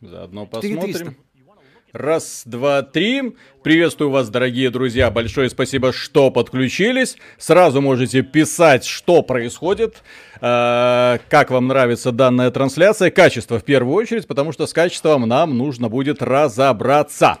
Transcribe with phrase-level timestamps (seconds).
[0.00, 1.16] Заодно посмотрим.
[1.92, 3.36] Раз, два, три.
[3.62, 5.10] Приветствую вас, дорогие друзья.
[5.10, 7.16] Большое спасибо, что подключились.
[7.38, 10.02] Сразу можете писать, что происходит.
[10.40, 13.10] Э, как вам нравится данная трансляция?
[13.10, 17.38] Качество в первую очередь, потому что с качеством нам нужно будет разобраться.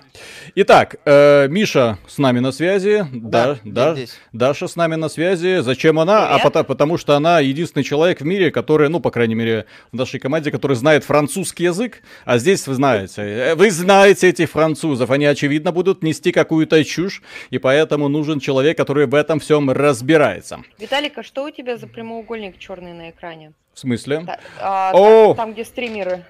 [0.56, 3.06] Итак, э, Миша с нами на связи.
[3.12, 3.96] Да, да, да
[4.32, 5.60] Даша с нами на связи.
[5.60, 6.28] Зачем она?
[6.28, 9.96] А потому, потому что она единственный человек в мире, который, ну, по крайней мере, в
[9.96, 12.02] нашей команде, который знает французский язык.
[12.24, 15.10] А здесь вы знаете, э, вы знаете этих французов.
[15.10, 17.22] Они, очевидно, будут нести какую-то чушь.
[17.50, 20.62] И поэтому нужен человек, который в этом всем разбирается.
[20.78, 22.86] Виталика, что у тебя за прямоугольник черный?
[22.92, 23.52] на экране.
[23.74, 24.22] В смысле?
[24.26, 25.28] Да, а, О!
[25.28, 26.24] Там, там, где стримеры.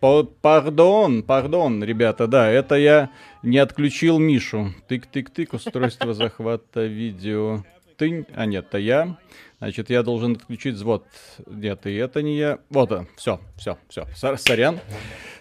[0.00, 3.10] Пардон, пардон, ребята, да, это я
[3.42, 4.74] не отключил Мишу.
[4.88, 7.64] Тык-тык-тык, устройство захвата видео.
[7.96, 9.16] Тынь, а нет, это я.
[9.58, 11.06] Значит, я должен отключить, вот,
[11.46, 12.58] нет, и это не я.
[12.68, 14.78] Вот, все, все, все, сорян.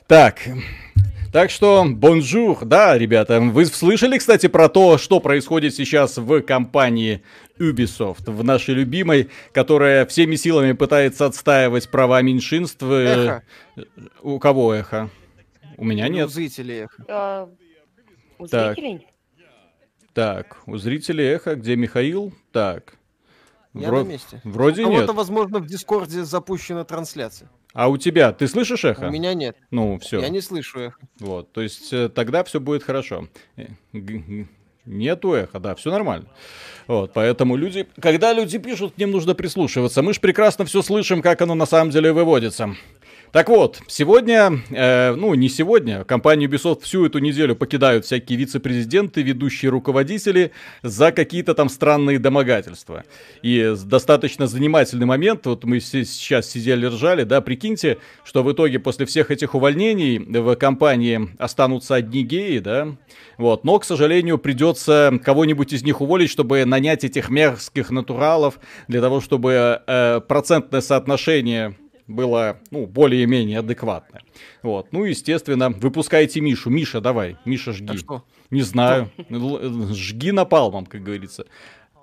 [0.08, 0.48] Так,
[1.34, 7.24] так что, бонжур, да, ребята, вы слышали, кстати, про то, что происходит сейчас в компании
[7.58, 12.84] Ubisoft, в нашей любимой, которая всеми силами пытается отстаивать права меньшинств.
[12.84, 13.44] Эхо.
[14.22, 15.10] У кого эхо?
[15.78, 16.28] У меня нет.
[16.28, 17.06] У зрителей эхо.
[17.10, 17.50] А,
[18.38, 18.76] у так.
[18.76, 19.08] зрителей?
[20.14, 22.32] Так, у зрителей эхо, где Михаил?
[22.52, 22.94] Так.
[23.74, 24.04] Я Вро...
[24.04, 24.40] на месте.
[24.44, 25.10] Вроде нет.
[25.10, 27.50] У возможно, в Дискорде запущена трансляция.
[27.74, 29.08] А у тебя, ты слышишь эхо?
[29.08, 29.58] У меня нет.
[29.72, 30.22] Ну, все.
[30.22, 31.00] Я не слышу эхо.
[31.20, 33.28] Вот, то есть э, тогда все будет хорошо.
[33.58, 33.66] Э,
[34.86, 36.28] нету эха, да, все нормально.
[36.86, 40.04] Вот, поэтому люди, когда люди пишут, к ним нужно прислушиваться.
[40.04, 42.76] Мы же прекрасно все слышим, как оно на самом деле выводится.
[43.34, 49.24] Так вот, сегодня, э, ну не сегодня, компания Ubisoft всю эту неделю покидают всякие вице-президенты,
[49.24, 50.52] ведущие руководители
[50.84, 53.06] за какие-то там странные домогательства.
[53.42, 59.08] И достаточно занимательный момент, вот мы сейчас сидели ржали, да, прикиньте, что в итоге после
[59.08, 62.90] всех этих увольнений в компании останутся одни геи, да,
[63.40, 69.02] вот, но, к сожалению, придется кого-нибудь из них уволить, чтобы нанять этих мерзких натуралов, для
[69.02, 71.76] того, чтобы э, процентное соотношение
[72.08, 74.24] было, ну, более-менее адекватное.
[74.62, 74.92] Вот.
[74.92, 76.70] Ну, естественно, выпускайте Мишу.
[76.70, 77.38] Миша, давай.
[77.46, 77.94] Миша, жги.
[77.94, 78.24] А что?
[78.50, 79.10] Не знаю.
[79.30, 79.94] Что?
[79.94, 81.46] Жги напалмом, как говорится.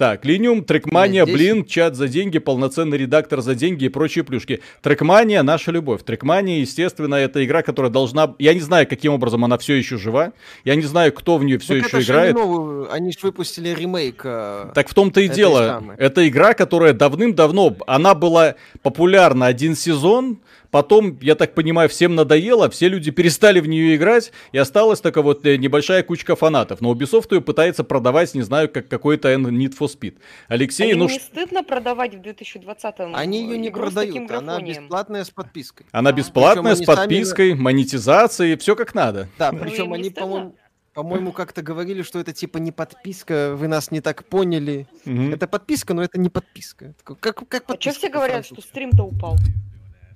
[0.01, 4.63] Так, Линиум, Трекмания, блин, чат за деньги, полноценный редактор за деньги и прочие плюшки.
[4.81, 6.05] Трекмания наша любовь.
[6.05, 8.35] Трекмания, естественно, это игра, которая должна...
[8.39, 10.33] Я не знаю, каким образом она все еще жива.
[10.65, 12.35] Я не знаю, кто в нее все так еще играет.
[12.35, 12.91] Новую...
[12.91, 14.23] Они же выпустили ремейк.
[14.25, 15.67] Э, так в том-то и дело.
[15.67, 15.97] Самой.
[15.99, 17.77] Это игра, которая давным-давно...
[17.87, 20.39] Она была популярна один сезон,
[20.71, 25.25] Потом, я так понимаю, всем надоело, все люди перестали в нее играть, и осталась такая
[25.25, 26.81] вот э, небольшая кучка фанатов.
[26.81, 30.19] Но Ubisoft ее пытается продавать, не знаю, как какой-то Need for Speed.
[30.49, 31.09] Алексей, а ну...
[31.09, 35.87] не стыдно продавать в 2020-м Они ее не продают, она бесплатная с подпиской.
[35.91, 37.61] Она бесплатная, с подпиской, сами...
[37.61, 39.29] монетизацией, все как надо.
[39.39, 40.55] Да, причем ну, они, по-моему,
[40.93, 44.87] по-моему, как-то говорили, что это типа не подписка, вы нас не так поняли.
[45.07, 45.33] Угу.
[45.33, 46.95] Это подписка, но это не подписка.
[47.05, 49.37] Как, как подписка а что все говорят, что стрим-то упал?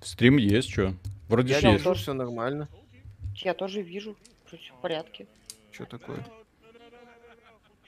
[0.04, 0.94] Стрим есть, что?
[1.28, 1.84] Вроде я есть.
[1.84, 2.68] тоже все нормально.
[3.36, 4.16] Я тоже вижу,
[4.46, 5.26] что все в порядке.
[5.72, 6.24] Что такое?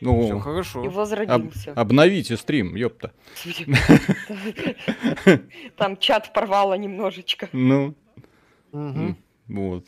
[0.01, 0.85] Ну, все хорошо.
[0.85, 1.73] И возродился.
[1.73, 3.13] Об, обновите стрим, ёпта.
[5.77, 7.49] Там чат порвало немножечко.
[7.53, 7.95] Ну.
[8.73, 9.85] Вот.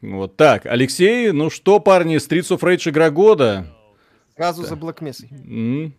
[0.00, 3.66] Вот так, Алексей, ну что, парни, Streets of Rage игра года?
[4.36, 5.92] Сразу за Black Mesa.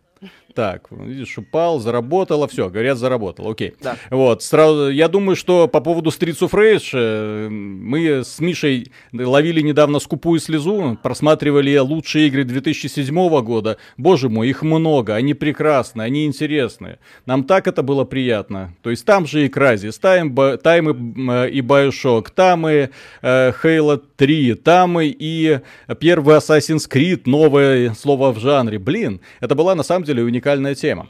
[0.53, 3.73] Так, видишь, упал, заработало, все, говорят, заработало, окей.
[3.81, 3.95] Да.
[4.09, 9.61] Вот, сразу, я думаю, что по поводу Streets of Rage, э, мы с Мишей ловили
[9.61, 13.77] недавно скупую слезу, просматривали лучшие игры 2007 года.
[13.97, 16.97] Боже мой, их много, они прекрасны, они интересны.
[17.25, 18.73] Нам так это было приятно.
[18.81, 22.89] То есть там же и Crysis, там, там и, и Bioshock, там и
[23.21, 25.59] э, Halo 3, там и
[25.99, 28.79] первый Assassin's Creed, новое слово в жанре.
[28.79, 30.38] Блин, это была на самом деле уникальная
[30.75, 31.09] тема.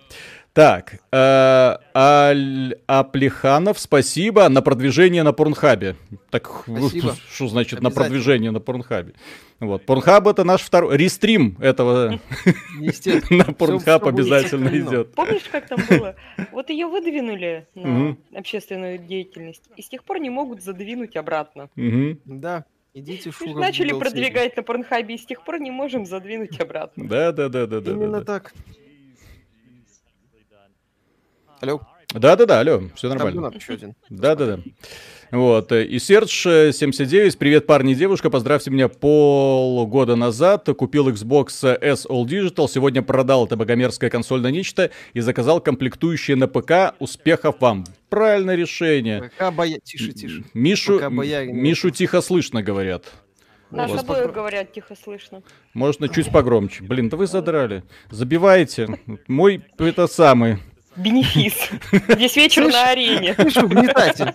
[0.54, 5.96] Так, э, Аль Аплиханов, спасибо на продвижение на Порнхабе.
[6.32, 6.66] Так,
[7.32, 9.14] что значит на продвижение на Порнхабе?
[9.60, 12.20] Вот, Порнхаб это наш второй, рестрим этого
[13.30, 15.14] на Порнхаб обязательно идет.
[15.14, 16.16] Помнишь, как там было?
[16.52, 21.70] Вот ее выдвинули на общественную деятельность, и с тех пор не могут задвинуть обратно.
[22.26, 22.66] Да.
[22.96, 27.08] Идите в Начали продвигать на Порнхабе, и с тех пор не можем задвинуть обратно.
[27.08, 27.92] Да, да, да, да, да.
[27.92, 28.52] Именно так.
[31.62, 31.82] Алло.
[32.14, 33.52] Да-да-да, алло, все нормально.
[34.10, 34.60] Да-да-да.
[35.32, 35.72] Вот.
[35.72, 42.24] И Серж 79, привет, парни и девушка, поздравьте меня полгода назад, купил Xbox S All
[42.24, 47.86] Digital, сегодня продал это богомерзкое консоль на нечто и заказал комплектующие на ПК, успехов вам.
[48.10, 49.30] Правильное решение.
[49.38, 49.80] ПК боя...
[49.84, 50.44] Тише, тише.
[50.56, 51.56] Мишу, ПК боярин.
[51.56, 53.04] Мишу тихо слышно, говорят.
[53.70, 54.00] Нас Вот.
[54.00, 55.44] обоих говорят тихо слышно.
[55.76, 56.84] Можно чуть погромче.
[56.84, 57.84] Блин, да вы задрали.
[58.10, 58.98] Забивайте.
[59.28, 60.58] Мой это самый.
[60.96, 61.70] Бенефис.
[62.08, 63.34] Здесь вечер на арене.
[63.50, 64.34] Что, угнетатель?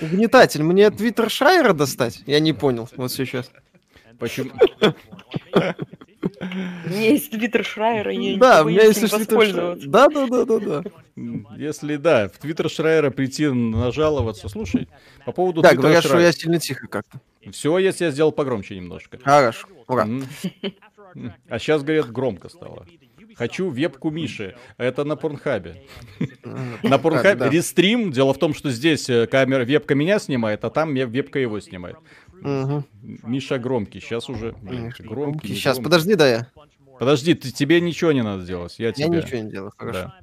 [0.00, 0.62] Угнетатель.
[0.62, 2.22] Мне твиттер Шрайера достать?
[2.26, 2.88] Я не понял.
[2.96, 3.50] Вот сейчас.
[4.18, 4.50] Почему?
[6.40, 9.76] У меня есть твиттер Шрайера, я не Да, у меня есть твиттер.
[9.86, 10.82] Да, да, да, да, да.
[11.56, 14.48] Если да, в твиттер Шрайера прийти нажаловаться.
[14.48, 14.88] Слушай,
[15.24, 16.26] по поводу Да, твиттера говорят, что Шрайера.
[16.26, 17.20] я сильно тихо как-то.
[17.52, 19.18] Все, я себя сделал погромче немножко.
[19.22, 19.68] Хорошо.
[19.86, 20.06] Ура.
[21.48, 22.86] А сейчас, говорят, громко стало.
[23.36, 24.56] Хочу вебку Миши.
[24.78, 25.82] Это на Порнхабе.
[26.82, 28.10] На Порнхабе рестрим.
[28.10, 31.96] Дело в том, что здесь э, камера, вебка меня снимает, а там вебка его снимает.
[33.02, 34.54] Миша громкий, сейчас уже.
[34.98, 35.54] громкий.
[35.54, 36.46] Сейчас, подожди, да я.
[36.98, 38.74] Подожди, ты- тебе ничего не надо делать.
[38.78, 39.18] Я Я тебе.
[39.18, 39.98] ничего не делаю, хорошо.
[40.00, 40.20] Да.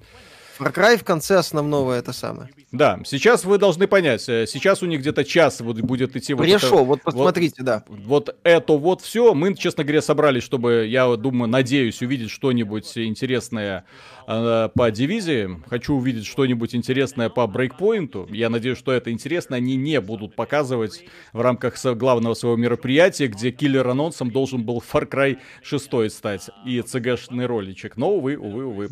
[0.59, 2.49] Far Cry в конце основного это самое.
[2.71, 6.47] Да, сейчас вы должны понять, э, сейчас у них где-то час вот будет идти вот
[6.47, 7.83] это- вот посмотрите, да.
[7.87, 9.33] вот это вот все.
[9.33, 13.85] Мы, честно говоря, собрались, чтобы, я вот думаю, надеюсь, увидеть что-нибудь интересное
[14.27, 15.61] э, по дивизии.
[15.67, 18.27] Хочу увидеть что-нибудь интересное по брейкпоинту.
[18.31, 19.57] Я надеюсь, что это интересно.
[19.57, 21.03] Они не будут показывать
[21.33, 27.45] в рамках главного своего мероприятия, где киллер-анонсом должен был Far Cry 6 стать и цгшный
[27.47, 27.97] роличек.
[27.97, 28.89] Но, увы, увы, увы.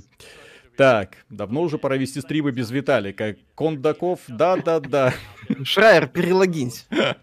[0.77, 3.35] Так, давно уже пора вести стримы без Виталика.
[3.55, 5.13] Кондаков, да-да-да.
[5.63, 6.85] Шрайер, перелогинься.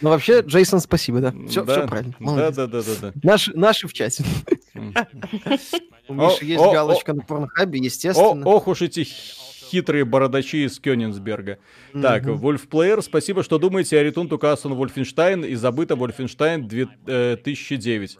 [0.00, 1.34] Ну вообще, Джейсон, спасибо, да.
[1.48, 2.14] Все, Да, правильно.
[2.18, 2.56] Да, молодец.
[2.56, 3.12] да, да, да, да.
[3.22, 4.24] Наши, наши в чате.
[6.08, 8.46] У Миши есть галочка на порнхабе, О, естественно.
[8.46, 11.58] ох уж эти хитрые бородачи из Кёнигсберга.
[12.00, 12.24] Так.
[12.24, 18.18] Вольфплеер, спасибо, что думаете о Return to Castle Wolfenstein и забыто Wolfenstein 2009.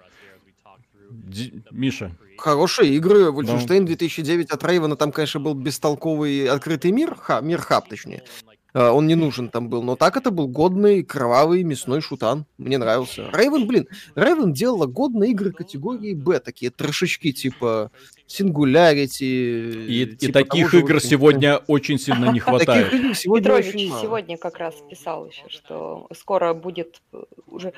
[1.11, 3.27] Ди- Миша, Хорошие игры.
[3.31, 8.23] Wolfenstein 2009 от Рейвена, там, конечно, был бестолковый открытый мир, ха, мир хаб, точнее.
[8.73, 12.47] А, Он не нужен там был, но так это был годный, кровавый, мясной шутан.
[12.59, 13.31] Мне нравился.
[13.33, 17.91] Рейвен, блин, Рейвен делала годные игры категории Б, такие трошечки типа
[18.29, 19.25] Singularity.
[19.25, 21.01] и, и типа таких игр Wolfenstein.
[21.01, 22.93] сегодня очень сильно не Таких хватает.
[22.93, 24.03] игр сегодня Петрович очень мало.
[24.03, 27.73] сегодня как раз писал еще, что скоро будет э, уже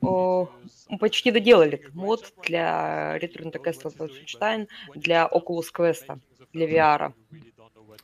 [0.00, 0.48] о,
[0.88, 6.04] мы почти доделали мод для Return to Castle Wolfenstein для Oculus Quest,
[6.52, 7.12] для VR.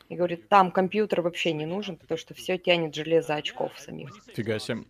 [0.09, 4.11] И говорит, там компьютер вообще не нужен, потому что все тянет железо очков самих.
[4.35, 4.85] Фига себе.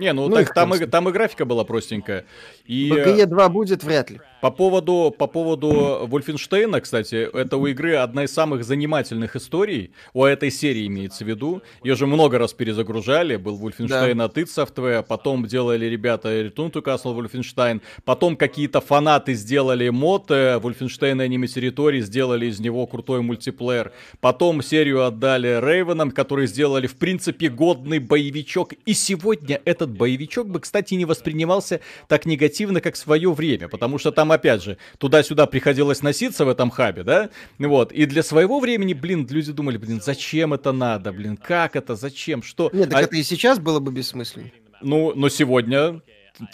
[0.00, 2.24] Не, ну, Ну, так, там, и, там и графика была простенькая.
[2.64, 4.20] И БГЕ 2 будет вряд ли.
[4.40, 9.92] По поводу, по поводу Вольфенштейна, кстати, это у игры одна из самых занимательных историй.
[10.14, 11.60] У этой серии имеется в виду.
[11.84, 13.36] Ее же много раз перезагружали.
[13.36, 19.34] Был Вольфенштейн от id Software, потом делали ребята Return to Castle Wolfenstein, потом какие-то фанаты
[19.34, 23.92] сделали мод э, Wolfenstein Enemy Territory, сделали из него крутой мультиплеер.
[24.20, 28.72] Потом серию отдали Рейвенам, которые сделали, в принципе, годный боевичок.
[28.86, 33.98] И сегодня этот боевичок бы, кстати, не воспринимался так негативно, как в свое время, потому
[33.98, 38.60] что там, опять же, туда-сюда приходилось носиться в этом хабе, да, вот, и для своего
[38.60, 42.70] времени, блин, люди думали, блин, зачем это надо, блин, как это, зачем, что...
[42.72, 44.50] Нет, так А- это и сейчас было бы бессмысленно.
[44.82, 46.00] ну, но сегодня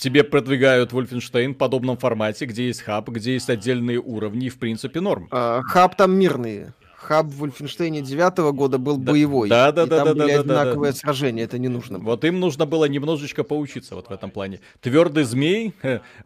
[0.01, 4.59] тебе продвигают Wolfenstein в подобном формате, где есть хаб, где есть отдельные уровни, и, в
[4.59, 5.29] принципе, норм.
[5.31, 6.67] А, Хаб там мирный.
[7.07, 9.49] Хаб в Вольфенштейне 9 года был Да- боевой.
[9.49, 10.61] да, да, и да, там да, были да, да, да.
[10.63, 12.11] одинаковые сражения, это не нужно было.
[12.11, 14.59] Вот им нужно было немножечко поучиться вот в этом плане.
[14.81, 15.73] Твердый змей,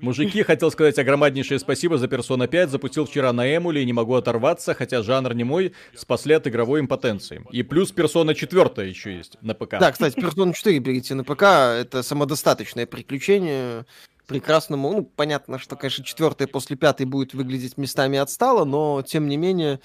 [0.01, 4.15] мужики, хотел сказать огромнейшее спасибо за Persona 5, запустил вчера на эмуле и не могу
[4.15, 7.45] оторваться, хотя жанр не мой, спасли от игровой импотенции.
[7.51, 9.79] И плюс Persona 4 еще есть на ПК.
[9.79, 13.85] Да, кстати, Persona 4 перейти на ПК, это самодостаточное приключение.
[14.27, 19.37] Прекрасному, ну, понятно, что, конечно, четвертая после пятой будет выглядеть местами отстало, но, тем не
[19.37, 19.81] менее,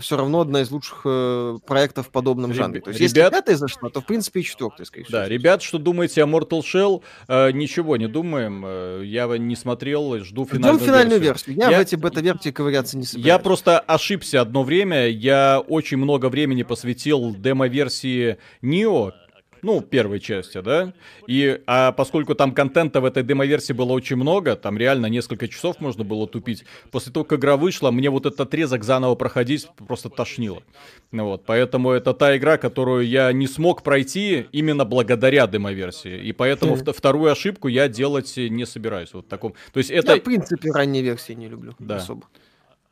[0.00, 2.80] все равно одна из лучших э, проектов в подобном Реб- жанре.
[2.80, 5.18] То есть, ребят- если пятая зашла, то, в принципе, и четвертая, скорее всего.
[5.18, 7.02] Да, ребят, что думаете о Mortal Shell?
[7.28, 8.64] Э, ничего не думаем.
[8.66, 11.54] Э, я не смотрел, жду Ждем финальную, финальную версию.
[11.54, 11.70] версию.
[11.70, 13.26] Я, Я- в эти бета-версии ковыряться не собираюсь.
[13.26, 15.08] Я просто ошибся одно время.
[15.08, 19.12] Я очень много времени посвятил демо-версии Neo.
[19.62, 20.92] Ну, первой части, да?
[21.26, 25.80] И, а поскольку там контента в этой демо-версии было очень много, там реально несколько часов
[25.80, 30.08] можно было тупить, после того, как игра вышла, мне вот этот отрезок заново проходить просто
[30.10, 30.62] тошнило.
[31.10, 36.18] Ну Вот, поэтому это та игра, которую я не смог пройти именно благодаря демо-версии.
[36.18, 39.12] И поэтому вт- вторую ошибку я делать не собираюсь.
[39.14, 39.54] Вот таком.
[39.72, 40.16] То есть Я, это...
[40.16, 41.96] в принципе, ранние версии не люблю Да.
[41.96, 42.22] особо.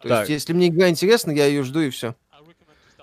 [0.03, 0.29] То Так.
[0.29, 2.15] есть, если мне игра интересна, я ее жду и все.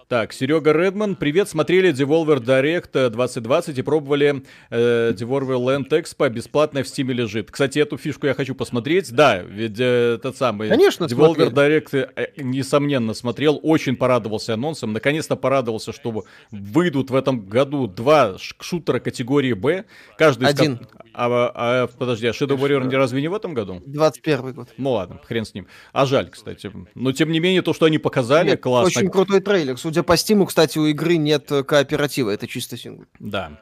[0.10, 6.84] Так, Серега Редман, привет, смотрели Devolver Direct 2020 и пробовали э, Devolver Land Expo, бесплатно
[6.84, 7.50] в Steam лежит.
[7.50, 11.82] Кстати, эту фишку я хочу посмотреть, да, ведь э, этот самый Конечно, Devolver смотрели.
[11.82, 18.36] Direct, э, несомненно, смотрел, очень порадовался анонсом, наконец-то порадовался, что выйдут в этом году два
[18.38, 19.86] шутера категории Б,
[20.18, 20.80] каждый из ко- Один.
[21.16, 23.82] А, а, подожди, а Shadow Warrior не разве не в этом году?
[23.86, 24.70] 21 год.
[24.78, 25.68] Ну ладно, хрен с ним.
[25.92, 26.72] А жаль, кстати.
[26.96, 28.88] Но тем не менее, то, что они показали, Нет, классно.
[28.88, 29.78] Очень крутой трейлер.
[29.94, 33.06] Судя по стиму, кстати, у игры нет э, кооператива, это чисто сингл.
[33.20, 33.62] Да.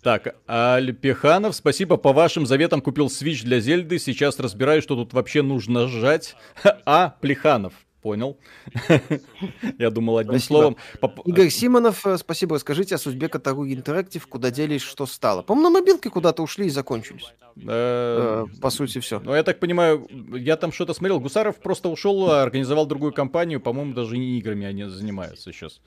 [0.00, 1.96] Так, Альпиханов, спасибо.
[1.96, 3.98] По вашим заветам купил Switch для Зельды.
[3.98, 6.36] Сейчас разбираю, что тут вообще нужно сжать.
[6.86, 7.72] А, Плеханов.
[8.02, 8.38] Понял.
[9.78, 10.76] Я думал одним словом.
[11.00, 12.54] Поп- Игорь Симонов, э, спасибо.
[12.56, 15.42] Расскажите о судьбе Катару Интерактив, куда делись, что стало.
[15.42, 17.32] По-моему, на мобилке куда-то ушли и закончились.
[17.56, 19.18] Э, Э, По сути, все.
[19.20, 21.20] Ну, я так понимаю, я там что-то смотрел.
[21.20, 23.60] Гусаров просто ушел, организовал другую компанию.
[23.60, 25.80] По-моему, даже не играми они занимаются сейчас.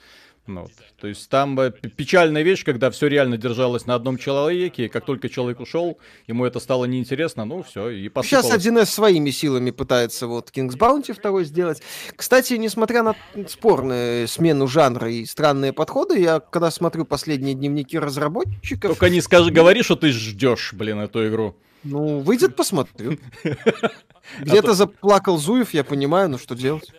[0.50, 0.72] Ну, вот.
[1.00, 1.56] То есть там
[1.96, 6.44] печальная вещь, когда все реально держалось на одном человеке, и как только человек ушел, ему
[6.44, 8.66] это стало неинтересно, ну все, и Сейчас посыпалось.
[8.66, 11.84] 1С своими силами пытается вот King's Bounty второй сделать.
[12.16, 13.16] Кстати, несмотря на
[13.48, 19.52] спорную смену жанра и странные подходы, я когда смотрю последние дневники разработчиков, Только не скажи,
[19.52, 21.56] говори, что ты ждешь, блин, эту игру.
[21.84, 23.18] Ну, выйдет, посмотрю.
[24.40, 26.92] Где-то заплакал Зуев, я понимаю, но что делать?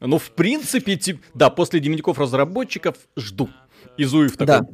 [0.00, 3.48] Ну, в принципе, да, после дневников разработчиков жду.
[3.96, 4.46] Изуев такой.
[4.46, 4.66] Да.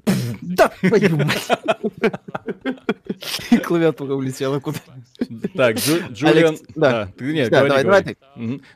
[0.43, 1.49] Да, твою мать.
[3.51, 4.79] И клавиатура улетела куда
[5.55, 6.59] Так, Джу- Джулиан...
[6.75, 7.09] Да.
[7.17, 8.17] ты- нет, давай, давай.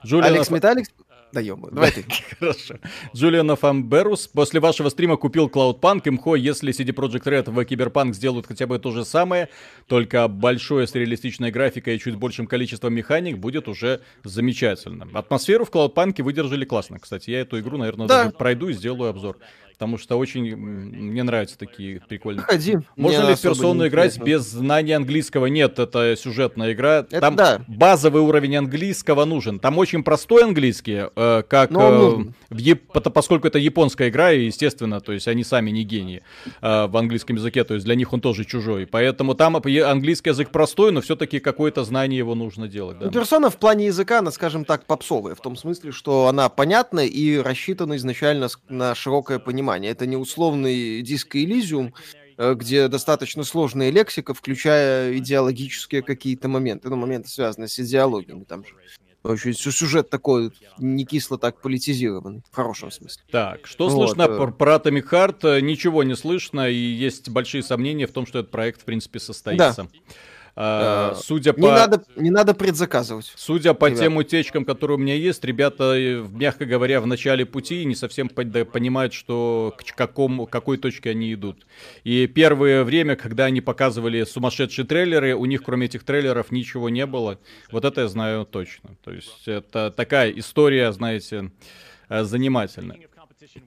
[0.04, 0.90] Джулиан Алекс Металликс?
[1.32, 2.04] Да, ё давай ты.
[2.40, 2.76] Хорошо.
[3.14, 4.28] Джулиан Фамберус.
[4.28, 6.02] После вашего стрима купил Cloudpunk.
[6.08, 9.48] Имхо, если CD Projekt Red в Киберпанк сделают хотя бы то же самое,
[9.86, 15.06] только большое с реалистичной графикой и чуть большим количеством механик, будет уже замечательно.
[15.12, 16.98] Атмосферу в Cloudpunk выдержали классно.
[16.98, 18.24] Кстати, я эту игру, наверное, Да.
[18.24, 19.38] даже пройду и сделаю обзор.
[19.78, 22.42] Потому что очень мне нравятся такие прикольные.
[22.42, 22.78] Ходи.
[22.96, 24.24] Можно Мне ли в персону играть интересно.
[24.24, 25.46] без знания английского?
[25.46, 27.06] Нет, это сюжетная игра.
[27.08, 27.60] Это Там да.
[27.68, 29.60] базовый уровень английского нужен.
[29.60, 35.00] Там очень простой английский, э, как э, в Яп- поскольку это японская игра, и, естественно,
[35.00, 36.22] то есть они сами не гении
[36.60, 38.84] э, в английском языке, то есть для них он тоже чужой.
[38.84, 42.98] Поэтому там английский язык простой, но все-таки какое-то знание его нужно делать.
[42.98, 43.06] да.
[43.06, 47.06] Ну, персона в плане языка, она, скажем так, попсовая, в том смысле, что она понятна
[47.06, 49.67] и рассчитана изначально на широкое понимание.
[49.76, 51.94] Это не условный диско Элизиум,
[52.36, 58.64] э, где достаточно сложная лексика, включая идеологические какие-то моменты, ну, моменты, связанные с идеологиями, там
[58.64, 58.70] же.
[59.24, 63.22] Очень сю- сюжет такой не кисло так политизированный, в хорошем смысле.
[63.30, 64.36] Так, что Вот, слышно э.
[64.36, 65.58] про, про Atomic Heart?
[65.58, 69.18] Э, Ничего не слышно, и есть большие сомнения в том, что этот проект, в принципе,
[69.18, 69.88] состоится.
[70.60, 71.60] А, судя по...
[71.60, 73.32] Не, надо, не надо предзаказывать.
[73.36, 74.00] Судя по Ребят.
[74.00, 78.28] тем утечкам, которые у меня есть, ребята, э, мягко говоря, в начале пути не совсем
[78.28, 81.64] понимают, что к какому, какой точке они идут.
[82.02, 87.06] И первое время, когда они показывали сумасшедшие трейлеры, у них кроме этих трейлеров ничего не
[87.06, 87.38] было.
[87.70, 88.96] Вот это я знаю точно.
[89.04, 91.52] То есть это такая история, знаете,
[92.08, 93.07] занимательная.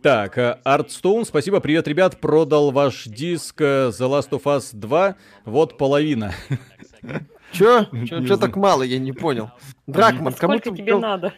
[0.01, 5.15] Так, э, Артстоун, спасибо, привет, ребят, продал ваш диск э, The Last of Us 2,
[5.45, 6.33] вот половина.
[7.53, 7.85] Чё?
[8.05, 9.51] Чё, так мало, я не понял.
[9.87, 10.77] Дракман, кому Сколько ты...
[10.77, 11.33] тебе надо?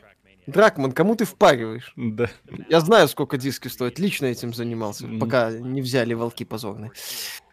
[0.48, 1.94] Дракман, кому ты впариваешь?
[1.96, 2.30] Да.
[2.70, 4.00] Я знаю, сколько диски стоят.
[4.00, 6.92] Лично этим занимался, пока не взяли волки позорные.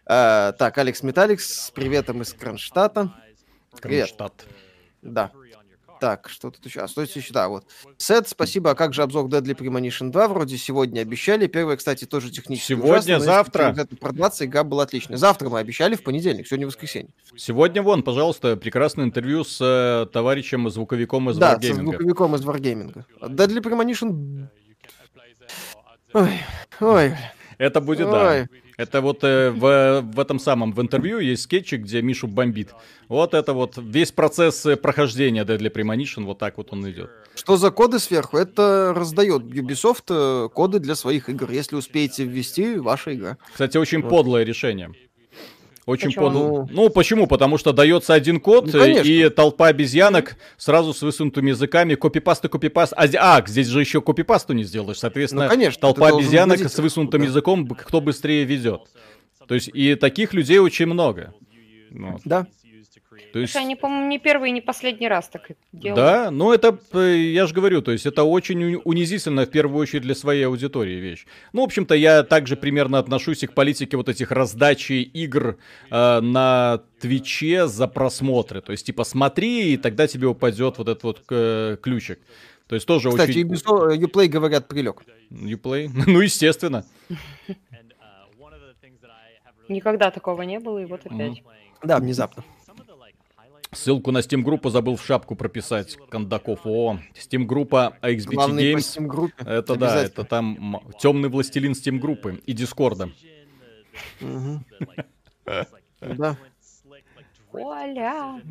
[0.05, 3.13] А, так, Алекс Металликс с приветом из Кронштадта.
[3.81, 4.07] Привет.
[4.07, 4.45] Кронштадт.
[5.01, 5.31] Да.
[6.01, 6.79] Так, что тут еще?
[6.79, 7.63] А, стойте еще, да, вот.
[7.97, 8.71] Сет, спасибо.
[8.71, 10.27] А как же обзор Deadly Premonition 2?
[10.29, 11.45] Вроде сегодня обещали.
[11.45, 13.75] Первое, кстати, тоже технически Сегодня, ужасно, завтра?
[13.77, 15.17] это продаться, игра была отличная.
[15.17, 17.13] Завтра мы обещали, в понедельник, сегодня воскресенье.
[17.37, 21.73] Сегодня вон, пожалуйста, прекрасное интервью с э, товарищем, звуковиком из да, Wargaming.
[21.75, 23.03] звуковиком из Wargaming.
[23.21, 24.47] Deadly Premonition...
[26.13, 26.31] Ой,
[26.79, 27.15] ой,
[27.61, 28.31] Это будет, да.
[28.31, 28.47] ой.
[28.77, 32.73] Это вот э, в, в этом самом, в интервью есть скетчи, где Мишу бомбит.
[33.07, 37.11] Вот это вот весь процесс э, прохождения Deadly Premonition, вот так вот он идет.
[37.35, 38.37] Что за коды сверху?
[38.37, 41.51] Это раздает Ubisoft э, коды для своих игр.
[41.51, 43.37] Если успеете ввести, ваша игра.
[43.51, 44.09] Кстати, очень Вот.
[44.09, 44.89] подлое решение.
[45.91, 46.25] Очень Почему?
[46.25, 46.67] подлое.
[46.71, 47.27] Ну, почему?
[47.27, 49.07] Потому что дается один код, Ну, э, конечно.
[49.07, 52.93] и толпа обезьянок сразу с высунутыми языками, копипаст и копипаст.
[52.95, 54.99] А, а, здесь же еще копипасту не сделаешь.
[54.99, 57.27] Соответственно, Ну, конечно, толпа обезьянок с высунутым да.
[57.27, 58.83] языком, кто быстрее ведет.
[59.47, 61.33] То есть, и таких людей очень много.
[61.89, 62.21] Вот.
[62.23, 62.47] Да.
[63.31, 65.95] То есть, Слушай, они, по-моему, не первый и не последний раз так делают.
[65.95, 69.81] да, ну это, э, я же говорю, то есть это очень уни- унизительно в первую
[69.81, 71.25] очередь для своей аудитории вещь.
[71.53, 75.57] Ну, в общем-то, я также примерно отношусь и к политике вот этих раздачи игр
[75.89, 78.59] э, на Твиче за просмотры.
[78.61, 82.19] То есть, типа, смотри, и тогда тебе упадет вот этот вот э, ключик.
[82.67, 83.47] То есть тоже Кстати, очень...
[83.47, 85.03] Ubisoft, Uplay говорят прилег.
[85.29, 85.89] Uplay?
[86.07, 86.85] Ну, естественно.
[89.69, 91.41] Никогда такого не было, и вот опять.
[91.83, 92.43] Да, внезапно.
[93.73, 95.97] Ссылку на Steam группу забыл в шапку прописать.
[96.09, 96.59] Кондаков.
[96.65, 98.81] О, Steam группа AXBT Главный по Games.
[98.81, 99.35] Steam группе.
[99.45, 103.09] Это да, это там темный властелин Steam группы и Дискорда.
[106.01, 106.35] Да.
[107.53, 108.41] Оля!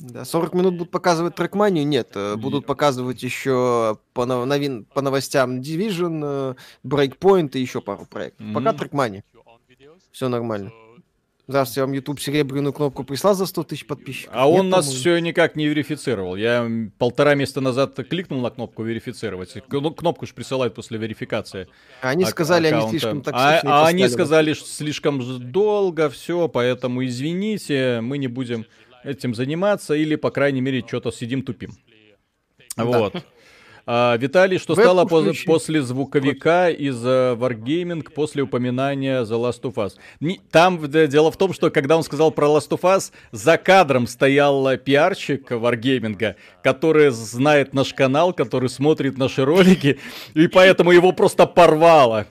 [0.00, 1.86] Да, 40 минут будут показывать трекманию?
[1.86, 6.54] Нет, э, будут показывать еще по, нов- новин, по новостям Division, э,
[6.86, 8.46] Breakpoint и еще пару проектов.
[8.52, 8.78] Пока Мгм.
[8.78, 9.24] трекмания.
[10.12, 10.70] Все нормально.
[11.48, 14.34] Здравствуйте, вам YouTube серебряную кнопку прислал за 100 тысяч подписчиков?
[14.36, 15.00] А он Нет, нас по-моему.
[15.00, 16.34] все никак не верифицировал.
[16.34, 19.52] Я полтора месяца назад кликнул на кнопку верифицировать.
[19.68, 21.68] Кн- Кнопку же присылают после верификации.
[22.02, 22.90] Они ак- сказали, они аккаунта.
[22.98, 23.72] слишком А, токсичные.
[23.72, 24.12] а они поставили.
[24.12, 28.66] сказали, что слишком долго все, поэтому извините, мы не будем
[29.04, 31.70] этим заниматься или, по крайней мере, что-то сидим тупим.
[32.76, 33.24] Вот.
[33.88, 35.46] А, Виталий, что Вебку стало по- включи.
[35.46, 39.92] после звуковика из э, Wargaming после упоминания The Last of Us?
[40.18, 43.56] Не- Там э, дело в том, что когда он сказал про Last of Us, за
[43.58, 50.00] кадром стоял э, пиарщик Wargaming, который знает наш канал, который смотрит наши ролики,
[50.34, 52.26] и поэтому его просто порвало.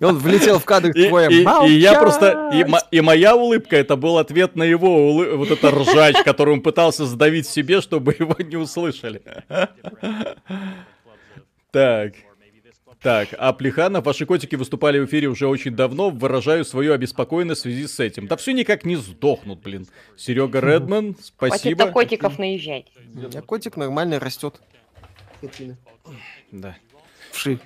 [0.00, 2.50] И Он влетел в кадр И, твоя и- и я просто...
[2.54, 2.64] И,
[2.96, 7.04] и моя улыбка, это был ответ на его улы- вот это ржач, который он пытался
[7.06, 9.22] сдавить себе, чтобы его не услышали.
[11.70, 12.14] Так.
[13.00, 17.64] Так, а Плеханов, ваши котики выступали в эфире уже очень давно, выражаю свою обеспокоенность в
[17.64, 18.28] связи с этим.
[18.28, 19.86] Да все никак не сдохнут, блин.
[20.16, 21.86] Серега Редман, Хватит спасибо.
[21.86, 22.86] на котиков наезжать.
[23.14, 24.60] У меня котик нормально растет.
[26.52, 26.76] Да.
[27.32, 27.58] Вши.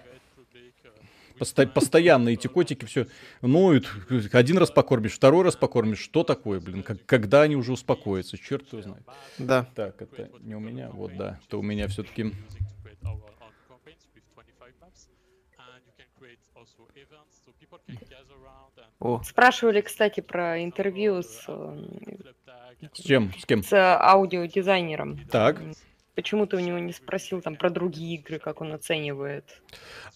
[1.38, 3.06] Посто- постоянно эти котики все
[3.42, 3.88] ноют.
[4.32, 6.00] Один раз покормишь, второй раз покормишь.
[6.00, 6.82] Что такое, блин?
[6.82, 8.36] Как- когда они уже успокоятся?
[8.38, 9.04] Черт его знает.
[9.38, 9.66] Да.
[9.74, 11.38] Так, это не у меня, вот да.
[11.46, 12.32] Это у меня все-таки...
[19.00, 21.86] О, Спрашивали, кстати, про интервью с, э,
[22.92, 23.32] С чем?
[23.38, 23.62] С кем?
[23.62, 25.18] с аудиодизайнером.
[25.30, 25.62] Так.
[26.18, 29.44] Почему ты у него не спросил там про другие игры, как он оценивает?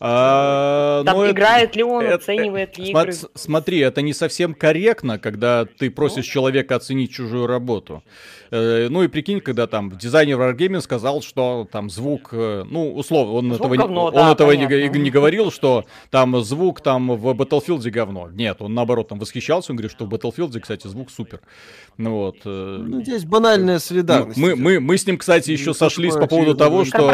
[0.00, 3.12] А, Там ну, это- играет ли он, это- оценивает ли Сма- игры?
[3.34, 8.02] Смотри, это не совсем корректно, когда ты просишь человека оценить чужую работу.
[8.50, 13.34] Э, Ну и прикинь, когда там дизайнер Wargaming сказал, что там звук, э, ну, условно,
[13.34, 14.98] он Звук этого, не- говно, он да, этого не, понятно.
[14.98, 18.28] не говорил, что там звук там в Battlefield говно.
[18.32, 21.40] Нет, он наоборот там восхищался, он говорит, что в Battlefield, кстати, звук супер.
[21.96, 22.38] Ну вот.
[22.44, 22.48] э,
[22.88, 24.36] ну здесь банальная солидарность.
[24.36, 27.10] мы, мы, мы с ним, кстати, еще Ну, сошлись по поводу того, что в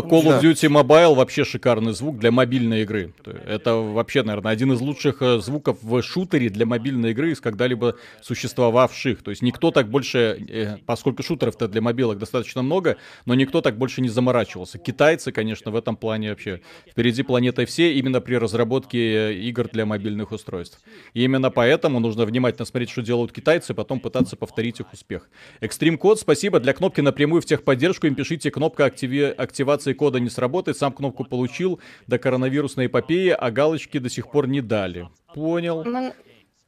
[0.00, 0.40] Call of.
[0.40, 3.12] Duty Mobile вообще шикарный звук для мобильной игры.
[3.46, 7.96] Это вообще, наверное, один из лучших э, звуков в шутере для мобильной игры из когда-либо
[8.20, 9.22] существовавших.
[9.22, 13.78] То есть никто так больше, э, поскольку шутеров-то для мобилок достаточно много, но никто так
[13.78, 14.78] больше не заморачивался.
[14.78, 19.86] Китайцы, конечно, в этом плане вообще впереди планеты все именно при разработке э, игр для
[19.86, 20.80] мобильных устройств.
[21.14, 25.28] И именно поэтому нужно внимательно смотреть, что делают китайцы, потом пытаться повторить их успех.
[25.60, 26.60] Extreme Code, спасибо.
[26.60, 31.24] Для кнопки напрямую в техподдержку им пишите, кнопка активи- активации кода не сработает, сам кнопку
[31.24, 35.08] получил до коронавирусной эпопеи, а галочки до сих пор не дали.
[35.34, 35.84] Понял.
[35.84, 36.12] Ну,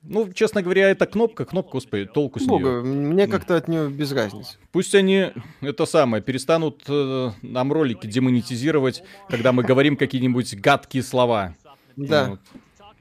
[0.06, 2.82] Ну, честно говоря, эта кнопка, кнопка, господи, толку с Бога, нее.
[2.82, 4.58] мне как-то от нее без разницы.
[4.70, 5.28] Пусть они,
[5.62, 11.54] это самое, перестанут э, нам ролики демонетизировать, когда мы говорим какие-нибудь гадкие слова.
[11.96, 12.28] Да.
[12.30, 12.40] Вот.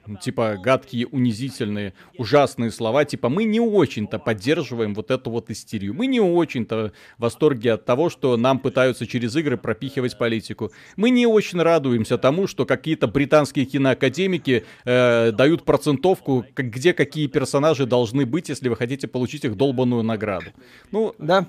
[0.06, 3.06] Ну, Типа гадкие, унизительные, ужасные слова.
[3.06, 5.94] Типа мы не очень-то поддерживаем вот эту вот истерию.
[5.94, 10.72] Мы не очень-то в восторге от того, что нам пытаются через игры пропихивать политику.
[10.98, 17.86] Мы не очень радуемся тому, что какие-то британские киноакадемики э, дают процентовку, где какие персонажи
[17.86, 20.48] должны быть, если вы хотите получить их долбанную награду.
[20.92, 21.48] Ну, Да.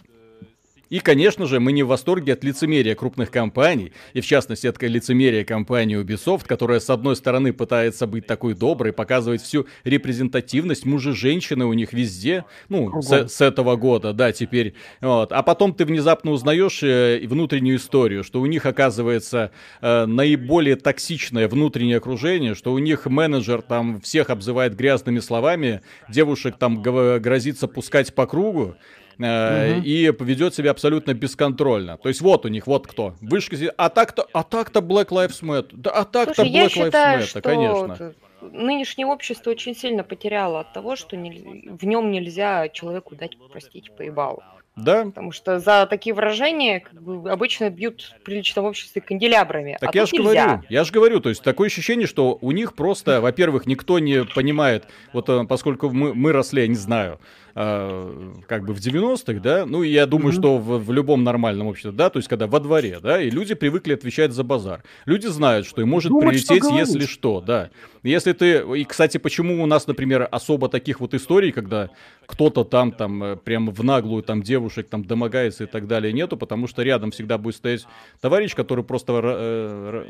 [0.94, 4.80] И, конечно же, мы не в восторге от лицемерия крупных компаний, и в частности от
[4.80, 11.64] лицемерия компании Ubisoft, которая с одной стороны пытается быть такой доброй, показывать всю репрезентативность мужа-женщины
[11.64, 15.32] у них везде, ну, с, с этого года, да, теперь, вот.
[15.32, 21.48] А потом ты внезапно узнаешь э, внутреннюю историю, что у них оказывается э, наиболее токсичное
[21.48, 28.14] внутреннее окружение, что у них менеджер там всех обзывает грязными словами, девушек там грозится пускать
[28.14, 28.76] по кругу,
[29.18, 31.96] э, и ведет себя абсолютно бесконтрольно.
[31.98, 33.14] То есть вот у них, вот кто.
[33.20, 35.70] Вышка, зи- а так-то, а так-то Black Lives Matter.
[35.72, 38.14] Да, а так-то Слушай, я Black Lives считаю, Matter, что конечно.
[38.40, 43.90] нынешнее общество очень сильно потеряло от того, что нель- в нем нельзя человеку дать, простите,
[43.90, 44.42] поебал.
[44.76, 45.04] Да?
[45.04, 49.76] Потому что за такие выражения как бы, обычно бьют в приличном обществе канделябрами.
[49.80, 50.46] Так а я же нельзя.
[50.46, 54.24] говорю, я же говорю, то есть такое ощущение, что у них просто, во-первых, никто не
[54.24, 57.20] понимает, вот э, поскольку мы, мы росли, я не знаю,
[57.54, 60.38] э, как бы в 90-х, да, ну, я думаю, mm-hmm.
[60.38, 63.54] что в, в любом нормальном обществе, да, то есть когда во дворе, да, и люди
[63.54, 64.82] привыкли отвечать за базар.
[65.06, 67.70] Люди знают, что им может Думать, прилететь, что если что, да.
[68.02, 71.90] Если ты, и, кстати, почему у нас, например, особо таких вот историй, когда
[72.26, 76.36] кто-то там, там, э, прям в наглую там девушек там домогается и так далее, нету,
[76.36, 77.86] потому что рядом всегда будет стоять
[78.20, 80.04] товарищ, который просто, э,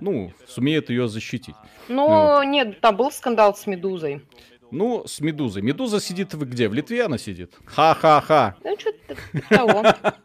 [0.00, 1.54] ну, сумеет ее защитить.
[1.88, 2.44] Ну, вот.
[2.44, 4.22] нет, там был скандал с Медузой.
[4.70, 5.62] Ну, с Медузой.
[5.62, 6.68] Медуза сидит в где?
[6.68, 7.54] В Литве она сидит?
[7.64, 8.56] Ха-ха-ха.
[8.64, 9.84] Ну, что-то того.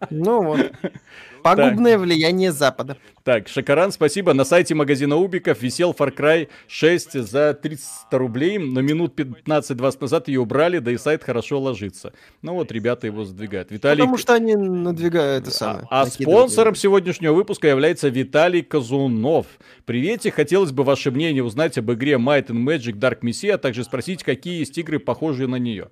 [0.10, 0.72] Ну вот.
[1.46, 2.02] Пагубное так.
[2.02, 2.98] влияние Запада.
[3.24, 4.34] Так, Шакаран, спасибо.
[4.34, 10.28] На сайте магазина Убиков висел Far Cry 6 за 300 рублей, но минут 15-20 назад
[10.28, 12.14] ее убрали, да и сайт хорошо ложится.
[12.42, 13.70] Ну вот, ребята его сдвигают.
[13.70, 14.02] Виталий...
[14.02, 15.88] Потому что они надвигают это самое.
[15.92, 19.46] А, а спонсором сегодняшнего выпуска является Виталий Казунов.
[19.86, 23.84] Привете, хотелось бы ваше мнение узнать об игре Might and Magic Dark Messiah, а также
[23.84, 25.90] спросить, какие есть игры, похожие на нее.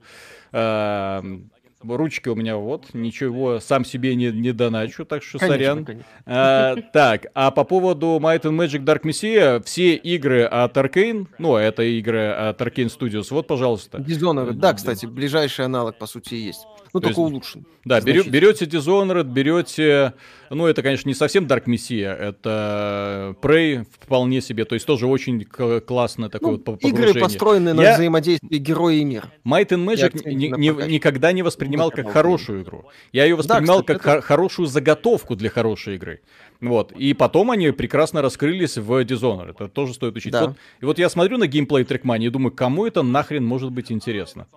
[1.86, 5.86] Ручки у меня вот, ничего сам себе не, не доначу, так что конечно, сорян.
[5.86, 6.08] Конечно.
[6.26, 11.56] А, так, а по поводу Might and Magic Dark Messiah, все игры от Arkane, ну,
[11.56, 13.98] это игры от Arkane Studios, вот, пожалуйста.
[13.98, 16.66] Dishonored, да, кстати, ближайший аналог, по сути, есть.
[16.94, 17.66] Ну, То только есть, улучшен.
[17.86, 20.14] Да, берете, берете Dishonored, берете...
[20.52, 25.44] Ну, это, конечно, не совсем Dark Messiah, это Prey вполне себе, то есть тоже очень
[25.44, 27.10] классно такое ну, вот погружение.
[27.10, 27.82] Игры, построенные Я...
[27.82, 29.28] на взаимодействии героя и мир.
[29.44, 32.86] Might and Magic ни, ни, никогда не воспринимал как хорошую игру.
[33.12, 34.22] Я ее воспринимал да, кстати, как это...
[34.28, 36.22] хорошую заготовку для хорошей игры.
[36.62, 36.92] Вот.
[36.92, 39.56] И потом они прекрасно раскрылись в Dishonored.
[39.56, 40.32] Это тоже стоит учить.
[40.32, 40.46] Да.
[40.46, 43.92] Вот, и вот я смотрю на геймплей Trackmania и думаю, кому это нахрен может быть
[43.92, 44.48] интересно?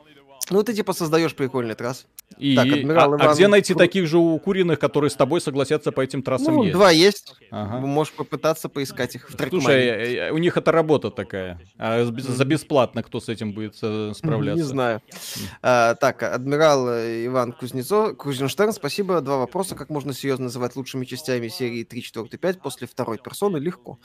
[0.51, 2.07] Ну, ты типа создаешь прикольный трасс.
[2.39, 2.55] И...
[2.55, 3.29] Так, адмирал а, Иван...
[3.31, 3.79] а где найти Кру...
[3.81, 6.75] таких же укуренных, которые с тобой согласятся по этим трассам ну, ездить?
[6.75, 7.35] два есть.
[7.51, 7.79] Ага.
[7.79, 9.63] Можешь попытаться поискать их в трекмане.
[9.63, 11.61] Слушай, э, э, у них это работа такая.
[11.79, 14.63] А за бесплатно кто с этим будет э, справляться?
[14.63, 15.03] Не знаю.
[15.63, 19.21] А, так, адмирал Иван Кузнецов, Кузенштерн, спасибо.
[19.21, 19.75] Два вопроса.
[19.75, 23.57] Как можно серьезно называть лучшими частями серии 3, 4, 5 после второй персоны?
[23.59, 23.99] Легко.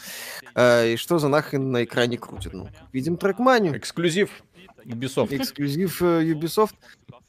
[0.56, 2.54] А, и что за нахрен на экране крутит?
[2.54, 3.77] Ну, видим трекманию.
[3.77, 4.43] Эксклюзив.
[4.86, 5.36] Ubisoft.
[5.36, 6.76] Эксклюзив э, Ubisoft.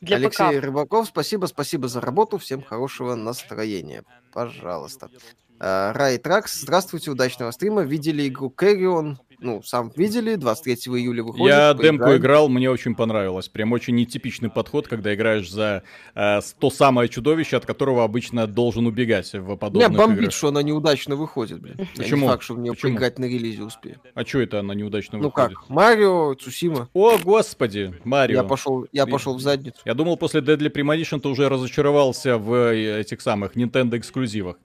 [0.00, 0.64] Для Алексей ПК.
[0.64, 2.38] Рыбаков, спасибо, спасибо за работу.
[2.38, 4.04] Всем хорошего настроения.
[4.32, 5.10] Пожалуйста.
[5.58, 7.82] Рай Тракс, здравствуйте, удачного стрима.
[7.82, 9.16] Видели игру Carrion?
[9.42, 11.46] Ну, сам видели, 23 июля выходит.
[11.46, 11.98] Я поиграем.
[11.98, 13.48] демку играл, мне очень понравилось.
[13.48, 15.82] Прям очень нетипичный подход, когда играешь за
[16.14, 20.34] э, то самое чудовище, от которого обычно должен убегать в подобных Меня бомбит, играх.
[20.34, 21.76] что она неудачно выходит, блин.
[21.96, 22.20] Почему?
[22.20, 22.92] Я не факт, что в нее Почему?
[22.92, 24.00] поиграть на релизе успею.
[24.14, 25.50] А что это она неудачно ну выходит?
[25.50, 26.88] Ну как, Марио, Цусима.
[26.92, 28.36] О, господи, Марио.
[28.38, 29.78] Я пошел, я пошел в задницу.
[29.84, 34.56] Я думал, после Deadly Premonition ты уже разочаровался в э, этих самых Nintendo эксклюзивах.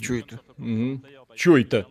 [0.00, 0.40] Че это?
[0.58, 1.00] Угу.
[1.36, 1.86] Че это?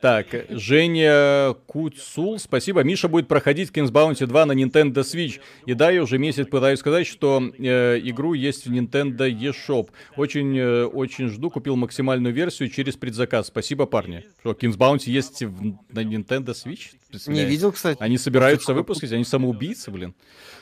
[0.00, 2.82] Так, Женя Куцул, спасибо.
[2.84, 5.40] Миша будет проходить Kings Bounty 2 на Nintendo Switch.
[5.64, 9.88] И да, я уже месяц пытаюсь сказать, что э, игру есть в Nintendo eShop.
[10.16, 13.46] Очень, э, очень жду, купил максимальную версию через предзаказ.
[13.46, 14.22] Спасибо, парни.
[14.40, 16.90] Что, Kings Bounty есть в, на Nintendo Switch?
[17.26, 17.96] Не видел, кстати.
[17.98, 20.14] Они собираются выпускать, они самоубийцы, блин.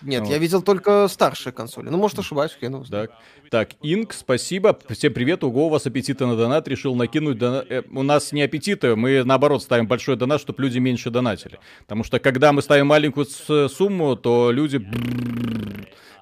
[0.03, 0.31] Нет, вот.
[0.31, 1.89] я видел только старшие консоли.
[1.89, 3.11] Ну, может, ошибаюсь, хрен Так,
[3.51, 4.79] так, Инк, спасибо.
[4.91, 5.43] Всем привет.
[5.43, 6.69] Уго, у вас аппетиты на донат.
[6.69, 7.67] Решил накинуть донат.
[7.71, 11.59] Э, у нас не аппетиты, мы наоборот ставим большой донат, чтобы люди меньше донатили.
[11.81, 14.79] Потому что когда мы ставим маленькую сумму, то люди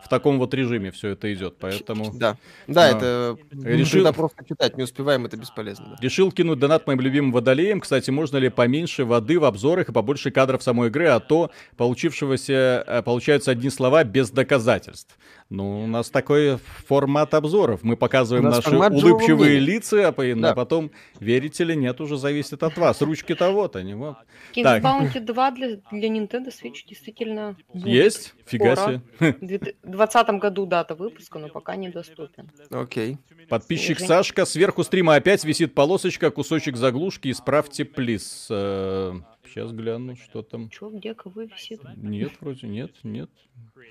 [0.04, 2.12] в таком вот режиме все это идет, поэтому...
[2.12, 2.36] Да,
[2.66, 3.38] да, а, это...
[3.62, 4.00] Решил...
[4.00, 5.90] Когда просто читать не успеваем, это бесполезно.
[5.90, 5.96] Да.
[6.00, 7.80] Решил кинуть донат моим любимым водолеям.
[7.80, 12.84] Кстати, можно ли поменьше воды в обзорах и побольше кадров самой игры, а то получившегося,
[12.86, 15.16] э, получаются одни слова без доказательств.
[15.52, 17.80] Ну, у нас такой формат обзоров.
[17.82, 20.52] Мы показываем наши улыбчивые лица, а, да.
[20.52, 23.02] а потом, верите ли, нет, уже зависит от вас.
[23.02, 24.16] Ручки-то вот они, вот.
[24.56, 28.34] Kings Bounty 2 для, для Nintendo Switch действительно будет Есть?
[28.46, 29.02] Фига себе.
[29.18, 32.50] В 2020 году дата выпуска, но пока недоступен.
[32.70, 33.18] Окей.
[33.50, 34.08] Подписчик Снижение.
[34.08, 38.48] Сашка, сверху стрима опять висит полосочка, кусочек заглушки, исправьте, плиз.
[39.52, 40.70] Сейчас гляну, что там.
[40.70, 41.82] Че, где кого висит?
[41.96, 43.30] Нет, вроде нет, нет.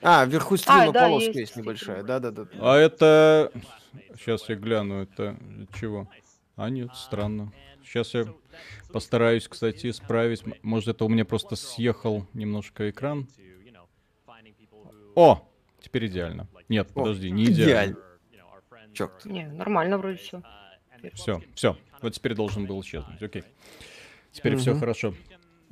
[0.02, 2.48] А, вверху стрима а, да, полоска есть, есть небольшая, да-да-да.
[2.60, 3.52] А это...
[4.18, 5.38] Сейчас я гляну, это
[5.80, 6.10] чего?
[6.56, 7.54] А нет, странно.
[7.84, 8.26] Сейчас я
[8.92, 10.44] постараюсь, кстати, исправить.
[10.64, 13.28] Может, это у меня просто съехал немножко экран.
[15.14, 15.48] О!
[15.80, 16.48] Теперь идеально.
[16.70, 17.68] Нет, О, подожди, не идеально.
[17.68, 18.94] идеально.
[18.94, 19.26] Черт.
[19.26, 20.42] Не, нормально вроде все.
[21.14, 21.78] Все, все.
[22.02, 23.22] Вот теперь должен был исчезнуть.
[23.22, 23.44] Окей.
[24.32, 24.62] Теперь угу.
[24.62, 25.14] все хорошо.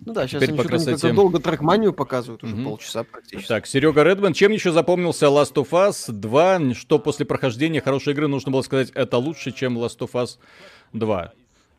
[0.05, 1.13] Ну да, сейчас Теперь они по красоте...
[1.13, 2.63] долго трекманию показывают, уже угу.
[2.63, 3.47] полчаса практически.
[3.47, 6.73] Так, Серега Редман, чем еще запомнился Last of Us 2?
[6.73, 10.37] Что после прохождения хорошей игры нужно было сказать, это лучше, чем Last of Us
[10.93, 11.33] 2?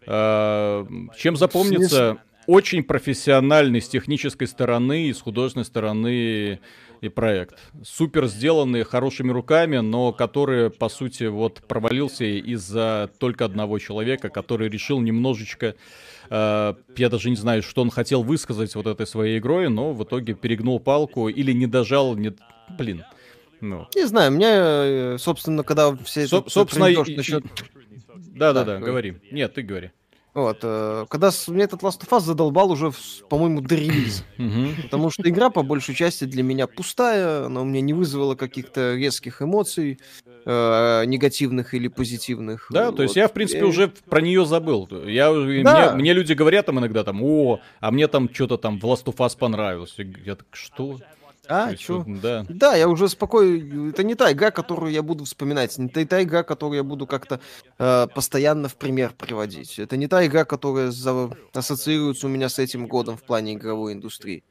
[0.06, 2.18] А, чем запомнится...
[2.46, 6.60] очень профессиональный с технической стороны и с художественной стороны
[7.00, 7.58] и проект.
[7.82, 14.68] Супер сделанный, хорошими руками, но который, по сути, вот провалился из-за только одного человека, который
[14.68, 15.76] решил немножечко
[16.30, 20.04] э, я даже не знаю, что он хотел высказать вот этой своей игрой, но в
[20.04, 22.32] итоге перегнул палку или не дожал, не...
[22.78, 23.04] блин.
[23.60, 23.86] Ну.
[23.94, 27.16] Не знаю, мне, э, собственно, когда все Со- это собственно, и...
[27.16, 27.44] насчет...
[28.16, 29.16] Да-да-да, говори.
[29.30, 29.90] Нет, ты говори.
[30.32, 32.92] Вот, э, когда мне этот Last of Us задолбал уже,
[33.28, 34.22] по-моему, до релиза.
[34.82, 38.94] Потому что игра, по большей части, для меня пустая, она у меня не вызвала каких-то
[38.94, 39.98] резких эмоций,
[40.44, 42.68] э, негативных или позитивных.
[42.70, 42.96] Да, вот.
[42.96, 44.88] то есть я, в принципе, уже про нее забыл.
[45.04, 45.32] Я,
[45.64, 45.92] да.
[45.94, 49.04] мне, мне люди говорят там иногда, там, о, а мне там что-то там в Last
[49.06, 49.96] of Us понравилось.
[50.24, 50.98] Я так, что?
[51.50, 52.04] А, что?
[52.06, 52.46] Да.
[52.48, 53.90] да, я уже спокойно...
[53.90, 55.76] Это не та игра, которую я буду вспоминать.
[55.78, 57.40] Не та, та игра, которую я буду как-то
[57.78, 59.80] э, постоянно в пример приводить.
[59.80, 61.36] Это не та игра, которая за...
[61.52, 64.44] ассоциируется у меня с этим годом в плане игровой индустрии.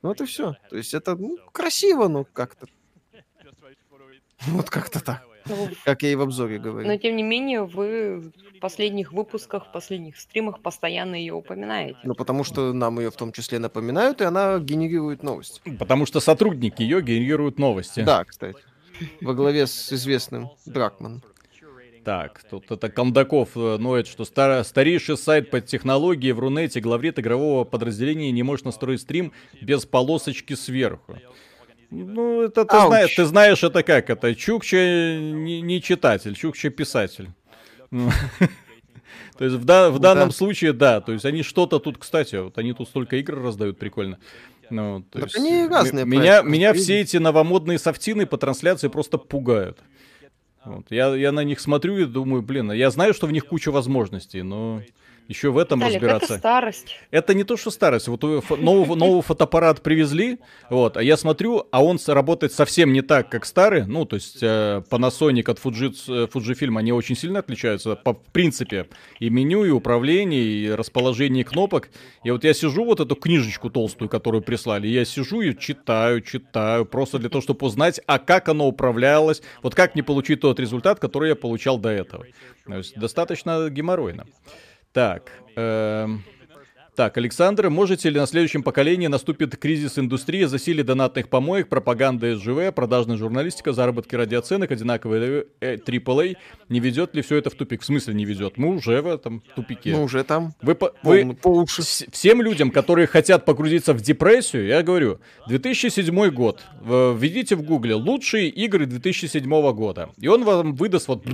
[0.00, 0.56] Ну, это все.
[0.70, 2.66] То есть это ну, красиво, но как-то...
[4.46, 5.29] Вот как-то так.
[5.46, 6.86] Ну, как я и в обзоре говорю.
[6.86, 11.98] Но тем не менее, вы в последних выпусках, в последних стримах постоянно ее упоминаете.
[12.04, 15.60] Ну, потому что нам ее в том числе напоминают, и она генерирует новости.
[15.78, 18.00] Потому что сотрудники ее генерируют новости.
[18.00, 18.58] Да, кстати.
[19.20, 21.22] Во главе с известным Дракман.
[22.04, 27.18] Так, тут это Кондаков э, ноет, что стар, старейший сайт под технологии в Рунете главред
[27.18, 31.18] игрового подразделения не может настроить стрим без полосочки сверху.
[31.90, 34.10] Ну, это ты знаешь, ты знаешь, это как?
[34.10, 37.30] Это Чукча не, не читатель, Чукча писатель.
[37.90, 38.10] Ну,
[39.38, 40.34] то есть в, да, в данном да.
[40.34, 44.18] случае, да, то есть они что-то тут, кстати, вот они тут столько игр раздают, прикольно.
[44.70, 46.04] Ну, то есть, они разные.
[46.04, 49.78] Меня, меня все эти новомодные софтины по трансляции просто пугают.
[50.64, 50.86] Вот.
[50.90, 54.42] Я, я на них смотрю и думаю, блин, я знаю, что в них куча возможностей,
[54.42, 54.82] но
[55.30, 56.34] еще в этом Виталик, разбираться.
[56.34, 56.96] Это старость.
[57.12, 58.08] Это не то, что старость.
[58.08, 60.38] Вот новый, новый фотоаппарат привезли,
[60.68, 63.86] вот, а я смотрю, а он работает совсем не так, как старый.
[63.86, 68.88] Ну, то есть э, Panasonic от Fujitsu, э, Fujifilm, они очень сильно отличаются по принципе.
[69.20, 71.90] И меню, и управление, и расположение кнопок.
[72.24, 76.86] И вот я сижу, вот эту книжечку толстую, которую прислали, я сижу и читаю, читаю,
[76.86, 80.98] просто для того, чтобы узнать, а как оно управлялось, вот как мне получить тот результат,
[80.98, 82.26] который я получал до этого.
[82.66, 84.26] То есть достаточно геморройно.
[84.92, 86.24] Так, эм...
[86.96, 92.74] Так, Александр, можете ли на следующем поколении наступит кризис индустрии, засилие донатных помоек, пропаганда СЖВ,
[92.74, 96.36] продажная журналистика, заработки ради оценок, одинаковые AAA?
[96.68, 97.82] Не ведет ли все это в тупик?
[97.82, 98.58] В смысле не ведет?
[98.58, 99.92] Мы уже в этом тупике.
[99.92, 100.54] Мы уже там.
[100.62, 101.82] Вы, по, вы по уши.
[101.82, 106.62] всем людям, которые хотят погрузиться в депрессию, я говорю, 2007 год.
[106.82, 110.10] Введите в гугле лучшие игры 2007 года.
[110.18, 111.24] И он вам выдаст вот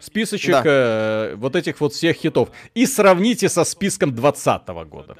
[0.00, 0.62] списочек да.
[0.64, 2.50] э, вот этих вот всех хитов.
[2.74, 5.16] И сравните со списком 2020 года.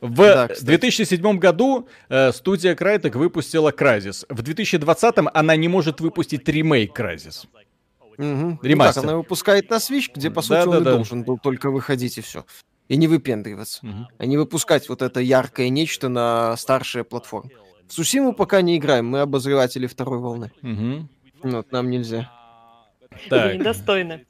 [0.00, 4.26] В да, 2007 году э, студия Crytek выпустила Crysis.
[4.28, 7.46] В 2020 она не может выпустить ремейк Crysis.
[8.18, 8.60] Угу.
[8.62, 9.02] Ремастер.
[9.02, 10.92] Ну, так, она выпускает на Switch, где, по сути, да, он да, и да.
[10.92, 12.44] должен был только выходить и все.
[12.88, 13.86] И не выпендриваться.
[13.86, 14.08] Угу.
[14.18, 17.50] А не выпускать вот это яркое нечто на старшие платформы.
[17.88, 20.52] В Сусиму пока не играем, мы обозреватели второй волны.
[20.62, 21.08] Угу.
[21.50, 22.30] Вот, нам нельзя.
[23.28, 23.54] Так.
[23.54, 24.20] Недостойно.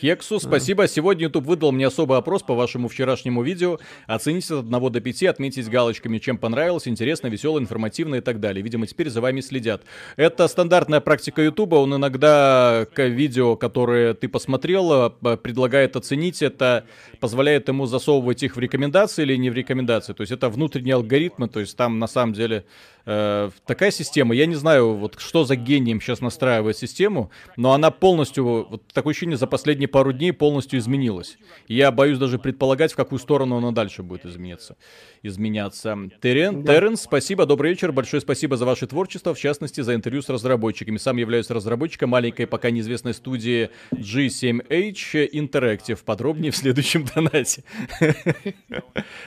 [0.00, 0.86] Хексу, спасибо.
[0.88, 3.78] Сегодня YouTube выдал мне особый опрос по вашему вчерашнему видео.
[4.06, 8.62] Оцените от 1 до 5, отметить галочками, чем понравилось, интересно, весело, информативно и так далее.
[8.62, 9.82] Видимо, теперь за вами следят.
[10.16, 11.72] Это стандартная практика YouTube.
[11.72, 16.84] Он иногда к видео, которые ты посмотрел, э, предлагает оценить это,
[17.18, 20.12] позволяет ему засовывать их в рекомендации или не в рекомендации.
[20.12, 22.64] То есть это внутренние алгоритмы, то есть там на самом деле
[23.06, 24.34] э, такая система.
[24.34, 29.12] Я не знаю, вот что за гением сейчас настраивает систему, но она полностью, вот такое
[29.12, 31.38] ощущение, за последние пару дней полностью изменилась.
[31.68, 34.76] я боюсь даже предполагать, в какую сторону она дальше будет измениться.
[35.22, 35.96] изменяться.
[36.20, 36.74] Терен, да.
[36.74, 40.98] Терренс, спасибо, добрый вечер, большое спасибо за ваше творчество, в частности, за интервью с разработчиками.
[40.98, 45.98] Сам являюсь разработчиком маленькой, пока неизвестной студии G7H Interactive.
[46.04, 47.62] Подробнее в следующем донате.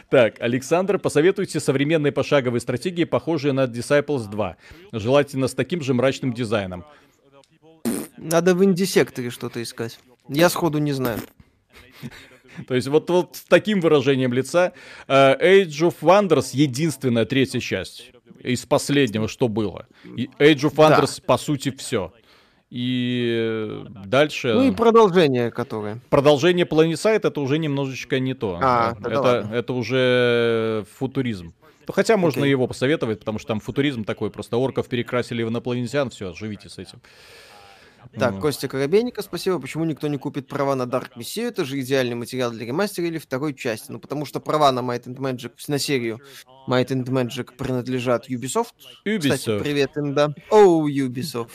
[0.09, 4.57] Так, Александр, посоветуйте современные пошаговые стратегии, похожие на Disciples 2.
[4.91, 6.85] Желательно с таким же мрачным дизайном.
[8.17, 9.99] Надо в инди-секторе что-то искать.
[10.27, 11.19] Я сходу не знаю.
[12.67, 14.73] То есть вот, вот с таким выражением лица
[15.07, 19.87] uh, Age of Wonders единственная третья часть из последнего, что было.
[20.05, 21.23] Age of Wonders, да.
[21.25, 22.11] по сути, все.
[22.69, 24.53] И дальше...
[24.53, 25.99] Ну и продолжение, которое.
[26.09, 28.59] Продолжение Planet это уже немножечко не то.
[28.61, 31.53] А, это, это уже футуризм.
[31.89, 32.49] Ну, хотя можно okay.
[32.49, 36.77] его посоветовать, потому что там футуризм такой, просто орков перекрасили в инопланетян, все, живите с
[36.77, 37.01] этим.
[38.13, 38.41] Так, Ну.
[38.41, 39.59] Костя Коробейников, спасибо.
[39.59, 41.47] Почему никто не купит права на Dark Messiah?
[41.47, 43.91] Это же идеальный материал для ремастера или второй части.
[43.91, 46.21] Ну, потому что права на Might and Magic, на серию
[46.67, 48.75] Might and Magic принадлежат Ubisoft.
[48.77, 49.59] Кстати, Ubisoft.
[49.63, 50.31] привет им, да.
[50.51, 51.49] Оу, Ubisoft.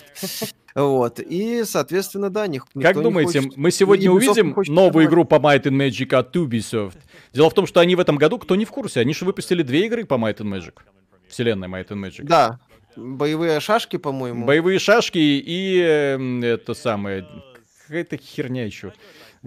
[0.75, 1.21] Вот.
[1.21, 5.63] И, соответственно, да, них, Как думаете, хочет- мы сегодня Ubisoft увидим новую игру по Might
[5.63, 6.97] and Magic от Ubisoft?
[7.33, 9.63] Дело в том, что они в этом году, кто не в курсе, они же выпустили
[9.63, 10.75] две игры по Might and Magic.
[11.29, 12.25] Вселенной Might and Magic.
[12.25, 12.59] Да.
[12.97, 14.47] Боевые шашки, по-моему.
[14.47, 17.27] Боевые шашки и эм, это самое...
[17.87, 18.93] Какая-то херня еще.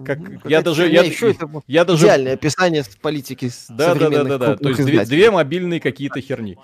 [0.06, 0.88] Как, я даже...
[0.90, 2.06] Я, еще, это я даже...
[2.06, 4.56] Идеальное описание политики Да, да, да, да, да.
[4.58, 6.58] То есть две, две мобильные какие-то херни.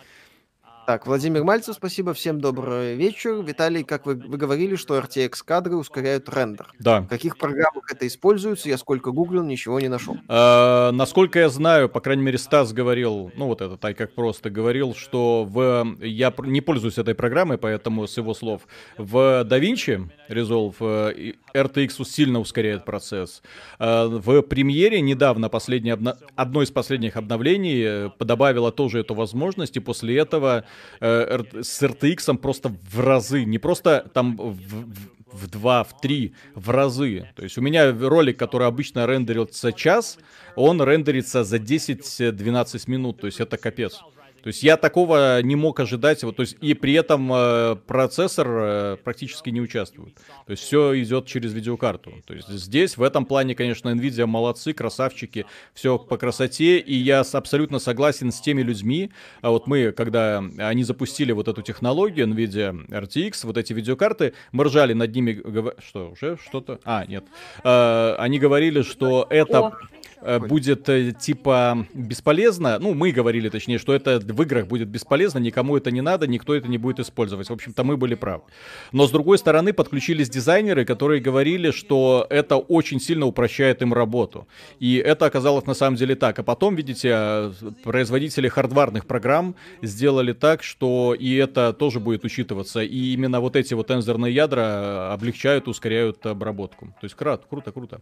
[0.86, 3.42] Так, Владимир Мальцев, спасибо, всем добрый вечер.
[3.42, 6.74] Виталий, как вы, вы говорили, что RTX кадры ускоряют рендер.
[6.78, 7.02] Да.
[7.02, 8.68] В каких программах это используется?
[8.68, 10.18] Я сколько гуглил, ничего не нашел.
[10.28, 14.50] А, насколько я знаю, по крайней мере, Стас говорил, ну вот это так как просто
[14.50, 18.64] говорил, что в я не пользуюсь этой программой, поэтому с его слов
[18.98, 23.42] в DaVinci Resolve э, RTX сильно ускоряет процесс.
[23.80, 29.78] А, В премьере недавно последнее обна- одно из последних обновлений э, добавило тоже эту возможность,
[29.78, 30.66] и после этого
[31.00, 34.88] э, с RTX просто в разы, не просто там в, в-
[35.34, 37.28] в 2, в 3, в разы.
[37.36, 40.20] То есть у меня ролик, который обычно рендерится час,
[40.56, 43.20] он рендерится за 10-12 минут.
[43.22, 44.00] То есть это капец.
[44.44, 48.48] То есть я такого не мог ожидать, вот, то есть и при этом э, процессор
[48.50, 50.16] э, практически не участвует.
[50.46, 52.14] То есть все идет через видеокарту.
[52.26, 57.22] То есть здесь в этом плане, конечно, Nvidia молодцы, красавчики, все по красоте, и я
[57.22, 59.12] абсолютно согласен с теми людьми.
[59.42, 64.66] А вот мы, когда они запустили вот эту технологию Nvidia RTX, вот эти видеокарты, мы
[64.66, 66.80] ржали над ними, гова- что уже что-то?
[66.84, 67.24] А, нет.
[67.64, 69.74] Э, они говорили, что это О.
[70.22, 72.80] э, будет э, типа бесполезно.
[72.80, 76.54] Ну, мы говорили, точнее, что это в играх будет бесполезно, никому это не надо, никто
[76.56, 77.50] это не будет использовать.
[77.50, 78.44] В общем-то, мы были правы.
[78.92, 84.48] Но с другой стороны, подключились дизайнеры, которые говорили, что это очень сильно упрощает им работу.
[84.80, 86.40] И это оказалось на самом деле так.
[86.40, 87.52] А потом, видите,
[87.84, 92.82] производители хардварных программ сделали так, что и это тоже будет учитываться.
[92.82, 96.88] И именно вот эти вот тензорные ядра э, облегчают, ускоряют обработку.
[97.00, 98.02] То есть круто, круто, круто.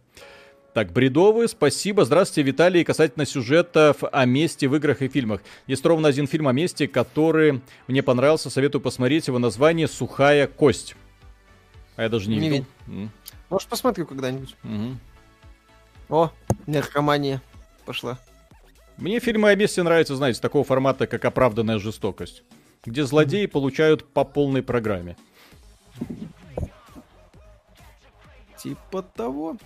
[0.74, 2.04] Так, бредовые, спасибо.
[2.06, 2.82] Здравствуйте, Виталий.
[2.82, 5.42] Касательно сюжетов о месте в играх и фильмах.
[5.66, 8.48] Есть ровно один фильм о месте, который мне понравился.
[8.48, 10.96] Советую посмотреть его название «Сухая кость».
[11.96, 12.66] А я даже не, Не видел.
[12.88, 13.10] М,
[13.50, 14.56] Может, посмотрю когда-нибудь.
[14.62, 14.98] мгм.
[16.08, 16.30] О,
[16.66, 17.42] наркомания
[17.84, 18.18] пошла.
[18.96, 22.44] Мне фильмы о месте нравятся, знаете, такого формата, как «Оправданная жестокость»,
[22.86, 25.18] где злодеи получают по полной программе.
[28.56, 29.58] Типа того.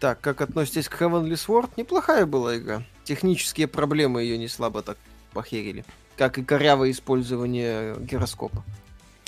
[0.00, 1.70] Так, как относитесь к Heavenly Sword?
[1.76, 2.84] Неплохая была игра.
[3.04, 4.96] Технические проблемы ее не слабо так
[5.32, 5.84] похерили.
[6.16, 8.64] Как и корявое использование гироскопа.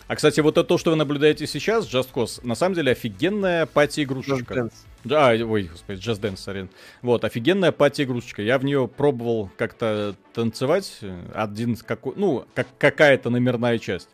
[0.06, 3.64] А, кстати, вот это то, что вы наблюдаете сейчас, Just Cause, на самом деле офигенная
[3.64, 4.54] Just пати-игрушечка.
[4.54, 4.72] Dance.
[5.04, 6.68] Да, ой, господи, Just Dance, сорян.
[7.00, 8.42] Вот, офигенная пати-игрушечка.
[8.42, 10.98] Я в нее пробовал как-то танцевать.
[11.33, 14.09] Один какой, ну, как какая-то номерная часть.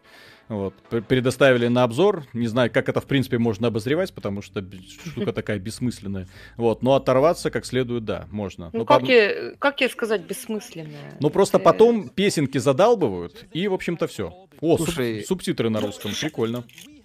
[0.48, 0.74] Вот,
[1.08, 2.24] предоставили на обзор.
[2.32, 4.64] Не знаю, как это в принципе можно обозревать, потому что
[5.10, 6.28] штука такая бессмысленная.
[6.56, 8.70] Вот, но оторваться как следует, да, можно.
[8.72, 11.16] Ну, Но как, пом- тебе, как тебе сказать бессмысленное?
[11.18, 14.28] ну просто Ты- потом песенки задалбывают, и, в общем-то, все.
[14.60, 16.62] О, суб- Слушай- субтитры на русском, прикольно.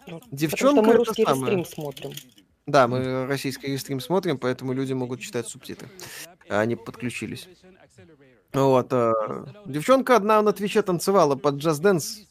[0.08, 2.12] Ну, Девчонка мы русский стрим смотрим.
[2.67, 5.89] Да, мы российский стрим смотрим, поэтому люди могут читать субтитры.
[6.47, 7.47] А Они подключились.
[8.54, 8.88] Вот.
[8.91, 9.13] а,
[9.65, 12.25] Девчонка одна на Твиче танцевала под Just Dance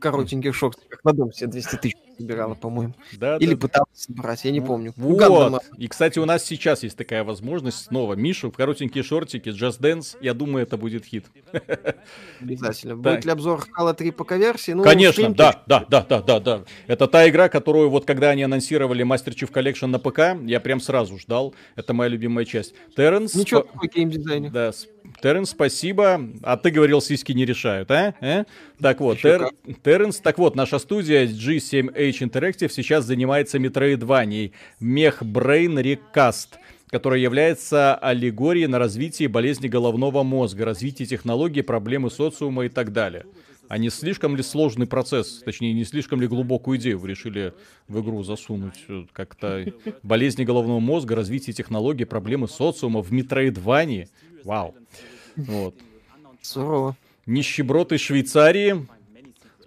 [0.00, 1.04] коротеньких шортиках.
[1.04, 2.94] На дом себе 200 тысяч собирала, по-моему.
[3.12, 4.92] Да, Или да, пыталась собрать, я не помню.
[4.96, 5.62] Вот.
[5.78, 8.14] И, кстати, у нас сейчас есть такая возможность снова.
[8.14, 10.16] Мишу в коротенькие шортики, Just Dance.
[10.20, 11.26] Я думаю, это будет хит.
[12.40, 12.96] Обязательно.
[12.96, 13.12] Да.
[13.12, 14.72] Будет ли обзор Halo 3 пока версии?
[14.72, 16.64] Ну, Конечно, да, да, да, да, да, да.
[16.86, 20.80] Это та игра, которую вот когда они анонсировали Master Chief Collection на ПК, я прям
[20.80, 21.54] сразу ждал.
[21.76, 22.74] Это моя любимая часть.
[22.96, 23.34] Терренс...
[23.34, 24.50] Ничего такой геймдизайнер.
[24.50, 24.72] Да,
[25.22, 26.20] Терренс, спасибо.
[26.42, 28.14] А ты говорил, сиськи не решают, а?
[28.20, 28.44] Э?
[28.80, 35.22] Так вот, Ещё Тер- Терренс, так вот, наша студия G7H Interactive сейчас занимается метроидванией Мех
[35.22, 36.48] Brain Recast
[36.90, 43.26] которая является аллегорией на развитие болезни головного мозга, развитие технологий, проблемы социума и так далее.
[43.70, 47.54] А не слишком ли сложный процесс, точнее, не слишком ли глубокую идею вы решили
[47.86, 48.84] в игру засунуть?
[48.88, 49.64] э, Как-то
[50.02, 54.08] болезни головного мозга, развитие технологий, проблемы социума в метроидвании?
[54.42, 54.74] Вау.
[55.36, 55.76] Вот.
[56.42, 56.96] Сурово.
[57.26, 58.88] Нищеброд из Швейцарии.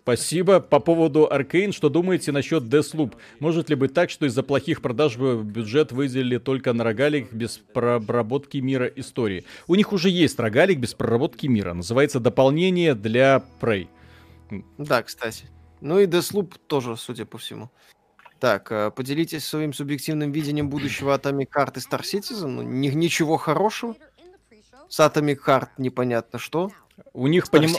[0.04, 0.60] Спасибо.
[0.60, 3.14] По поводу Аркейн, что думаете насчет Deathloop?
[3.40, 8.58] Может ли быть так, что из-за плохих продаж бюджет выделили только на рогалик без проработки
[8.58, 9.46] мира истории?
[9.66, 11.74] У них уже есть рогалик без проработки мира.
[11.74, 13.88] Называется дополнение для Prey.
[14.78, 15.46] Да, кстати.
[15.80, 17.72] Ну и Deathloop тоже, судя по всему.
[18.42, 22.48] Так, э, поделитесь своим субъективным видением будущего Atomic Heart и Star Citizen.
[22.48, 23.96] Ну, ни, ничего хорошего.
[24.90, 26.72] С Atomic Heart непонятно что.
[27.14, 27.76] У них поним...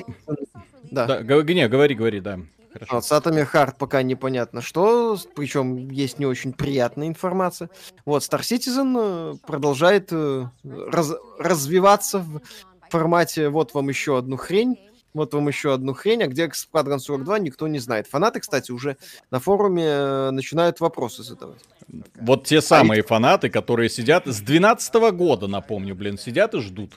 [0.82, 1.06] Да.
[1.06, 1.22] да.
[1.22, 2.38] Не, говори, говори, да.
[2.72, 3.00] Хорошо.
[3.00, 7.70] С Atomic Heart пока непонятно что, причем есть не очень приятная информация.
[8.04, 12.40] Вот, Star Citizen э, продолжает э, раз, развиваться в
[12.90, 14.76] формате «вот вам еще одну хрень»,
[15.14, 18.08] вот вам еще одну хрень, а где Squadron 42, никто не знает.
[18.08, 18.96] Фанаты, кстати, уже
[19.30, 21.62] на форуме э, начинают вопросы задавать.
[22.20, 26.90] Вот те самые а фанаты, которые сидят с 12 года, напомню, блин, сидят и ждут.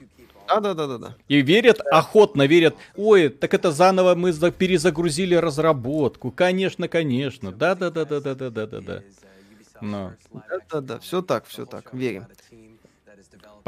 [0.47, 1.15] Да, да, да, да, да.
[1.27, 2.75] И верят, охотно верят.
[2.95, 6.31] Ой, так это заново мы перезагрузили разработку.
[6.31, 7.51] Конечно, конечно.
[7.51, 9.03] Да, да, да, да, да, да, да, да, да.
[9.81, 10.13] Но.
[10.33, 12.25] Да, да, да, все так, все так, верим.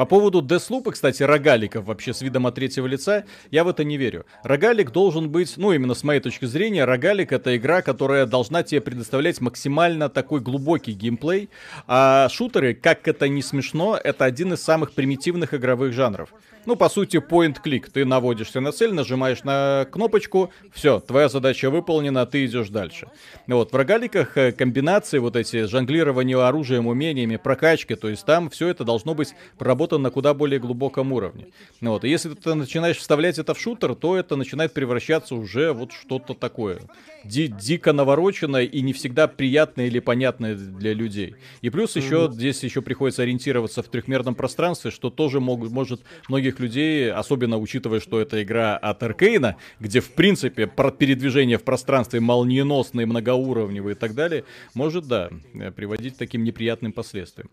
[0.00, 3.98] По поводу Деслупа, кстати, рогаликов вообще с видом от третьего лица, я в это не
[3.98, 4.24] верю.
[4.42, 8.80] Рогалик должен быть, ну именно с моей точки зрения, рогалик это игра, которая должна тебе
[8.80, 11.50] предоставлять максимально такой глубокий геймплей,
[11.86, 16.32] а шутеры, как это не смешно, это один из самых примитивных игровых жанров.
[16.64, 17.90] Ну, по сути, point-клик.
[17.90, 23.08] Ты наводишься на цель, нажимаешь на кнопочку, все, твоя задача выполнена, ты идешь дальше.
[23.46, 28.68] Вот, в рогаликах э, комбинации, вот эти жонглирование оружием, умениями, прокачки, то есть там все
[28.68, 31.48] это должно быть проработано на куда более глубоком уровне.
[31.80, 35.92] Вот, и если ты начинаешь вставлять это в шутер, то это начинает превращаться уже вот
[35.92, 36.80] что-то такое.
[37.24, 41.34] Ди дико навороченное и не всегда приятное или понятное для людей.
[41.60, 42.32] И плюс еще mm-hmm.
[42.32, 48.00] здесь еще приходится ориентироваться в трехмерном пространстве, что тоже могут, может многих людей, особенно учитывая,
[48.00, 54.14] что это игра от Аркейна, где, в принципе, передвижение в пространстве молниеносные, многоуровневые и так
[54.14, 57.50] далее, может, да, э, приводить к таким неприятным последствиям.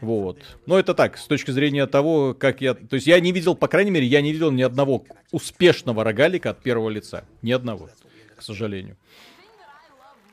[0.00, 0.38] Вот.
[0.66, 2.74] Но это так, с точки зрения того, как я...
[2.74, 6.50] То есть я не видел, по крайней мере, я не видел ни одного успешного рогалика
[6.50, 7.24] от первого лица.
[7.42, 7.90] Ни одного,
[8.36, 8.96] к сожалению.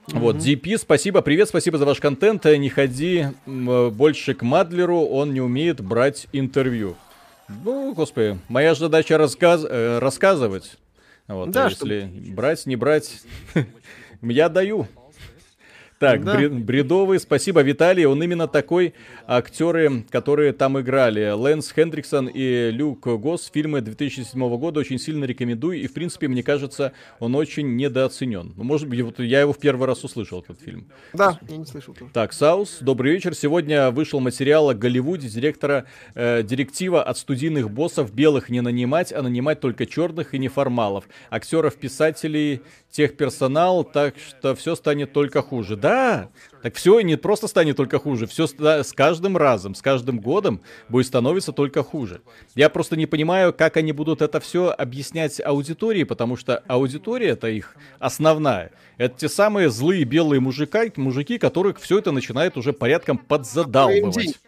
[0.08, 0.20] Mm-hmm.
[0.20, 2.46] Вот, DP, спасибо, привет, спасибо за ваш контент.
[2.46, 6.96] Не ходи больше к Мадлеру, он не умеет брать интервью.
[7.50, 9.66] Ну, господи, моя задача рассказ...
[9.68, 10.78] Э, рассказывать.
[11.28, 12.34] Вот, да, а если что...
[12.34, 13.22] брать, не брать,
[14.22, 14.88] я даю.
[16.00, 16.38] Так, да.
[16.50, 18.06] бредовый, спасибо, Виталий.
[18.06, 18.94] Он именно такой
[19.26, 21.32] актеры, которые там играли.
[21.32, 25.82] Лэнс Хендриксон и Люк Гос, фильмы 2007 года, очень сильно рекомендую.
[25.82, 28.54] И, в принципе, мне кажется, он очень недооценен.
[28.56, 30.88] Ну, может быть, вот я его в первый раз услышал, этот фильм.
[31.14, 31.96] Да, я не слышал.
[31.96, 32.12] Тоже.
[32.14, 33.34] Так, Саус, добрый вечер.
[33.34, 39.24] Сегодня вышел материал о Голливуде директора, э, директива от студийных боссов белых не нанимать, а
[39.24, 41.10] нанимать только черных и неформалов.
[41.32, 42.62] Актеров, писателей,
[42.98, 45.76] техперсонал, так что все станет только хуже.
[45.76, 46.30] Да,
[46.64, 51.06] так все не просто станет только хуже, все с каждым разом, с каждым годом будет
[51.06, 52.22] становиться только хуже.
[52.56, 57.50] Я просто не понимаю, как они будут это все объяснять аудитории, потому что аудитория это
[57.50, 58.72] их основная.
[58.98, 64.40] Это те самые злые белые мужика, мужики, которых все это начинает уже порядком подзадалбывать.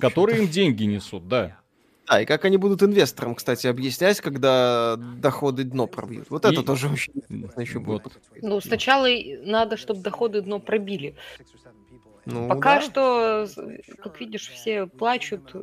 [0.00, 1.58] Которые им деньги несут, да.
[2.06, 6.28] Да, и как они будут инвесторам, кстати, объяснять, когда доходы дно пробьют.
[6.28, 6.48] Вот и...
[6.48, 7.12] это тоже очень
[7.56, 8.06] еще будет.
[8.42, 9.08] Ну, сначала
[9.44, 11.16] надо, чтобы доходы дно пробили.
[12.26, 12.80] Ну, Пока да.
[12.80, 13.48] что,
[14.02, 15.54] как видишь, все плачут,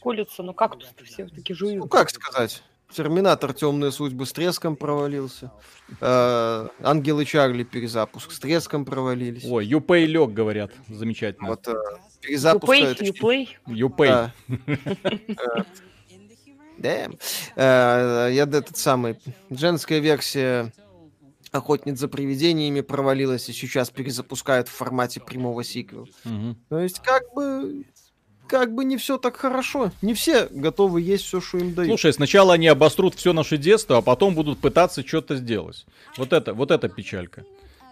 [0.00, 1.78] колются, но кактус-то все таки жуют.
[1.78, 2.62] Ну, как сказать?
[2.90, 5.52] Терминатор Темные судьбы с треском провалился.
[6.00, 9.44] Э, Ангелы Чарли перезапуск с треском провалились.
[9.44, 10.72] Ой, Юпей лег, говорят.
[10.88, 11.50] Замечательно.
[11.50, 11.74] Вот, э,
[12.20, 12.72] перезапуск.
[13.00, 14.10] Юпей, Юпей.
[16.78, 17.10] Да.
[17.56, 19.18] Э, я этот самый.
[19.50, 20.72] Женская версия
[21.52, 26.06] Охотниц за привидениями провалилась и сейчас перезапускают в формате прямого сиквела.
[26.24, 26.56] Угу.
[26.68, 27.84] То есть, как бы,
[28.46, 29.90] как бы не все так хорошо.
[30.00, 31.90] Не все готовы есть все, что им дают.
[31.90, 35.86] Слушай, сначала они обострут все наше детство, а потом будут пытаться что-то сделать.
[36.16, 37.44] Вот это, вот это печалька.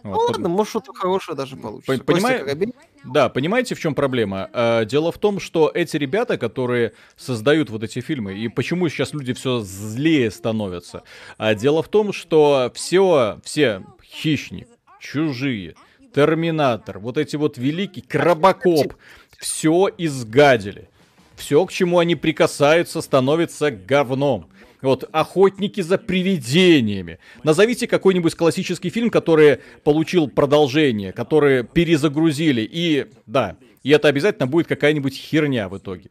[0.04, 0.14] Вот.
[0.14, 2.04] Ну ладно, может что-то хорошее даже получится.
[2.04, 2.72] Понимаете?
[3.04, 4.50] Да, понимаете, в чем проблема?
[4.52, 9.12] А, дело в том, что эти ребята, которые создают вот эти фильмы, и почему сейчас
[9.12, 11.02] люди все злее становятся,
[11.36, 14.68] а дело в том, что все, все хищник,
[15.00, 15.74] чужие,
[16.14, 18.94] Терминатор, вот эти вот великий Крабокоп,
[19.38, 20.88] все изгадили.
[21.36, 24.48] Все, к чему они прикасаются, становится говном.
[24.80, 27.18] Вот, охотники за привидениями.
[27.42, 32.68] Назовите какой-нибудь классический фильм, который получил продолжение, который перезагрузили.
[32.70, 36.10] И, да, и это обязательно будет какая-нибудь херня в итоге.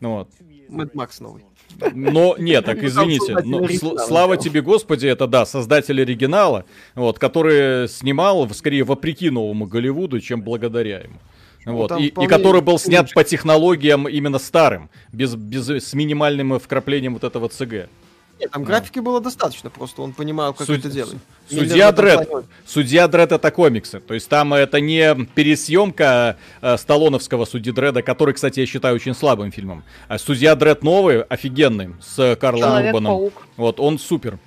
[0.00, 0.30] Ну, вот.
[0.68, 1.44] Мэд Макс новый.
[1.94, 6.64] Но нет, так ну, извините, но сл- слава тебе, Господи, это да, создатель оригинала,
[6.94, 11.18] вот, который снимал скорее вопреки новому Голливуду, чем благодаря ему.
[11.64, 16.58] Ну, вот, и, и который был снят по технологиям именно старым, без, без, с минимальным
[16.58, 17.88] вкраплением вот этого ЦГ.
[18.40, 21.16] Нет, там графики было достаточно, просто он понимал, как Суд- это делать.
[21.50, 22.28] Судья Дред.
[22.66, 24.00] Судья Дред это комиксы.
[24.00, 29.14] То есть там это не пересъемка э, Сталлоновского Судьи Дреда, который, кстати, я считаю очень
[29.14, 29.82] слабым фильмом.
[30.08, 32.92] А Судья Дред новый, офигенный, с Карлом Урбаном.
[32.92, 33.46] Человек-паук.
[33.56, 34.38] Вот, он супер.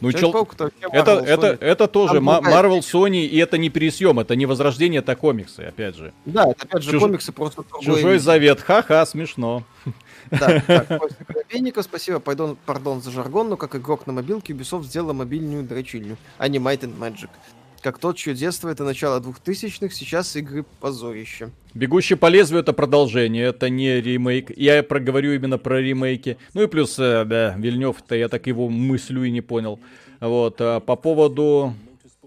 [0.00, 3.68] Ну, чел- это Это, это, это тоже Там Ма- другая Marvel, Sony, и это не
[3.68, 6.14] пересъем, это не возрождение, это комиксы, опять же.
[6.24, 9.62] Да, это опять же Чуж- комиксы, просто Чужой завет, ха-ха, смешно.
[10.30, 15.64] Да, так, спасибо, пардон, пардон за жаргон, но как игрок на мобилке Ubisoft сделала мобильную
[15.64, 17.30] дрочильню, а не and Magic.
[17.82, 21.50] Как тот, чье детство это начало 2000-х, сейчас игры позорище.
[21.72, 24.50] Бегущий по лезвию это продолжение, это не ремейк.
[24.56, 26.36] Я проговорю именно про ремейки.
[26.52, 29.80] Ну и плюс, э, да, Вильнев-то я так его мыслю и не понял.
[30.20, 31.74] Вот, а по поводу...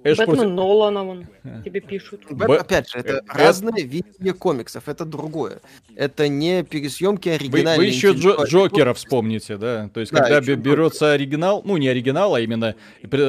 [0.04, 1.26] Эш Бэтмен против- Нолана вон
[1.66, 2.22] тебе пишут.
[2.30, 5.62] Бэт- Б- опять же, это э, разные видения комиксов, это другое.
[5.95, 7.78] Это не пересъемки Вы, оригинальные.
[7.78, 9.89] вы еще Джо- Джокера вспомните, да?
[9.93, 12.76] То есть, Да, когда берется оригинал, ну не оригинал, а именно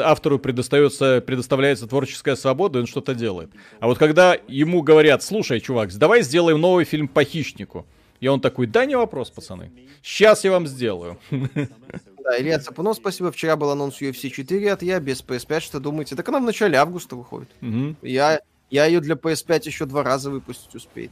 [0.05, 3.51] автору предостается, предоставляется творческая свобода, и он что-то делает.
[3.81, 7.87] А вот когда ему говорят, слушай, чувак, давай сделаем новый фильм по хищнику.
[8.21, 9.71] И он такой, да не вопрос, пацаны.
[10.03, 11.19] Сейчас я вам сделаю.
[12.25, 13.31] Да, Илья Цапунов, спасибо.
[13.31, 15.61] Вчера был анонс UFC 4 от я без PS5.
[15.61, 16.17] Что думаете?
[16.17, 17.51] Так она в начале августа выходит.
[17.61, 17.97] Мгм.
[18.01, 21.11] Я, я ее для PS5 еще два раза выпустить успеет.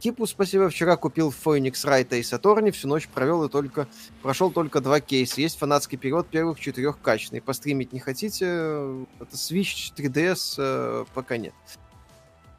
[0.00, 3.88] Типу спасибо, вчера купил Phoenix Wright и Сатурни, всю ночь провел и только
[4.22, 5.40] прошел только два кейса.
[5.40, 7.42] Есть фанатский период первых четырех качественный.
[7.42, 8.44] Постримить не хотите?
[8.46, 11.54] Это Switch 3DS э, пока нет.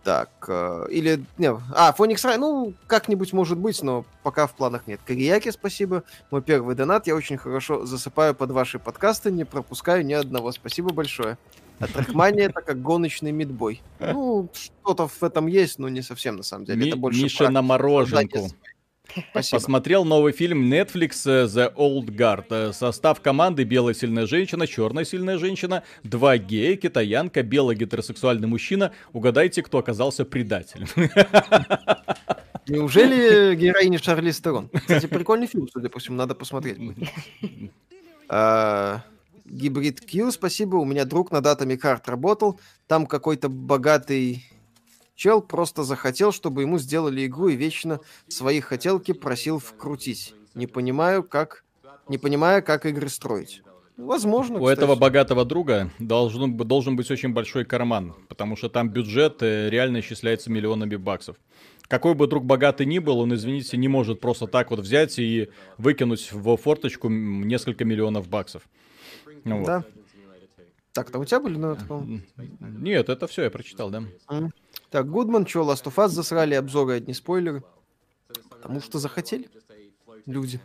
[0.10, 1.24] Так, э, или...
[1.38, 4.99] Не, а, Phoenix Wright, ну, как-нибудь может быть, но пока в планах нет.
[5.05, 6.03] Кореяки, спасибо.
[6.32, 7.05] Мой первый донат.
[7.05, 10.51] Я очень хорошо засыпаю под ваши подкасты, не пропускаю ни одного.
[10.51, 11.38] Спасибо большое.
[11.78, 13.84] А Трахмания это как гоночный мидбой.
[13.99, 16.82] Ну, что-то в этом есть, но не совсем на самом деле.
[16.82, 18.49] Ми- это больше Миша на мороженку.
[19.32, 19.57] Спасибо.
[19.57, 22.45] Посмотрел новый фильм Netflix э, The Old Guard.
[22.49, 28.91] Э, Состав команды белая сильная женщина, черная сильная женщина, два гея, китаянка, белый гетеросексуальный мужчина.
[29.14, 30.88] Угадайте, кто оказался предателем.
[32.68, 34.70] Неужели героиня Шарли Стерон?
[34.70, 36.78] Кстати, прикольный фильм, судя по всему, надо посмотреть.
[38.32, 39.01] А,
[39.45, 40.76] Гибрид Q, спасибо.
[40.76, 42.60] У меня друг на датами карт работал.
[42.86, 44.45] Там какой-то богатый
[45.20, 47.99] чел просто захотел, чтобы ему сделали игру и вечно
[48.30, 50.34] свои хотелки просил вкрутить.
[50.55, 51.65] Не понимаю, как...
[52.07, 53.61] Не понимая, как игры строить.
[53.97, 54.78] Возможно, У кстати.
[54.78, 59.99] этого богатого друга должен, должен быть очень большой карман, потому что там бюджет э, реально
[59.99, 61.36] исчисляется миллионами баксов.
[61.88, 65.49] Какой бы друг богатый ни был, он, извините, не может просто так вот взять и
[65.78, 68.63] выкинуть в форточку несколько миллионов баксов.
[69.43, 69.67] Ну вот.
[69.67, 69.84] Да.
[70.94, 72.24] Так, там у тебя были на таком?
[72.60, 74.04] Нет, это все я прочитал, да.
[74.90, 77.64] Так, Гудман, чё, Last of Us засрали обзоры, одни спойлеры.
[78.50, 79.50] Потому что захотели
[80.26, 80.60] люди.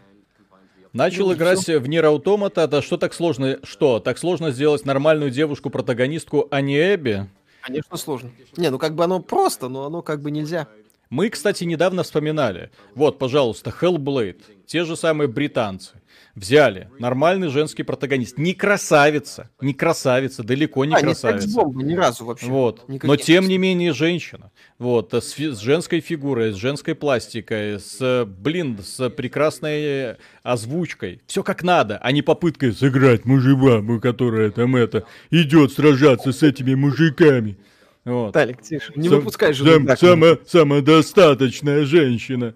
[0.93, 5.31] Начал Ну, играть в Нир Automata, да что так сложно, что, так сложно сделать нормальную
[5.31, 7.29] девушку-протагонистку, а не Эбби?
[7.63, 8.31] Конечно, сложно.
[8.57, 10.69] Не, ну как бы оно просто, но оно как бы нельзя.
[11.11, 12.71] Мы, кстати, недавно вспоминали.
[12.95, 14.41] Вот, пожалуйста, Hellblade.
[14.67, 16.01] Те же самые британцы.
[16.35, 18.39] Взяли нормальный женский протагонист.
[18.39, 21.43] Не красавица, не красавица, далеко не а, не красавица.
[21.43, 22.47] секс-бомба ни разу вообще.
[22.47, 22.89] Вот.
[22.89, 24.51] Никаких Но тем не менее женщина.
[24.79, 25.15] Вот.
[25.15, 31.21] э, С, с женской фигурой, с женской пластикой, с, э, блин, с прекрасной э, озвучкой.
[31.27, 36.75] Все как надо, а не попыткой сыграть мужебабу, которая там это идет сражаться с этими
[36.75, 37.59] мужиками.
[38.05, 38.33] Вот.
[38.33, 38.93] Талик, тише.
[38.97, 39.65] Не Сам- выпускай же.
[39.65, 42.55] сам- сама- самодостаточная женщина.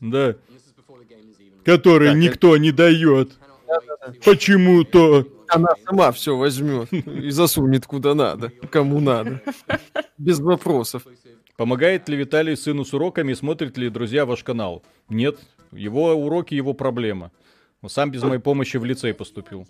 [0.00, 0.36] Да.
[1.64, 3.38] Которой Так, никто не дает.
[4.24, 5.26] Почему-то.
[5.48, 9.40] Она сама все возьмет и засунет куда надо, кому надо.
[10.18, 11.06] Без вопросов.
[11.56, 14.82] Помогает ли Виталий сыну с уроками и смотрит ли друзья ваш канал?
[15.08, 15.38] Нет.
[15.70, 17.30] Его уроки, его проблема.
[17.82, 19.66] Он сам без моей помощи в лицей поступил.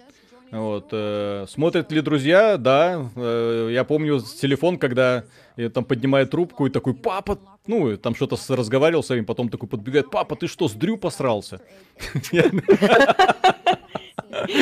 [0.53, 0.89] Вот.
[0.93, 2.59] э, смотрят ли друзья?
[2.59, 3.09] Да.
[3.17, 5.25] Э, я помню телефон, когда
[5.57, 9.49] э, там поднимает трубку и такой, папа, ну, там что-то с- разговаривал с вами, потом
[9.49, 11.61] такой подбегает, папа, ты что, с Дрю посрался?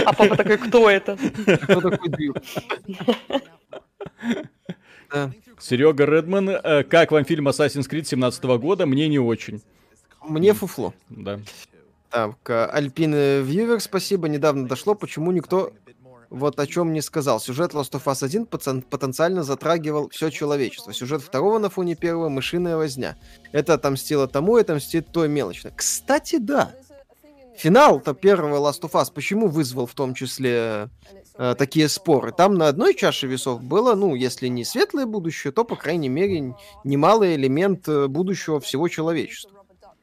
[0.04, 1.16] А папа такой, кто это?
[1.62, 2.34] Кто такой Дрю?
[5.58, 8.86] Серега Редман, э, как вам фильм Assassin's Creed 17 года?
[8.86, 9.60] Мне не очень.
[10.22, 10.94] Мне фуфло.
[11.08, 11.40] Да.
[12.10, 14.28] Так, Альпин Вьювер, спасибо.
[14.28, 15.72] Недавно дошло, почему никто
[16.30, 17.40] вот о чем не сказал.
[17.40, 20.92] Сюжет Last of Us 1 потен- потенциально затрагивал все человечество.
[20.94, 23.16] Сюжет второго на фоне первого— мышиная возня.
[23.52, 25.72] Это отомстило тому, это мстит той мелочно.
[25.74, 26.70] Кстати, да.
[27.56, 30.88] Финал-то первого Last of Us почему вызвал в том числе
[31.34, 32.32] э, такие споры?
[32.32, 36.54] Там на одной чаше весов было, ну, если не светлое будущее, то, по крайней мере,
[36.84, 39.59] немалый элемент э, будущего всего человечества.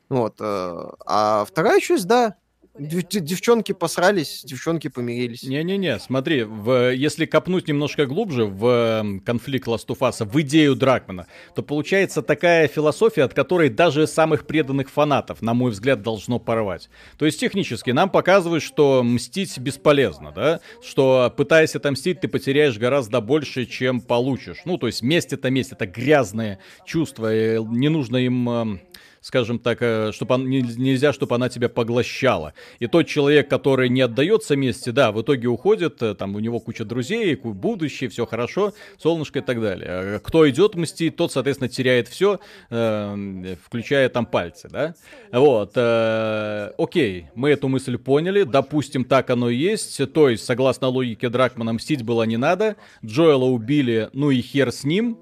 [0.09, 0.35] Вот.
[0.39, 2.35] э, А вторая часть, да,
[2.79, 5.43] Девчонки посрались, девчонки помирились.
[5.43, 11.25] Не-не-не, смотри, в, если копнуть немножко глубже в конфликт Last of Us, в идею Дракмана,
[11.55, 16.89] то получается такая философия, от которой даже самых преданных фанатов, на мой взгляд, должно порвать.
[17.17, 20.59] То есть технически нам показывают, что мстить бесполезно, да?
[20.83, 24.61] Что пытаясь отомстить, ты потеряешь гораздо больше, чем получишь.
[24.65, 28.81] Ну, то есть месть это месть, это грязное чувство, и не нужно им
[29.27, 32.53] скажем так, э, чтобы он, нельзя, чтобы она тебя поглощала.
[32.79, 36.61] И тот человек, который не отдается мести, да, в итоге уходит, э, там у него
[36.61, 39.87] куча друзей, будущее, все хорошо, солнышко и так далее.
[39.89, 44.95] А кто идет мстить, тот, соответственно, теряет все, э, включая там пальцы, да.
[45.33, 50.87] Вот, э, окей, мы эту мысль поняли, допустим, так оно и есть, то есть, согласно
[50.87, 55.17] логике Дракмана, мстить было не надо, Джоэла убили, ну и хер с ним,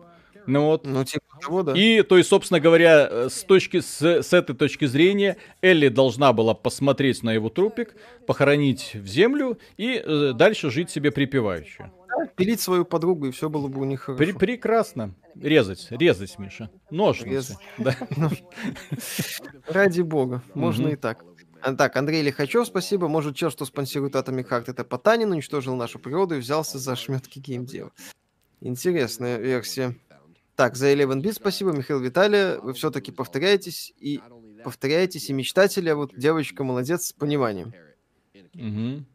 [0.48, 0.86] ну вот.
[0.86, 1.74] Ну, типа того, да.
[1.74, 6.34] И, то есть, собственно говоря, э, с, точки, с, с этой точки зрения, Элли должна
[6.34, 11.92] была посмотреть на его трупик, похоронить в землю и э, дальше жить себе припеваючи.
[12.08, 14.24] Да, пилить свою подругу, и все было бы у них хорошо.
[14.24, 15.14] При, прекрасно.
[15.36, 16.70] Резать, резать, Миша.
[16.90, 17.58] Ножницы.
[17.78, 17.96] Да.
[19.68, 21.26] Ради бога, можно и так.
[21.62, 23.08] А, так, Андрей Лихачев, спасибо.
[23.08, 27.40] Может, чел, что спонсирует Atomic Heart, это Потанин, уничтожил нашу природу и взялся за шметки
[27.40, 27.92] геймдева.
[28.62, 29.96] Интересная версия.
[30.56, 32.60] Так, за 11 бит спасибо, Михаил Виталия.
[32.60, 34.22] Вы все-таки повторяетесь и
[34.64, 37.74] повторяетесь, и мечтатели, а вот девочка молодец с пониманием.
[38.56, 39.06] Угу.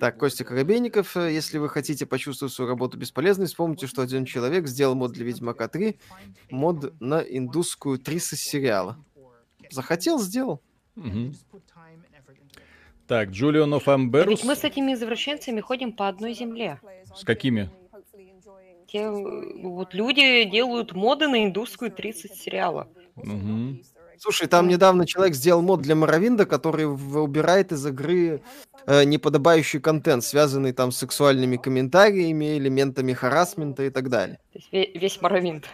[0.00, 4.94] Так, Костя Коробейников, если вы хотите почувствовать свою работу бесполезной, вспомните, что один человек сделал
[4.94, 5.98] мод для Ведьмака 3,
[6.50, 9.02] мод на индусскую 3 с сериала.
[9.70, 10.62] Захотел, сделал.
[10.96, 11.32] Угу.
[13.06, 14.44] Так, Джулиан оф Амберус.
[14.44, 16.80] Мы с этими извращенцами ходим по одной земле.
[17.14, 17.70] С какими?
[18.90, 22.88] Те вот люди делают моды на индусскую 30 сериала.
[23.16, 23.78] Угу.
[24.18, 28.42] Слушай, там недавно человек сделал мод для Моровинда, который убирает из игры
[28.86, 34.38] э, неподобающий контент, связанный там с сексуальными комментариями, элементами харасмента и так далее.
[34.52, 35.66] То есть весь Моровинд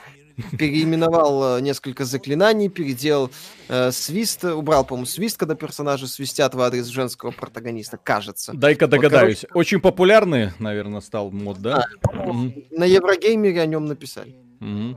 [0.59, 3.31] переименовал э, несколько заклинаний, переделал
[3.69, 8.53] э, свист, убрал, по-моему, свист, когда персонажи свистят в адрес женского протагониста, кажется.
[8.55, 9.43] Дай-ка догадаюсь.
[9.43, 9.59] Вот, короче...
[9.59, 11.87] Очень популярный, наверное, стал мод, да?
[12.03, 12.53] А, угу.
[12.71, 14.35] На Еврогеймере о нем написали.
[14.61, 14.97] Угу.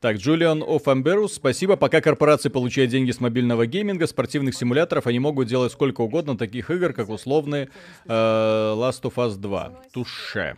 [0.00, 1.76] Так, Джулиан О'Фамберус, спасибо.
[1.76, 6.70] Пока корпорации получают деньги с мобильного гейминга, спортивных симуляторов, они могут делать сколько угодно таких
[6.70, 7.68] игр, как условные
[8.06, 9.72] э, Last of Us 2.
[9.92, 10.56] Туше.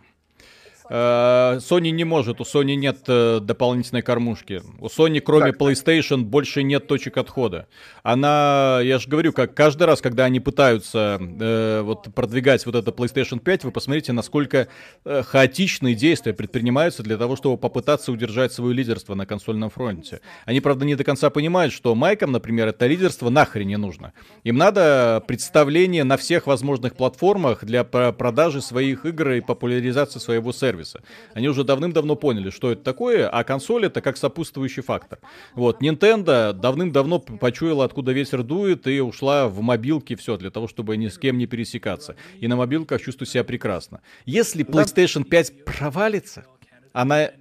[0.93, 4.61] Э, Sony не может, у Sony нет э, дополнительной кормушки.
[4.79, 7.67] У Sony, кроме так, PlayStation, больше нет точек отхода.
[8.03, 12.91] Она, я же говорю, как каждый раз, когда они пытаются э, вот продвигать вот это
[12.91, 14.67] PlayStation 5, вы посмотрите, насколько
[15.05, 20.19] э, хаотичные действия предпринимаются для того, чтобы попытаться удержать свое лидерство на консольном фронте.
[20.43, 24.11] Они, правда, не до конца понимают, что майкам, например, это лидерство нахрен не нужно.
[24.43, 30.80] Им надо представление на всех возможных платформах для продажи своих игр и популяризации своего сервиса
[30.81, 31.01] сервиса.
[31.33, 35.19] Они уже давным-давно поняли, что это такое, а консоль это как сопутствующий фактор.
[35.53, 40.97] Вот, Nintendo давным-давно почуяла, откуда ветер дует, и ушла в мобилки, все, для того, чтобы
[40.97, 42.15] ни с кем не пересекаться.
[42.39, 44.01] И на мобилках чувствую себя прекрасно.
[44.25, 46.45] Если PlayStation 5 провалится,
[46.93, 47.31] она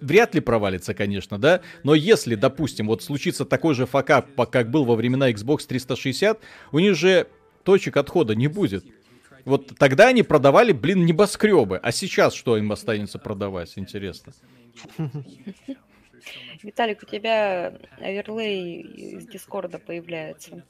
[0.00, 4.84] вряд ли провалится, конечно, да, но если, допустим, вот случится такой же факап, как был
[4.84, 6.38] во времена Xbox 360,
[6.72, 7.26] у них же
[7.64, 8.84] точек отхода не будет.
[9.46, 11.78] Вот тогда они продавали, блин, небоскребы.
[11.80, 14.32] А сейчас что им останется продавать, интересно?
[16.64, 20.64] Виталик, у тебя оверлей из Дискорда появляется.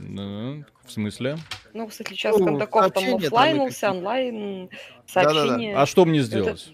[0.00, 1.36] Ну, в смысле?
[1.74, 4.70] Ну, кстати, сейчас ну, Кондаков там офлайнулся, онлайн,
[5.06, 5.76] сообщение.
[5.76, 6.72] А что мне сделать?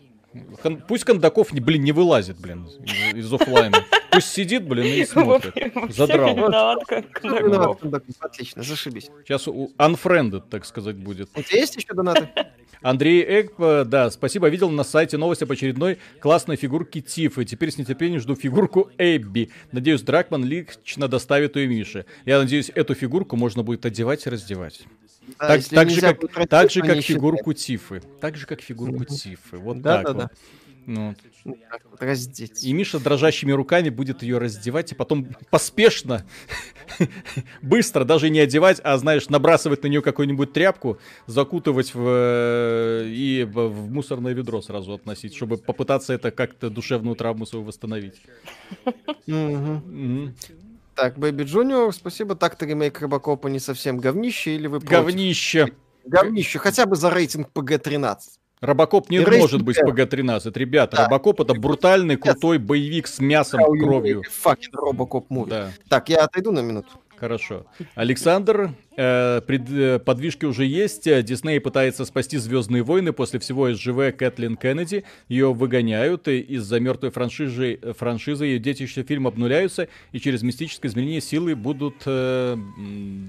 [0.62, 0.76] Это...
[0.86, 2.68] Пусть Кондаков, блин, не вылазит, блин,
[3.14, 3.78] из офлайна.
[4.18, 5.72] Пусть сидит, блин, и смотрит.
[5.94, 6.82] Задрал.
[8.18, 9.10] Отлично, зашибись.
[9.24, 11.30] Сейчас у Unfriended, так сказать, будет.
[11.36, 12.28] У тебя есть еще донаты?
[12.82, 13.52] Андрей Эк,
[13.88, 14.48] да, спасибо.
[14.48, 17.44] Видел на сайте новость об очередной классной фигурке Тифы.
[17.44, 19.50] Теперь с нетерпением жду фигурку Эбби.
[19.70, 22.04] Надеюсь, Дракман лично доставит ее Мише.
[22.24, 24.82] Я надеюсь, эту фигурку можно будет одевать и раздевать.
[25.38, 28.02] Да, так, так, же, как, так же, как фигурку Тифы.
[28.20, 29.58] Так же, как фигурку Тифы.
[29.58, 30.22] Вот да, так да, вот.
[30.22, 30.30] Да.
[30.88, 31.14] Ну,
[31.44, 31.58] вот,
[32.00, 32.64] раздеть.
[32.64, 36.24] И Миша дрожащими руками будет ее раздевать, и потом поспешно,
[37.62, 43.44] быстро, даже не одевать, а, знаешь, набрасывать на нее какую-нибудь тряпку, закутывать в, э, и
[43.44, 48.14] в мусорное ведро сразу относить, чтобы попытаться это как-то душевную травму свою восстановить.
[50.94, 52.34] Так, Бэби Джуниор, спасибо.
[52.34, 55.74] Так-то ремейк Робокопа не совсем говнище, или вы Говнище.
[56.06, 58.16] Говнище, хотя бы за рейтинг PG-13.
[58.60, 60.96] Робокоп не и может быть PG-13, ребята.
[60.96, 61.04] Да.
[61.04, 64.22] Робокоп это брутальный, крутой боевик с мясом, кровью.
[64.30, 65.50] Fucking Robocop movie.
[65.50, 65.70] Да.
[65.88, 66.88] Так, я отойду на минуту.
[67.18, 67.66] Хорошо.
[67.96, 71.04] Александр, э, пред, э, подвижки уже есть.
[71.24, 75.04] Дисней пытается спасти Звездные войны после всего СЖВ Кэтлин Кеннеди.
[75.26, 81.20] Ее выгоняют и из-за мертвой франшизы, франшизы ее детище фильм обнуляются, и через мистическое изменение
[81.20, 81.96] силы будут...
[82.06, 82.56] Э,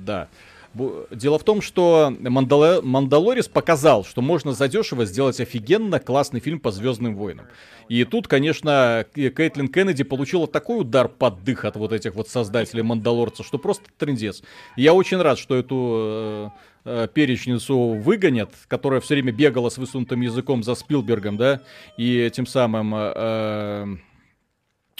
[0.05, 0.29] да.
[0.73, 2.81] Дело в том, что Мандал...
[2.83, 7.47] Мандалорис показал, что можно задешево сделать офигенно классный фильм по Звездным войнам.
[7.87, 12.83] И тут, конечно, Кейтлин Кеннеди получила такой удар под дых от вот этих вот создателей
[12.83, 14.43] Мандалорца, что просто трендец.
[14.75, 16.53] Я очень рад, что эту
[16.85, 21.61] э, э, перечницу выгонят, которая все время бегала с высунутым языком за Спилбергом, да,
[21.97, 23.95] и тем самым, э, э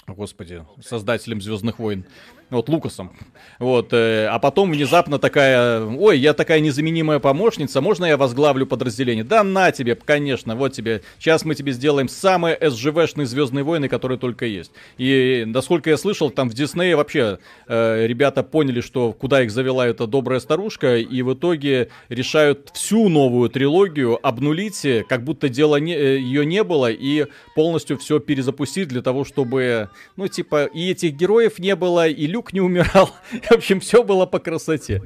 [0.07, 2.05] господи, создателем Звездных войн
[2.49, 3.11] вот Лукасом.
[3.59, 9.23] Вот, э, а потом внезапно такая, ой, я такая незаменимая помощница, можно я возглавлю подразделение?
[9.23, 14.17] Да на тебе, конечно, вот тебе, сейчас мы тебе сделаем самые СЖВшные Звездные войны, которые
[14.17, 14.71] только есть.
[14.97, 19.85] И, насколько я слышал, там в Диснее вообще э, ребята поняли, что куда их завела
[19.87, 25.93] эта добрая старушка, и в итоге решают всю новую трилогию обнулить, как будто дела не,
[25.93, 31.13] э, ее не было, и полностью все перезапустить для того, чтобы, ну, типа, и этих
[31.13, 33.09] героев не было, и Люк не умирал.
[33.49, 35.01] В общем, все было по красоте.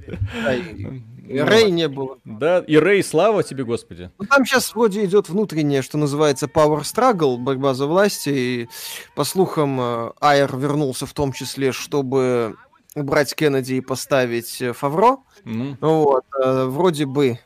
[1.27, 2.19] И Рэй не было.
[2.25, 4.11] Да, и Рэй, слава тебе, Господи.
[4.19, 8.27] Ну, там сейчас вроде идет внутреннее, что называется Power Struggle, борьба за власть.
[8.27, 8.69] И,
[9.15, 12.55] по слухам, э, Айр вернулся в том числе, чтобы
[12.93, 15.17] убрать Кеннеди и поставить э, Фавро.
[15.43, 15.77] Mm.
[15.81, 17.39] Вот, э, вроде бы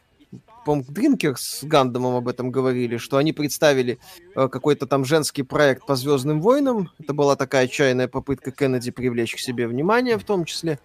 [0.67, 3.99] по-моему, Дринкер с Гандамом об этом говорили, что они представили
[4.35, 6.91] э, какой-то там женский проект по Звездным войнам.
[6.99, 10.77] Это была такая отчаянная попытка Кеннеди привлечь к себе внимание в том числе.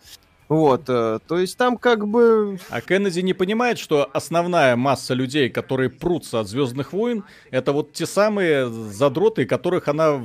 [0.52, 2.58] Вот, э, то есть там как бы...
[2.68, 7.94] А Кеннеди не понимает, что основная масса людей, которые прутся от Звездных войн, это вот
[7.94, 10.22] те самые задроты, которых она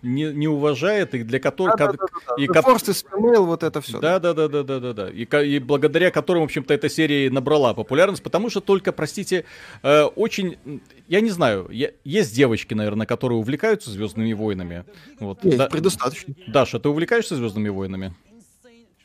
[0.00, 1.76] не, не уважает, и для которых...
[1.76, 2.42] Да, да, да, да.
[2.42, 2.60] И ко...
[2.60, 4.00] Email, вот это все.
[4.00, 5.10] Да, да, да, да, да, да, да.
[5.10, 9.44] И, и благодаря которым, в общем-то, эта серия набрала популярность, потому что только, простите,
[9.82, 10.56] э, очень
[11.08, 14.84] я не знаю, я, есть девочки, наверное, которые увлекаются Звездными войнами.
[15.20, 15.44] Вот.
[15.44, 16.34] Есть, да, предостаточно.
[16.48, 18.14] Даша, ты увлекаешься Звездными войнами?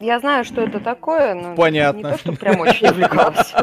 [0.01, 1.97] Я знаю, что это такое, но Понятно.
[1.97, 3.53] не то, что прям очень увлекалась.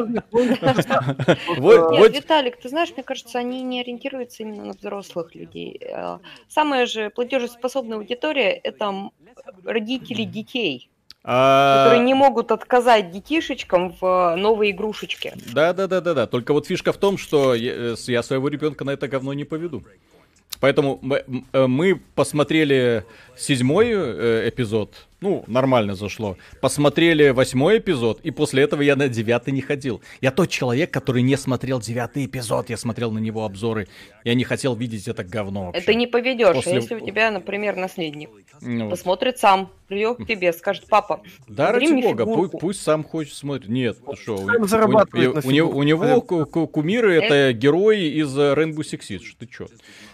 [1.99, 5.79] Нет, Виталик, ты знаешь, мне кажется, они не ориентируются именно на взрослых людей.
[5.81, 9.09] Э, самая же платежеспособная аудитория– это
[9.65, 10.89] родители детей.
[11.23, 11.83] А...
[11.83, 15.33] Которые не могут отказать детишечкам в новой игрушечке.
[15.53, 16.27] Да, да, да, да, да.
[16.27, 19.43] Только вот фишка в том, что я, э, я своего ребенка на это говно не
[19.43, 19.83] поведу.
[20.61, 23.05] Поэтому мы, э, мы посмотрели
[23.37, 26.37] седьмой э, эпизод, ну, нормально зашло.
[26.61, 30.01] Посмотрели восьмой эпизод, и после этого я на девятый не ходил.
[30.21, 33.87] Я тот человек, который не смотрел девятый эпизод, я смотрел на него обзоры.
[34.23, 35.81] Я не хотел видеть это говно вообще.
[35.81, 36.75] Это не поведешь, после...
[36.75, 38.29] если у тебя, например, наследник
[38.61, 43.33] ну, посмотрит сам, придет к тебе, скажет, папа, Да, ради бога, пусть, пусть сам хочет
[43.33, 43.69] смотреть.
[43.69, 49.35] Нет, что, у, у, у, него, у него кумиры это герои из Rainbow Six Siege,
[49.37, 49.67] ты чё?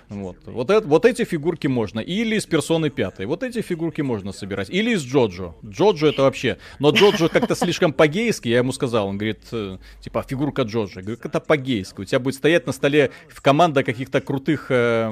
[0.10, 0.38] Вот.
[0.46, 2.00] Вот, это, вот эти фигурки можно.
[2.00, 3.26] Или из персоны пятой.
[3.26, 4.70] Вот эти фигурки можно собирать.
[4.70, 5.54] Или из Джоджо.
[5.66, 6.58] Джоджо это вообще.
[6.80, 8.48] Но Джоджо как-то слишком по-гейски.
[8.48, 9.08] Я ему сказал.
[9.08, 11.00] Он говорит, э, типа, фигурка Джоджо.
[11.00, 12.02] Я говорю, это по-гейски.
[12.02, 15.12] У тебя будет стоять на столе в команда каких-то крутых э,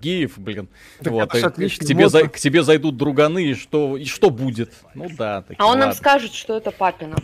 [0.00, 0.68] геев, блин.
[1.00, 1.34] Так вот.
[1.34, 4.72] И, к, тебе за, к тебе зайдут друганы, и что, и что будет?
[4.94, 5.42] Ну да.
[5.42, 5.86] Таки, а он ладно.
[5.86, 7.16] нам скажет, что это папина.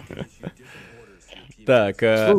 [1.67, 2.35] Так, э,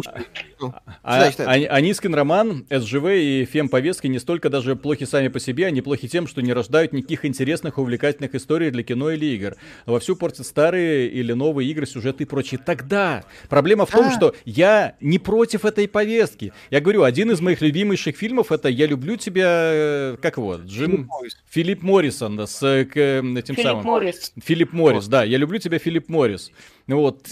[1.03, 5.82] а, а, Анискин роман, СЖВ и фем-повестки не столько даже плохи сами по себе, они
[5.82, 9.55] плохи тем, что не рождают никаких интересных увлекательных историй для кино или игр.
[9.86, 12.59] Вовсю портят старые или новые игры, сюжеты и прочее.
[12.63, 16.53] Тогда проблема в том, что я не против этой повестки.
[16.69, 21.09] Я говорю, один из моих любимейших фильмов это «Я люблю тебя», э, как его, Джим...
[21.49, 23.86] Филипп Моррисон, да, с э, этим Филипп самым...
[23.86, 24.34] Моррис.
[24.43, 26.51] Филипп Моррис, да, «Я люблю тебя, Филипп Моррис».
[26.86, 27.30] Вот,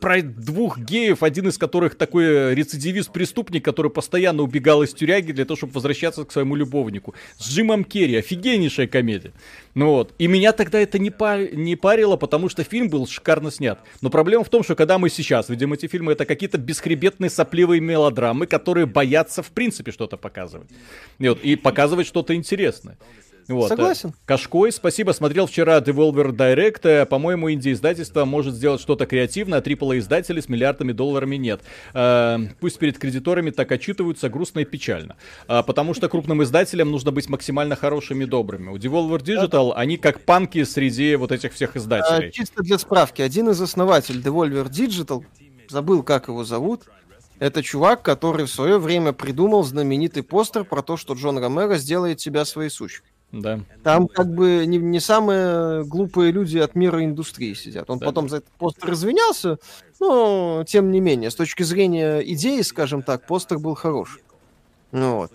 [0.00, 5.58] про двух геев, один из которых такой рецидивист-преступник, который постоянно убегал из тюряги для того,
[5.58, 7.14] чтобы возвращаться к своему любовнику.
[7.36, 9.32] С Джимом Керри, офигеннейшая комедия.
[9.74, 11.52] Ну вот, и меня тогда это не, пар...
[11.52, 13.78] не парило, потому что фильм был шикарно снят.
[14.00, 17.82] Но проблема в том, что когда мы сейчас видим эти фильмы, это какие-то бесхребетные сопливые
[17.82, 20.70] мелодрамы, которые боятся в принципе что-то показывать.
[21.18, 22.96] И, вот, и показывать что-то интересное.
[23.48, 23.68] Вот.
[23.68, 24.14] Согласен.
[24.24, 25.12] Кашкой, спасибо.
[25.12, 26.88] Смотрел вчера Devolver Direct.
[26.88, 31.60] Э, по-моему, инди-издательство может сделать что-то креативное, а AAA-издатели с миллиардами долларами нет.
[31.92, 35.16] Э, пусть перед кредиторами так отчитываются грустно и печально.
[35.48, 38.70] Э, потому что крупным издателям нужно быть максимально хорошими и добрыми.
[38.70, 42.28] У Devolver Digital они как панки среди вот этих всех издателей.
[42.28, 43.22] А, чисто для справки.
[43.22, 45.24] Один из основателей Devolver Digital,
[45.68, 46.84] забыл, как его зовут,
[47.38, 52.18] это чувак, который в свое время придумал знаменитый постер про то, что Джон Ромеро сделает
[52.18, 53.10] тебя своей сучкой.
[53.40, 53.60] Да.
[53.82, 57.90] Там как бы не, не самые глупые люди от мира индустрии сидят.
[57.90, 58.06] Он Да.
[58.06, 59.58] потом за этот постер извинялся,
[60.00, 64.18] но тем не менее, с точки зрения идеи, скажем так, постер был хорош.
[64.92, 65.32] Ну вот.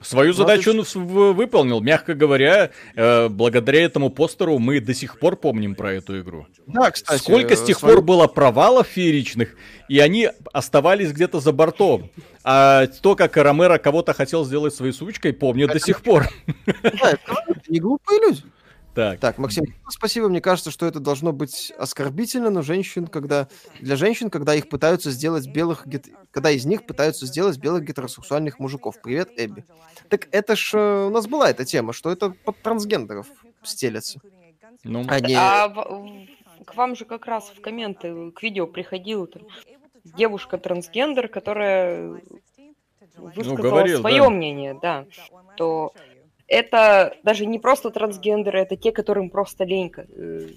[0.00, 1.80] Свою Ну, задачу это он выполнил.
[1.80, 6.46] Мягко говоря, э, благодаря этому постеру мы до сих пор помним про эту игру.
[6.66, 7.20] Да, кстати.
[7.20, 9.56] Сколько с тех свою- пор было провалов фееричных,
[9.88, 12.10] и они оставались где-то за бортом.
[12.44, 16.28] А то, как Ромеро кого-то хотел сделать своей сучкой, помнят до сих пор.
[16.82, 18.42] Да, это не глупые люди.
[18.96, 20.28] Так, Так, Максим, спасибо.
[20.30, 23.46] Мне кажется, что это должно быть оскорбительно, но женщин, когда
[23.78, 28.58] для женщин, когда их пытаются сделать белых, гет- когда из них пытаются сделать белых гетеросексуальных
[28.58, 28.98] мужиков.
[29.02, 29.64] Привет, Эбби.
[30.08, 33.26] Так это ж э, у нас была эта тема, что это под трансгендеров
[33.62, 34.18] стелятся.
[34.82, 35.34] ну, Они...
[35.34, 39.42] А в- к вам же как раз в комменты к видео приходила там
[40.04, 42.18] девушка-трансгендер, которая
[43.16, 44.30] высказала говорил, свое да.
[44.30, 45.04] мнение, да,
[45.56, 45.92] то
[46.48, 50.48] это даже не просто трансгендеры, это те, которым просто ленька э,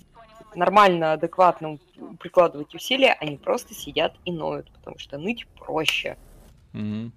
[0.55, 1.79] нормально, адекватно
[2.19, 6.17] прикладывать усилия, они просто сидят и ноют, потому что ныть проще.
[6.73, 7.11] мгм.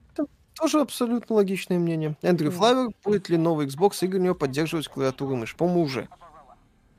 [0.55, 2.15] Тоже абсолютно логичное мнение.
[2.21, 2.51] Эндрю.
[2.51, 5.57] Флавер, будет ли новый Xbox игры у него поддерживать клавиатуру и мышь?
[5.57, 6.09] По-моему, уже.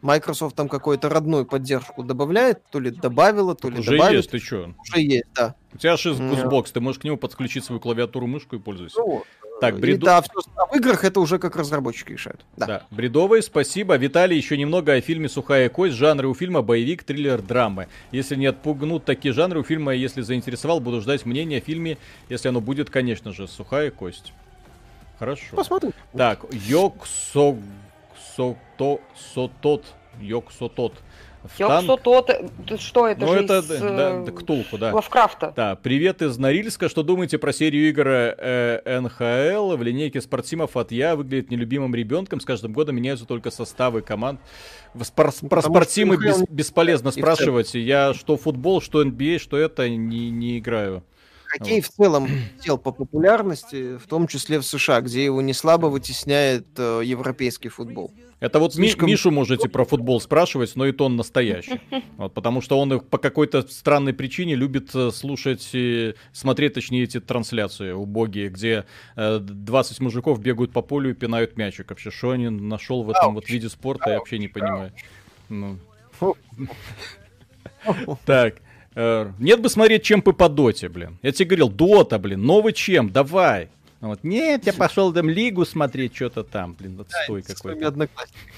[0.02, 4.18] Microsoft там какую-то родную поддержку добавляет, то ли добавила, то ли Уже добавит.
[4.18, 4.74] есть, ты чё?
[4.82, 5.56] Уже есть, да.
[5.72, 6.14] У тебя же.
[6.14, 9.00] Xbox, ты можешь к нему подключить свою клавиатуру, мышку и пользуйся.
[9.00, 9.24] Ну,
[9.62, 12.42] Так, и бреду- да, всё, а в играх это уже как разработчики решают.
[12.58, 12.66] Да.
[12.66, 12.88] Да.
[12.92, 13.96] Бредовый, спасибо.
[13.96, 15.96] Виталий, еще немного о фильме «Сухая кость».
[15.96, 17.88] Жанры у фильма боевик, триллер, драмы.
[18.12, 21.98] Если не отпугнут такие жанры у фильма, если заинтересовал, буду ждать мнения о фильме,
[22.30, 24.34] если оно будет, конечно же, «Сухая кость».
[25.20, 25.56] Хорошо.
[25.56, 25.94] Посмотрим.
[26.16, 27.56] Так, Йок Со...
[28.36, 29.00] Сото...
[29.34, 29.86] Сотот.
[30.20, 30.52] Йок
[31.58, 34.94] Танк- тот, э, что это Ну, же это, из да, э, да, Ктулху, да.
[34.94, 35.54] Лавкрафта?
[35.56, 36.90] Да, привет из Норильска.
[36.90, 39.76] Что думаете про серию игр э, НХЛ?
[39.76, 42.40] В линейке спортсимов от Я выглядит нелюбимым ребенком.
[42.40, 44.40] С каждым годом меняются только составы команд.
[44.94, 47.74] В спор- Ну, про потому что спортсимы бес- бесполезно спрашивать.
[47.74, 51.04] Я что футбол, что NBA, что это, не, не играю.
[51.58, 52.28] Хоккей в целом
[52.62, 57.70] сел по популярности, в том числе в США, где его не слабо вытесняет э, европейский
[57.70, 58.12] футбол.
[58.40, 61.80] Это вот Слишком- Мишу можете про футбол спрашивать, но и то он настоящий.
[62.18, 67.04] Вот, потому что он их по какой-то странной причине любит э, слушать, и смотреть, точнее,
[67.04, 68.86] эти трансляции убогие, где
[69.16, 71.90] э, 20 мужиков бегают по полю и пинают мячик.
[71.90, 74.92] Вообще, что они нашел в этом вот виде спорта, я вообще не понимаю.
[75.50, 75.78] Ну.
[78.26, 78.56] Так.
[78.96, 81.18] Э, Нет бы смотреть чемпы по доте, блин.
[81.22, 83.70] Я тебе говорил, дота, блин, новый чем, давай.
[84.02, 88.10] Вот, нет, я пошел там лигу смотреть, что-то там, блин, отстой Со какой-то.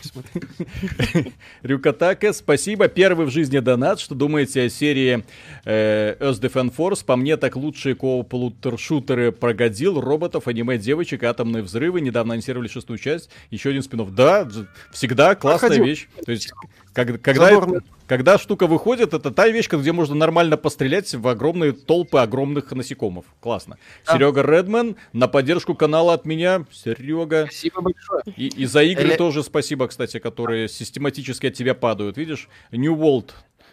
[1.62, 2.88] Рюкатака, спасибо.
[2.88, 4.00] Первый в жизни донат.
[4.00, 5.24] Что думаете о серии
[5.66, 7.06] э, Earth Defense Force?
[7.06, 12.02] По мне, так лучшие кооп-шутеры прогодил, роботов, аниме-девочек, атомные взрывы.
[12.02, 13.30] Недавно анонсировали шестую часть.
[13.52, 14.48] Еще один спин Да,
[14.92, 15.86] всегда классная Проходил.
[15.86, 16.08] вещь.
[16.26, 16.52] То есть,
[16.94, 17.78] как- когда, Задорно.
[17.78, 22.72] это- когда штука выходит, это та вещь, где можно нормально пострелять в огромные толпы огромных
[22.72, 23.26] насекомых.
[23.40, 23.78] Классно.
[24.06, 24.14] Да.
[24.14, 26.66] Серега Редман, на поддержку канала от меня.
[26.72, 27.46] Серега.
[27.46, 28.24] Спасибо большое.
[28.36, 32.18] И, и за игры Эле- тоже спасибо, кстати, которые систематически от тебя падают.
[32.18, 33.32] Видишь, New World.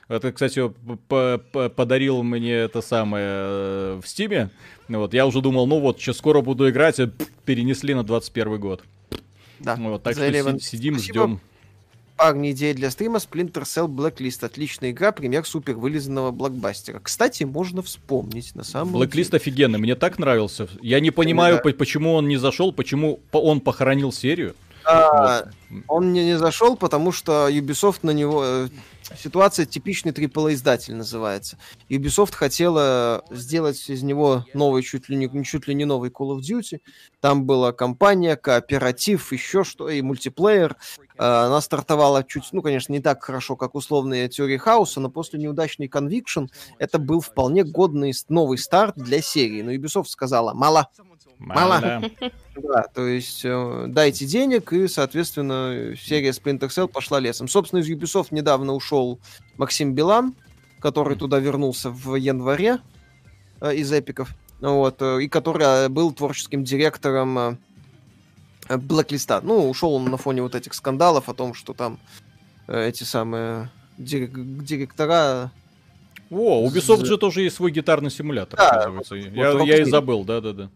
[0.09, 0.71] Это, кстати,
[1.09, 4.51] подарил мне это самое э, в Стиме.
[4.89, 7.01] Вот, я уже думал, ну вот, сейчас скоро буду играть,
[7.45, 8.83] перенесли на 21 год.
[9.61, 9.77] Да.
[9.77, 11.27] Вот, так что сидим, Спасибо.
[11.27, 11.41] ждем.
[12.17, 14.45] Парни, идея для стрима Splinter Cell Blacklist.
[14.45, 17.01] Отличная игра, пример супер вылизанного блокбастера.
[17.01, 20.69] Кстати, можно вспомнить на самом Blacklist офигенный, мне так нравился.
[20.81, 21.63] Я не понимаю, Да.
[21.63, 24.55] по- почему он не зашел, почему по- он похоронил серию.
[24.93, 25.49] А,
[25.89, 28.43] Он мне не зашел, потому что Ubisoft на него...
[28.45, 28.69] э,
[29.19, 31.59] Ситуация типичный AAA издатель называется.
[31.91, 36.41] Ubisoft хотела сделать из него новый, чуть ли не, чуть ли не новый Call of
[36.41, 36.81] Duty.
[37.21, 40.77] Там была компания, кооператив, еще что, и мультиплеер.
[41.19, 45.41] А, Она стартовала чуть, ну, конечно, не так хорошо, как условные теории хаоса, но после
[45.41, 49.63] неудачной Conviction это был вполне годный новый старт для серии.
[49.63, 50.89] Но Ubisoft сказала, мало,
[51.39, 51.81] Мало.
[51.81, 52.03] Да.
[52.57, 57.49] да, то есть э, дайте денег, и, соответственно, серия Splinter Cell пошла лесом.
[57.49, 59.19] Собственно, из Ubisoft недавно ушел
[59.57, 60.35] Максим Билан,
[60.81, 62.79] который туда вернулся в январе
[63.61, 67.57] э, из эпиков, вот, э, и который был творческим директором э,
[68.69, 69.41] Blacklist.
[69.43, 71.99] Ну, ушел он на фоне вот этих скандалов о том, что там
[72.69, 75.51] э, эти самые дирек- директора
[76.31, 79.15] О, у Ubisoft же тоже есть свой гитарный симулятор, Да, оказывается.
[79.17, 80.71] вот- я, вот я и забыл, да-да-да.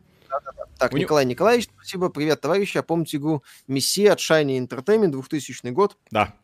[0.78, 2.78] Так, У него- Николай Николаевич, спасибо, привет, товарищи.
[2.78, 5.96] А помните игру Мессия от Shiny Entertainment, 2000 год?
[6.10, 6.34] Да.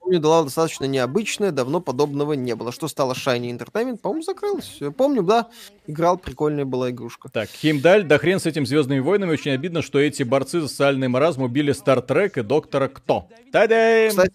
[0.00, 2.72] помню, дала достаточно необычное, давно подобного не было.
[2.72, 3.98] Что стало Shiny Entertainment?
[3.98, 4.78] По-моему, закрылось.
[4.80, 5.48] Я помню, да,
[5.86, 7.28] играл, прикольная была игрушка.
[7.28, 11.06] Так, Химдаль, да хрен с этим Звездными войнами, очень обидно, что эти борцы за социальный
[11.08, 13.28] маразм убили Стартрек и Доктора Кто.
[13.52, 14.08] Та-дам!
[14.10, 14.32] Кстати,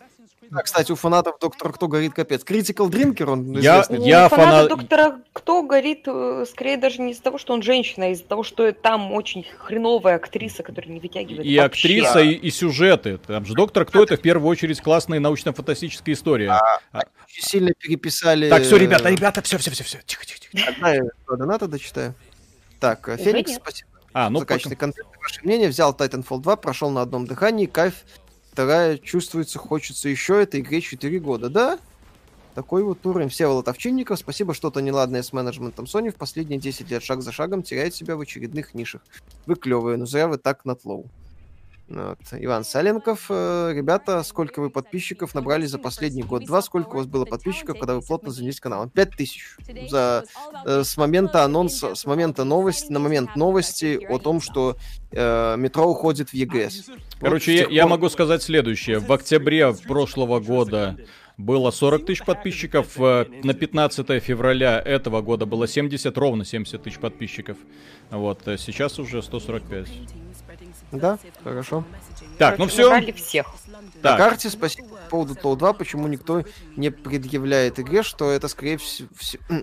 [0.51, 2.43] да, кстати, у фанатов Доктора Кто горит капец.
[2.43, 3.99] Critical Drinker, он Я- известный.
[3.99, 7.61] У я фаната фанат- доктора Кто горит э, скорее даже не из-за того, что он
[7.61, 11.87] женщина, а из-за того, что там очень хреновая актриса, которая не вытягивает И вообще.
[11.87, 13.17] актриса, и, и сюжеты.
[13.17, 16.59] Там же Доктор Кто это в первую очередь классная научно-фантастическая история.
[16.93, 18.49] Очень сильно переписали...
[18.49, 20.69] Так, все, ребята, ребята, все, все, все, все, тихо, тихо, тихо.
[20.71, 22.13] Одна я два доната дочитаю.
[22.79, 25.07] Так, э, Феникс, спасибо А, ну за качественный контент.
[25.21, 25.69] Ваше мнение.
[25.69, 27.93] Взял Titanfall 2, прошел на одном дыхании, кайф.
[28.55, 30.41] Вторая чувствуется, хочется еще.
[30.41, 31.77] Этой игре 4 года, да?
[32.53, 33.27] Такой вот уровень.
[33.27, 37.63] Всеволод Овчинников, спасибо, что-то неладное с менеджментом Sony в последние 10 лет шаг за шагом
[37.63, 39.01] теряет себя в очередных нишах.
[39.45, 41.05] Вы клевые, но зря вы так на тлоу.
[41.87, 42.17] Вот.
[42.31, 46.63] Иван Саленков, э, ребята, сколько вы подписчиков набрали за последний год-два?
[46.63, 48.89] Сколько у вас было подписчиков, когда вы плотно занялись каналом?
[48.89, 49.55] Пять тысяч.
[49.89, 50.23] За,
[50.65, 54.77] э, с момента анонса, с момента новости, на момент новости о том, что
[55.11, 56.87] э, метро уходит в ЕГС.
[56.87, 58.97] Вот Короче, с я, тех я пор- могу сказать следующее.
[58.97, 60.97] В октябре прошлого года
[61.37, 66.97] было 40 тысяч подписчиков, э, на 15 февраля этого года было 70, ровно 70 тысяч
[66.97, 67.57] подписчиков.
[68.09, 69.87] Вот, сейчас уже 145.
[70.91, 71.83] Да, хорошо.
[72.37, 73.13] Так, ну все.
[73.13, 73.47] всех.
[73.67, 76.43] На Так, карте спасибо по поводу Тлоу 2, почему никто
[76.75, 79.09] не предъявляет игре, что это скорее всего,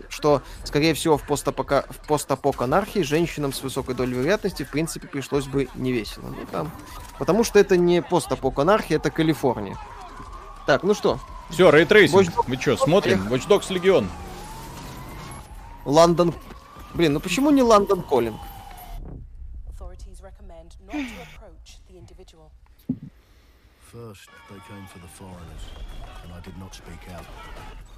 [0.08, 5.06] что скорее всего в, постапока, в постапок анархии женщинам с высокой долей вероятности в принципе
[5.06, 6.26] пришлось бы не весело.
[6.28, 6.70] Ну, там,
[7.18, 9.78] потому что это не постапок анархии, это Калифорния.
[10.66, 11.18] Так, ну что,
[11.52, 12.30] все, ray tracing.
[12.30, 12.44] Watch.
[12.46, 13.28] Мы что, смотрим?
[13.28, 14.06] Watch Dogs Legion.
[15.84, 16.34] Лондон...
[16.94, 18.40] Блин, ну почему не London Calling?
[20.92, 22.50] Not to approach the individual.
[23.92, 25.64] First, they came for the foreigners,
[26.24, 27.24] and I did not speak out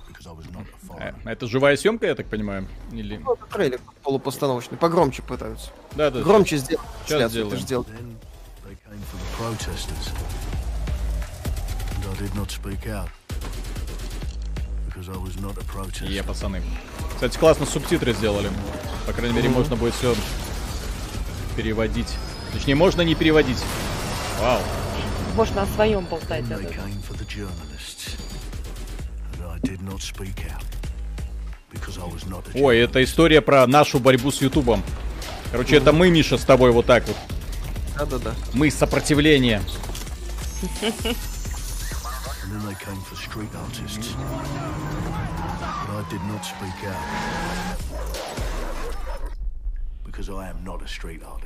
[0.09, 1.31] because I was not a Э, foreigner.
[1.33, 2.67] Это живая съемка, я так понимаю?
[2.93, 3.17] Или...
[3.19, 5.71] Ну, это трейлер полупостановочный, погромче пытаются.
[5.97, 6.21] Да, да.
[6.23, 6.87] Громче сделать.
[7.07, 7.59] Сейчас сделаем.
[7.59, 7.85] ж делал.
[7.85, 8.17] Then
[8.65, 10.13] they came for the protesters,
[11.97, 13.09] and I did not speak out
[14.87, 16.07] because I was not a protester.
[16.11, 16.63] Е, пацаны.
[17.15, 18.51] Кстати, классно субтитры сделали.
[19.07, 20.15] По крайней мере, можно будет все
[21.57, 22.17] переводить.
[22.55, 23.59] Точнее, можно не переводить.
[24.41, 24.61] Вау.
[25.35, 26.45] Можно о своем болтать.
[32.55, 34.83] Ой, это история про нашу борьбу с Ютубом.
[35.51, 37.17] Короче, это мы, Миша, с тобой вот так вот.
[37.97, 38.35] Да-да-да.
[38.53, 39.61] Мы сопротивление.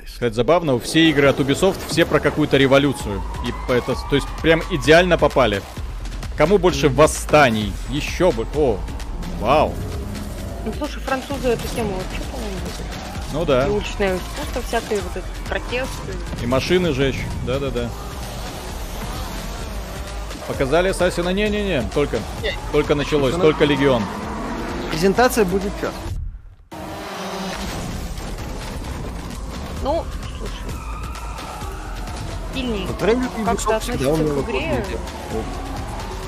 [0.05, 3.21] Кстати, забавно, все игры от Ubisoft все про какую-то революцию.
[3.45, 5.61] И это, то есть прям идеально попали.
[6.37, 7.73] Кому больше восстаний?
[7.89, 8.45] Еще бы.
[8.55, 8.79] О,
[9.39, 9.73] вау.
[10.65, 12.57] Ну, слушай, французы эту тему вообще, по-моему.
[13.33, 13.67] Ну да.
[13.67, 16.13] И уличное искусство, всякие вот эти протесты.
[16.41, 17.19] И машины жечь.
[17.45, 17.89] Да-да-да.
[20.47, 21.29] Показали Ассасина?
[21.29, 22.19] Не-не-не, только,
[22.71, 24.03] только началось, Только только Легион.
[24.89, 25.93] Презентация будет час.
[29.83, 30.03] Ну,
[30.37, 30.53] слушай.
[32.51, 32.85] Стильней.
[32.87, 34.85] Но трейлер Как-то умел к игре.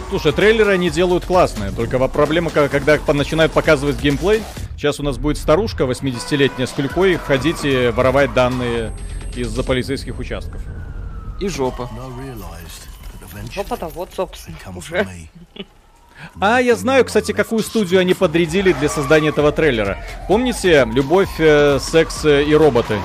[0.09, 4.43] Слушай, трейлеры они делают классные, только проблема, когда начинают показывать геймплей.
[4.75, 8.91] Сейчас у нас будет старушка 80-летняя с клюкой ходить и воровать данные
[9.35, 10.61] из-за полицейских участков.
[11.39, 11.89] И жопа.
[13.53, 15.07] Жопа-то вот, собственно, уже.
[16.39, 19.97] А, я знаю, кстати, какую студию они подрядили для создания этого трейлера.
[20.27, 22.99] Помните «Любовь, э, секс э, и роботы»?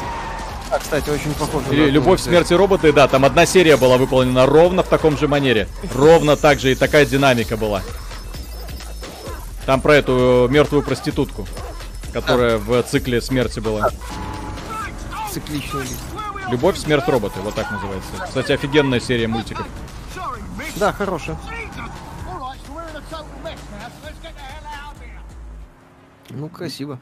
[0.70, 1.66] А, кстати, очень похоже.
[1.70, 4.88] Или на «Любовь, ту- смерть и роботы», да, там одна серия была выполнена ровно в
[4.88, 5.68] таком же манере.
[5.94, 7.82] Ровно так же и такая динамика была.
[9.64, 11.46] Там про эту мертвую проститутку,
[12.12, 13.90] которая в цикле смерти была.
[15.32, 15.86] цикличный.
[16.48, 18.08] «Любовь, смерть, роботы», вот так называется.
[18.24, 19.66] Кстати, офигенная серия мультиков.
[20.76, 21.36] Да, хорошая.
[26.30, 26.98] Ну, красиво.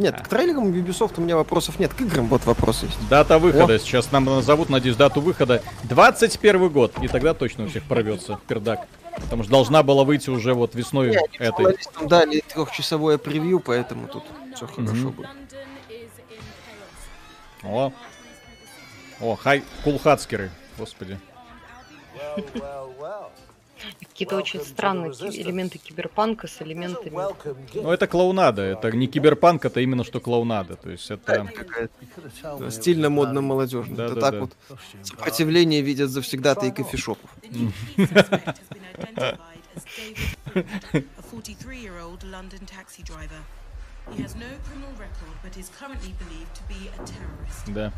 [0.00, 1.92] Нет, к трейлерам Ubisoft у меня вопросов нет.
[1.92, 2.96] К играм вот вопрос есть.
[3.10, 3.78] Дата выхода.
[3.78, 5.62] Сейчас нам назовут, надеюсь, дату выхода.
[5.84, 6.94] 21 год.
[7.02, 8.86] И тогда точно у всех порвется пердак.
[9.16, 11.64] Потому что должна была выйти уже вот весной этой.
[11.64, 14.24] Журналистам дали трехчасовое превью, поэтому тут
[14.54, 15.28] все хорошо будет.
[17.62, 17.92] О.
[19.20, 20.50] О, хай, кулхацкеры.
[20.78, 21.18] Господи.
[24.00, 27.16] Какие-то очень странные элементы киберпанка с элементами...
[27.74, 28.62] Ну, это клоунада.
[28.62, 30.76] Это не киберпанк, это именно что клоунада.
[30.76, 31.48] То есть это...
[31.54, 32.70] какая-то.
[32.70, 33.96] Стильно, модно, молодежно.
[33.96, 34.40] Да, Это да, так да.
[34.40, 34.56] вот
[35.02, 37.30] сопротивление видят завсегда и кофешопов.
[37.96, 43.40] Suspect has been identified as David Ford, a 43-year-old London taxi driver.
[44.12, 47.66] He has no criminal record, but is currently believed to be a terrorist.
[47.74, 47.92] Да.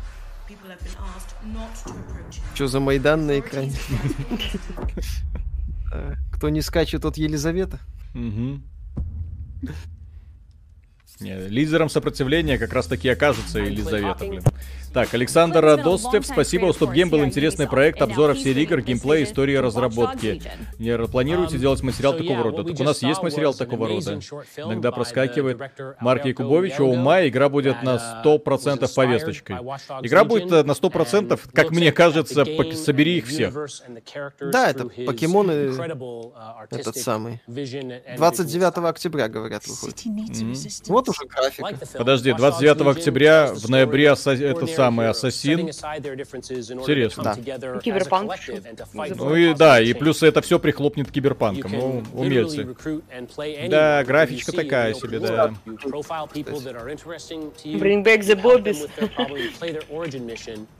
[0.47, 2.55] People have been asked not to approach him.
[2.55, 3.73] Что за Майдан на экране?
[5.93, 7.79] Э, Кто не скачет, тот Елизавета.
[8.13, 8.63] Мгм.
[11.19, 14.41] Не, лидером сопротивления как раз таки окажется Елизавета, блин.
[14.93, 20.41] Так, Александр Радостев, спасибо, у Stop был интересный проект обзора всех игр, геймплея, истории разработки.
[20.77, 22.63] Не планируете делать материал такого рода?
[22.63, 24.19] Так у нас есть материал такого рода.
[24.57, 25.59] Иногда проскакивает.
[25.99, 29.55] Марк Якубович, у ума игра будет на 100% повесточкой.
[30.01, 33.53] Игра будет э, на 100%, как мне кажется, собери их всех.
[34.51, 35.73] Да, это покемоны,
[36.69, 37.41] этот самый.
[37.47, 40.03] 29 октября, говорят, выходит.
[40.87, 41.79] Вот уже графика.
[41.97, 45.59] Подожди, 29 октября, в ноябре это самый Ассасин.
[45.59, 47.23] Интересно.
[47.23, 47.35] Да.
[47.79, 48.31] Киберпанк.
[49.15, 51.71] Ну и да, и плюс это все прихлопнет киберпанком.
[51.71, 52.65] Ну, умельцы.
[53.69, 55.53] Да, графичка такая себе, да.
[57.63, 58.87] Bring back the bobbies.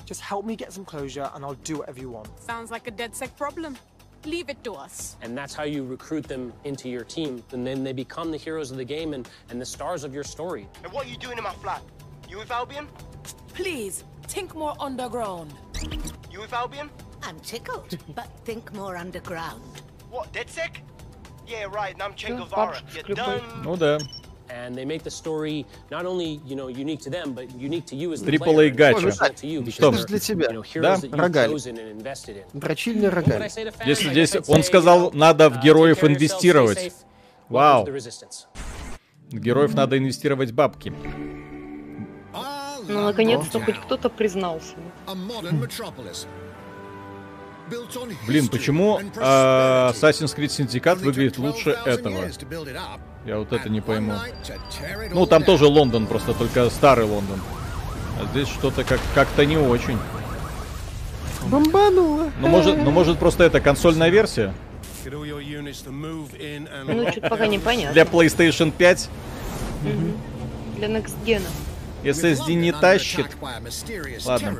[0.05, 2.27] Just help me get some closure and I'll do whatever you want.
[2.39, 3.77] Sounds like a DedSec problem.
[4.25, 5.17] Leave it to us.
[5.21, 8.71] and that's how you recruit them into your team and then they become the heroes
[8.71, 11.37] of the game and, and the stars of your story And what are you doing
[11.37, 11.81] in my flat?
[12.33, 12.87] You with Albion?
[13.53, 15.53] Please, think more underground.
[16.31, 16.89] You with Albion?
[17.21, 19.61] I'm tickled, but think more underground.
[20.09, 20.77] What, DedSec?
[21.45, 22.81] Yeah, right, and I'm Che Guevara.
[23.05, 23.15] клюквой.
[23.15, 23.61] done.
[23.63, 23.99] Ну да.
[24.49, 27.95] and they make the story not only you know unique to them but unique to
[27.95, 28.97] you as the Triple player A гача.
[29.43, 29.89] you Что?
[29.89, 30.47] Это же для тебя.
[30.47, 31.51] you Да, рогаль.
[33.47, 34.11] say to fans?
[34.11, 36.93] Здесь, он сказал, you надо в uh, героев инвестировать.
[37.49, 37.85] Вау.
[37.85, 38.47] to the Resistance.
[39.31, 40.91] В героев надо инвестировать бабки.
[42.87, 44.75] Ну, наконец-то хоть кто-то признался.
[48.27, 52.25] Блин, почему а, Assassin's Creed Syndicate выглядит лучше этого?
[53.25, 54.13] Я вот это не пойму.
[55.11, 57.39] Ну, там тоже Лондон, просто только старый Лондон.
[58.21, 59.97] А здесь что-то как- как-то не очень.
[61.47, 62.31] Бомбануло.
[62.39, 64.53] Ну, может, ну, может просто это консольная версия?
[65.05, 67.93] Ну, что-то пока непонятно.
[67.93, 69.09] Для PlayStation 5
[70.77, 71.41] Для Next Gen.
[72.03, 73.27] SSD не тащит.
[74.25, 74.57] Ладно.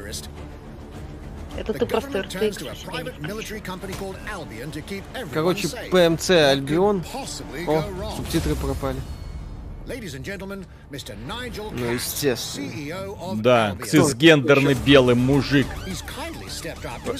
[1.55, 2.67] Это ты просто RTX.
[5.31, 7.03] Короче, PMC Альбион.
[7.67, 7.83] О,
[8.17, 8.97] субтитры пропали.
[9.85, 9.93] Ну,
[11.91, 13.35] естественно.
[13.35, 15.67] Да, цисгендерный белый мужик.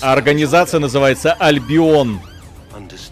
[0.02, 2.20] А организация называется Альбион.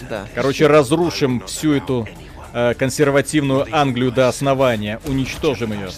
[0.09, 0.25] Да.
[0.33, 2.07] Короче, разрушим всю эту
[2.53, 4.99] э, консервативную Англию до основания.
[5.05, 5.89] Уничтожим ее.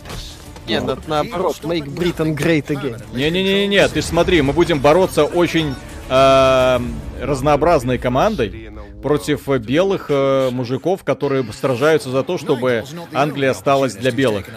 [0.68, 3.02] Нет, на- наоборот, make Britain great again.
[3.14, 5.76] Не-не-не-не, ты ж смотри, мы будем бороться очень
[6.10, 6.80] э,
[7.22, 8.70] разнообразной командой
[9.04, 14.48] против белых э, мужиков, которые сражаются за то, чтобы Англия осталась для белых.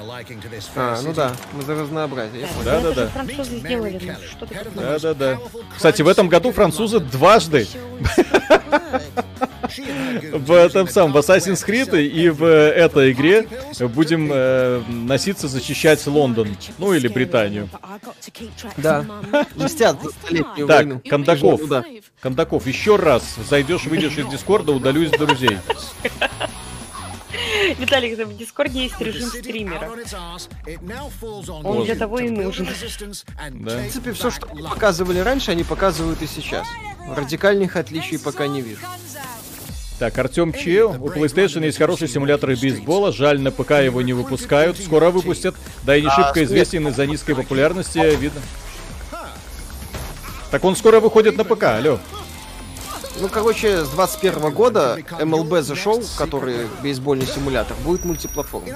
[0.75, 2.47] А, ну да, мы за разнообразие.
[3.13, 4.01] французы сделали.
[4.03, 5.39] Ну, что ты тут Да-да-да.
[5.75, 7.67] Кстати, в этом году французы дважды
[10.33, 13.47] в этом самом в Assassin's Creed и в этой игре
[13.81, 17.69] будем э, носиться защищать Лондон, ну или Британию.
[18.77, 19.05] Да.
[19.55, 21.01] Мстят за столетнюю Так, войну.
[21.09, 21.85] Кондаков, Ну да.
[22.21, 25.59] Кондаков, еще раз зайдешь, выйдешь из Дискорда, удалюсь с друзей.
[27.79, 29.91] Виталик, в Дискорде есть режим стримера.
[31.65, 32.67] Он для того и нужен.
[32.67, 33.71] Да.
[33.71, 36.67] В принципе, все, что показывали раньше, они показывают и сейчас.
[37.09, 38.83] Радикальных отличий пока не вижу.
[39.99, 44.79] Так, Артем Че, у PlayStation есть хорошие симуляторы бейсбола, жаль, на ПК его не выпускают,
[44.79, 48.43] скоро выпустят, да и не шибко известен из-за низкой популярности, видно.
[50.51, 51.99] Так он скоро выходит на ПК, алло.
[53.19, 58.75] Ну, короче, с 21 года MLB The Show, который бейсбольный симулятор, будет мультиплатформой.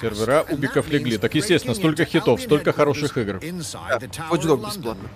[0.00, 1.18] Сервера у биков легли.
[1.18, 3.36] Так, естественно, столько хитов, столько хороших игр.
[3.36, 5.08] Watch Dogs бесплатно.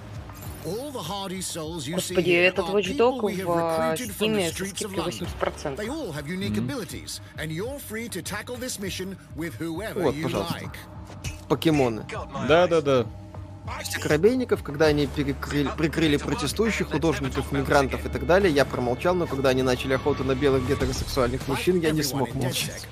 [0.64, 3.28] Господи, этот Watch Dog в
[3.96, 5.76] Steam со скидкой 80%.
[9.96, 10.72] Вот, пожалуйста.
[11.48, 12.06] Покемоны.
[12.48, 13.06] Да-да-да.
[14.00, 19.50] Коробейников, когда они перекрыли, прикрыли протестующих, художников, мигрантов и так далее, я промолчал, но когда
[19.50, 22.86] они начали охоту на белых гетеросексуальных мужчин, я не смог молчать.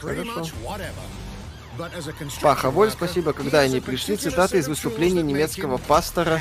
[0.00, 0.46] Хорошо.
[2.40, 4.16] Паха Воль, спасибо, когда они пришли.
[4.16, 6.40] Цитаты из выступления немецкого пастора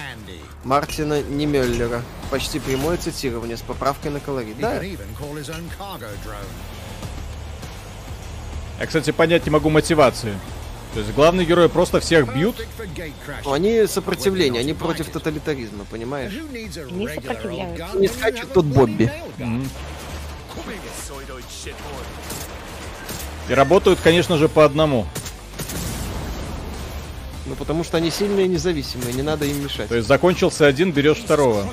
[0.64, 2.04] Мартина Немеллера.
[2.30, 4.60] Почти прямое цитирование с поправкой на колорит.
[4.60, 4.80] Да,
[8.80, 10.38] Я, кстати, понять не могу мотивации.
[10.94, 12.56] То есть главные герои просто всех бьют?
[13.44, 16.32] но они сопротивление, они против тоталитаризма, понимаешь?
[16.92, 17.98] Не сопротивляются.
[17.98, 19.12] Не скачет тот Бобби.
[23.50, 25.08] И работают, конечно же, по одному.
[27.46, 29.90] Ну, потому что они сильные и независимые, не надо им мешать.
[29.90, 31.68] То есть закончился один, берешь второго.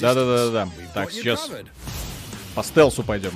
[0.00, 0.68] Да-да-да-да.
[0.94, 1.50] Так, сейчас.
[2.56, 3.32] По стелсу пойдем.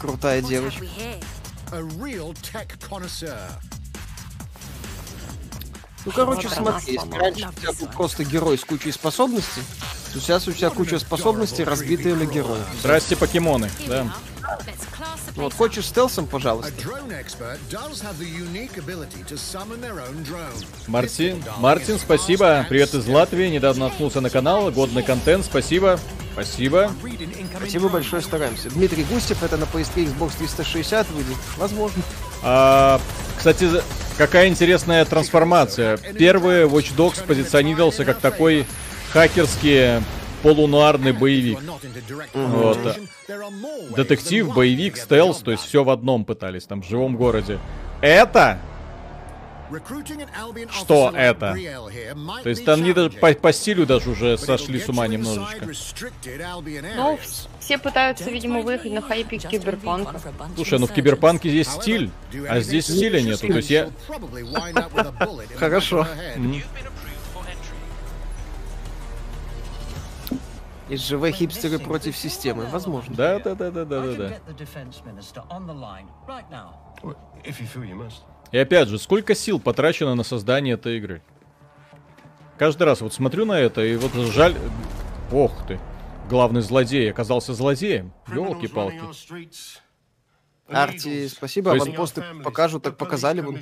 [0.00, 0.86] Крутая девочка.
[6.06, 9.60] Ну, короче, смотри, если раньше у тебя был просто герой с кучей способностей,
[10.14, 12.64] то сейчас у тебя куча способностей, разбитые на героя.
[12.80, 13.70] Здрасте, покемоны.
[13.86, 14.10] Да.
[15.36, 16.72] Вот хочешь стелсом, пожалуйста.
[20.86, 22.66] Мартин, Мартин, спасибо.
[22.68, 23.48] Привет из Латвии.
[23.48, 24.70] Недавно наткнулся на канал.
[24.70, 25.44] Годный контент.
[25.44, 25.98] Спасибо.
[26.32, 26.90] Спасибо.
[27.56, 28.70] Спасибо большое, стараемся.
[28.70, 31.36] Дмитрий Густев, это на PS3 Xbox 360 выйдет.
[31.56, 32.02] Возможно.
[32.42, 33.00] А,
[33.36, 33.68] кстати,
[34.16, 35.96] какая интересная трансформация.
[35.96, 38.66] Первый Watch Dogs позиционировался как такой
[39.12, 40.02] хакерский
[40.42, 41.58] полунуарный боевик.
[42.34, 42.78] Вот.
[43.96, 47.58] Детектив, боевик, стелс, то есть все в одном пытались, там, в живом городе.
[48.00, 48.58] Это
[50.72, 51.56] Что это?
[52.42, 55.66] То есть там не даже по, по стилю даже уже сошли с ума немножечко.
[56.96, 57.18] Ну,
[57.60, 60.20] все пытаются, видимо, выехать на хайпе киберпанка.
[60.56, 62.10] Слушай, ну в киберпанке есть стиль,
[62.48, 63.46] а здесь стиля нету.
[63.46, 63.90] То есть я...
[64.08, 64.44] Probably
[70.90, 72.66] Из ЖВ хипстеры против системы.
[72.66, 73.14] Возможно.
[73.14, 74.34] Да, да, да, да, да, да, да.
[78.50, 81.22] И опять же, сколько сил потрачено на создание этой игры?
[82.58, 84.56] Каждый раз вот смотрю на это, и вот жаль...
[85.32, 85.78] Ох ты.
[86.28, 88.12] Главный злодей оказался злодеем.
[88.28, 89.00] Елки-палки.
[90.72, 91.72] Арти, спасибо.
[91.74, 93.58] Есть- Аванпосты покажут, так показали вон.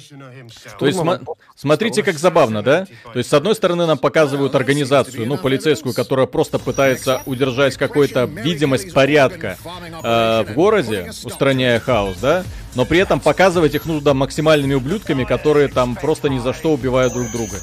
[0.78, 1.24] То есть сма-
[1.56, 2.86] смотрите, как забавно, да?
[3.12, 8.24] То есть, с одной стороны, нам показывают организацию, ну, полицейскую, которая просто пытается удержать какую-то
[8.24, 9.56] видимость порядка
[10.02, 12.44] э, в городе, устраняя хаос, да?
[12.74, 17.12] Но при этом показывать их нужно максимальными ублюдками, которые там просто ни за что убивают
[17.14, 17.56] друг друга.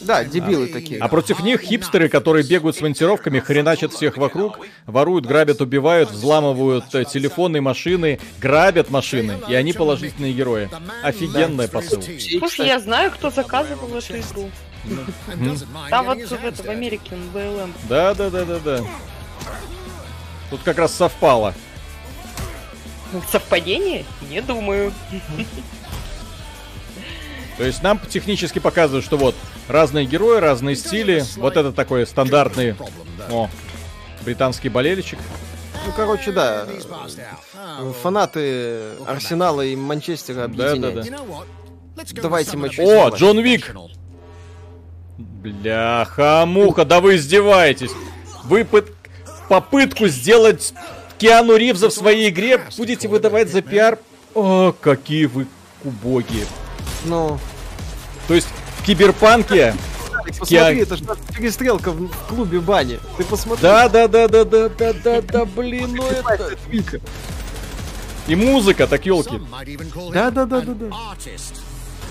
[0.00, 1.00] Да, дебилы такие.
[1.00, 6.94] А против них хипстеры, которые бегают с монтировками, хреначат всех вокруг, воруют, грабят, убивают, взламывают
[6.94, 10.68] э, телефоны, машины, грабят машины, и они положительные герои.
[11.02, 12.02] Офигенный посыл.
[12.38, 14.50] Слушай, я знаю, кто заказывал эту игру.
[15.90, 17.72] Там вот в, Америке, БЛМ.
[17.88, 18.80] Да, да, да, да, да.
[20.50, 21.54] Тут как раз совпало.
[23.30, 24.04] Совпадение?
[24.30, 24.92] Не думаю.
[27.58, 29.34] То есть нам технически показывают, что вот
[29.68, 31.24] разные герои, разные стили.
[31.36, 32.74] Вот это такой стандартный,
[33.30, 33.48] о,
[34.24, 35.18] британский болельщик.
[35.86, 36.66] Ну, короче, да.
[38.02, 41.06] Фанаты Арсенала и Манчестера Да, да, объединяют.
[41.96, 42.04] да.
[42.20, 42.78] Давайте матч.
[42.78, 43.74] О, Джон Вик!
[45.18, 47.90] Бляха-муха, да вы издеваетесь.
[48.44, 48.92] Вы пыт-
[49.48, 50.74] попытку сделать
[51.18, 53.98] Киану Ривза в своей игре будете выдавать за пиар?
[54.34, 55.46] О, какие вы
[55.84, 56.44] убогие.
[57.04, 57.38] Ну,
[58.28, 58.48] То есть
[58.78, 59.74] в Киберпанке...
[60.26, 61.04] посмотри, Киа- это же
[61.36, 62.98] перестрелка в клубе бани.
[63.16, 63.62] Ты посмотри.
[63.62, 66.56] Да, да, да, да, да, да, да, да, блин, ну это...
[68.26, 69.40] И музыка, так елки.
[70.12, 70.96] Да, да, да, да, да.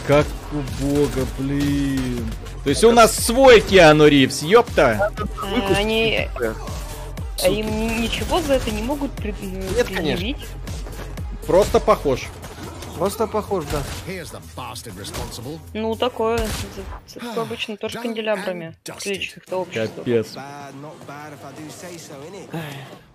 [0.07, 2.25] Как у бога, блин.
[2.63, 5.11] То есть у нас свой Киану Ривз, ёпта.
[5.41, 6.29] А, Они...
[7.43, 9.95] А им ни- ничего за это не могут пред- Нет, конечно.
[9.95, 10.37] предъявить?
[11.45, 12.21] Просто похож.
[12.97, 13.83] Просто похож, да.
[15.73, 16.39] Ну, такое.
[17.13, 20.05] Такое обычно тоже канделябрами в приличных-то обществах.
[20.05, 20.35] Капец.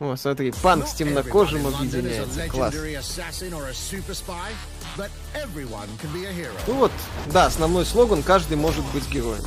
[0.00, 2.48] О, смотри, панк с темнокожим объединяется.
[2.48, 2.74] Класс.
[6.66, 6.92] Ну вот,
[7.26, 9.44] да, основной слоган «Каждый может быть героем».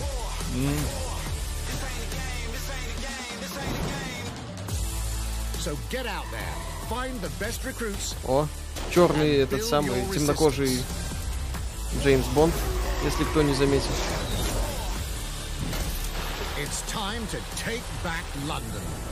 [5.59, 6.53] So get out there,
[6.89, 8.47] find the best recruits, О,
[8.91, 10.79] черный этот самый темнокожий
[12.03, 12.53] Джеймс Бонд,
[13.03, 13.91] если кто не заметил.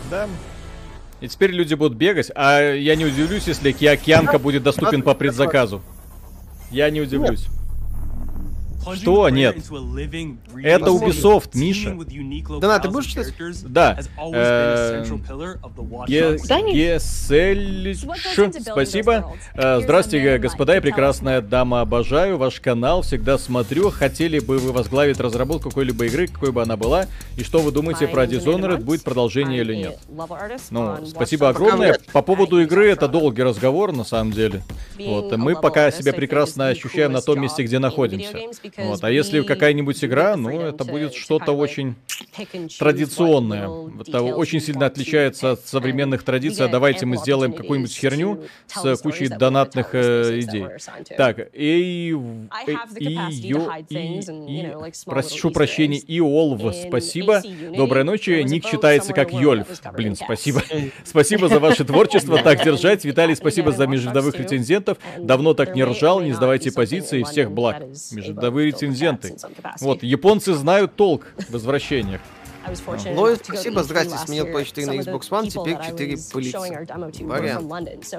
[0.09, 0.27] Да.
[1.21, 5.13] И теперь люди будут бегать, а я не удивлюсь, если Киа- Кианка будет доступен по
[5.13, 5.81] предзаказу.
[6.71, 7.45] Я не удивлюсь.
[8.95, 9.29] Что?
[9.29, 9.55] Нет.
[10.63, 11.89] Это Ubisoft, Миша.
[12.59, 13.27] Да, ты будешь читать?
[13.67, 13.97] Да.
[16.07, 17.97] Ге- Да, не- Гесельш,
[18.71, 19.33] спасибо.
[19.53, 23.89] Э, Здравствуйте, господа и прекрасная дама, обожаю ваш канал, всегда смотрю.
[23.91, 27.05] Хотели бы вы возглавить разработку какой-либо игры, какой бы она была?
[27.37, 29.99] И что вы думаете про Dishonored, будет продолжение или нет?
[30.71, 31.97] Ну, спасибо огромное.
[32.13, 34.63] По поводу игры это долгий разговор, на самом деле.
[34.97, 38.37] Вот, мы пока себя прекрасно ощущаем на том месте, где находимся.
[38.77, 41.95] Вот, а если какая-нибудь игра, ну, это будет что-то очень
[42.77, 43.69] традиционное.
[43.99, 46.65] Это очень сильно отличается от современных традиций.
[46.65, 50.67] А давайте мы сделаем какую-нибудь херню с кучей донатных э, идей.
[51.17, 52.15] Так, и...
[55.05, 57.41] Прошу прощения, Иолв, спасибо.
[57.75, 58.41] Доброй ночи.
[58.43, 59.67] Ник читается как Йольф.
[59.93, 60.61] Блин, спасибо.
[61.03, 62.41] Спасибо за ваше творчество.
[62.41, 63.03] Так держать.
[63.05, 64.97] Виталий, спасибо за межвидовых рецензентов.
[65.17, 66.21] Давно так не ржал.
[66.21, 67.23] Не сдавайте позиции.
[67.23, 67.83] Всех благ.
[68.11, 69.35] Межвидовые рецензенты.
[69.79, 72.21] Вот, японцы знают толк в возвращениях.
[73.15, 76.59] Лоид, спасибо, здрасте, сменил по 4 на Xbox One, теперь 4 пылится.
[77.25, 78.13] Вариант.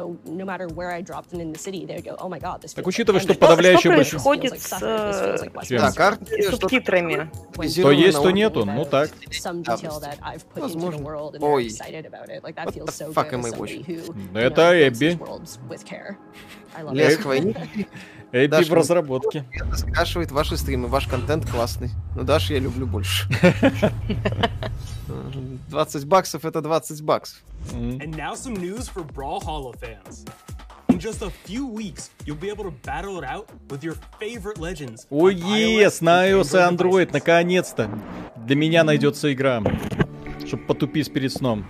[2.74, 4.30] Так учитывая, что Что, подавляющее что большинство...
[4.30, 5.78] происходит с э?
[5.78, 7.30] Да, карты, с субтитрами?
[7.54, 8.64] То есть, то нету.
[8.64, 9.10] Ну так.
[10.54, 11.08] Возможно.
[11.40, 11.68] Ой.
[11.68, 14.36] What the fuck am I watching?
[14.36, 15.18] Это Эбби.
[16.92, 17.26] Лес к
[18.32, 19.44] Даш, в разработке.
[19.52, 21.90] Это ваши стримы, ваш контент классный.
[22.16, 23.28] Ну, Даша я люблю больше.
[25.68, 27.42] 20 баксов это 20 баксов.
[27.72, 30.24] And now some news for Brawlhalla fans.
[30.88, 34.58] In just a few weeks, you'll be able to battle it out with your favorite
[34.58, 35.06] legends.
[35.10, 37.90] Ой, on ес, на iOS и Android наконец-то.
[38.36, 39.62] Для меня найдется игра.
[40.46, 41.64] Чтоб потупить перед сном.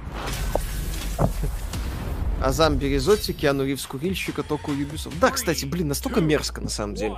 [2.43, 5.15] Азам Березотти, Киану Ривз курильщика, только у Ubisoft.
[5.21, 7.17] Да, кстати, блин, настолько мерзко на самом деле.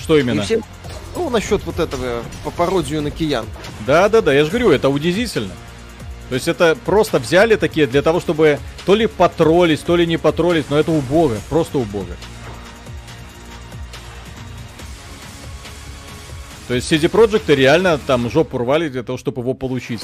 [0.00, 0.42] Что именно?
[0.42, 0.60] все-
[1.14, 3.46] Ну, насчет вот этого, по пародию на Киян.
[3.86, 5.52] Да-да-да, я же говорю, это удивительно.
[6.28, 10.16] То есть это просто взяли такие для того, чтобы то ли потроллить, то ли не
[10.16, 12.06] потроллить, но это убого, просто убого.
[16.68, 20.02] То есть CD Projekt реально там жопу рвали для того, чтобы его получить.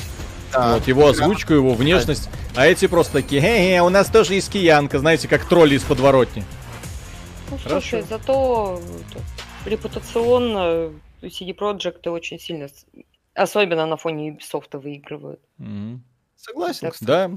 [0.52, 0.74] Да.
[0.74, 2.28] Вот, его озвучку, его внешность.
[2.56, 6.44] А эти просто такие, хе-хе, у нас тоже есть киянка, знаете, как тролли из подворотни.
[7.50, 7.80] Ну, Хорошо.
[7.80, 8.80] слушай, зато
[9.64, 10.92] репутационно
[11.22, 12.68] CD Projekt очень сильно,
[13.34, 15.40] особенно на фоне Ubisoft выигрывают.
[15.58, 16.02] Мгм.
[16.36, 16.92] Согласен, Так.
[16.92, 17.06] кстати.
[17.06, 17.30] Да,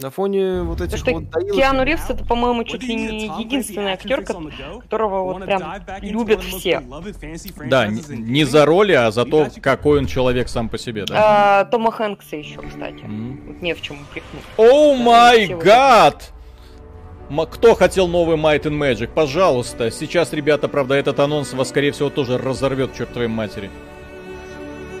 [0.00, 3.26] На фоне вот Потому этих что вот доилок- Киану Ривз это, по-моему, чуть ли не
[3.40, 6.80] единственный актер, которого вот прям любят все.
[7.66, 11.14] да, не, за роли, а за то, какой он человек сам по себе, да.
[11.60, 13.02] А, Тома Хэнкса еще, кстати.
[13.02, 13.40] Мгм.
[13.48, 14.44] Вот не в чем упрекнуть.
[14.56, 16.32] Оу май гад!
[17.50, 19.08] Кто хотел новый Might and Magic?
[19.12, 19.90] Пожалуйста.
[19.90, 23.68] Сейчас, ребята, правда, этот анонс вас, скорее всего, тоже разорвет, черт твоей матери.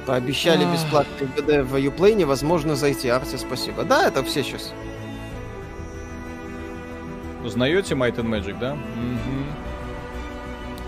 [0.08, 3.10] Пообещали бесплатный ГД в Uplay, невозможно зайти.
[3.10, 3.84] Арти, спасибо.
[3.84, 4.72] Да, это все сейчас.
[7.44, 8.72] Узнаете Might and Magic, да?
[8.74, 9.44] Мгм.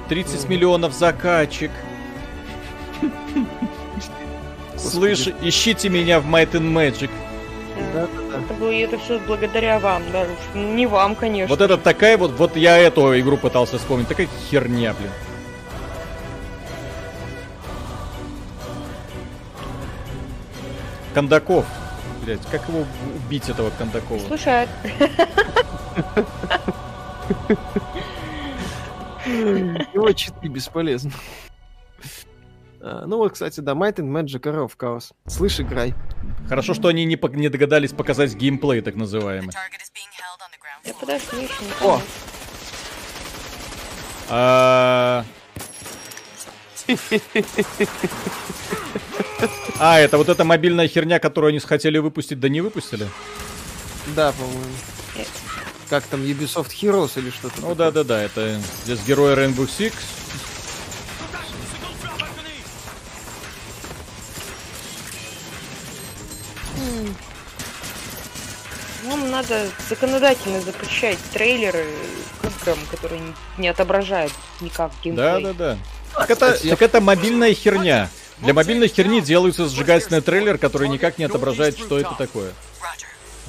[0.08, 1.70] 30 миллионов закачек.
[4.78, 7.10] Слышь, ищите меня в Might and Magic.
[7.92, 10.26] Да, Это, было, это все благодаря вам, да.
[10.54, 11.54] Не вам, конечно.
[11.54, 15.10] Вот это такая вот, вот я эту игру пытался вспомнить, такая херня, блин.
[21.14, 21.64] Кондаков.
[22.24, 22.84] Блять, как его
[23.26, 24.18] убить, этого Кондакова?
[24.26, 24.66] Слушай,
[29.26, 31.12] Его читы бесполезно.
[32.80, 35.12] А, Ну вот, кстати, да, Might and Magic Arrow of Chaos.
[35.26, 35.94] Слышь, играй.
[36.48, 39.50] Хорошо, что они не, пок- не догадались показать геймплей, так называемый.
[40.86, 42.00] а, подожди, еще не О.
[49.78, 49.98] А...
[49.98, 53.08] Это вот эта мобильная херня, которую они хотели выпустить, да не выпустили?
[54.16, 54.64] да, по-моему.
[55.88, 57.60] Как там, Ubisoft Heroes или что-то?
[57.60, 59.92] Ну да-да-да, это здесь герои Rainbow Six.
[69.04, 71.86] Нам надо законодательно запрещать трейлеры
[72.42, 75.42] к играм, которые не- не отображают никак геймплей.
[75.42, 75.78] Да-да-да.
[76.14, 78.08] Так это, так это мобильная херня.
[78.40, 82.52] Для мобильной херни делается сжигательный трейлер, который никак не отображает, что это такое.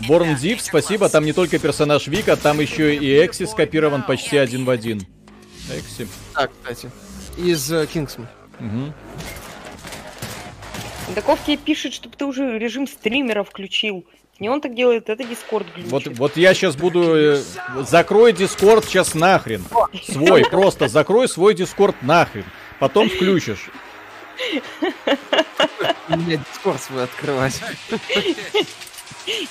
[0.07, 4.65] Born Deep, спасибо, там не только персонаж Вика, там еще и Эггси скопирован почти один
[4.65, 5.05] в один.
[5.69, 6.07] Эггси.
[6.33, 6.89] Да, кстати.
[7.37, 8.27] Из э, Kingsman.
[8.59, 8.93] Мгм.
[11.15, 14.05] Даков тебе пишет, чтобы ты уже режим стримера включил.
[14.41, 15.91] Не он так делает, это Дискорд глючит.
[15.91, 17.15] Вот, вот я сейчас буду...
[17.15, 17.43] э,
[17.87, 19.63] Закрой Дискорд сейчас нахрен.
[20.03, 22.45] Свой, просто закрой свой Дискорд нахрен.
[22.79, 23.69] Потом включишь.
[26.09, 27.61] У меня дискорд свой открывать.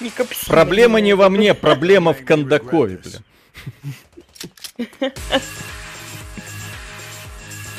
[0.00, 0.46] Не копси.
[0.48, 4.88] Проблема не во мне, проблема в Кондакове, блин.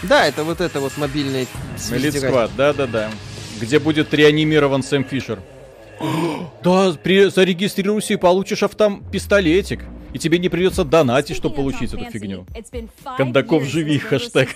[0.03, 1.45] Да, это вот это вот мобильный
[1.89, 2.15] Элит
[2.55, 3.11] да-да-да.
[3.59, 5.39] Где будет реанимирован Сэм Фишер.
[6.63, 9.81] Да, при, зарегистрируйся и получишь автом пистолетик.
[10.13, 12.45] И тебе не придется донатить, чтобы получить эту фигню.
[13.17, 14.49] Кондаков живи, хэштег.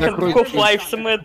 [0.00, 0.48] Кондаков.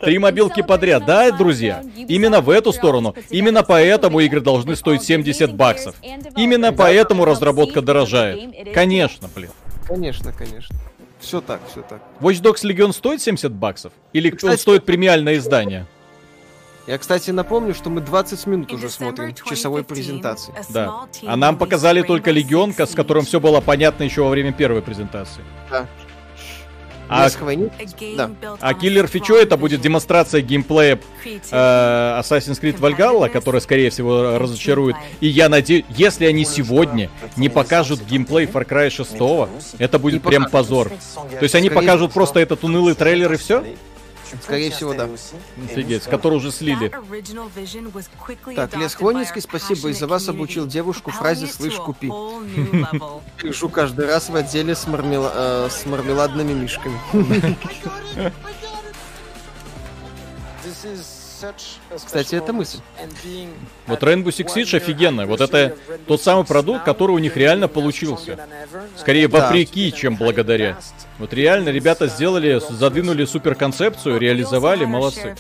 [0.02, 1.84] Три мобилки подряд, да, друзья?
[2.08, 3.16] Именно в эту сторону.
[3.32, 5.96] Именно поэтому игры должны стоить 70 баксов.
[6.38, 8.72] Именно поэтому разработка дорожает.
[8.74, 9.50] Конечно, блин.
[9.88, 10.76] Конечно, конечно.
[11.20, 12.02] Все так, все так.
[12.20, 13.94] Watch Dogs Legion стоит 70 баксов?
[14.14, 15.86] Или он стоит премиальное издание?
[16.88, 20.54] Я, кстати, напомню, что мы 20 минут уже смотрим часовой презентации.
[20.70, 21.08] Да.
[21.26, 25.44] А нам показали только Легион, с которым все было понятно еще во время первой презентации.
[25.70, 25.88] Да.
[27.14, 27.30] А,
[28.16, 28.32] Да.
[28.62, 34.96] а Killer Фичо это будет демонстрация геймплея э, Assassin's Creed Valhalla, которая, скорее всего, разочарует.
[35.20, 40.46] И я надеюсь, если они сегодня не покажут геймплей Far Cry 6, это будет прям
[40.50, 40.90] позор.
[40.90, 43.62] То есть они покажут просто этот унылый трейлер и все?
[44.42, 45.10] Скорее всего, да.
[45.64, 46.92] Офигеть, который уже слили.
[48.56, 52.08] Так, Лес Хвойницкий, спасибо, из-за вас обучил девушку фразе «слышь, купи».
[53.38, 57.00] Пишу каждый раз в отделе с, мармела- э, с мармеладными мишками.
[61.96, 62.80] Кстати, это мысль.
[63.88, 65.26] Вот Rainbow Six Siege офигенно.
[65.26, 65.76] Вот это
[66.08, 68.40] тот самый продукт, который у них реально получился.
[68.98, 69.40] Скорее Да.
[69.48, 70.78] вопреки, чем благодаря.
[71.20, 75.36] Вот реально ребята сделали, задвинули супер концепцию, реализовали, молодцы.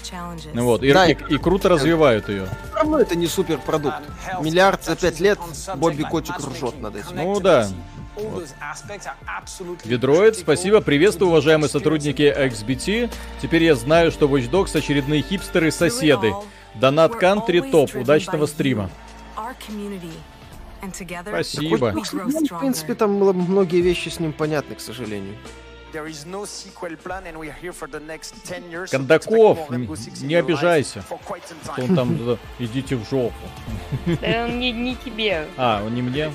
[0.53, 2.45] Ну Вот, и, Да, и- и круто развивают ее.
[2.45, 3.97] Все равно это не супер продукт.
[4.41, 5.39] Миллиард за пять лет
[5.75, 7.15] Бобби Котик ржет над этим.
[7.15, 7.67] Ну да.
[9.85, 13.11] Ведроид, спасибо, приветствую, уважаемые сотрудники XBT.
[13.41, 16.33] Теперь я знаю, что Watch Dogs очередные хипстеры-соседы.
[16.75, 18.89] Донат Кантри топ, удачного стрима.
[21.27, 21.91] Спасибо.
[21.91, 25.35] Ну, в принципе, там многие вещи с ним понятны, к сожалению.
[28.89, 29.69] Кондаков,
[30.21, 31.03] не обижайся.
[31.73, 33.33] Что он там, идите в жопу.
[34.21, 35.47] Да он не, не тебе.
[35.57, 36.31] А, он не мне?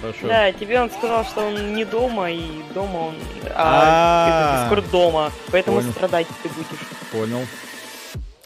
[0.00, 0.28] Хорошо.
[0.28, 3.14] Да, тебе он сказал, что он не дома, и дома он...
[3.54, 6.66] А, А, Дискорд дома, поэтому страдать ты будешь.
[7.12, 7.46] Понял.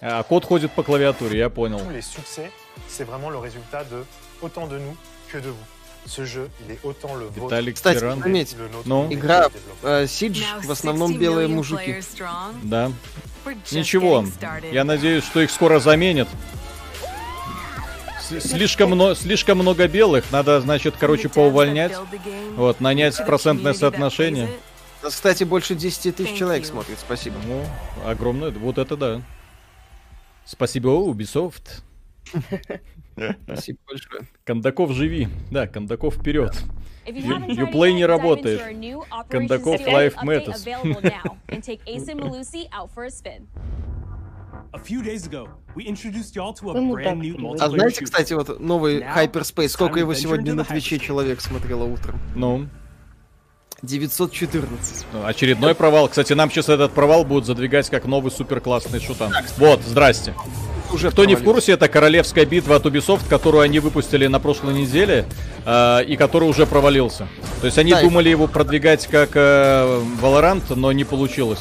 [0.00, 1.78] А кот ходит по клавиатуре, я понял.
[1.90, 2.50] Les succès,
[2.88, 4.04] c'est vraiment le résultat de
[4.40, 4.96] autant de nous
[5.30, 5.64] que de vous.
[6.04, 7.44] Ce jeu, il est autant le vôtre.
[7.54, 8.18] Виталик Кстати, Тиран.
[8.20, 8.56] заметь,
[8.86, 9.48] Ну, игра
[9.84, 12.00] э, Сидж в основном белые мужики.
[12.64, 12.90] да.
[13.70, 14.24] Ничего,
[14.72, 16.28] я надеюсь, что их скоро заменят.
[18.40, 21.92] Слишком, мно- слишком много белых, надо, значит, короче, поувольнять.
[22.56, 24.48] Вот, нанять процентное соотношение.
[25.02, 27.36] Кстати, больше 10 тысяч человек смотрит, спасибо.
[27.46, 27.64] Ну,
[28.09, 29.22] огромное, вот это да.
[30.44, 31.82] Спасибо, Ubisoft.
[33.44, 34.22] Спасибо большое.
[34.44, 35.28] Кондаков живи.
[35.50, 36.56] Да, Кондаков вперед.
[37.06, 37.36] Ю-
[37.66, 38.60] Uplay не работает.
[39.28, 40.64] Кондаков Life Matters.
[47.39, 47.69] Ну, так.
[47.69, 52.19] А знаете, кстати, вот новый Hyperspace, сколько его сегодня на Твиче человек смотрело утром?
[52.35, 52.69] Ну,
[53.82, 55.07] 914.
[55.12, 56.09] ну, очередной провал.
[56.09, 59.32] Кстати, нам сейчас этот провал будут задвигать как новый супер классный шутан.
[59.59, 60.35] Вот, здрасте.
[60.93, 61.44] Уже Кто не в провалился.
[61.44, 65.24] курсе, это королевская битва от Ubisoft, которую они выпустили на прошлой неделе,
[65.65, 67.28] э, и который уже провалился.
[67.61, 71.61] То есть они Да, думали его продвигать как э, Valorant, но не получилось.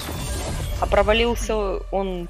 [0.81, 1.55] А провалился
[1.91, 2.27] он...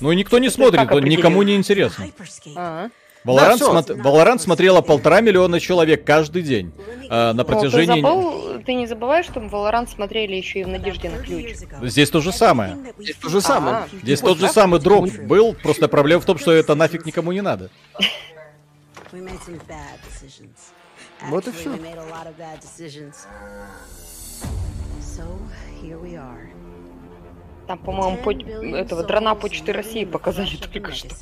[0.00, 2.06] Ну и никто не смотрит, он никому не интересно.
[2.54, 2.88] А,
[3.24, 3.72] Valorant, всё.
[3.72, 8.00] смо- Valorant смотрело полтора миллиона человек каждый день э, на Ну, ты, протяжении...
[8.00, 11.56] забыл, ты не забываешь, что Valorant смотрели еще и в Надежде на ключ?
[11.82, 12.76] Здесь то же самое.
[12.98, 13.76] Здесь то же самое.
[13.76, 17.32] А, Здесь тот же самый дроп был, просто проблема в том, что это нафиг никому
[17.32, 17.70] не надо.
[21.30, 21.50] Вот и.
[25.00, 25.24] So,
[25.82, 26.50] here we are.
[27.66, 28.30] Там, по-моему, по...
[28.76, 31.08] этого дрона Почты России показали только что.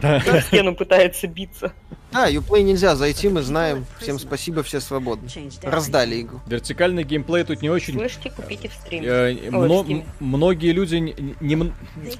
[0.00, 0.40] Да.
[0.40, 1.72] Стену пытается биться.
[2.12, 3.84] Да, Uplay нельзя зайти, мы знаем.
[3.98, 5.28] Всем спасибо, все свободны.
[5.62, 6.40] Раздали игру.
[6.46, 9.06] Вертикальный геймплей тут не очень Слышите, купите в стриме.
[9.06, 11.72] Э, многие люди, не,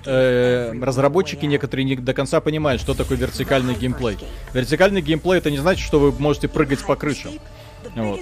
[0.04, 4.18] э, разработчики некоторые не до конца понимают, что такое вертикальный геймплей.
[4.52, 7.32] Вертикальный геймплей это не значит, что вы можете прыгать по крышам.
[7.94, 8.20] Вот.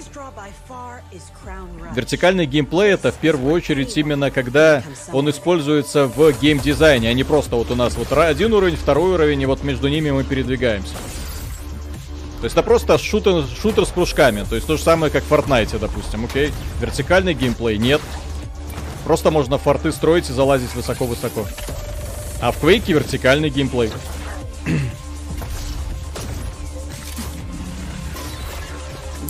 [1.95, 7.55] Вертикальный геймплей это в первую очередь именно когда он используется в геймдизайне, а не просто
[7.55, 10.93] вот у нас вот один уровень, второй уровень, и вот между ними мы передвигаемся.
[12.39, 14.45] То есть это просто шутер, шутер с прыжками.
[14.47, 16.51] То есть то же самое, как в Fortnite, допустим, окей?
[16.79, 18.01] Вертикальный геймплей нет.
[19.03, 21.45] Просто можно форты строить и залазить высоко-высоко.
[22.41, 23.91] А в Quake вертикальный геймплей.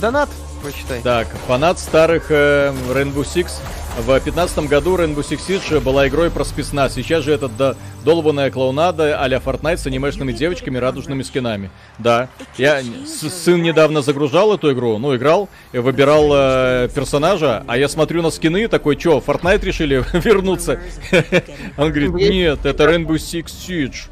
[0.00, 0.28] Донат,
[0.70, 1.00] прочитай.
[1.02, 3.50] Так, фанат старых э, Rainbow Six.
[3.98, 6.92] В 2015 году Rainbow Six Siege была игрой про спецназ.
[6.94, 11.70] Сейчас же это до долбанная клоунада а-ля Fortnite с анимешными девочками радужными скинами.
[11.98, 12.28] Да.
[12.58, 17.88] Я с- сын недавно загружал эту игру, ну, играл, и выбирал э, персонажа, а я
[17.88, 20.78] смотрю на скины такой, чё, Fortnite решили вернуться?
[21.78, 24.08] Он говорит, нет, это Rainbow Six Siege.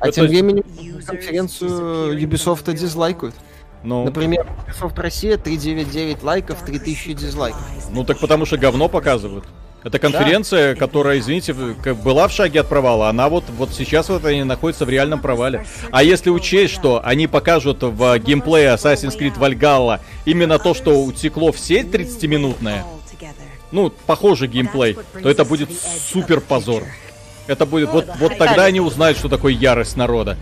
[0.00, 0.64] А Это- тем временем
[1.06, 3.34] конференцию Ubisoft дизлайкают.
[3.88, 4.04] Ну.
[4.04, 7.62] Например, Ubisoft Россия 399 лайков, 3000 дизлайков.
[7.90, 9.44] Ну так потому что говно показывают.
[9.82, 14.44] Это конференция, которая, извините, была в шаге от провала, она вот, вот сейчас вот они
[14.44, 15.64] находятся в реальном провале.
[15.90, 21.50] А если учесть, что они покажут в геймплее Assassin's Creed Valhalla именно то, что утекло
[21.50, 22.84] в сеть 30-минутное,
[23.70, 25.70] ну, похожий геймплей, то это будет
[26.12, 26.82] супер позор.
[27.46, 30.36] Это будет, вот, вот тогда они узнают, что такое ярость народа.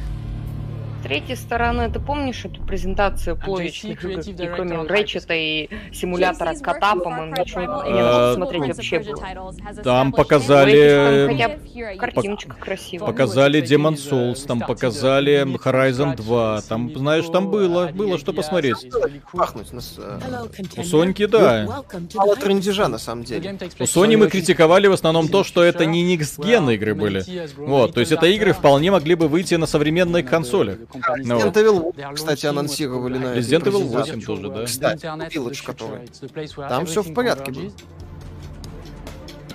[1.07, 6.97] С третьей стороны, ты помнишь эту презентацию плоечных игр, где кроме Рэчета и симулятора кота,
[6.97, 9.55] по-моему, ничего не Э, надо смотреть вообще было.
[9.85, 11.97] Там показали...
[11.97, 13.07] картиночка красивая.
[13.07, 18.89] Показали Demon Souls, там показали Horizon 2, там, знаешь, там было, было что посмотреть.
[19.33, 19.95] Пахнуть нас.
[19.99, 20.19] э,
[20.77, 21.85] У Соньки, да.
[22.17, 23.57] Мало трендежа, на самом деле.
[23.79, 27.23] У Sony мы критиковали в основном то, что это не next-gen игры были.
[27.57, 30.79] Вот, то есть это игры вполне могли бы выйти на современных консолях.
[31.25, 31.53] Ну Resident.
[31.53, 34.13] Evil 8, кстати, анонсировали на Resident Evil презентации.
[34.15, 34.65] 8 тоже, да.
[34.65, 36.69] Кстати, Village который.
[36.69, 37.73] Там все в порядке было.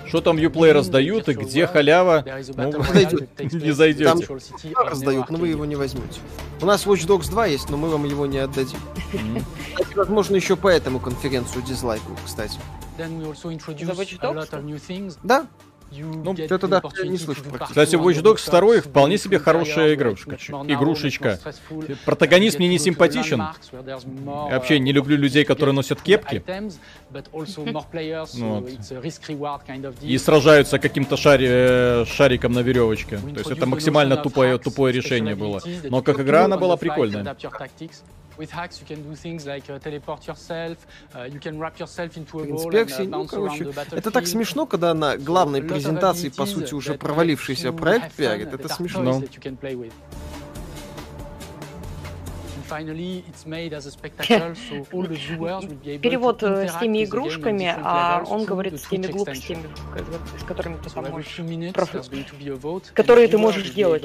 [0.06, 2.22] Что там Uplay раздают и где халява?
[2.54, 4.28] Ну, не Там зайдете.
[4.76, 6.20] раздают, но вы его не возьмете.
[6.60, 8.78] У нас Watch Dogs 2 есть, но мы вам его не отдадим.
[9.72, 12.58] Кстати, возможно, еще поэтому конференцию дизлайкают, кстати.
[15.22, 15.46] Да?
[16.00, 16.34] Ну,
[17.02, 17.42] я не слышу.
[17.68, 20.36] Кстати, Watch Dogs 2 вполне себе хорошая игрушка.
[20.72, 21.38] Игрушечка.
[22.06, 23.38] Протагонист мне не симпатичен.
[24.48, 26.42] Я вообще не люблю людей, которые носят кепки
[28.38, 28.68] Вот.
[30.02, 33.18] и сражаются каким-то шари- э, шариком на веревочке.
[33.18, 35.60] То есть это максимально тупое, тупое решение было.
[35.90, 37.36] Но как игра она была прикольная.
[42.50, 48.14] Инспекции, ну, короче, это так смешно, когда на главной презентации, по сути, уже провалившийся проект
[48.14, 48.52] пиарит.
[48.52, 49.22] Это смешно.
[55.98, 59.64] Перевод э, с теми игрушками, а он говорит с теми глупостями,
[60.40, 61.26] с которыми ты там можешь...
[61.74, 61.90] проф-
[62.94, 64.02] Которые ты можешь делать.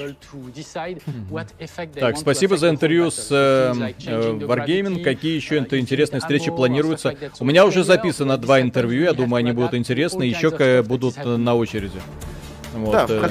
[2.00, 3.74] Так, спасибо за интервью с э,
[4.06, 5.04] э, Wargaming.
[5.04, 7.16] Какие еще инт- интересные встречи планируются?
[7.40, 10.50] У меня уже записано два интервью, я думаю, они будут интересны, еще
[10.84, 12.00] будут э, на очереди.
[12.74, 13.30] Вот, Да, э.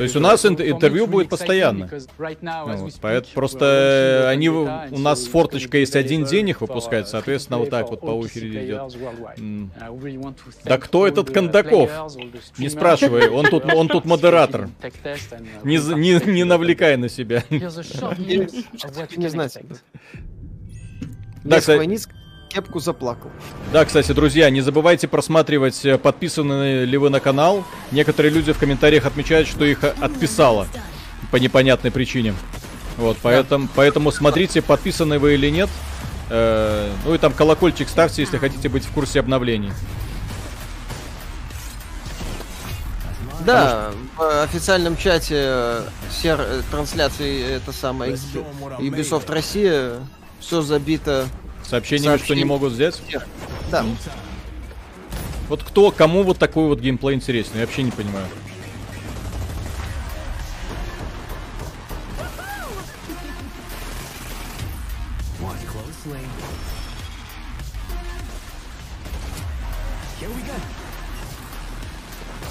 [0.00, 1.84] То есть у нас ин- интервью будет постоянно.
[2.66, 7.68] Ну вот, поэт- просто они у нас форточка есть один день их выпускать, соответственно, вот
[7.70, 8.78] так вот по очереди идет.
[10.64, 11.90] Да кто этот Кондаков?
[12.56, 14.70] Не спрашивай, он тут, он тут модератор.
[15.64, 17.44] Не, не, не навлекай на себя.
[19.18, 19.52] Не знать.
[21.44, 21.78] Да, кстати-
[22.50, 23.30] кепку заплакал.
[23.72, 27.64] Да, кстати, друзья, не забывайте просматривать, э, подписаны ли вы на канал.
[27.92, 30.66] Некоторые люди в комментариях отмечают, что их э, отписало
[31.30, 32.34] по непонятной причине.
[32.96, 35.70] Вот, поэтому, поэтому смотрите, подписаны вы или нет.
[36.28, 39.72] Э, ну и там колокольчик ставьте, если хотите быть в курсе обновлений.
[43.46, 48.12] Да, в официальном чате э, сер трансляции это самое
[48.78, 49.94] Ubisoft Россия
[50.40, 51.26] все забито
[51.70, 53.00] Сообщениями, что не могут сделать.
[53.70, 53.86] Да.
[55.48, 58.26] Вот кто, кому вот такой вот геймплей интересен, я вообще не понимаю.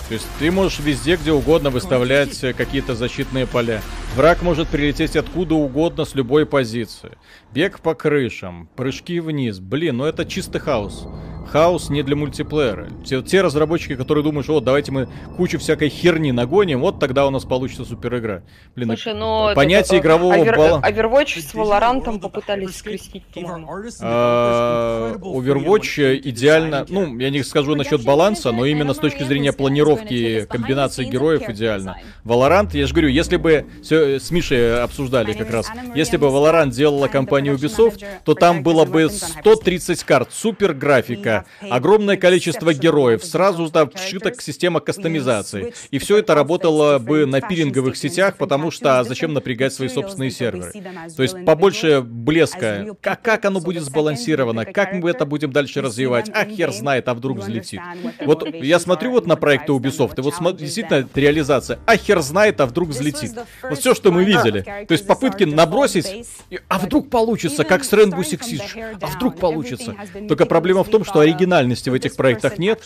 [0.07, 3.81] То есть ты можешь везде, где угодно выставлять э, какие-то защитные поля.
[4.15, 7.11] Враг может прилететь откуда угодно с любой позиции.
[7.53, 9.59] Бег по крышам, прыжки вниз.
[9.59, 11.07] Блин, ну это чистый хаос.
[11.51, 12.89] Хаос не для мультиплеера.
[13.05, 17.25] Те, те разработчики, которые думают, что вот давайте мы кучу всякой херни нагоним, вот тогда
[17.25, 18.43] у нас получится супер игра.
[18.75, 19.51] Блин, Слушай, ну...
[19.55, 20.81] понятие это, игрового Овер- балла.
[20.85, 23.67] Overwatch с Valorant попытались скрестить, по-моему.
[24.01, 30.45] А, Overwatch идеально, ну, я не скажу насчет баланса, но именно с точки зрения планировки
[30.45, 31.95] комбинации героев идеально.
[32.23, 35.67] Valorant, я же говорю, если бы все мы с Мишей обсуждали как раз.
[35.95, 42.17] Если бы Valorant делала компания Ubisoft, то там было бы 130 карт, супер графика, огромное
[42.17, 45.73] количество героев, сразу там вшита система кастомизации.
[45.91, 50.31] И все это работало бы на пилинговых сетях, потому что а зачем напрягать свои собственные
[50.31, 50.73] серверы?
[51.15, 52.95] То есть побольше блеска.
[53.01, 54.65] Как, как оно будет сбалансировано?
[54.65, 56.29] Как мы это будем дальше развивать?
[56.33, 57.81] А хер знает, а вдруг взлетит.
[58.25, 61.79] Вот я смотрю вот на проекты Ubisoft, и вот действительно реализация.
[61.85, 63.31] А хер знает, а вдруг взлетит.
[63.63, 64.61] Вот все, что мы видели.
[64.87, 66.27] То есть попытки набросить,
[66.67, 68.97] а вдруг получится, как с Rainbow Six Siege.
[69.01, 69.95] А вдруг получится.
[70.27, 72.81] Только проблема в том, что оригинальности в этих проектах нет.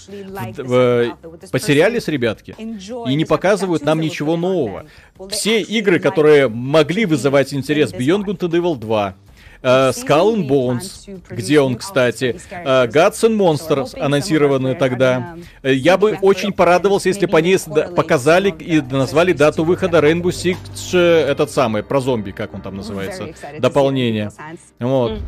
[0.57, 2.55] В- в- Потерялись ребятки.
[2.57, 4.85] И не показывают нам ничего нового.
[5.29, 9.22] Все игры, которые могли вызывать интерес, Beyond Good and Evil 2, э,
[9.63, 15.37] Skull and Bones, где он, кстати, э, Gods and Monsters, анонсированные тогда.
[15.61, 17.31] Э, Я бы очень порадовался, если бы
[17.67, 20.57] да- показали и назвали дату выхода Rainbow Six,
[20.93, 24.31] э, этот самый, про зомби, как он там называется, дополнение.
[24.79, 25.19] Вот.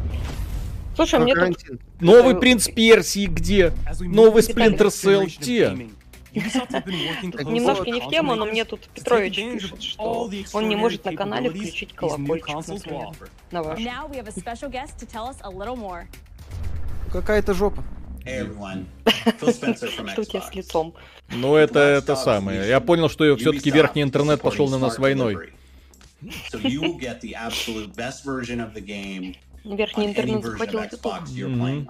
[0.96, 1.58] Слушай, мне тут.
[2.00, 3.74] Новый Принц Персии где?
[4.00, 5.90] Новый Splinter Cell где?
[6.36, 11.50] Немножко не в тему, но мне тут Петрович пишет, что он не может на канале
[11.50, 13.08] включить колокольчик, например,
[13.52, 13.80] на ваш.
[17.12, 17.84] Какая-то жопа.
[19.38, 20.96] Что у тебя с лицом?
[21.30, 22.68] Ну, это это самое.
[22.68, 25.54] Я понял, что все-таки верхний интернет пошел на нас войной.
[29.64, 31.88] Верхний any интернет захватил YouTube.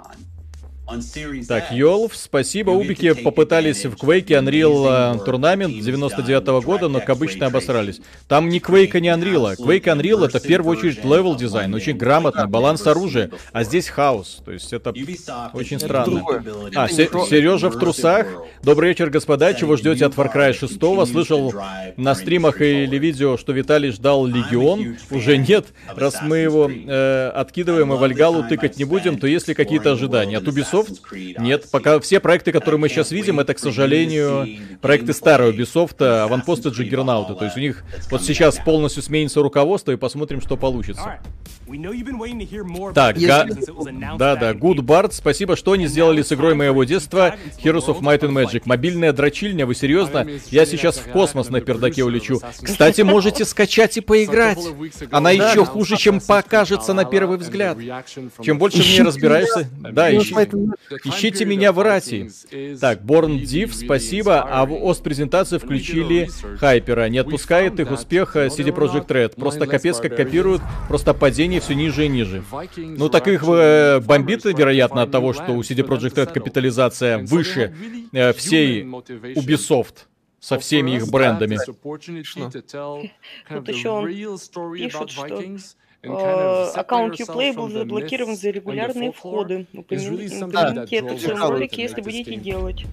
[1.48, 2.70] Так, X, Йолов, спасибо.
[2.70, 8.02] Убики попытались в Quake Unreal э, Tournament 99 года, но, как обычно, обосрались.
[8.28, 9.56] Там ни Quake, ни Unreal.
[9.58, 13.88] Quake и Unreal это в первую очередь level design, очень грамотно, баланс оружия, а здесь
[13.88, 14.42] хаос.
[14.46, 14.94] То есть это
[15.54, 16.22] очень странно.
[16.76, 18.28] А, Се- Сережа в трусах.
[18.62, 19.54] Добрый вечер, господа.
[19.56, 21.12] Чего ждете от Far Cry 6?
[21.12, 21.52] Слышал
[21.98, 24.98] на стримах или видео, что Виталий ждал Легион.
[25.10, 25.66] Уже нет.
[25.96, 30.38] Раз мы его э, откидываем и Вальгалу тыкать не будем, то есть ли какие-то ожидания?
[30.38, 30.75] От Ubisoft?
[31.40, 31.66] Нет.
[31.72, 34.48] Пока все проекты, которые мы сейчас видим, это, к сожалению,
[34.82, 37.36] проекты старого Ubisoft, аванпосты Джиггернаута.
[37.36, 41.20] То есть у них вот сейчас полностью сменится руководство и посмотрим, что получится.
[42.94, 43.46] Так, га...
[44.18, 48.20] да, да, Good Bard, спасибо, что они сделали с игрой моего детства Heroes of Might
[48.20, 48.62] and Magic.
[48.66, 50.28] Мобильная дрочильня, вы серьезно?
[50.52, 52.40] Я сейчас в космос на пердаке улечу.
[52.62, 54.60] Кстати, можете скачать и поиграть.
[55.10, 57.78] Она еще хуже, чем покажется на первый взгляд.
[58.44, 59.68] Чем больше в ней разбираешься...
[59.80, 60.34] Да, ищи-
[61.04, 62.30] ищите меня в Иратии.
[62.80, 64.42] Так, Born Div, спасибо.
[64.42, 67.10] А в ост-презентации включили Хайпера.
[67.10, 69.36] Не отпускает их успех э, CD Projekt Red.
[69.36, 72.44] Просто капец как копируют, просто падение все ниже и ниже.
[72.78, 77.76] Ну, так их э, бомбит, вероятно, от того, что у CD Projekt Red капитализация выше
[78.12, 80.08] э, всей Ubisoft
[80.40, 81.58] со всеми их брендами.
[81.66, 84.08] Тут еще он
[84.76, 85.42] пишет, что
[86.06, 89.68] аккаунт Uplay был заблокирован за регулярные входы.
[89.74, 92.86] Упомяните это в своем ролике, если будете делать.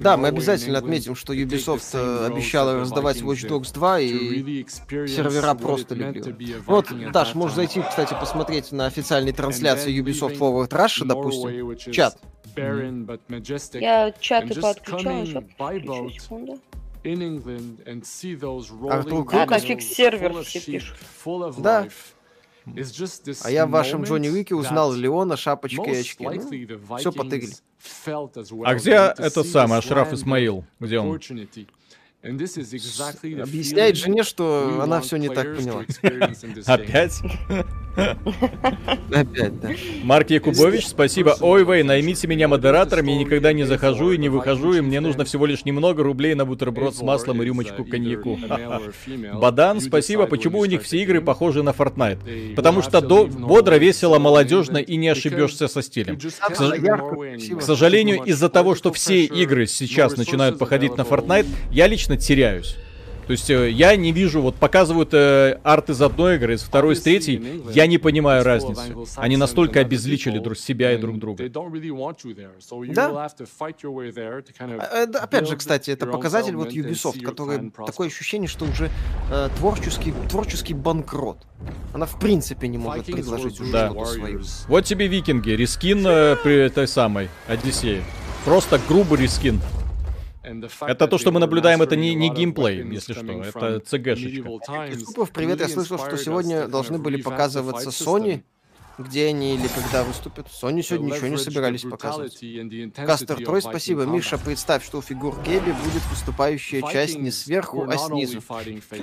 [0.00, 4.66] Да, мы обязательно отметим, что Ubisoft э, обещала раздавать Watch Dogs 2, и
[5.06, 6.56] сервера просто легли.
[6.66, 12.18] Вот, Даш, можешь зайти, кстати, посмотреть на официальной трансляции Ubisoft Forward Russia, допустим, чат.
[12.54, 16.58] Я чаты подключаю, сейчас подключу, секунду.
[18.90, 19.50] Артур А, Круг.
[19.50, 20.96] нафиг сервер все пишут.
[21.62, 21.88] Да.
[23.44, 26.24] А я в вашем Джонни Уике узнал Леона, шапочки и очки.
[26.24, 27.52] Ну, все потыгли.
[28.64, 30.64] А где этот самый Ашраф Исмаил?
[30.78, 31.18] Где он?
[32.22, 35.84] Объясняет жене, что она все не так поняла.
[36.66, 37.20] Опять?
[39.14, 39.70] Опять, да.
[40.02, 41.36] Марк Якубович, спасибо.
[41.40, 45.24] Ой, вей, наймите меня модератором, я никогда не захожу и не выхожу, и мне нужно
[45.24, 48.38] всего лишь немного рублей на бутерброд с маслом и рюмочку коньяку.
[49.34, 50.26] Бадан, спасибо.
[50.26, 52.54] Почему у них все игры похожи на Fortnite?
[52.54, 56.18] Потому что до- бодро, весело, молодежно и не ошибешься со стилем.
[56.18, 61.86] К, сож- к сожалению, из-за того, что все игры сейчас начинают походить на Fortnite, я
[61.86, 62.76] лично теряюсь.
[63.32, 66.92] То есть э, я не вижу, вот показывают э, арт из одной игры, из второй,
[66.92, 68.94] из третьей, я не понимаю разницы.
[69.16, 71.44] Они настолько обезличили друг себя и друг друга.
[72.92, 73.08] Да.
[74.82, 78.90] А, э, да, Опять же, кстати, это показатель вот Ubisoft, который такое ощущение, что уже
[79.30, 81.38] э, творческий, творческий банкрот.
[81.94, 83.88] Она в принципе не может предложить уже Да.
[83.88, 84.40] что-то свое.
[84.68, 88.02] Вот тебе викинги, рескин э, при этой самой Одиссее.
[88.44, 89.58] Просто грубый рескин.
[90.42, 94.48] Это то, что мы наблюдаем, это не, не геймплей, если что, это ЦГшечка.
[94.90, 98.42] Юсупов, привет, я слышал, что сегодня должны были показываться Sony
[98.98, 100.48] Где они или когда выступят?
[100.48, 102.38] Sony сегодня ничего не собирались показывать.
[102.94, 104.04] Кастер Трой, спасибо.
[104.04, 108.38] Миша, представь, что у фигур Геби будет выступающая часть не сверху, а снизу.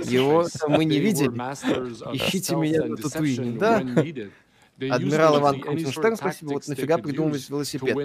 [0.06, 1.30] Его мы не видели.
[2.16, 3.57] Ищите меня на Татуине.
[3.57, 3.84] Да.
[4.88, 6.49] Адмирал Иван Крутенштерн, спасибо.
[6.53, 7.95] Вот нафига придумывать велосипед?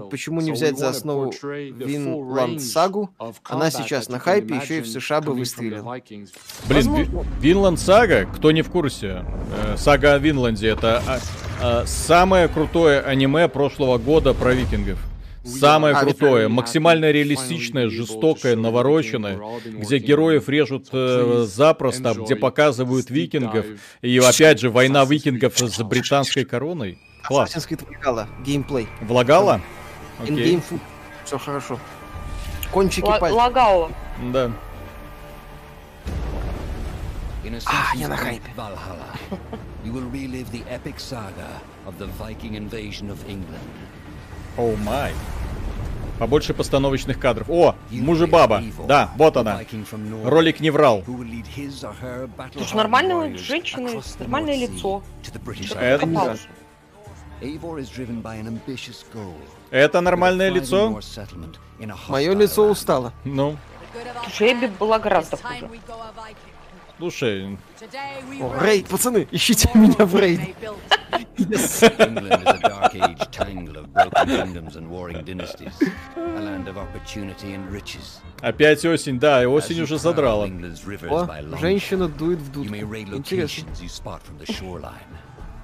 [0.00, 1.30] Вот почему не взять за основу
[1.88, 3.10] Винланд Сагу?
[3.44, 5.82] Она сейчас на хайпе, еще и в США бы выстрелила.
[6.68, 7.08] Блин, Ви-
[7.40, 9.24] Винланд Сага, кто не в курсе,
[9.64, 11.18] э, сага о Винланде это а,
[11.60, 14.98] а, самое крутое аниме прошлого года про викингов.
[15.48, 23.10] Самое А, крутое, Виталий, максимально реалистичное, жестокое, навороченное, где героев режут э, запросто, где показывают
[23.10, 23.66] викингов.
[24.02, 26.98] И опять же, война викингов с британской короной.
[27.24, 27.54] Класс.
[27.54, 28.28] Assassin's Creed влагала.
[28.44, 28.88] Геймплей.
[29.02, 29.60] Влагала?
[30.20, 30.60] Окей.
[31.24, 31.78] Все хорошо.
[32.70, 33.32] Кончики пальцев.
[33.32, 33.92] лагало.
[34.32, 34.50] Да.
[37.64, 38.50] А, я на хайпе.
[38.56, 39.16] Valhalla,
[39.84, 43.68] you will relive the epic saga of the Viking invasion of England.
[44.58, 45.12] Оу май.
[46.18, 47.48] Побольше постановочных кадров.
[47.48, 48.60] О, мужи-баба.
[48.88, 49.60] Да, вот она.
[50.24, 51.04] Ролик не врал.
[51.06, 55.02] Слушай, нормальная женщина, нормальное лицо.
[55.76, 56.38] Это-.
[59.70, 61.00] Это нормальное лицо?
[62.08, 63.12] Мое лицо устало.
[63.24, 63.56] Ну,
[64.24, 65.68] Слушай, Эбби была гораздо хуже.
[66.98, 67.58] Слушай,
[68.40, 70.40] О, рейд, пацаны, ищите меня в рейд.
[71.10, 75.72] England is a dark age tangle of broken kingdoms and warring dynasties,
[76.16, 78.20] a land of opportunity and riches.
[78.40, 80.44] опять осень, да, и осень уже задрала.
[80.46, 82.74] О, женщина дует в дудку.
[82.74, 83.68] Интересно.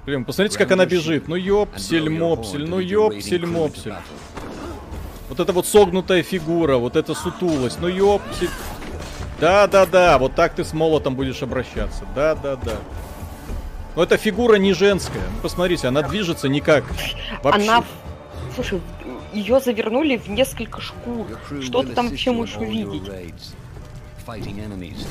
[0.05, 1.27] Блин, посмотрите, как она бежит.
[1.27, 3.93] Ну ёпсель, мопсель, ну ёпсель, мопсель.
[5.29, 8.49] Вот это вот согнутая фигура, вот эта сутулость, ну ёпсель.
[9.39, 12.03] Да-да-да, вот так ты с молотом будешь обращаться.
[12.15, 12.77] Да-да-да.
[13.95, 15.23] Но эта фигура не женская.
[15.35, 16.83] Ну, посмотрите, она движется никак.
[17.43, 17.69] Вообще.
[17.69, 17.83] Она,
[18.53, 18.81] слушай,
[19.33, 21.27] ее завернули в несколько шкур.
[21.61, 23.03] Что ты там вообще можешь увидеть?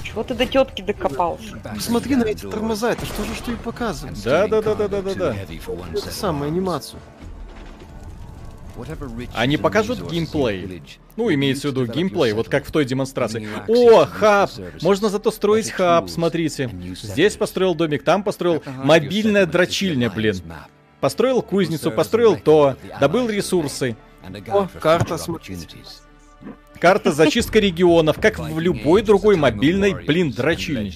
[0.02, 1.56] Чего ты до тетки докопался?
[1.74, 4.20] Посмотри на эти тормоза, это что же что и показывает?
[4.22, 5.36] Да-да-да-да-да-да.
[5.36, 7.00] Это самая анимацию.
[7.13, 7.13] Whatever riches
[9.34, 10.82] Они покажут геймплей.
[11.16, 13.48] Ну, имеется в виду геймплей, вот как в той демонстрации.
[13.68, 14.50] О, хаб!
[14.82, 16.70] Можно зато строить хаб, смотрите.
[17.00, 20.36] Здесь построил домик, там построил мобильная дрочильня, блин.
[21.00, 23.96] Построил кузницу, построил то, добыл ресурсы.
[24.48, 25.78] О, карта, смотрите.
[26.80, 30.92] Карта зачистка регионов, как в любой другой мобильной, блин, дрочильне.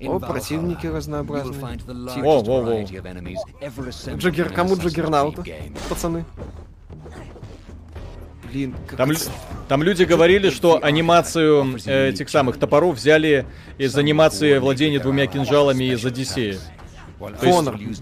[0.00, 1.78] О, противники разнообразные.
[1.86, 2.82] the Во, во,
[4.16, 5.44] Джаггер, кому Джаггернаута?
[5.88, 6.24] Пацаны.
[8.50, 9.20] Блин, как Там, это
[9.68, 13.46] там люди говорили, что анимацию э, этих самых топоров взяли
[13.76, 16.58] из анимации владения двумя кинжалами из Одиссея.
[17.20, 17.26] Э,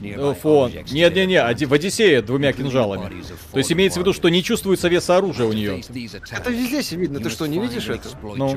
[0.03, 0.71] nearby фон.
[0.71, 3.23] objects Не-не-не, Оди- в Одиссее двумя кинжалами.
[3.53, 5.81] То есть имеется в виду, что не чувствуется веса оружия у нее.
[6.31, 8.09] Это везде все видно, ты что, не видишь это?
[8.23, 8.49] Ну.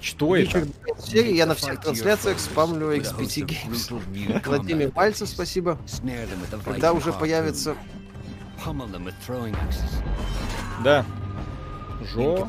[0.00, 0.66] Что это?
[1.04, 4.42] серии я на всех трансляциях спамлю XPT Games.
[4.44, 5.78] Владимир Пальцев, спасибо.
[6.64, 7.76] Когда уже появится...
[10.84, 11.04] Да.
[12.00, 12.48] Жо.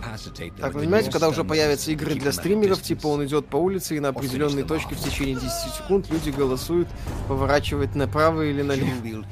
[0.60, 3.98] Так, вы понимаете, North когда уже появятся игры для стримеров, типа он идет по улице
[3.98, 6.88] и на определенной точке в течение 10 секунд люди голосуют
[7.28, 9.26] поворачивать направо или налево.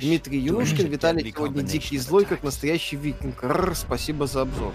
[0.00, 3.42] Дмитрий Юнушкин, Виталий сегодня дикий и злой, как настоящий викинг.
[3.42, 4.72] Рр, спасибо за обзор.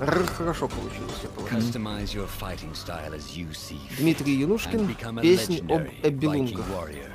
[0.00, 1.28] Рр, хорошо получилось, я
[3.98, 5.88] Дмитрий Юнушкин, песни об.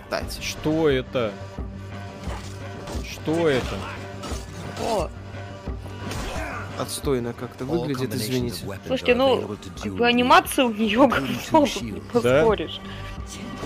[0.06, 1.34] Кстати, Что это?
[3.04, 3.76] Что это?
[4.82, 5.10] О,
[6.80, 8.66] отстойно как-то выглядит, извините.
[8.86, 12.80] слушайте, ну, как бы анимация у нее говно, не поспоришь.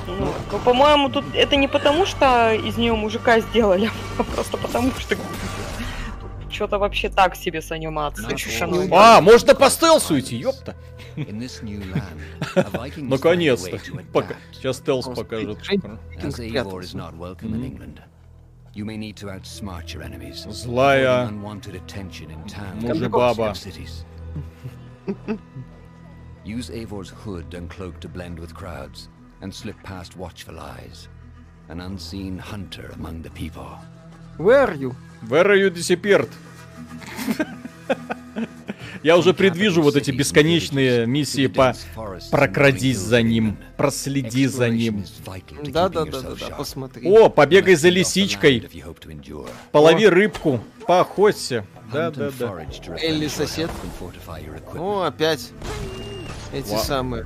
[0.08, 4.92] Ну, ну, по-моему, тут это не потому, что из нее мужика сделали, а просто потому,
[4.92, 5.16] что
[6.50, 8.92] что-то вообще так себе с анимацией.
[8.92, 10.76] А, можно по стелсу идти, ёпта.
[12.98, 13.80] Наконец-то.
[14.54, 15.60] Сейчас стелс покажет.
[18.75, 20.47] you may need to outsmart your enemies.
[20.47, 23.49] Злая avoiding unwanted attention in towns мужебаба.
[23.49, 24.05] and cities.
[26.45, 29.09] Use Eivor's hood and cloak to blend with crowds
[29.41, 31.09] and slip past watchful eyes.
[31.69, 33.79] An unseen hunter among the people.
[34.37, 34.95] Where are you?
[35.29, 36.29] Where are you disappeared?
[39.04, 41.76] Я уже предвижу вот эти бесконечные миссии по
[42.30, 45.04] прокрадись за ним, проследи за ним.
[45.64, 47.08] Да-да-да-да, посмотри.
[47.10, 48.70] О, побегай за лисичкой,
[49.72, 51.66] полови рыбку, поохоться.
[51.92, 52.66] Да-да-да.
[53.02, 53.70] Элли сосед.
[54.76, 55.52] О, опять
[56.54, 57.26] эти Ва- самые.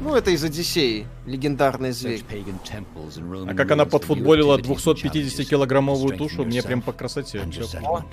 [0.00, 2.24] Ну, это из Одиссеи, легендарный зверь.
[3.46, 7.40] А как она подфутболила 250-килограммовую тушу, мне прям по красоте.
[7.50, 8.04] Всё.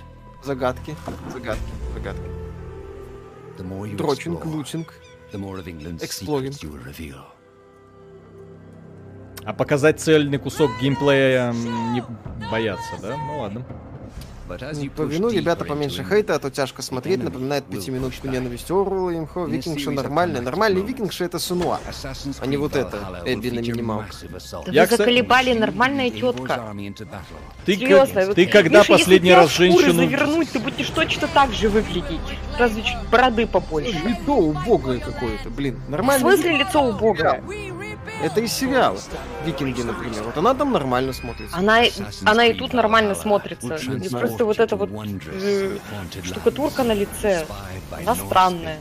[0.44, 0.96] Загадки,
[1.32, 1.62] загадки,
[1.94, 2.30] загадки.
[3.98, 4.94] Дрочинг, looting,
[6.04, 6.54] exploring.
[9.44, 12.04] А показать цельный кусок геймплея не
[12.52, 13.18] боятся, да?
[13.18, 13.66] Ну ладно.
[14.60, 19.46] Ну, По вину ребята поменьше хейта, а то тяжко смотреть, напоминает пятиминутку ненависти Орвелла, имхо,
[19.46, 20.42] викингша нормальная.
[20.42, 21.80] Нормальный викингша это Сенуа,
[22.40, 24.16] а не вот это, Эбби на минималках.
[24.22, 26.74] Да Я, вы кстати- заколебали, нормальная тетка.
[27.66, 29.94] Ты, Серьезно, к- вот, ты когда Миша, последний раз в женщину...
[29.94, 32.20] завернуть, ты будешь точно так же выглядеть.
[32.58, 33.92] Разве чуть бороды побольше.
[34.06, 35.80] Лицо убогое какое-то, блин.
[35.88, 36.22] В Нормально.
[36.22, 37.44] смысле лицо убогое?
[38.22, 39.00] Это из сериала.
[39.46, 40.24] Викинги, например.
[40.24, 41.56] Вот она там нормально смотрится.
[41.56, 41.84] Она,
[42.26, 43.76] она и тут нормально смотрится.
[43.76, 45.78] И просто вот эта вот э,
[46.24, 47.46] штукатурка на лице,
[47.92, 48.80] она странная.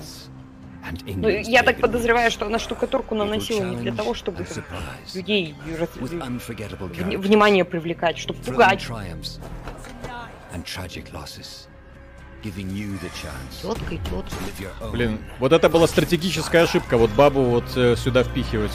[1.07, 4.65] Ну, я так подозреваю, что она штукатурку наносила не для того, чтобы там
[5.15, 5.55] людей
[6.89, 8.87] внимание привлекать, чтобы пугать.
[13.61, 14.89] Тетка и тетка.
[14.91, 18.73] Блин, вот это была стратегическая ошибка, вот бабу вот э, сюда впихивать.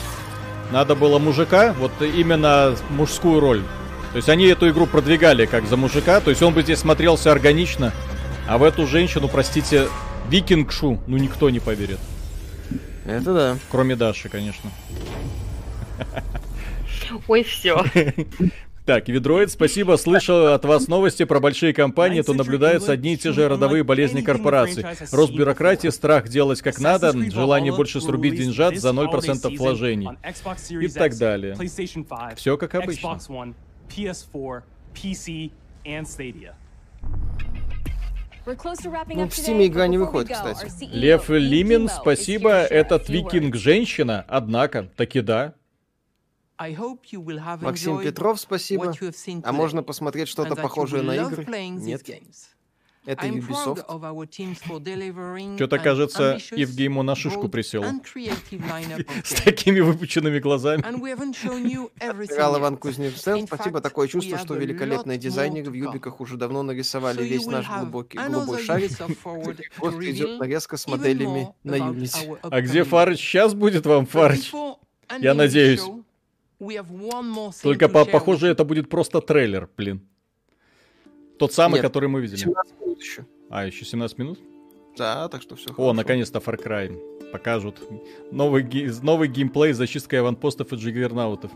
[0.70, 3.62] Надо было мужика, вот именно мужскую роль.
[4.12, 7.30] То есть они эту игру продвигали как за мужика, то есть он бы здесь смотрелся
[7.32, 7.92] органично,
[8.48, 9.88] а в эту женщину, простите,
[10.28, 11.98] викингшу, ну никто не поверит.
[13.04, 13.58] Это да.
[13.70, 14.70] Кроме Даши, конечно.
[17.28, 17.84] Ой, все.
[18.86, 19.96] Так, Ведроид, спасибо.
[19.96, 24.20] Слышал от вас новости про большие компании, то наблюдаются одни и те же родовые болезни
[24.20, 24.86] корпораций.
[25.10, 30.10] Рост бюрократии, страх делать как надо, желание больше срубить деньжат за 0% вложений.
[30.80, 31.56] И так далее.
[32.36, 33.08] Все как обычно.
[33.08, 33.54] Xbox One,
[33.88, 34.62] PS4,
[34.94, 35.50] PC,
[35.84, 36.54] and Stadia.
[38.46, 40.66] We're close to wrapping Ну, в Стиме игра не выходит, кстати.
[40.66, 42.62] CEO, Лев Лимин, спасибо.
[42.62, 43.58] Этот few викинг words.
[43.58, 45.54] женщина, однако, таки да.
[45.54, 48.86] I hope you will have Максим Петров, спасибо.
[48.86, 51.44] what you have seen А today, можно посмотреть что-то похожее will на love игры?
[51.44, 52.02] playing these Нет.
[52.08, 52.48] games.
[53.06, 53.86] Это I'm proud Ubisoft.
[53.86, 57.84] of our teams for delivering Что-то кажется, Евгейму на шишку присел.
[59.24, 60.82] С такими выпученными глазами.
[60.82, 62.58] And we haven't shown you everything Адмирал yet.
[62.58, 63.80] Иван Кузнецов, спасибо.
[63.80, 65.74] Такое we чувство, have что великолепные дизайнеры в.
[65.74, 68.90] Юбиках уже давно нарисовали весь will наш глубокий, голубой шарик.
[69.78, 72.38] Вот to идет нарезка с моделями на Unity.
[72.42, 73.20] А где Фарыч?
[73.20, 74.50] Сейчас будет вам Фарыч.
[75.20, 75.82] Я надеюсь.
[77.62, 80.00] Только по- похоже, это будет просто трейлер, блин.
[81.38, 82.38] Тот самый, Нет, который мы видели.
[82.38, 83.26] 17 минут еще.
[83.50, 84.38] А, еще 17 минут?
[84.96, 87.82] Да, так что все О, наконец-то Far Cry покажут.
[88.32, 91.52] Новый, ге- новый геймплей с зачисткой аванпостов и джиггернаутов.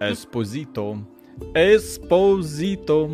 [0.00, 1.04] Эспозито.
[1.54, 3.10] Эспозито.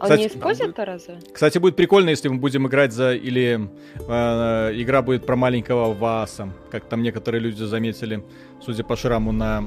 [0.00, 1.18] А Кстати- не используют-то разве?
[1.30, 3.12] Кстати, будет прикольно, если мы будем играть за...
[3.12, 3.68] Или
[4.08, 6.48] э, игра будет про маленького Васа.
[6.70, 8.24] Как там некоторые люди заметили,
[8.62, 9.64] судя по шраму на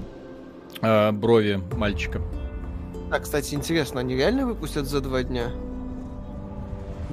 [0.81, 2.19] э, брови мальчика.
[3.11, 5.51] Так, кстати, интересно, они реально выпустят за два дня?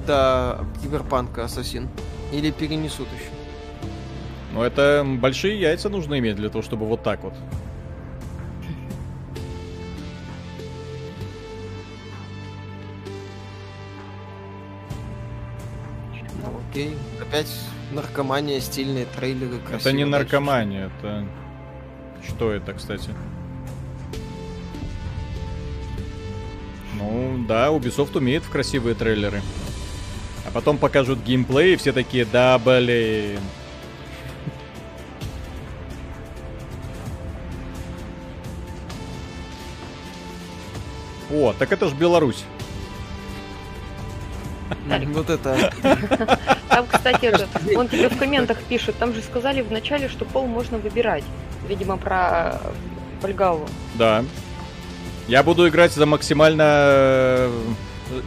[0.07, 1.89] До Киберпанка Ассасин?
[2.33, 3.29] Или перенесут еще?
[4.51, 7.35] Но это большие яйца нужно иметь для того, чтобы вот так вот.
[16.71, 16.95] Окей.
[17.19, 17.53] Опять
[17.91, 21.27] наркомания, стильные трейлеры, это красиво не наркомания, это...
[22.25, 23.09] Что это, кстати?
[26.93, 29.41] Ну, да, Ubisoft умеет в красивые трейлеры.
[30.47, 33.41] А потом покажут геймплей, и все такие, да, блин.
[41.29, 42.45] О, так это ж Беларусь.
[45.13, 45.71] Вот это...
[46.69, 50.77] Там, кстати, это, он тебе в комментах пишет, там же сказали вначале, что пол можно
[50.77, 51.23] выбирать.
[51.67, 52.59] Видимо, про
[53.21, 53.67] Вальгалу.
[53.95, 54.23] Да.
[55.27, 57.51] Я буду играть за максимально э,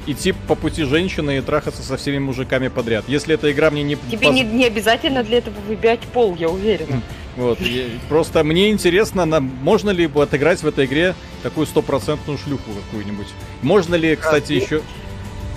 [0.07, 3.05] идти по пути женщины и трахаться со всеми мужиками подряд.
[3.09, 3.97] Если эта игра мне не...
[3.97, 7.03] Тебе поз- не, не обязательно для этого выбирать пол, я уверена.
[7.37, 12.71] Вот, я- просто мне интересно, на- можно ли отыграть в этой игре такую стопроцентную шлюху
[12.85, 13.27] какую-нибудь.
[13.63, 14.83] Можно ли, кстати, еще...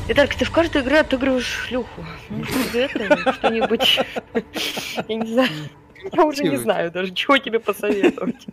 [0.10, 2.06] Итак, ты в каждой игре отыгрываешь шлюху.
[2.30, 4.00] Может, из этого что-нибудь...
[5.08, 5.50] Я не знаю.
[6.14, 8.48] Я уже не знаю даже, чего тебе посоветовать.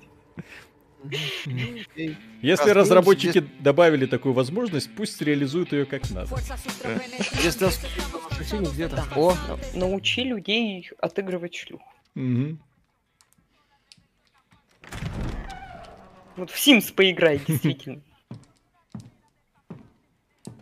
[2.41, 6.35] Если Раз, разработчики добавили такую возможность, пусть реализуют ее как надо.
[6.83, 6.99] Э,
[7.43, 7.69] Если
[8.73, 9.05] где-то...
[9.15, 9.37] О,
[9.75, 11.85] научи людей отыгрывать шлюху.
[16.37, 18.01] Вот в Sims поиграй, действительно.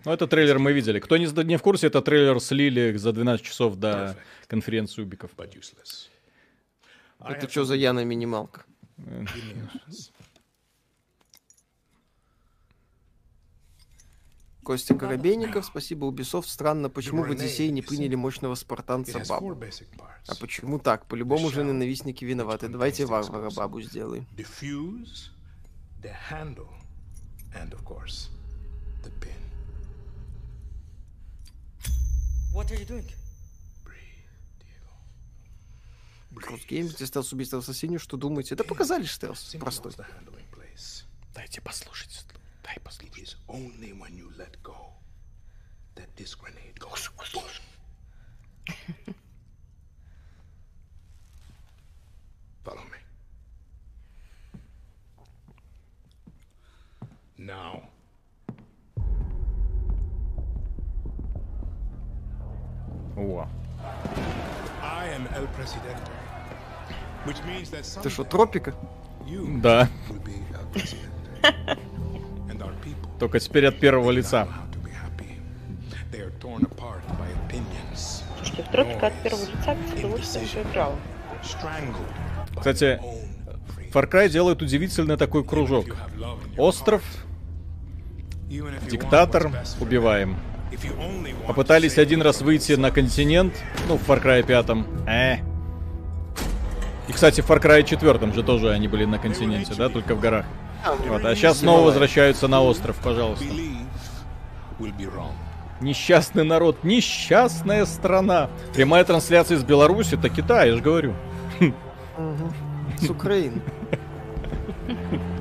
[0.04, 0.98] Ну, это трейлер мы видели.
[0.98, 4.16] Кто не, не в курсе, это трейлер слили за 12 часов до
[4.48, 5.30] конференции Убиков.
[7.20, 8.64] Это что за Яна минималка?
[14.62, 16.46] Костя Коробейников, спасибо, Ubisoft.
[16.46, 19.58] Странно, почему в Одиссее не приняли мощного спартанца бабу?
[20.28, 21.06] А почему так?
[21.06, 22.68] По-любому же ненавистники виноваты.
[22.68, 24.26] Давайте варвара бабу сделаем.
[32.52, 33.10] What are you doing?
[36.34, 38.54] Кросгеймс, где стелс убийство в ассасине, что думаете?
[38.56, 39.92] Да показали стелс простой.
[41.34, 42.26] Дайте послушать.
[42.62, 43.36] Дай послушать.
[43.48, 44.92] Only when you let go
[45.94, 47.44] that this grenade goes boom.
[52.64, 52.98] Follow me.
[57.38, 57.91] Now.
[63.22, 63.46] О.
[68.02, 68.74] Ты что, тропика?
[69.58, 69.88] Да.
[73.20, 74.48] Только теперь от первого лица.
[78.36, 80.96] Слушайте, в тропика от первого лица с удовольствием поиграл.
[81.42, 82.56] Strangled.
[82.56, 83.00] Кстати,
[83.92, 85.86] Far Cry делает удивительный такой кружок.
[86.56, 87.02] Остров,
[88.48, 90.36] диктатор, убиваем.
[91.46, 93.54] Попытались один раз выйти на континент,
[93.88, 94.66] ну, в Far Cry 5.
[95.06, 95.36] Э.
[97.08, 100.20] И, кстати, в Far Cry 4 же тоже они были на континенте, да, только в
[100.20, 100.46] горах.
[101.06, 103.44] Вот, а сейчас снова возвращаются на остров, пожалуйста.
[105.80, 108.48] Несчастный народ, несчастная страна.
[108.72, 111.14] Прямая трансляция из Беларуси, это Китай, я же говорю.
[113.00, 113.60] С Украины.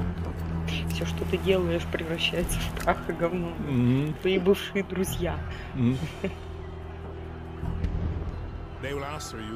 [1.21, 3.49] Что ты делаешь, превращается в прах и говно.
[3.59, 4.15] Мгм.
[4.21, 5.37] Твои бывшие друзья.
[5.75, 5.95] You.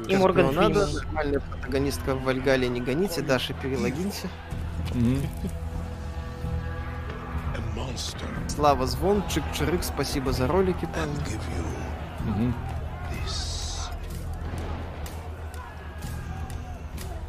[0.08, 1.04] И Морган Ну, надо, Фриман.
[1.06, 4.28] нормальная протагонистка в Вальгале не гоните, Даша, перелогинься.
[7.76, 8.28] Monster.
[8.48, 11.16] Слава Звон, Чик-Чирык, спасибо за ролики, парни.
[13.10, 13.90] This.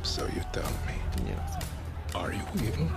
[0.03, 1.25] So you tell me.
[1.25, 1.39] Нет.
[2.13, 2.89] Are you evil?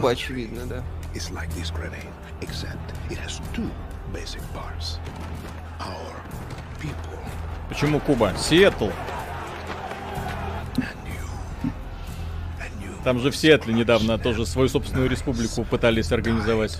[0.00, 0.82] Country очевидно, да.
[1.14, 3.70] is like this grenade, except it has two
[4.12, 4.98] basic parts.
[5.80, 6.14] Our
[6.78, 7.18] people
[7.70, 8.32] Почему Куба?
[8.36, 8.90] Сиэтл.
[13.04, 16.78] Там же в Сиэтле недавно тоже свою собственную республику пытались организовать.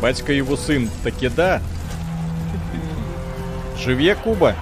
[0.00, 0.90] Батька и его сын.
[1.02, 1.62] Таки да.
[3.78, 4.54] Живе Куба.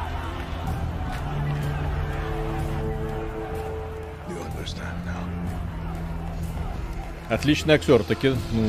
[7.33, 8.63] Отличный актер, таки, ну,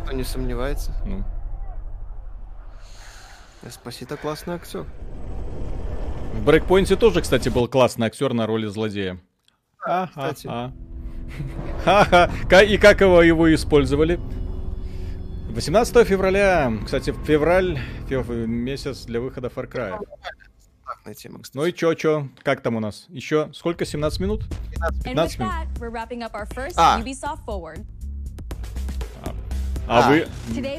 [0.00, 0.92] Никто не сомневается.
[1.06, 1.24] ну.
[3.66, 4.84] Эспосито классный актер.
[6.34, 9.18] В Брейкпоинте тоже, кстати, был классный актер на роли злодея.
[9.78, 10.46] кстати.
[10.50, 10.72] А.
[11.84, 12.30] Ха-ха.
[12.48, 14.20] Ка- И как его, его использовали?
[15.50, 17.78] 18 февраля, кстати, февраль,
[18.08, 19.98] фев- месяц для выхода Far Cry.
[21.06, 21.56] Классная тема, кстати.
[21.56, 23.06] Ну и чё, чё, как там у нас?
[23.08, 24.42] Еще сколько, 17 минут?
[24.42, 25.52] And with 15 минут.
[27.00, 27.84] Ubisoft Forward.
[29.88, 30.26] А вы,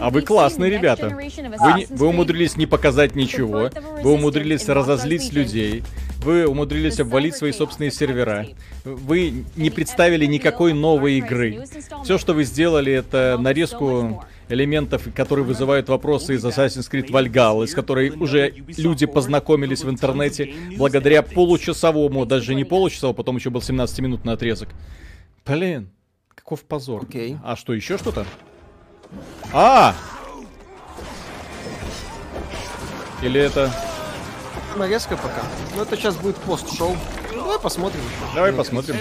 [0.02, 1.08] а вы классные ребята.
[1.08, 3.70] Вы, вы умудрились не показать ничего.
[4.04, 5.86] Вы умудрились разозлить людей.
[6.20, 8.48] Вы умудрились обвалить свои собственные сервера.
[8.84, 11.64] Вы не представили никакой новой игры.
[12.04, 17.74] Все, что вы сделали, это нарезку элементов, которые вызывают вопросы из Assassin's Creed Valhalla, с
[17.74, 24.34] которой уже люди познакомились в интернете благодаря получасовому, даже не получасовому, потом еще был 17-минутный
[24.34, 24.70] отрезок.
[25.46, 25.90] Блин,
[26.36, 27.08] каков позор.
[27.44, 28.26] А что, еще что-то?
[29.54, 29.96] А!
[33.22, 33.72] Или это...
[34.76, 35.42] Нарезка пока.
[35.76, 36.96] Ну это сейчас будет пост-шоу.
[37.48, 38.02] Давай посмотрим.
[38.36, 38.96] Давай посмотрим.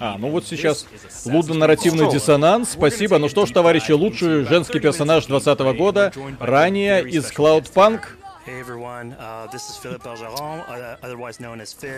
[0.00, 0.84] А, ну вот сейчас
[1.24, 2.72] лудо-нарративный диссонанс.
[2.72, 3.18] Спасибо.
[3.18, 8.00] Ну что ж, товарищи, лучший женский персонаж 2020 года, ранее из Cloudpunk.
[8.44, 8.66] Uh,
[9.16, 9.48] uh.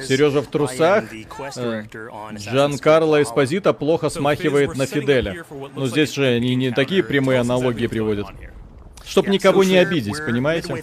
[0.06, 1.04] Сережа в трусах.
[2.36, 3.22] Джан Карло.
[3.22, 5.46] Эспозито плохо смахивает на Фиделя.
[5.74, 8.26] Ну здесь же они не такие прямые аналогии приводят.
[9.06, 10.82] Чтоб никого не обидеть, понимаете?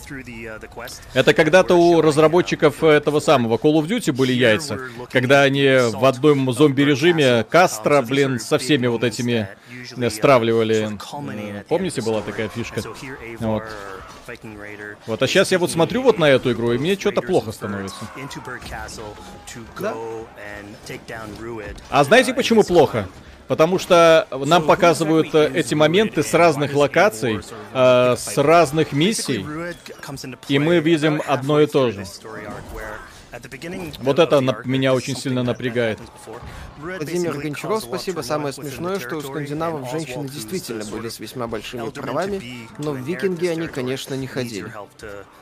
[1.13, 4.79] Это когда-то у разработчиков этого самого Call of Duty были яйца,
[5.11, 9.49] когда они в одном зомби-режиме Кастро, блин, со всеми вот этими
[9.97, 10.89] э, стравливали.
[11.67, 12.81] Помните, была такая фишка?
[13.39, 13.63] Вот.
[15.07, 18.05] Вот, а сейчас я вот смотрю вот на эту игру, и мне что-то плохо становится.
[21.39, 21.77] Ruid.
[21.89, 23.07] А знаете почему плохо?
[23.51, 27.41] Потому что нам показывают э, эти моменты с разных локаций,
[27.73, 29.45] э, с разных миссий,
[30.47, 32.05] и мы видим одно и то же.
[33.99, 35.99] Вот это нап- меня очень сильно напрягает.
[36.77, 38.21] Владимир Гончаров, спасибо.
[38.21, 43.47] Самое смешное, что у скандинавов женщины действительно были с весьма большими правами, но в викинги
[43.47, 44.73] они, конечно, не ходили.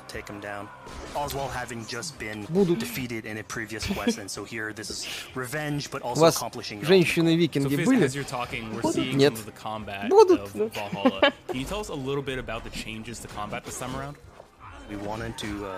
[0.09, 0.67] take him down.
[1.15, 2.45] Oswald having just been
[2.79, 6.79] defeated in a previous quest, and so here this is revenge, but also accomplishing.
[6.81, 8.03] your викинги so, были?
[8.03, 8.95] As you're talking, we're Будут?
[8.95, 9.37] seeing Нет.
[9.37, 10.41] some of the combat Будут.
[10.41, 11.31] of Valhalla.
[11.47, 14.17] Can you tell us a little bit about the changes to combat this time around?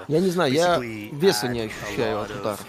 [0.08, 2.66] Я не знаю, я веса не ощущаю от ударов.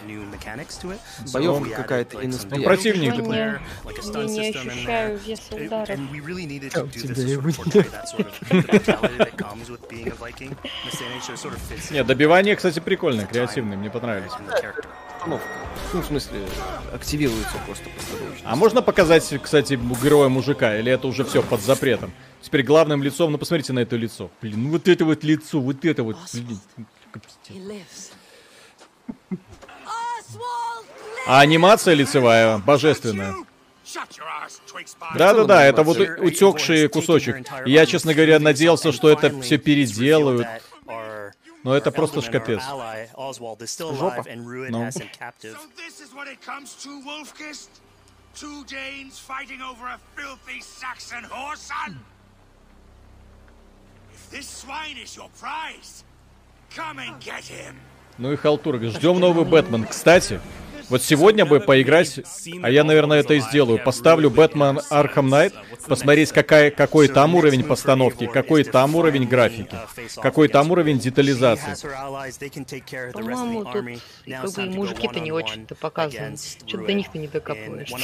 [1.32, 2.66] Боевка какая-то Ну, иносприятная.
[2.66, 3.14] противник.
[3.14, 5.98] Я не, я не ощущаю веса ударов.
[6.74, 7.50] А у тебя его
[11.90, 14.32] Нет, добивание, кстати, прикольное, креативное, мне понравились.
[15.22, 15.48] Установка.
[15.92, 16.40] Ну, в смысле,
[16.92, 18.50] активируется просто постановочно.
[18.50, 22.12] А можно показать, кстати, героя мужика, или это уже все под запретом?
[22.40, 24.30] Теперь главным лицом, ну посмотрите на это лицо.
[24.40, 26.16] Блин, ну вот это вот лицо, вот это вот.
[26.32, 27.82] Блин.
[31.26, 33.34] А анимация лицевая божественная.
[35.14, 37.46] Да-да-да, это вот утекший кусочек.
[37.64, 40.48] Я, честно говоря, надеялся, что это все переделают.
[41.64, 42.62] Но это просто ж капец.
[43.94, 44.24] Жопа.
[44.70, 44.90] Ну.
[48.34, 51.98] Two Danes fighting over a filthy Saxon whoreson?
[54.10, 56.02] If this swine is your prize,
[56.74, 57.78] come and get him.
[58.18, 58.86] Ну и халтурка.
[58.88, 59.86] Ждем новый Бэтмен.
[59.86, 60.40] Кстати,
[60.88, 62.20] вот сегодня бы поиграть,
[62.62, 63.82] а я, наверное, это и сделаю.
[63.82, 65.54] Поставлю Batman Arkham Knight,
[65.88, 69.74] посмотреть, какая, какой там уровень постановки, какой там уровень графики,
[70.20, 71.74] какой там уровень детализации.
[73.12, 73.72] По-моему, тут
[74.26, 76.36] как бы мужики-то не очень-то показаны.
[76.66, 77.96] Что-то до них-то не докопаешься.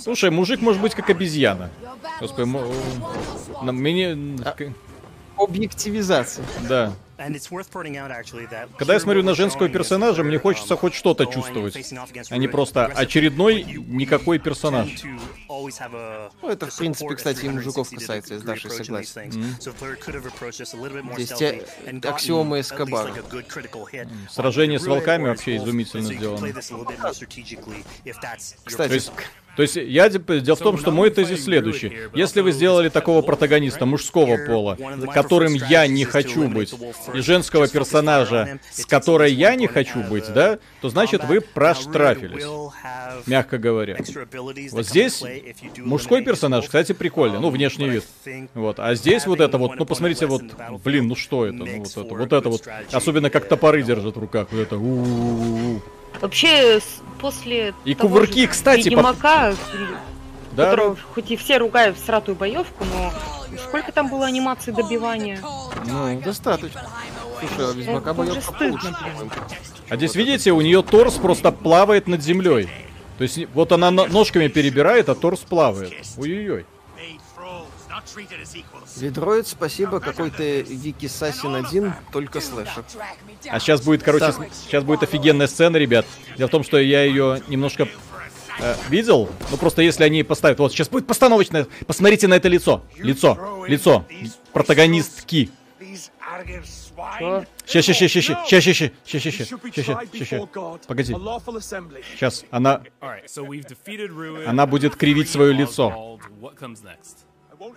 [0.00, 1.70] Слушай, мужик может быть как обезьяна.
[2.20, 2.48] Господи,
[3.70, 4.16] мне...
[5.36, 6.46] Объективизация.
[6.68, 6.92] Да.
[7.16, 11.76] Когда я смотрю на женского персонажа, мне хочется хоть что-то чувствовать,
[12.30, 14.88] а не просто очередной никакой персонаж.
[15.48, 19.32] Ну, это, в принципе, кстати, и мужиков касается, я с Дашей согласен.
[21.14, 21.64] Здесь те
[22.02, 23.14] аксиомы Эскобара.
[24.30, 26.52] Сражение с волками вообще изумительно сделано.
[28.64, 29.02] Кстати,
[29.56, 31.92] То есть, я дело в том, что мой тезис следующий.
[32.14, 34.76] Если вы сделали такого протагониста мужского пола,
[35.12, 36.74] которым я не хочу быть,
[37.12, 42.44] и женского персонажа, с которой я не хочу быть, да, то значит вы проштрафились,
[43.26, 43.96] мягко говоря.
[44.72, 45.22] Вот здесь
[45.78, 48.04] мужской персонаж, кстати, прикольный, ну, внешний вид.
[48.54, 50.42] Вот, а здесь вот это вот, ну, посмотрите, вот,
[50.84, 54.20] блин, ну что это, ну, вот это, вот это вот, особенно как топоры держат в
[54.20, 55.80] руках, вот это, у-у-у.
[56.20, 56.80] Вообще,
[57.20, 59.54] после И того кувырки, же кстати, по- Ведьмака,
[60.52, 63.12] Да, которого хоть и все ругают в сратую боевку, но
[63.58, 65.40] сколько там было анимаций добивания?
[65.86, 66.88] Ну, достаточно.
[67.40, 68.94] Слушай, а Ведьмака же боевка стыдно, получше, блин.
[69.12, 69.30] по-моему.
[69.90, 72.68] А здесь, видите, у нее торс просто плавает над землей.
[73.18, 75.92] То есть вот она на- ножками перебирает, а торс плавает.
[76.16, 76.66] Ой-ой-ой.
[78.96, 82.84] Ведроид, спасибо, какой-то Вики Сасин один, только слэшер.
[83.50, 84.34] А сейчас будет, короче, Так.
[84.52, 86.06] с- сейчас будет офигенная сцена, ребят.
[86.36, 87.88] Дело в том, что я ее немножко
[88.60, 89.28] э, видел.
[89.50, 91.66] Ну просто если они поставят, вот сейчас будет постановочная.
[91.86, 94.04] Посмотрите на это лицо, лицо, лицо
[94.52, 95.50] протагонистки.
[99.44, 100.36] Should be ща, ща, tried ща, ща.
[100.36, 101.12] before God, Погоди.
[102.12, 102.82] Сейчас она,
[104.46, 106.18] она будет кривить свое лицо.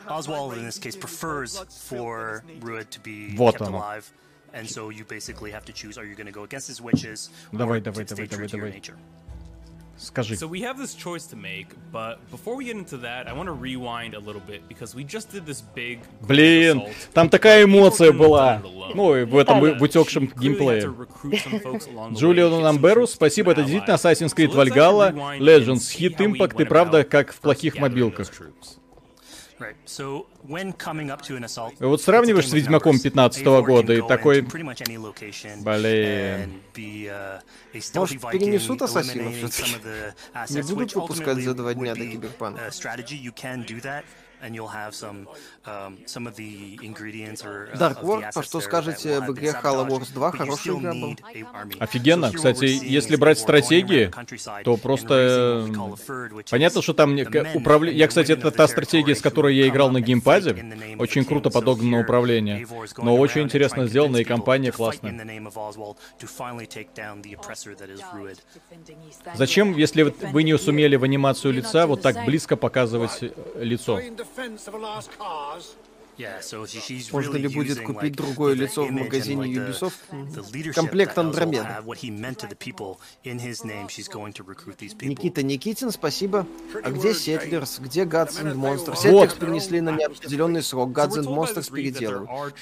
[0.09, 0.53] Oswald.
[0.57, 3.77] In this case, prefers for Ruid to be Вот kept оно.
[3.77, 4.11] alive.
[4.53, 7.29] And so you basically have to choose: are you going to go against his wishes,
[7.51, 8.71] Давай, or давай, stay давай, true давай, to your давай.
[8.73, 8.97] nature?
[9.99, 10.35] Скажи.
[10.35, 13.47] So we have this choice to make, but before we get into that, I want
[13.47, 16.83] to rewind a little bit because we just did this big Блин,
[17.13, 18.61] там такая эмоция была.
[18.93, 20.93] Ну, и в этом в утекшем геймплее.
[22.13, 27.39] Джулиану Намберу, спасибо, это действительно Assassin's Creed Valhalla, Legends, Hit Impact и правда, как в
[27.39, 28.31] плохих мобилках.
[31.79, 34.41] И вот сравниваешь с Ведьмаком 15 -го года и такой...
[35.63, 36.61] Блин.
[37.95, 39.71] Может, перенесут ассасинов все-таки?
[40.53, 42.61] Не будут выпускать за два дня до Киберпанка.
[47.77, 50.31] Dark World, а что скажете об игре Halo Wars 2?
[50.31, 51.15] Хорошая игра была.
[51.79, 52.31] Офигенно.
[52.31, 54.11] Кстати, если брать стратегии,
[54.63, 55.67] то просто...
[56.49, 57.17] Понятно, что там
[57.55, 57.97] управление...
[57.97, 60.95] Я, кстати, это та стратегия, с которой я играл на геймпаде.
[60.99, 62.67] Очень круто подогнано управление.
[62.97, 65.15] Но очень интересно сделано, и компания классная.
[69.35, 73.19] Зачем, если вы не сумели в анимацию лица, вот так близко показывать
[73.55, 73.99] лицо?
[74.27, 75.75] defense of a lost cause.
[77.11, 80.73] Можно ли будет купить другое лицо в магазине Ubisoft?
[80.73, 81.67] Комплект Андромеды.
[85.01, 86.47] Никита Никитин, спасибо.
[86.83, 87.79] А где Settlers?
[87.79, 88.97] Где Gods and Monsters?
[88.97, 90.89] Settlers перенесли на неопределенный срок.
[90.89, 91.69] Gods and Monsters.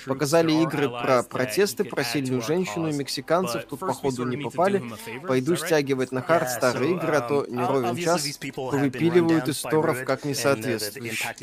[0.05, 3.65] Показали игры про протесты, про сильную женщину и мексиканцев.
[3.65, 4.83] Тут, походу, не попали.
[5.27, 8.25] Пойду стягивать на хард старые игры, а то не ровен час.
[8.55, 11.35] Выпиливают из сторов как несоответствующие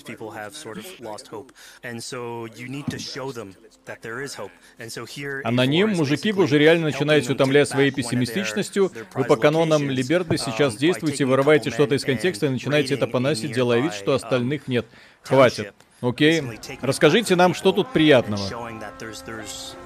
[0.00, 1.52] these people have sort of lost hope.
[1.82, 3.54] And so you need to show them
[3.84, 4.50] that there is hope.
[4.78, 8.90] And so here Аноним, мужики, вы уже реально начинаете утомлять своей пессимистичностью.
[9.14, 13.52] Вы по канонам Либерды сейчас um, действуете, вырываете что-то из контекста и начинаете это поносить,
[13.52, 14.86] делая вид, что um, остальных нет.
[15.22, 15.74] Хватит.
[16.00, 16.42] Окей.
[16.80, 18.42] Расскажите нам, что тут приятного.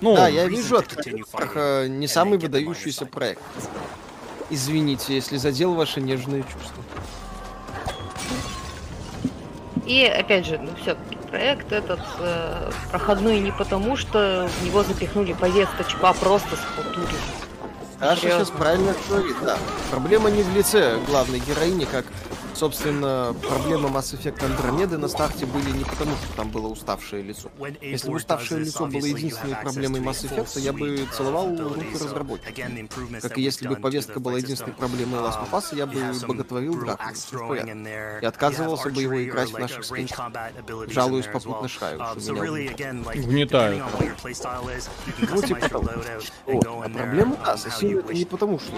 [0.01, 0.83] Ну, да, я вижу
[1.33, 3.43] как, э, не самый выдающийся проект.
[4.51, 6.85] Извините, если задел ваши нежные чувства.
[9.87, 10.97] И опять же, ну все,
[11.31, 17.19] проект этот э, проходной не потому, что в него запихнули повесточку, типа, а просто схалтурили.
[18.01, 19.59] Аша сейчас правильно говорит, да.
[19.91, 22.05] Проблема не в лице главной героини, как
[22.55, 27.51] Собственно, проблемы Mass Effect Андромеды на старте были не потому, что там было уставшее лицо.
[27.81, 32.55] Если бы уставшее лицо было единственной проблемой Mass Effect, я бы целовал руки разработчиков.
[33.23, 37.03] Как и если бы повестка была единственной проблемой Last of Us, я бы боготворил драку.
[37.55, 40.31] И отказывался бы его играть в наших скинчах.
[40.89, 43.85] Жалуюсь попутно Шраю, что меня угнетают.
[45.19, 45.69] Ну, типа
[46.47, 48.73] А проблема, да, совсем не потому, что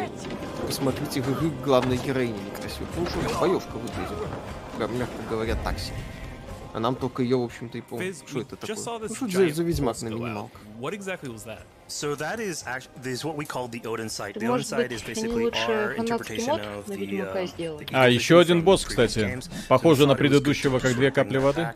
[0.66, 5.96] посмотрите в главной героини некрасивой, потому что боев девушка выглядит, мягко говоря, так себе.
[6.72, 7.98] А нам только ее, в общем-то, и пол.
[8.26, 8.76] Что это такое?
[9.08, 10.60] Ну, что за, за ведьмак на минималках?
[11.88, 14.34] So that is actually this is what we call the Odin site.
[14.34, 17.86] The Odin site is basically our interpretation of uh, the.
[17.92, 19.38] А еще один босс, кстати,
[19.68, 21.72] похоже на предыдущего, как две капли воды.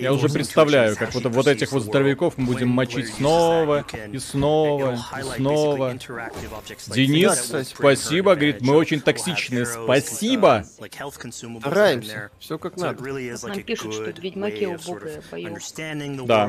[0.00, 4.94] Я уже представляю, как вот, вот этих вот здоровяков мы будем мочить снова и снова
[4.94, 5.96] и снова.
[6.94, 9.66] Денис, спасибо, говорит, мы очень токсичные.
[9.66, 10.64] Спасибо!
[11.60, 13.02] Стараемся, все как надо.
[13.48, 15.22] Нам пишут, что в Ведьмаке убогая
[16.26, 16.46] Да.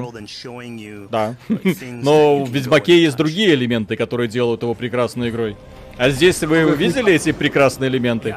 [1.10, 1.36] Да.
[1.82, 5.56] Но в Ведьмаке есть другие элементы, которые делают его прекрасной игрой.
[5.98, 8.36] А здесь вы увидели эти прекрасные элементы?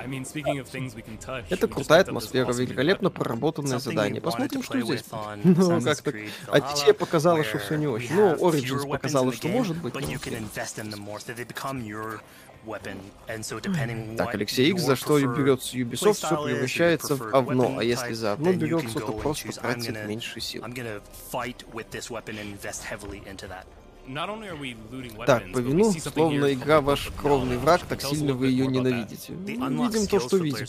[1.51, 4.21] Это крутая атмосфера, великолепно проработанное задание.
[4.21, 5.05] Посмотрим, что здесь.
[5.45, 6.15] Ну, как так.
[6.49, 8.15] Отече показала, что все не очень.
[8.15, 9.95] Ну, Origins показала, что может быть.
[14.17, 18.33] Так, Алексей X за что берет с Ubisoft, все превращается в овно, а если за
[18.33, 20.65] одно берется, то просто тратит меньше сил.
[25.27, 29.33] Так, по вину, словно игра ваш кровный враг, так сильно вы ее ненавидите.
[29.35, 30.67] Видим то, что видим.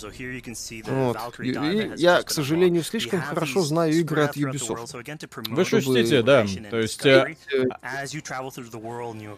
[0.88, 1.18] Вот.
[1.40, 5.04] И, и я, к сожалению, слишком хорошо знаю игры от Ubisoft.
[5.50, 6.46] Вы шутите, да.
[6.70, 7.06] То есть...
[7.06, 7.36] Э,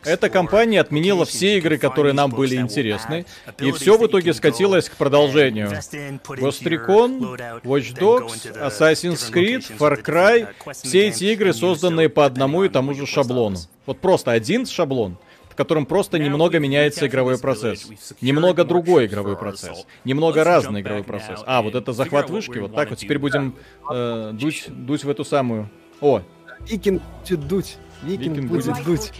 [0.03, 3.25] эта компания отменила все игры, которые нам были интересны,
[3.59, 5.69] и все в итоге скатилось к продолжению.
[5.69, 12.69] Ghost Recon, Watch Dogs, Assassin's Creed, Far Cry— все эти игры, созданы по одному и
[12.69, 13.59] тому же шаблону.
[13.93, 17.87] Вот просто один шаблон, в котором просто немного меняется игровой процесс.
[18.21, 19.85] Немного другой игровой процесс.
[20.03, 21.43] Немного разный игровой процесс.
[21.45, 22.97] А, вот это захват вышки, вот так вот.
[22.97, 23.55] Теперь будем
[23.91, 25.69] э, дуть, дуть в эту самую...
[26.01, 26.23] О!
[26.61, 27.77] Викинг будет дуть.
[28.01, 29.11] Викинг, будет дуть.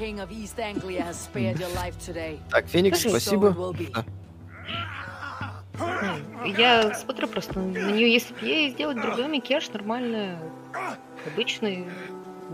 [2.49, 3.75] Так, Феникс, спасибо.
[6.57, 10.37] Я смотрю просто на нее, если бы ей сделать другой макияж, нормальный,
[11.31, 11.85] обычный,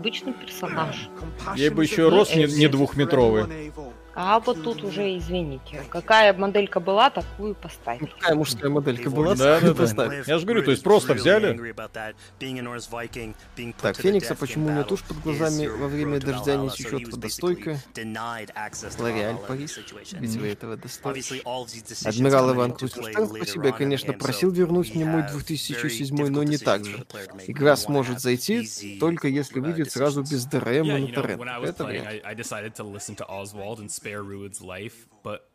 [0.00, 1.10] обычный персонаж.
[1.56, 3.72] Ей бы еще рост не, не двухметровый.
[4.14, 8.02] А вот тут уже, извините, какая моделька была, такую поставили.
[8.04, 10.24] Ну, какая мужская моделька была, да, да, поставили.
[10.26, 11.74] Я же говорю, то есть просто взяли.
[13.80, 17.78] Так, Феникса почему у него тушь под глазами во время дождя не течет водостойка?
[18.98, 19.78] Лореаль Парис,
[20.12, 21.22] ведь вы этого достойны.
[22.04, 27.06] Адмирал Иван Крузенштерн по себе, конечно, просил вернуть мне мой 2007, но не так же.
[27.46, 31.42] Игра сможет зайти, только если выйдет сразу без DRM и торрент.
[31.62, 32.24] Это вряд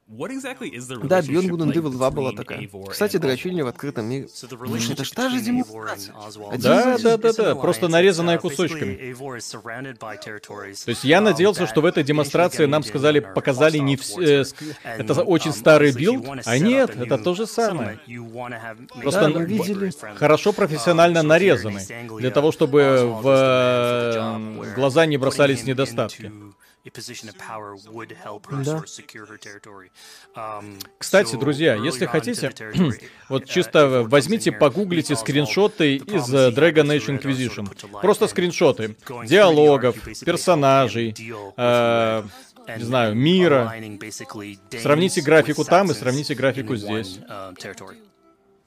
[0.08, 2.70] да, Бьон Гунандывл-2 была такая.
[2.88, 4.28] Кстати, дрочильня в открытом мире.
[4.52, 6.14] Блин, это же та же демонстрация.
[6.60, 9.16] Да, да, да, да, просто нарезанная кусочками.
[9.16, 14.42] То есть я надеялся, что в этой демонстрации нам сказали, показали не все...
[14.42, 14.46] Э,
[14.84, 18.00] это очень старый билд, а нет, это то же самое.
[19.02, 19.92] Просто да, видели.
[20.16, 21.82] хорошо профессионально нарезаны,
[22.20, 26.32] для того, чтобы в э, глаза не бросались недостатки.
[28.64, 28.84] Да.
[30.98, 32.52] Кстати, друзья, если хотите,
[33.30, 38.02] вот чисто возьмите, погуглите скриншоты из э, Dragon Age Inquisition.
[38.02, 38.96] Просто скриншоты
[39.26, 41.16] диалогов, персонажей,
[41.58, 42.24] э,
[42.78, 43.74] не знаю, мира.
[44.82, 47.20] Сравните графику там и сравните графику здесь.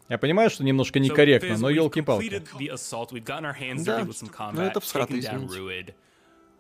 [0.08, 2.42] Я понимаю, что немножко некорректно, но елки-палки.
[3.84, 4.86] Да, но ну это в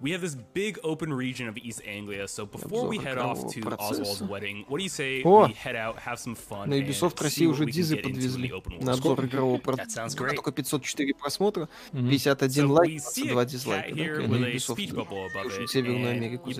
[0.00, 2.28] we have this big open region of East Anglia.
[2.28, 5.46] So before we head off to Oswald's wedding, what do you say О!
[5.46, 9.58] we head out, have some fun, На Ubisoft России уже дизы подвезли на обзор игрового
[9.58, 10.16] процесса.
[10.16, 13.94] Только 504 просмотра, 51 лайк, 22 дизлайка.
[13.94, 16.50] На Ubisoft Северную Америку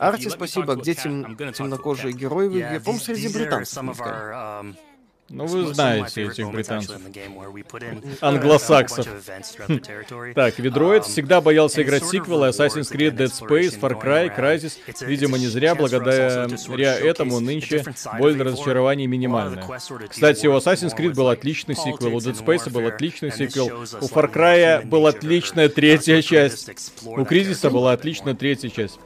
[0.00, 0.74] Арти, спасибо.
[0.76, 2.80] Где темнокожие герои в игре?
[2.80, 3.76] По-моему, среди британцев.
[5.28, 7.00] Ну, вы знаете этих британцев.
[8.20, 9.06] Англосаксов.
[10.34, 14.78] Так, Ведроид всегда боялся играть сиквелы Assassin's Creed, Dead Space, Far Cry, Crysis.
[15.04, 16.46] Видимо, не зря, благодаря
[16.98, 17.84] этому, нынче
[18.18, 19.66] боль разочарования минимальная.
[20.08, 24.32] Кстати, у Assassin's Creed был отличный сиквел, у Dead Space был отличный сиквел, у Far
[24.32, 26.70] Cry была отличная третья часть,
[27.04, 28.98] у Кризиса была отличная третья часть.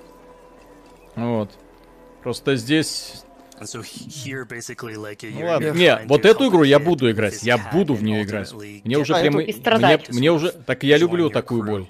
[1.17, 1.51] Вот.
[2.23, 3.25] Просто здесь
[5.31, 8.53] ну ладно, не, вот эту игру я буду играть, я буду в нее играть.
[8.85, 9.35] Мне уже прям...
[9.35, 10.53] Мне, мне уже...
[10.53, 11.87] Так я люблю такую боль.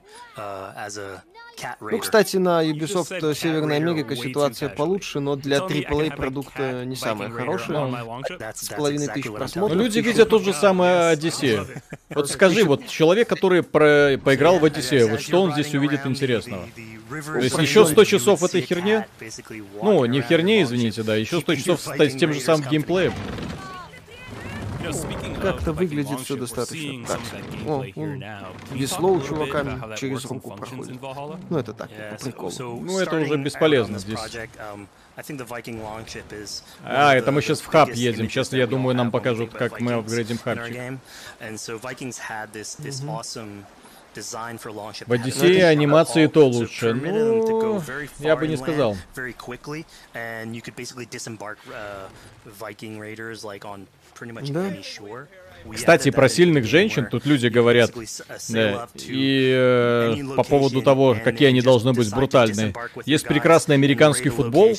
[1.81, 7.95] Ну, кстати, на Ubisoft Северная Америка ситуация получше, но для AAA продукта не самое хорошее.
[8.55, 9.77] С половиной тысяч просмотров.
[9.77, 11.67] Ну, люди видят тот же самое Одиссея.
[12.11, 14.19] Вот скажи, вот человек, который про...
[14.19, 16.67] поиграл в Одиссею, вот что он здесь увидит интересного?
[17.09, 19.07] То есть еще 100 часов в этой херне?
[19.83, 23.13] Ну, не херне, извините, да, еще 100 часов с тем же самым геймплеем.
[25.41, 27.21] Как-то выглядит все достаточно так.
[27.67, 28.25] О, он...
[28.73, 31.01] Весло у чувака через руку проходит.
[31.49, 32.81] Ну это так, по приколу.
[32.81, 34.19] Ну это уже бесполезно здесь.
[36.85, 38.29] А, это мы сейчас в хаб едем.
[38.29, 40.99] Сейчас, я думаю, нам покажут, как мы апгрейдим хабчик.
[45.07, 46.95] В Одиссее анимации то лучше.
[46.95, 47.83] Ну,
[48.19, 48.97] я бы не сказал.
[54.53, 54.71] Да.
[55.75, 57.93] Кстати, про сильных женщин тут люди говорят.
[58.49, 62.73] Да, и э, по поводу того, какие они должны быть брутальные.
[63.05, 64.71] Есть прекрасный американский футбол.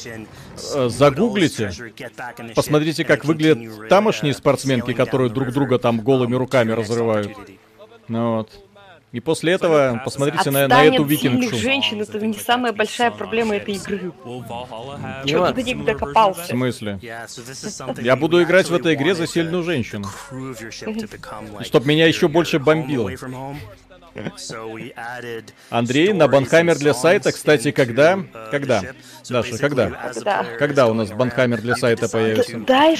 [0.73, 1.71] Э, загуглите,
[2.55, 7.31] посмотрите, как выглядят тамошние спортсменки, которые друг друга там голыми руками разрывают.
[8.07, 8.49] Ну вот.
[9.11, 11.55] И после этого посмотрите Отстанет на, на эту викингшу.
[11.57, 14.13] женщин, это не самая большая проблема этой игры.
[15.25, 16.43] Чего ты до них докопался?
[16.43, 16.99] В смысле?
[18.01, 20.07] Я буду играть в этой игре за сильную женщину.
[21.61, 23.11] Чтоб меня еще больше бомбило.
[25.69, 28.19] Андрей, на банхаммер для сайта, кстати, когда?
[28.51, 28.81] Когда?
[29.29, 29.89] Даша, когда?
[29.89, 30.43] Когда?
[30.57, 32.57] Когда у нас банхаммер для сайта появится?
[32.59, 32.97] Дай,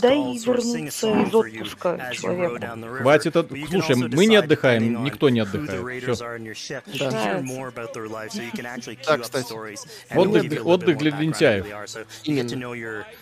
[0.00, 2.66] дай вернуться из отпуска человеку.
[2.98, 3.50] Хватит, от...
[3.70, 6.02] слушай, мы не отдыхаем, никто не отдыхает.
[6.02, 6.82] Все.
[9.06, 9.54] Да, кстати.
[10.14, 11.66] Отдых, отдых для лентяев.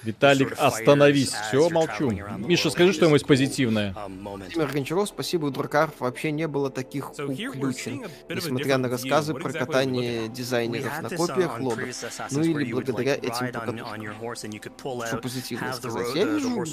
[0.02, 2.10] Виталик, остановись, все, молчу.
[2.38, 3.94] Миша, скажи что-нибудь позитивное.
[3.94, 11.02] Владимир Гончаров, спасибо, Дуркар, вообще не было таких уключен, несмотря на рассказы про катание дизайнеров
[11.02, 11.88] на копиях лодок,
[12.30, 15.06] ну или благодаря этим покатушкам.
[15.06, 16.64] Что позитивно сказать, я вижу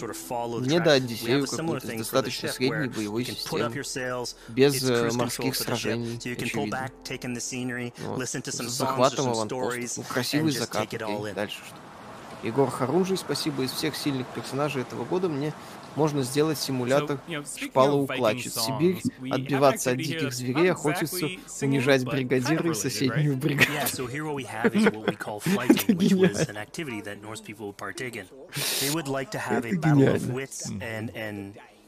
[0.66, 3.84] не до Одиссею какую-то достаточно средней боевой системой,
[4.50, 6.90] без э, морских сражений, очевидно.
[8.00, 8.28] Вот.
[8.46, 11.76] Захватом аванпост, ну, красивый закат, окей, дальше что.
[12.44, 15.54] Егор Харужий, спасибо из всех сильных персонажей этого года, мне
[15.98, 17.20] можно сделать симулятор
[17.60, 18.54] шпалоукладчиц.
[18.54, 19.02] Сибирь,
[19.32, 21.28] отбиваться от диких зверей, охотиться,
[21.62, 24.08] унижать бригадира и соседнюю бригаду.
[29.72, 30.48] Гениально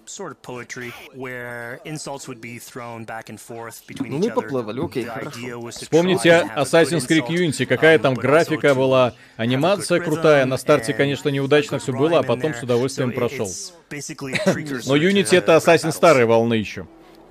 [0.10, 4.30] sort of poetry where insults would be thrown back and forth between ну, each other.
[4.30, 5.70] Ну, мы поплывали, окей, хорошо.
[5.70, 11.80] Вспомните Assassin's Creed Unity, какая um, там графика была, анимация крутая, на старте, конечно, неудачно
[11.80, 13.48] все было, а потом с удовольствием прошел.
[13.92, 16.88] Но Unity это uh, Assassin старой волны еще,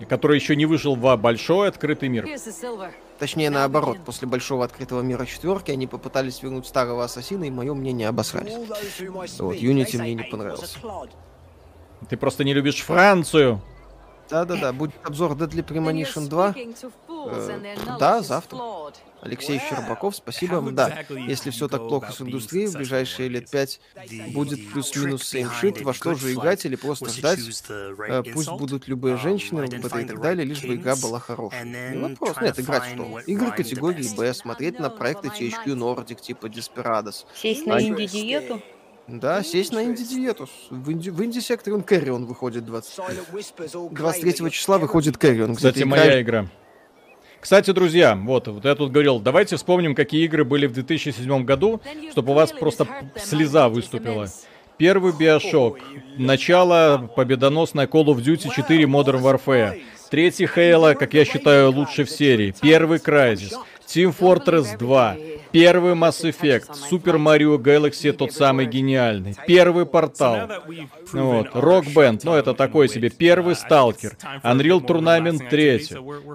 [0.09, 2.29] который еще не вышел в большой открытый мир.
[3.19, 8.09] Точнее, наоборот, после большого открытого мира четверки они попытались вернуть старого ассасина, и мое мнение
[8.09, 8.55] обосрались.
[9.39, 10.79] Вот, Unity мне не понравился.
[12.09, 13.61] Ты просто не любишь Францию.
[14.31, 16.55] Да-да-да, будет обзор Deadly Premonition 2.
[17.31, 18.59] Э, да, завтра.
[19.21, 20.61] Алексей Щербаков, спасибо.
[20.71, 23.81] Да, если все так плохо с индустрией, в ближайшие лет пять
[24.29, 29.17] будет плюс-минус same shit, во что же играть или просто ждать, э, пусть будут любые
[29.17, 31.65] женщины, ЛГБТ и так далее, лишь бы игра была хорошей.
[31.65, 33.21] Не вопрос, нет, играть что?
[33.21, 37.25] Игры категории Б, смотреть на проекты THQ Nordic типа Desperados.
[37.35, 38.63] Сесть на инди-диету?
[39.09, 40.49] Да, сесть на инди-диету.
[40.71, 43.01] В инди, в инди-секторе он Кэррион выходит 20...
[43.91, 45.57] 23 числа выходит Кэррион.
[45.57, 46.47] Кстати, моя игра.
[47.41, 51.81] Кстати, друзья, вот, вот я тут говорил, давайте вспомним, какие игры были в 2007 году,
[52.11, 52.87] чтобы у вас просто
[53.17, 54.29] слеза выступила.
[54.77, 55.79] Первый Биошок,
[56.19, 59.81] начало победоносная Call of Duty 4 Modern Warfare,
[60.11, 63.55] третий Halo, как я считаю, лучший в серии, первый Crysis,
[63.87, 65.17] Team Fortress 2,
[65.53, 70.49] первый Mass Effect, Super Mario Galaxy тот самый гениальный, первый Портал,
[71.13, 74.13] вот, Rock Band, ну это такой себе, первый Stalker,
[74.43, 75.79] Unreal Tournament 3,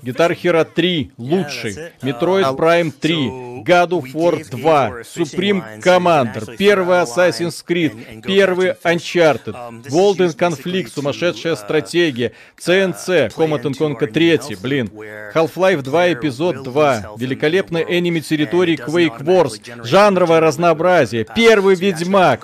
[0.02, 7.64] Guitar Hero 3, лучший, Metroid Prime 3, God of War 2, Supreme Commander, первый Assassin's
[7.66, 9.56] Creed, первый Uncharted,
[9.90, 14.90] Golden Conflict, сумасшедшая стратегия, CNC, Command Conquer 3, блин,
[15.34, 22.42] Half-Life 2, эпизод 2, великолепный Enemy Territory Quake Wars, жанровое разнообразие, первый Ведьмак,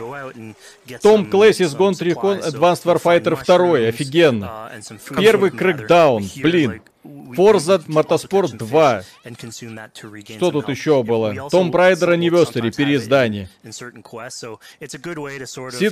[1.02, 4.72] Том Clancy's Gone Recon Advanced Warfighter 2, офигенно.
[5.18, 6.82] Первый Crackdown, блин.
[7.36, 9.04] Forza Motorsport 2.
[10.36, 11.50] Что тут еще было?
[11.50, 13.50] Том Raider Anniversary, переиздание.
[13.64, 14.04] Sid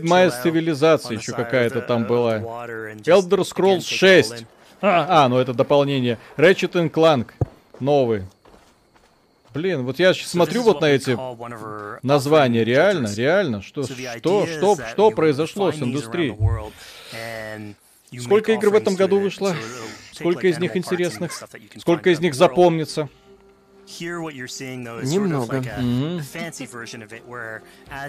[0.04, 2.38] Meier's Civilization еще какая-то там была.
[2.38, 4.46] Elder Scrolls 6.
[4.82, 6.18] А, а, ну это дополнение.
[6.38, 7.28] Ratchet Clank.
[7.80, 8.24] Новый.
[9.58, 11.18] Блин, вот я щас смотрю вот на эти
[12.04, 13.84] названия, реально, реально, что,
[14.20, 16.36] что, что, что произошло с индустрией?
[18.22, 19.56] Сколько игр в этом году вышло?
[20.14, 21.32] Сколько из них интересных?
[21.80, 23.10] Сколько из них запомнится?
[25.02, 25.64] Немного.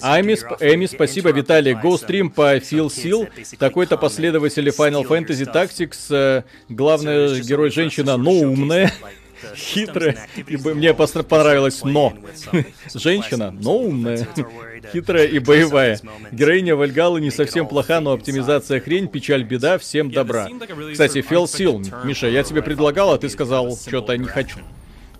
[0.02, 1.72] Ами, сп- Эми, спасибо, Виталий.
[1.72, 3.56] GoStream по Phil Seal.
[3.58, 6.06] Такой-то последователь Final Fantasy Tactics.
[6.10, 8.92] э, Главная герой женщина, но умная.
[9.56, 10.28] Хитрая.
[10.36, 12.14] И мне пос- понравилось но.
[12.94, 14.26] Женщина, но умная.
[14.92, 15.98] Хитрая и боевая.
[16.32, 20.48] Героиня Вальгалы не совсем плоха, но оптимизация хрень, печаль, беда, всем добра.
[20.92, 24.58] Кстати, Фел Сил, Миша, я тебе предлагал, а ты сказал, что-то не хочу.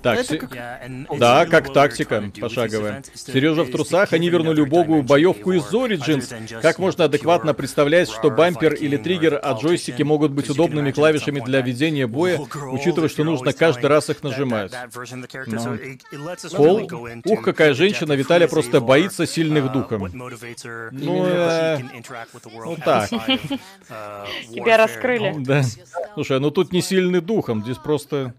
[0.03, 3.03] Так, Это как- да, как тактика пошаговая.
[3.15, 6.61] Сережа в трусах, они вернули убогую боевку из Origins.
[6.61, 11.61] Как можно адекватно представлять, что бампер или триггер, а джойстики могут быть удобными клавишами для
[11.63, 12.39] ведения боя,
[12.73, 14.73] учитывая, что нужно каждый раз их нажимать?
[15.47, 15.79] Ну.
[16.57, 16.91] Пол?
[17.25, 20.09] Ух, какая женщина, Виталия просто боится сильных духом.
[20.93, 21.79] Ну, э,
[22.65, 23.09] ну так.
[23.09, 25.35] Тебя раскрыли.
[25.39, 25.63] Да.
[26.15, 28.33] Слушай, ну тут не сильный духом, здесь просто...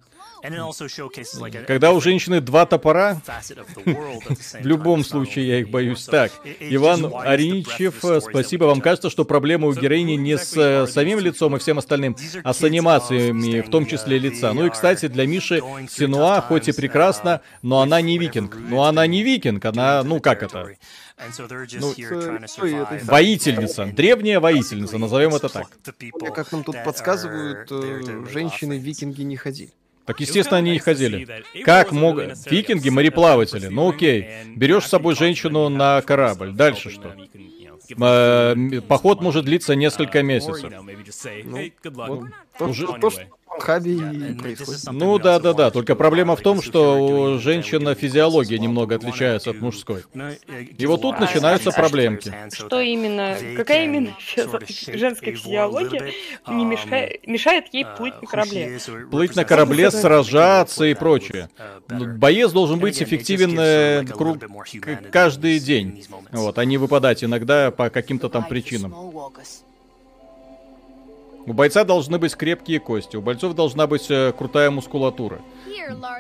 [1.68, 3.22] Когда у женщины два топора,
[3.86, 6.03] в любом случае я их боюсь.
[6.06, 8.66] Так, Иван Ариничев, спасибо.
[8.66, 12.53] Вам кажется, что проблема у героини не с э, самим лицом и всем остальным, а
[12.53, 14.53] с анимациями, в том числе лица.
[14.53, 18.56] Ну и, кстати, для Миши Синуа, хоть и прекрасна, но она не викинг.
[18.56, 20.70] Ну она не викинг, она, ну как это?
[21.80, 22.99] Ну, э?
[23.03, 25.68] Воительница, древняя воительница, назовем это так.
[26.34, 29.74] Как нам тут подсказывают, э, женщины-викинги не ходили.
[30.10, 31.27] Так, естественно, они не ходили.
[31.64, 32.31] Как могут...
[32.49, 33.68] Викинги, мореплаватели.
[33.68, 34.27] Ну окей.
[34.56, 36.52] Берешь с собой женщину на корабль.
[36.52, 37.14] Дальше что?
[38.02, 38.56] Э,
[38.88, 40.72] Поход может длиться несколько месяцев.
[41.84, 42.26] Вот
[42.57, 43.22] то, Уже- то, что
[43.59, 44.81] Хаби и происходит.
[44.91, 45.71] Ну да, да, да.
[45.71, 46.99] Только проблема в том, что
[47.34, 50.03] у женщин физиология немного отличается от мужской.
[50.77, 52.34] И вот тут начинаются проблемки.
[52.53, 56.13] Что именно, какая именно женская физиология
[56.47, 58.80] не мешает, мешает ей плыть на корабле?
[59.11, 61.49] Плыть на корабле, сражаться и прочее.
[61.89, 64.38] Ну, Боец должен быть эффективен э, кру-
[64.80, 66.05] к- каждый день.
[66.31, 68.93] Вот, а не выпадать иногда по каким-то там причинам.
[71.49, 75.41] У бойца должны быть крепкие кости, у бойцов должна быть э, крутая мускулатура.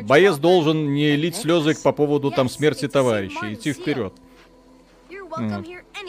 [0.01, 4.11] Боец должен не лить слезы по поводу там смерти товарища, идти вперед.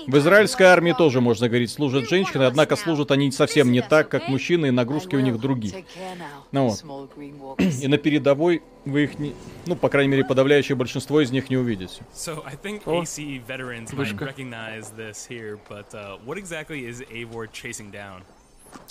[0.06, 4.26] В израильской армии тоже, можно говорить, служат женщины, однако служат они совсем не так, как
[4.28, 5.84] мужчины, и нагрузки у них другие.
[6.52, 7.10] Ну вот.
[7.82, 9.34] И на передовой вы их не...
[9.66, 12.02] Ну, по крайней мере, подавляющее большинство из них не увидите.
[12.14, 14.24] So I think О, AC veterans might вышка.
[14.24, 18.22] recognize this here, but uh, what exactly is Eivor chasing down?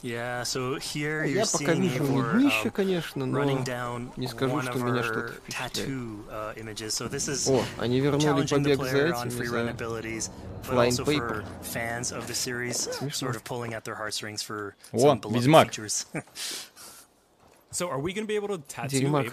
[0.02, 3.44] Yeah, so here you're Я пока вижу не днище, конечно, но
[4.16, 5.90] не скажу, что меня что-то впечатляет.
[7.50, 9.60] О, они вернули побег за этими, за
[10.64, 11.46] Flying Paper.
[12.92, 13.28] Смешно.
[14.94, 14.98] О,
[15.36, 15.68] Ведьмак!
[18.90, 19.26] Дерьмак.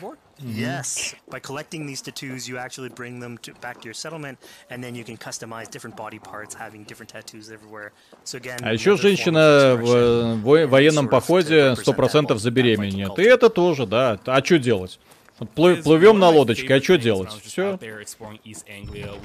[0.44, 4.38] Yes, by collecting these tattoos, you actually bring them to, back to your settlement,
[4.70, 7.92] and then you can customize different body parts, having different tattoos everywhere.
[8.24, 13.18] So again, А еще женщина в э, военном походе represent that 100% забеременеет.
[13.18, 14.18] И это тоже, да.
[14.26, 14.98] А что делать?
[15.38, 17.30] Вот плыв, плывем на лодочке, а что делать?
[17.42, 17.78] Все.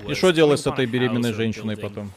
[0.07, 2.11] И что делать с этой беременной женщиной потом?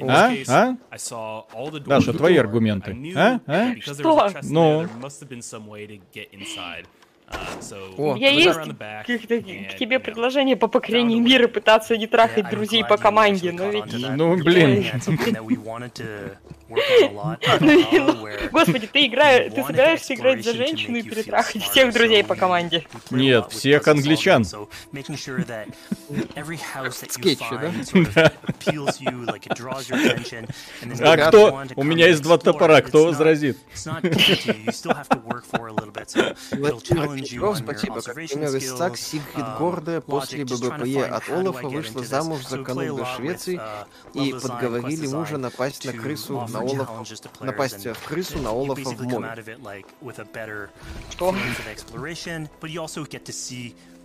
[0.00, 0.32] А?
[0.48, 0.68] А?
[0.70, 0.76] а?
[0.90, 1.80] а?
[1.80, 2.96] Даша, твои аргументы.
[3.16, 3.40] А?
[3.46, 3.74] А?
[3.80, 4.30] Что?
[4.42, 4.88] Ну?
[7.96, 12.96] О, У меня есть к, тебе предложение по покорению мира пытаться не трахать друзей по
[12.96, 13.92] команде, но ведь...
[13.92, 14.84] Ну, блин.
[16.68, 17.36] Ну,
[17.92, 22.84] ну, господи, ты играешь, ты собираешься играть за женщину и перетрахать всех друзей по команде?
[23.10, 24.44] Нет, всех англичан.
[27.08, 27.44] Скетчи,
[28.14, 28.32] да?
[31.00, 31.62] А кто?
[31.76, 33.58] У меня есть два топора, кто возразит?
[37.16, 38.00] Петров, спасибо.
[38.00, 43.04] Как пример из так Сигхид Горда после ББПЕ от Олафа вышла замуж за канун до
[43.16, 47.04] Швеции uh, и подговорили uh, мужа напасть на крысу на Олафа,
[47.40, 49.56] напасть в крысу на Олафа в море.
[51.10, 51.34] Что?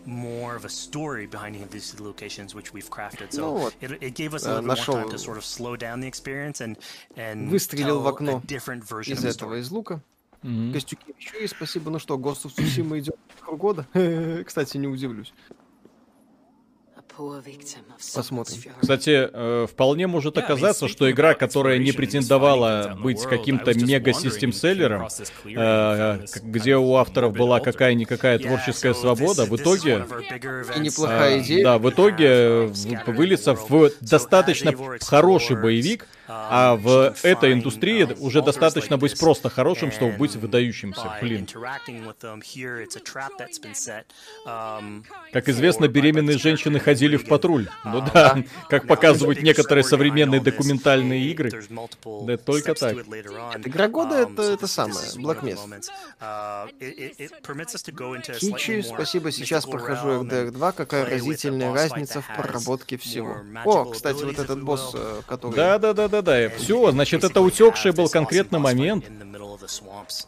[0.05, 3.31] more of a story behind these locations which we've crafted.
[3.33, 5.37] So ну вот, it, it gave us a э, little нашел, more time to sort
[5.37, 6.77] of slow down the experience and
[7.15, 10.01] and выстрелил в окно different version из этого из лука.
[10.43, 10.73] Мгм.
[10.73, 11.91] Костюки еще есть, спасибо.
[11.91, 13.15] Ну что, Ghost of Tsushima идет
[13.47, 13.85] года.
[14.45, 15.33] Кстати, не удивлюсь.
[18.15, 18.57] Посмотрим.
[18.79, 25.07] Кстати, э, вполне может оказаться, что игра, которая не претендовала быть каким-то мега-систем-селлером,
[25.45, 30.05] э, где у авторов была какая-никакая творческая свобода, в итоге...
[30.75, 31.63] И неплохая э, идея.
[31.63, 38.97] Да, в итоге в- выльется в достаточно хороший боевик, а в этой индустрии уже достаточно
[38.97, 41.17] быть просто хорошим, чтобы быть выдающимся.
[41.21, 41.47] Блин.
[44.45, 45.03] Um,
[45.33, 47.67] Как известно, беременные женщины ходили в патруль.
[47.91, 48.37] Ну да,
[48.69, 51.51] как показывают некоторые современные документальные игры.
[52.23, 52.97] Да только так.
[52.97, 55.81] Игра года это, это самое, Black Mesa.
[58.37, 63.37] Хичи, спасибо, сейчас прохожу RDR 2, какая разительная разница в проработке всего.
[63.65, 65.55] О, кстати, вот этот босс, э, который...
[65.55, 69.05] Да-да-да-да-да, все, значит, это утекший был конкретно момент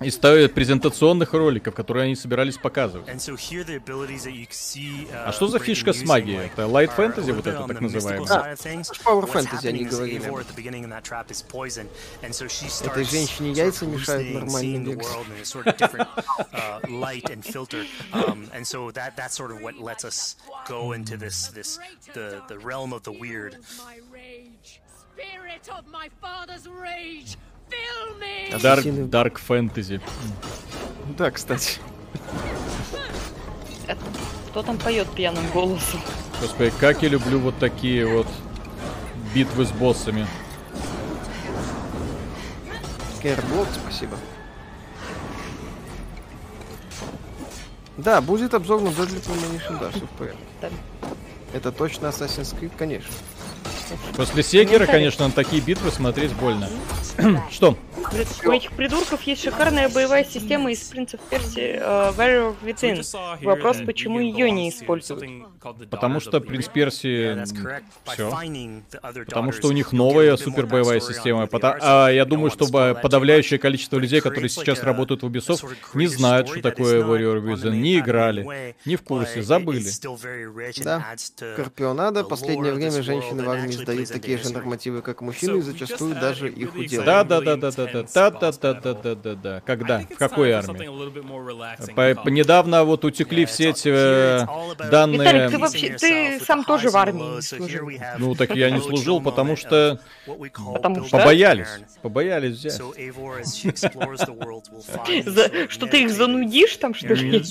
[0.02, 3.08] из презентационных роликов, которые они собирались показывать.
[5.26, 6.46] А что за фишка с магией?
[6.46, 7.53] Это Light Fantasy вот это?
[7.56, 8.28] это так называемое.
[8.28, 8.56] Да,
[9.06, 10.20] Power Fantasy они говорили.
[12.92, 15.08] Этой женщине яйца мешают нормально бегать.
[28.62, 30.02] Dark, dark fantasy.
[31.18, 31.80] Да, кстати.
[34.50, 36.00] Кто там поет пьяным голосом?
[36.44, 38.28] Господи, как я люблю вот такие вот
[39.34, 40.28] битвы с боссами.
[43.22, 44.18] Кэрблок, спасибо.
[47.96, 50.44] Да, будет обзор на Deadly Premonition, да, все в порядке.
[51.54, 53.14] Это точно Assassin's Creed, конечно.
[54.18, 56.70] После Секера, конечно, на такие битвы смотреть больно.
[57.52, 57.78] Что?
[58.46, 63.44] У этих придурков есть шикарная боевая система из принцев Перси uh, Warrior Within.
[63.44, 65.24] Вопрос, почему ее не используют?
[65.90, 67.44] Потому что принц Перси...
[68.14, 68.32] Все.
[69.26, 71.48] Потому что у них новая супер боевая система.
[71.48, 71.78] Пота...
[71.82, 76.62] А, я думаю, что подавляющее количество людей, которые сейчас работают в Ubisoft, не знают, что
[76.62, 79.90] такое Warrior Within, не играли, не в курсе, забыли.
[80.84, 81.16] Да.
[81.56, 86.50] Карпионада последнее время женщины в армии сдают такие же нормативы, как мужчины, и зачастую даже
[86.50, 87.06] их уделают.
[87.06, 89.62] Да, да, да, да, да, да да, да, да, да, да, да, да.
[89.66, 90.00] Когда?
[90.00, 90.88] В какой армии?
[92.30, 93.90] Недавно вот утекли все эти
[94.90, 95.20] данные.
[95.22, 97.90] Виталик, ты вообще, ты сам тоже в армии служил.
[98.18, 100.00] Ну так я не служил, потому что
[101.12, 101.68] побоялись,
[102.02, 102.82] побоялись взять.
[105.70, 107.44] Что ты их занудишь там, что ли?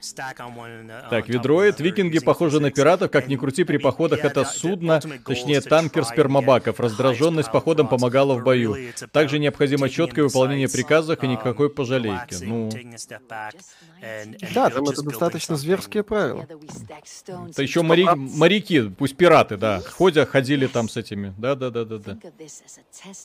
[0.00, 5.60] Uh, Так, ведроид, викинги похожи на пиратов, как ни крути, при походах это судно, точнее
[5.60, 6.80] танкер спермобаков.
[6.80, 8.76] Раздраженность походом помогала в бою.
[9.12, 12.34] Также необходимо четкое выполнение приказов и um, никакой пожалейки.
[12.34, 12.70] relaxing, Ну,
[14.54, 16.46] Да, там это достаточно зверские правила.
[17.50, 21.34] это еще мори- моряки, пусть пираты, да, ходя, ходили там с этими.
[21.38, 22.18] Да-да-да-да-да.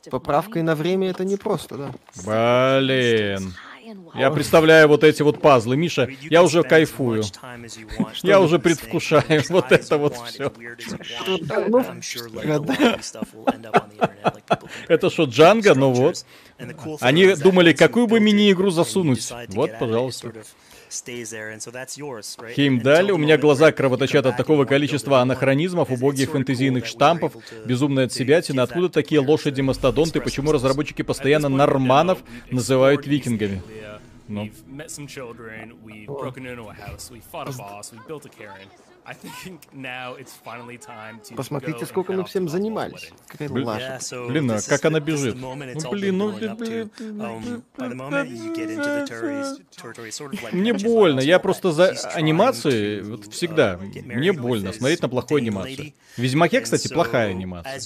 [0.10, 2.80] Поправкой на время это непросто, да.
[2.80, 3.54] Блин.
[4.16, 5.78] Я представляю вот эти вот пазлы.
[5.78, 7.24] Миша, я уже кайфую.
[8.24, 10.52] Я уже предвкушаю вот это вот все.
[14.88, 15.76] Это что, Джанга?
[15.76, 16.26] Ну вот.
[17.02, 19.32] Они думали, какую бы мини-игру засунуть.
[19.50, 20.34] Вот, пожалуйста.
[22.56, 27.34] Хеймдаль, у меня глаза кровоточат от такого количества анахронизмов, убогих фэнтезийных штампов,
[27.66, 28.64] безумная отсебятина.
[28.64, 30.22] Откуда такие лошади-мастодонты?
[30.22, 32.20] Почему разработчики постоянно норманов
[32.52, 33.62] называют викингами?
[34.28, 34.50] Ну.
[41.36, 43.12] Посмотрите, сколько мы всем занимались.
[43.28, 44.00] Какая лажа.
[44.02, 45.36] so Блин, а как она бежит?
[45.36, 46.32] Ну, блин, ну.
[46.36, 47.64] Um,
[50.52, 55.94] Мне больно, я просто за анимации, вот всегда, uh, мне больно смотреть на плохую анимацию.
[56.16, 57.78] В Ведьмаке, кстати, плохая анимация.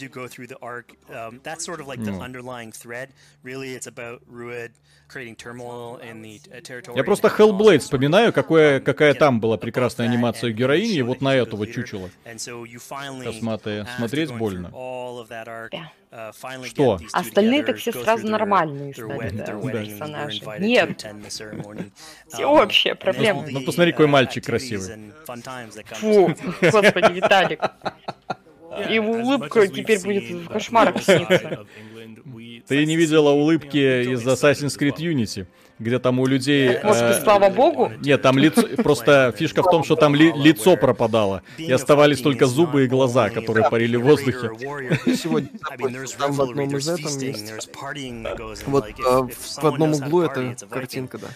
[1.10, 1.40] Um,
[4.60, 4.70] Ну.
[5.10, 6.96] Uh.
[6.96, 11.58] Я просто Hellblade вспоминаю, какое, какая там была прекрасная анимация героини, и вот на эту
[11.58, 12.10] вот чучело.
[12.26, 13.84] And so you finally, Косматая.
[13.84, 14.70] after Смотреть больно.
[16.12, 16.32] uh,
[16.68, 16.96] Что?
[16.96, 20.40] get these two Остальные так все go сразу нормальные стали, да, you're персонажи.
[20.42, 21.06] invited Нет.
[22.28, 23.42] Всеобщая Um, проблема.
[23.42, 25.14] all Ну, the, посмотри, какой uh, мальчик красивый.
[25.96, 27.60] Фу, господи, Виталик.
[28.90, 31.68] Его улыбка теперь будет the в кошмарах real
[32.70, 35.48] Ты не видела улыбки из Assassin's Creed Unity,
[35.80, 36.78] где там у людей...
[36.84, 37.92] Господи, э, слава богу.
[38.00, 38.62] Нет, там лицо...
[38.78, 41.42] Просто фишка в том, что там ли- лицо пропадало.
[41.58, 44.52] И оставались только зубы и глаза, которые парили в воздухе.
[45.16, 45.50] Сегодня
[46.20, 47.70] там в одном из этом есть.
[48.68, 51.28] Вот в одном углу это картинка, да.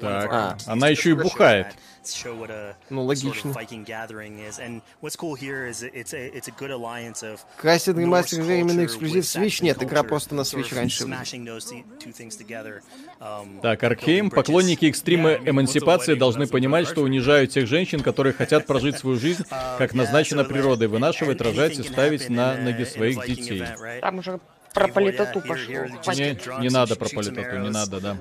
[0.00, 1.68] Так, а, она еще и бухает.
[2.12, 3.50] Show what a Ну, sort логично.
[3.50, 4.58] of Viking gathering is.
[4.58, 8.86] And what's cool here is it's a it's a good alliance of Norse ремастер временный
[8.86, 9.62] culture эксклюзив with Switch?
[9.62, 11.04] Нет, игра просто на Switch раньше.
[11.04, 12.82] smashing those two two things together.
[13.20, 18.00] Um, Так, Аркхейм, поклонники экстрима Yeah, I mean, эмансипации должны понимать, что унижают тех женщин,
[18.00, 19.44] которые хотят прожить свою жизнь,
[19.78, 23.64] как назначено природой, вынашивать, рожать и ставить на ноги своих детей.
[24.00, 24.40] Там уже
[24.72, 25.86] про политоту пошло.
[26.14, 28.16] Не, не надо про политоту, не надо, да.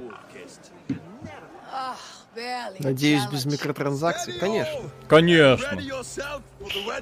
[2.80, 4.34] Надеюсь, без микротранзакций?
[4.40, 4.90] Конечно.
[5.08, 5.80] Конечно.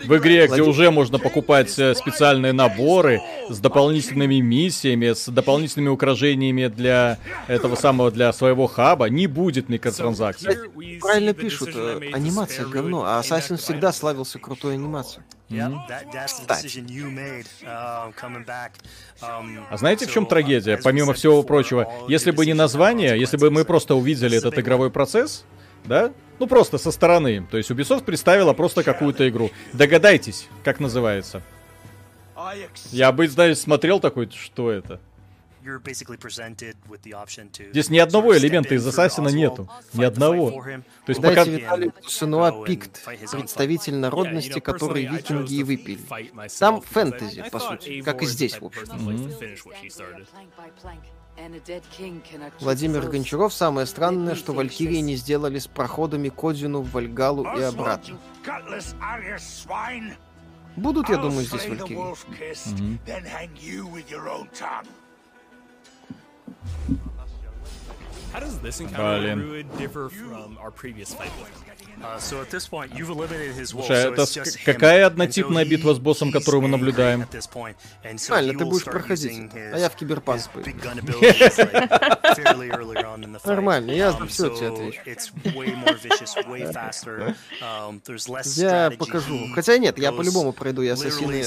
[0.05, 6.67] В игре, где уже можно покупать э, специальные наборы с дополнительными миссиями, с дополнительными украшениями
[6.67, 10.57] для этого самого, для своего хаба, не будет микротранзакций.
[10.99, 15.23] Правильно пишут, э, анимация говно, а Assassin всегда славился крутой анимацией.
[15.51, 16.05] Yep, that,
[19.21, 20.77] А знаете, в чем трагедия?
[20.83, 25.45] Помимо всего прочего, если бы не название, если бы мы просто увидели этот игровой процесс,
[25.85, 29.51] да, ну просто со стороны, то есть Ubisoft представила просто какую-то игру.
[29.73, 31.41] Догадайтесь, как называется.
[32.91, 34.99] Я бы, знаешь, смотрел такой, что это?
[37.71, 39.69] Здесь ни одного элемента из Ассасина нету.
[39.93, 40.51] Ни одного.
[40.51, 41.45] То есть пока...
[41.45, 45.99] Дайте Виталию Сенуа Пикт, представитель народности, который викинги и выпили.
[46.59, 48.83] Там фэнтези, по сути, как и здесь, в общем.
[52.59, 57.61] Владимир Гончаров, самое странное, что Валькирии не сделали с проходами к Одину, в Вальгалу и
[57.61, 58.19] обратно.
[60.75, 61.97] Будут, я думаю, здесь Валькирии.
[61.97, 62.25] wolf
[68.33, 69.39] How does this encounter Блин.
[69.39, 72.01] with Druid differ from our previous fight with him?
[72.01, 74.55] Uh, so at this point, you've eliminated his wolf, Слушай, so это it's с- just
[74.57, 74.65] him.
[74.65, 77.25] какая однотипная битва с боссом, которую мы наблюдаем?
[78.27, 80.41] Правильно, ты будешь проходить а я в Киберпанк.
[83.45, 85.01] Нормально, я за Um, всё тебе отвечу.
[87.61, 88.01] Um,
[88.55, 89.47] Я покажу.
[89.53, 91.43] Хотя нет, я по-любому пройду, я literally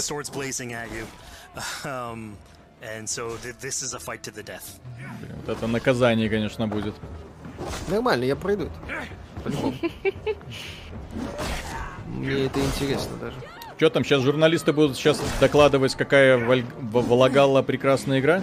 [2.84, 4.80] and so th- this is a fight to the death.
[5.46, 6.94] Вот это наказание, конечно, будет.
[7.88, 8.68] Нормально, я пройду.
[9.42, 9.74] По-любому.
[12.08, 13.36] Мне это интересно даже.
[13.76, 18.42] Что там, сейчас журналисты будут сейчас докладывать, какая Валь- Валагалла прекрасная игра?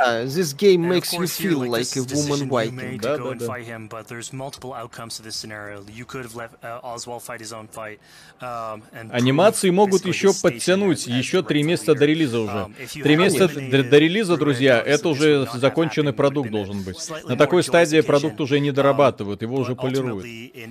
[0.00, 2.74] А, this game makes you feel like, a woman Viking.
[2.76, 3.46] made Да, to go да, and да.
[3.46, 5.82] fight him, but there's multiple outcomes to this scenario.
[5.92, 7.98] You could have let uh, Oswald fight his own fight.
[8.40, 12.52] Um, and Анимации могут еще подтянуть еще три месяца до релиза уже.
[12.52, 16.96] Um, Три месяца до, релиза, друзья, это уже законченный продукт должен быть.
[17.24, 20.24] На такой стадии продукт уже не дорабатывают, его уже полируют.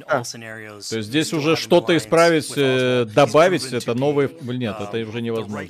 [0.07, 0.23] А.
[0.23, 5.67] То есть здесь уже что-то исправить, э, добавить, это be, Нет, это уже невозможно.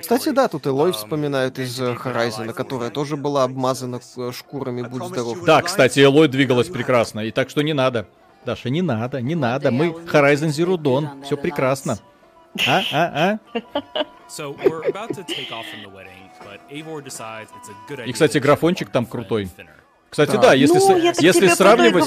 [0.00, 5.04] Кстати, да, тут Элой вспоминают из э, Horizon, которая тоже была обмазана э, шкурами, будь
[5.04, 5.44] здоров.
[5.44, 8.06] Да, кстати, Элой двигалась прекрасно, и так что не надо.
[8.44, 9.70] Даша, не надо, не надо.
[9.70, 11.98] Мы Horizon Zero Dawn, все прекрасно.
[12.66, 14.04] А, а, а?
[18.06, 19.50] И, кстати, графончик там крутой.
[20.16, 20.38] Кстати, Да.
[20.38, 20.80] да, если, Ну,
[21.12, 22.04] с- если сравнивать,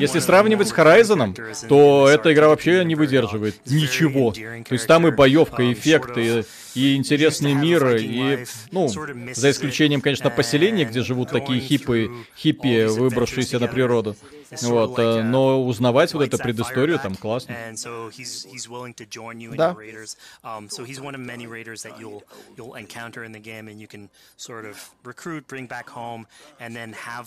[0.00, 1.32] если сравнивать с Horizon,
[1.68, 4.32] то эта игра вообще не выдерживает ничего.
[4.32, 6.44] То есть там и боевка, и эффекты,
[6.74, 13.58] и интересный мир, и, ну, за исключением, конечно, поселения, где живут такие хипы, хиппи, выбравшиеся
[13.58, 14.16] на природу.
[14.60, 17.54] Вот, э, но узнавать вот эту предысторию там классно.
[19.54, 19.76] Да.
[20.42, 20.68] Um,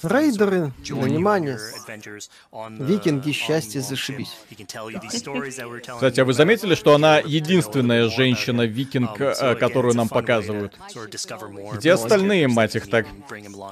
[0.04, 1.58] Рейдеры, внимание,
[2.70, 4.36] Викинги, счастье, зашибись.
[5.88, 10.78] Кстати, а вы заметили, что она единственная женщина-викинг, Um, э, которую нам показывают?
[11.74, 13.08] Где остальные, мать их так?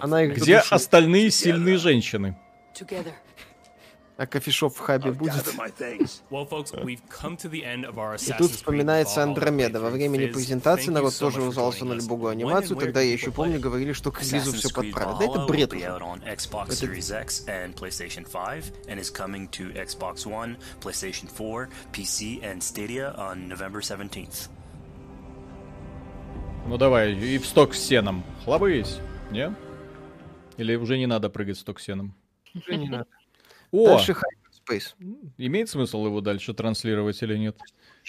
[0.01, 0.74] Она их Где задушит.
[0.74, 2.38] остальные сильные женщины?
[4.16, 5.33] А кофешоп в хабе будет.
[8.27, 9.80] И тут вспоминается Андромеда.
[9.80, 9.90] Во
[10.27, 12.77] Fizz, презентации народ тоже вызвался на любую анимацию.
[12.77, 15.17] Тогда я еще помню, говорили, что к релизу все подправят.
[15.19, 15.83] Да это бред уже.
[16.74, 16.83] Это-
[26.67, 28.24] Ну давай, и в сток с сеном.
[28.43, 29.00] Хлобысь,
[29.32, 29.53] не?
[30.58, 32.16] Или уже не надо прыгать в сток с сеном?
[32.53, 33.06] Уже не надо.
[33.72, 34.93] О, Дальше Hyperspace.
[35.38, 37.58] имеет смысл его дальше транслировать или нет?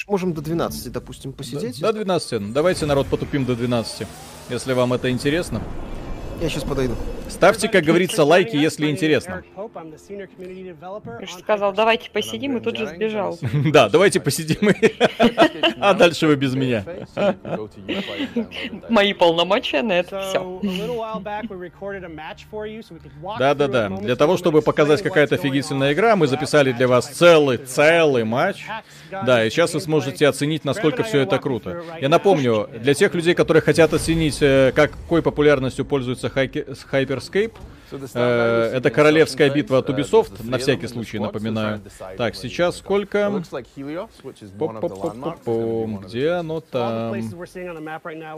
[0.06, 1.80] Можем до 12, допустим, посидеть.
[1.80, 2.52] До 12.
[2.52, 4.06] Давайте, народ, потупим до 12.
[4.50, 5.62] Если вам это интересно.
[6.40, 6.94] Я сейчас подойду.
[7.28, 9.42] Ставьте, как говорится, лайки, если интересно.
[10.06, 13.38] Ты же сказал, давайте посидим, и тут же сбежал.
[13.74, 14.70] Да, давайте посидим.
[15.80, 16.84] А дальше вы без меня.
[18.88, 20.60] Мои полномочия на это все.
[23.38, 23.88] Да-да-да.
[23.88, 28.64] Для того, чтобы показать какая-то офигительная игра, мы записали для вас целый, целый матч.
[29.10, 31.82] Да, и сейчас вы сможете оценить, насколько все это круто.
[32.00, 37.52] Я напомню, для тех людей, которые хотят оценить, э, какой популярностью пользуется С Hyperscape,
[38.14, 41.80] э, это королевская битва от Ubisoft, на всякий случай напоминаю.
[42.16, 43.30] Так, сейчас сколько?
[44.58, 46.00] Пу-пу-пу-пу-пум.
[46.06, 47.12] Где оно там?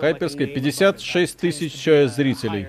[0.00, 2.66] Hyperscape 56 тысяч зрителей.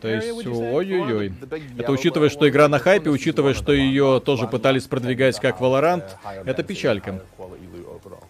[0.00, 1.32] То есть, ой-ой-ой.
[1.78, 6.04] Это учитывая, что игра на хайпе, учитывая, что ее тоже пытались продвигать как Valorant,
[6.44, 7.22] это печалька.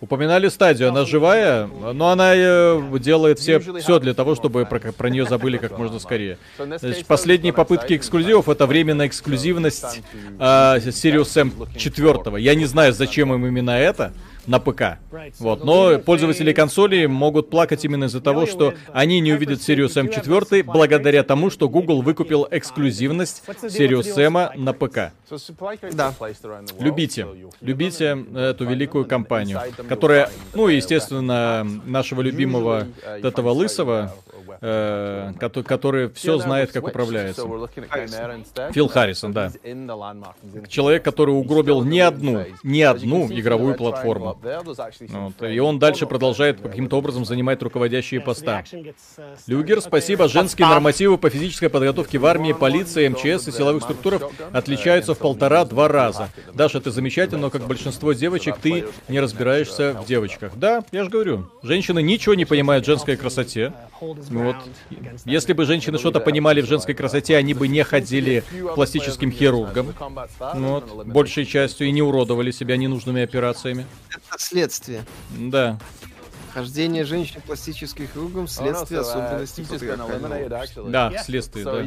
[0.01, 5.11] Упоминали стадию, она живая, но она э, делает все, все для того, чтобы про, про
[5.11, 6.39] нее забыли как можно скорее.
[6.57, 10.01] Значит, последние попытки эксклюзивов это временная эксклюзивность
[10.39, 12.43] э, Sirius Sam 4.
[12.43, 14.15] Я не знаю, зачем им именно это
[14.47, 14.99] на ПК.
[15.39, 20.09] Вот, но пользователи консоли могут плакать именно из-за того, что они не увидят Sirius M
[20.09, 25.13] 4 благодаря тому, что Google выкупил эксклюзивность Sirius M на ПК.
[25.93, 26.15] Да.
[26.79, 27.27] Любите,
[27.61, 34.15] любите эту великую компанию, которая, ну, естественно, нашего любимого этого лысого,
[34.61, 37.43] э, кото- который все знает, как управляется.
[38.73, 39.51] Фил Харрисон, да.
[40.69, 44.39] Человек, который угробил не одну, не одну игровую платформу.
[45.09, 48.63] Вот, и он дальше продолжает каким-то образом занимать руководящие поста.
[49.47, 50.29] Люгер, спасибо.
[50.29, 54.23] Женские нормативы по физической подготовке в армии, полиции, МЧС и силовых структурах
[54.53, 56.29] отличаются в полтора-два раза.
[56.55, 60.53] Даша, ты замечательно, но как большинство девочек, ты не разбираешься в девочках.
[60.57, 63.73] Да, я же говорю, женщины ничего не понимают в женской красоте.
[64.01, 64.50] Вот.
[65.25, 69.95] Если бы женщины что-то понимали в женской красоте, они бы не ходили к пластическим хирургам.
[70.55, 73.87] Вот, большей частью, и не уродовали себя ненужными операциями.
[74.11, 75.05] Это следствие.
[75.37, 75.79] Да.
[76.53, 80.91] Хождение женщин пластических кругом следствие особенностей патриархального.
[80.91, 81.83] Да, следствие, да.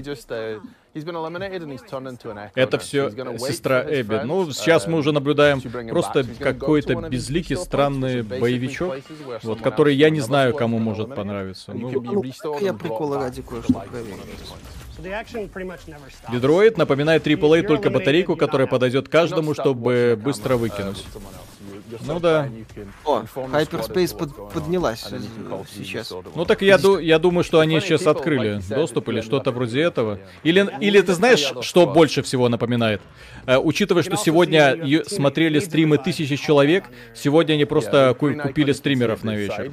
[2.56, 3.10] Это все
[3.40, 4.22] сестра Эбби.
[4.26, 8.96] Ну, сейчас мы уже наблюдаем просто какой-то безликий, странный боевичок,
[9.44, 11.74] вот, который я не знаю, кому может понравиться.
[11.74, 12.24] Ну, Ну,
[12.62, 14.18] я прикола ради кое-что проверю.
[16.32, 21.04] Детройт напоминает AAA только батарейку, которая подойдет каждому, чтобы быстро выкинуть.
[22.08, 22.50] Ну да.
[23.06, 25.06] О, Hyperspace под- поднялась
[25.76, 26.12] сейчас.
[26.36, 30.18] Ну так я, ду- я думаю, что они сейчас открыли доступ или что-то вроде этого.
[30.44, 33.00] Или, или ты знаешь, что больше всего напоминает?
[33.46, 39.36] Э, учитывая, что сегодня смотрели стримы тысячи человек, сегодня они просто ку- купили стримеров на
[39.36, 39.70] вечер.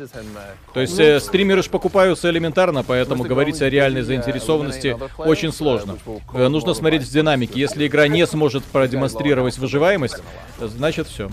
[0.75, 5.97] То есть э, стримеры же покупаются элементарно, поэтому говорить о реальной заинтересованности очень сложно.
[6.35, 7.61] Э, нужно смотреть в динамике.
[7.61, 10.17] Если игра не сможет продемонстрировать выживаемость,
[10.59, 11.31] значит все.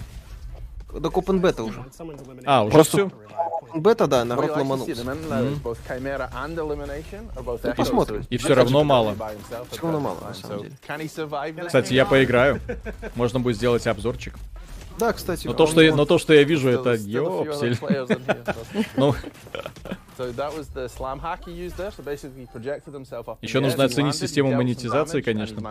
[0.88, 1.84] Так Open Beta уже.
[2.46, 3.06] А, уже Просто все?
[3.08, 4.92] Open Beta, да, народ ломанулся.
[4.92, 4.96] И-
[7.76, 8.26] Посмотрим.
[8.30, 9.16] И все равно мало.
[9.72, 10.76] Все равно мало, на самом деле.
[11.68, 12.62] Кстати, я поиграю.
[13.16, 14.34] Можно будет сделать обзорчик.
[15.00, 15.48] Да, кстати.
[15.48, 17.77] Но то, что я, но то, что я вижу, это ёпсель.
[18.95, 19.14] Ну,
[23.42, 25.61] еще нужно оценить систему монетизации, конечно.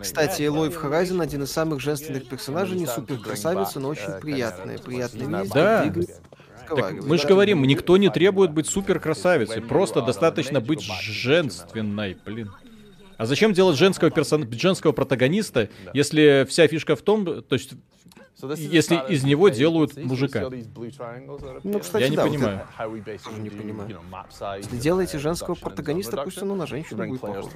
[0.00, 4.78] Кстати, Элой в Horizon один из самых женственных персонажей, не супер красавица, но очень приятная.
[4.78, 5.52] Приятная месть.
[5.52, 5.84] Да.
[5.84, 6.06] игры
[6.68, 12.50] Так мы же говорим, никто не требует быть супер красавицей, просто достаточно быть женственной, блин.
[13.16, 14.48] А зачем делать женского персон...
[14.52, 17.72] женского протагониста, если вся фишка в том, то есть,
[18.56, 20.48] если из него делают мужика?
[21.64, 22.66] Ну, кстати, Я не да, вот понимаю.
[23.06, 24.04] это тоже не понимаю.
[24.58, 27.48] Если делаете женского протагониста, пусть оно на женщину будет похоже.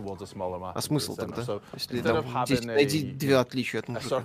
[0.75, 1.43] А смысл тогда?
[1.75, 4.25] Если там здесь найди две отличия от мужика.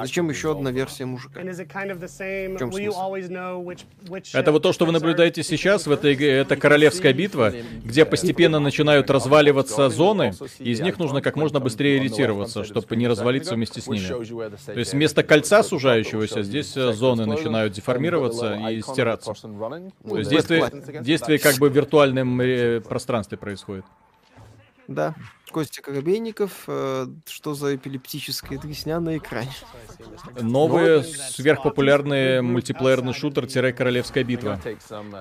[0.00, 1.40] Зачем еще одна версия мужика?
[1.40, 3.14] В чем смысл?
[4.34, 7.52] Это вот то, что вы наблюдаете сейчас в этой игре, это королевская битва,
[7.84, 13.06] где постепенно начинают разваливаться зоны, и из них нужно как можно быстрее ретироваться, чтобы не
[13.06, 14.06] развалиться вместе с ними.
[14.06, 19.32] То есть вместо кольца сужающегося здесь э, зоны начинают деформироваться и стираться.
[19.34, 23.84] То есть действие, действие как бы в виртуальном э, пространстве происходит.
[24.88, 25.14] Да.
[25.50, 29.50] Костя Коробейников, э, что за эпилептическая дресня на экране?
[30.40, 34.60] Новый сверхпопулярный мультиплеерный шутер-королевская битва.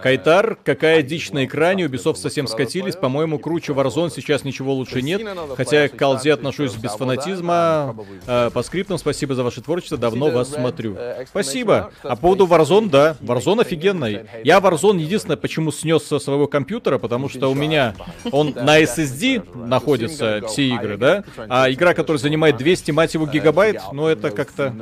[0.03, 5.21] Кайтар, какая дичь на экране, Ubisoft совсем скатились, по-моему, круче Warzone сейчас ничего лучше нет,
[5.57, 7.95] хотя к колде отношусь без фанатизма.
[8.27, 10.97] Э, По скриптам спасибо за ваше творчество, давно вас смотрю.
[11.27, 11.91] Спасибо.
[12.03, 14.25] А по поводу Warzone, да, Warzone офигенный.
[14.43, 17.95] Я Warzone единственное, почему снес со своего компьютера, потому что у меня
[18.31, 23.81] он на SSD находится, все игры, да, а игра, которая занимает 200, мать его, гигабайт,
[23.93, 24.73] ну это как-то,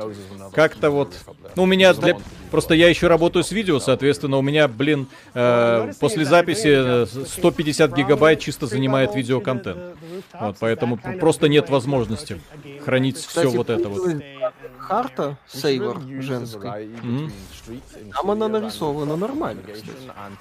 [0.53, 1.13] как-то вот,
[1.55, 2.17] ну у меня для,
[2.51, 7.95] просто я еще работаю с видео, соответственно, у меня, блин, э, после записи э, 150
[7.95, 9.97] гигабайт чисто занимает видеоконтент.
[10.39, 12.39] Вот, поэтому просто нет возможности
[12.83, 14.21] хранить все Кстати, вот это вот.
[14.77, 16.87] Харта Сейвор женской.
[17.03, 17.31] Мгм.
[18.13, 19.91] Там она нарисована нормально, кстати.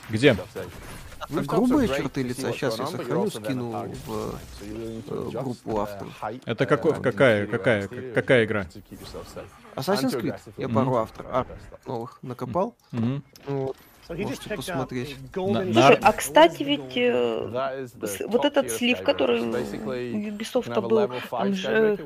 [0.08, 0.36] Где?
[1.28, 2.52] Так, грубые черты лица.
[2.52, 6.22] Сейчас я сохраню, скину в э, группу авторов.
[6.44, 8.66] Это какой, какая, какая, какая игра?
[9.74, 10.38] Assassin's Creed.
[10.56, 11.46] Я пару авторов а,
[11.86, 12.74] новых накопал.
[12.92, 13.76] Ну вот.
[14.08, 15.16] Можете посмотреть.
[15.34, 17.86] На- на- Слушай, а кстати, ведь э,
[18.28, 21.98] вот этот слив, который у Ubisoft был, там же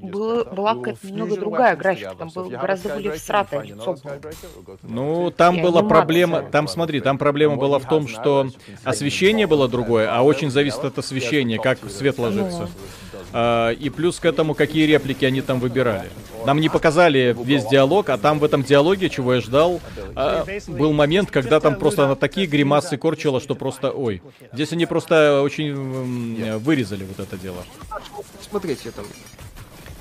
[0.00, 4.20] было, была какая-то немного другая графика, там был гораздо более всратое лицо было.
[4.82, 8.48] Ну, там была проблема, там смотри, там проблема была в том, что
[8.84, 12.62] освещение было другое, а очень зависит от освещения, как свет ложится.
[12.62, 12.68] А,
[13.34, 16.10] и плюс к этому, какие реплики они там выбирали.
[16.44, 19.80] Нам не показали весь диалог, а там в этом диалоге, чего я ждал,
[20.14, 24.22] а, был момент, когда там просто она такие гримасы корчила, что просто, ой.
[24.52, 27.64] Здесь они просто очень вырезали вот это дело.
[28.40, 29.04] Смотрите там.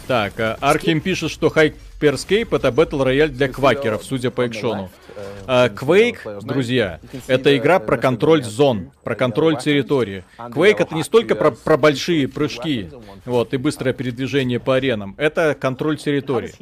[0.07, 1.49] Так, а, Архим пишет, что
[2.11, 4.89] Hyperscape это Battle Royale для квакеров, судя по экшону.
[5.45, 10.23] А, Quake, друзья, это игра про контроль зон, про контроль территории.
[10.37, 12.89] Quake это не столько про, про большие прыжки,
[13.25, 16.53] вот, и быстрое передвижение по аренам, это контроль территории.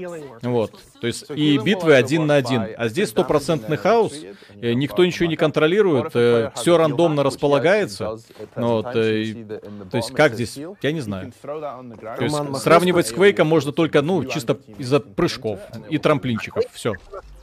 [0.41, 2.63] Вот, то есть и битвы один на один.
[2.77, 4.13] А здесь стопроцентный хаос,
[4.61, 6.09] э, никто ничего не контролирует,
[6.55, 8.17] все рандомно располагается.
[8.55, 11.31] Вот, э, и- то есть как здесь, я не знаю.
[11.41, 15.28] То есть сравнивать с Квейком можно только, ну, чисто из-за прыжков
[15.89, 16.63] и трамплинчиков.
[16.71, 16.93] Все.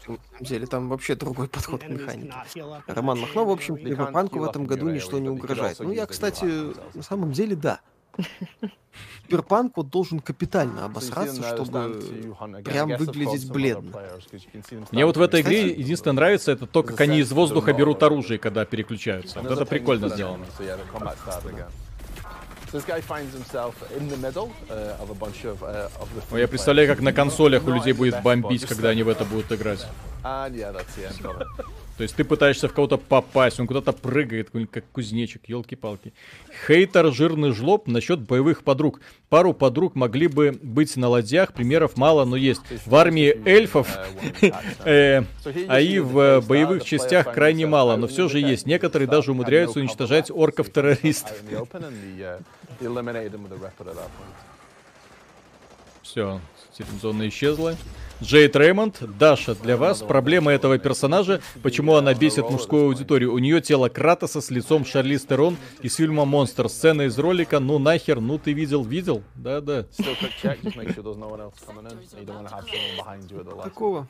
[0.08, 2.32] На самом деле там вообще другой подход к механике.
[2.86, 5.81] Роман Махно, в общем, Киберпанку в этом году ничто не угрожает.
[5.81, 6.44] Ну, я, кстати,
[6.97, 7.81] на самом деле, да.
[9.26, 12.00] Киберпанк вот должен капитально обосраться, чтобы
[12.65, 14.00] прям выглядеть бледно.
[14.92, 18.39] Мне вот в этой игре единственное нравится, это то, как они из воздуха берут оружие,
[18.39, 19.40] когда переключаются.
[19.40, 20.47] Вот это прикольно сделано.
[26.38, 29.86] Я представляю, как на консолях у людей будет бомбить, когда они в это будут играть.
[31.97, 36.12] То есть ты пытаешься в кого-то попасть, он куда-то прыгает, как кузнечик, елки-палки.
[36.66, 39.00] Хейтер жирный жлоб насчет боевых подруг.
[39.31, 42.60] Пару подруг могли бы быть на ладьях, примеров мало, но есть.
[42.84, 43.89] В армии эльфов,
[44.42, 48.66] а и в боевых частях крайне мало, но все же есть.
[48.66, 51.36] Некоторые даже умудряются уничтожать орков-террористов.
[56.02, 56.41] Все,
[57.00, 57.75] зона исчезла.
[58.22, 63.32] Джейд Реймонд, Даша, для вас проблема этого персонажа, почему она бесит мужскую аудиторию.
[63.32, 66.68] У нее тело Кратоса с лицом Шарли Стерон из фильма «Монстр».
[66.70, 69.22] Сцена из ролика, ну нахер, ну ты видел, видел?
[69.34, 69.84] Да-да.
[73.62, 74.08] Какого?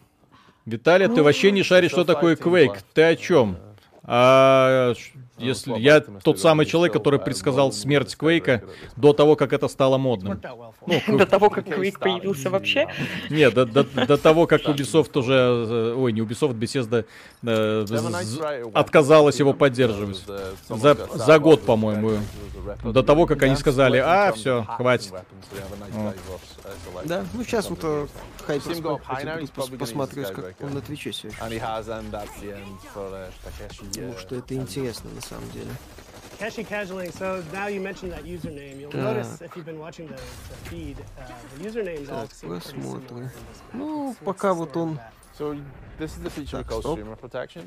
[0.65, 2.79] Виталий, ты вообще не шаришь, что такое Quake.
[2.95, 3.57] Ты о чем?
[4.05, 4.95] А,
[5.39, 8.63] если я тот самый человек, который предсказал смерть Квейка
[8.97, 10.41] до того, как это стало модным.
[10.87, 12.89] Ну, до того, как Квейк появился вообще?
[13.31, 15.35] Нет, до, до, до того, как Ubisoft уже...
[15.35, 17.05] э, Ой, не Ubisoft, Bethesda
[17.43, 20.23] э, отказалась его поддерживать.
[20.69, 22.19] За, за год, по-моему.
[22.83, 25.13] До того, как они сказали, а, все, хватит.
[27.05, 28.07] Да, ну сейчас вот э,
[28.47, 28.73] Хайпер
[29.55, 31.31] пос- посмотреть, как он на Твиче все
[33.97, 35.71] Ну, что это интересно на самом деле.
[36.39, 37.11] Casually, casually.
[37.13, 38.79] So now you mentioned that username.
[38.79, 39.01] You'll Так.
[39.01, 41.25] notice if you've been watching the, the feed, uh,
[41.57, 43.01] the usernames all seem pretty similar.
[43.01, 43.31] посмотрим.
[43.73, 44.99] Ну, пока вот он...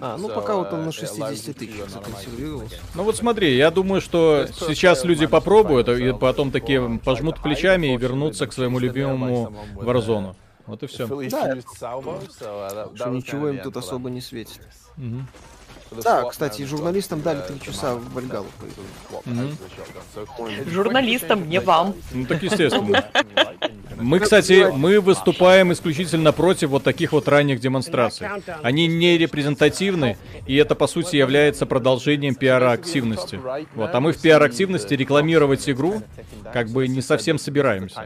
[0.01, 2.75] А, ну пока вот он на 60 тысяч законсервировался.
[2.95, 7.97] Ну вот смотри, я думаю, что сейчас люди попробуют, и потом такие пожмут плечами и
[7.97, 10.35] вернутся к своему любимому Warzone.
[10.65, 11.07] Вот и все.
[11.07, 11.57] Да,
[12.95, 14.61] что ничего им тут особо не светит.
[15.91, 18.47] Да, кстати, журналистам дали три часа в Вальгалу.
[20.67, 21.95] Журналистам, не вам.
[22.11, 23.03] Ну так естественно.
[24.01, 28.27] Мы, кстати, мы выступаем исключительно против вот таких вот ранних демонстраций.
[28.63, 33.39] Они не репрезентативны, и это, по сути, является продолжением пиар-активности.
[33.75, 36.01] Вот, а мы в пиар-активности рекламировать игру
[36.53, 38.05] как бы не совсем собираемся.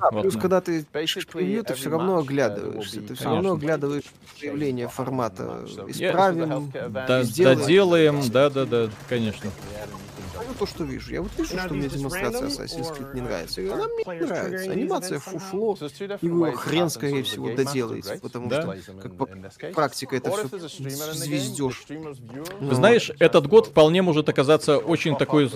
[0.00, 3.00] А, плюс, когда ты пишешь превью, ты все равно оглядываешься.
[3.00, 4.04] Ты все равно оглядываешь
[4.40, 5.64] появление формата.
[5.88, 9.50] Исправим, Да, доделаем, да-да-да, конечно.
[10.54, 11.12] Ну, то, что вижу.
[11.12, 13.60] Я вот вижу, что мне демонстрация Assassin's Creed не нравится.
[13.60, 14.70] И она мне не нравится.
[14.70, 15.76] Анимация фуфло.
[16.22, 18.18] Его хрен, скорее всего, доделается.
[18.20, 20.58] Потому что, как практика, это все
[21.12, 21.84] звездеж.
[21.86, 25.50] Ты знаешь, этот год вполне может оказаться очень такой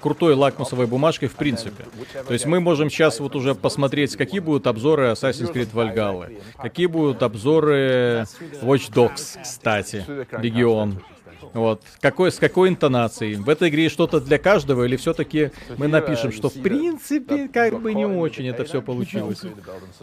[0.00, 1.84] крутой лакмусовой бумажкой в принципе.
[2.26, 6.86] То есть мы можем сейчас вот уже посмотреть, какие будут обзоры Assassin's Creed Valhalla, какие
[6.86, 8.26] будут обзоры
[8.62, 10.04] Watch Dogs, кстати,
[10.38, 11.02] Легион.
[11.54, 11.82] Вот.
[12.00, 13.36] Какой, с какой интонацией?
[13.36, 17.94] В этой игре что-то для каждого, или все-таки мы напишем, что в принципе как бы
[17.94, 19.42] не очень это все получилось?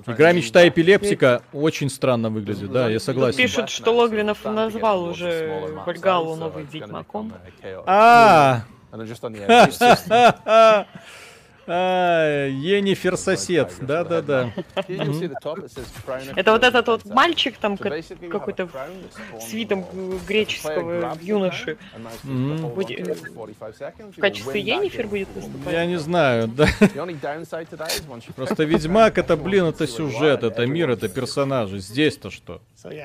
[0.07, 3.37] Игра мечта эпилептика очень странно выглядит, да, я согласен.
[3.37, 7.33] Пишут, что Логвинов назвал уже Вальгалу новым Ведьмаком.
[7.85, 8.63] А,
[11.67, 14.51] А, Енифер сосед, да-да-да.
[16.35, 18.67] Это вот этот вот мальчик там ка- какой-то
[19.39, 19.85] с видом
[20.27, 21.77] греческого юноши.
[22.23, 25.73] В качестве Енифер будет выступать?
[25.73, 26.67] Я не знаю, да.
[28.35, 31.79] Просто Ведьмак это, блин, это сюжет, это мир, это персонажи.
[31.79, 32.61] Здесь-то что?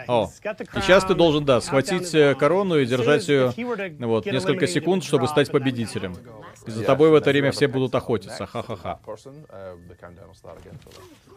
[0.09, 0.31] О,
[0.77, 3.53] и сейчас ты должен, да, схватить э, корону и держать ее
[4.01, 6.17] вот несколько секунд, чтобы стать победителем.
[6.67, 8.99] И за тобой в это время все будут охотиться, ха-ха-ха.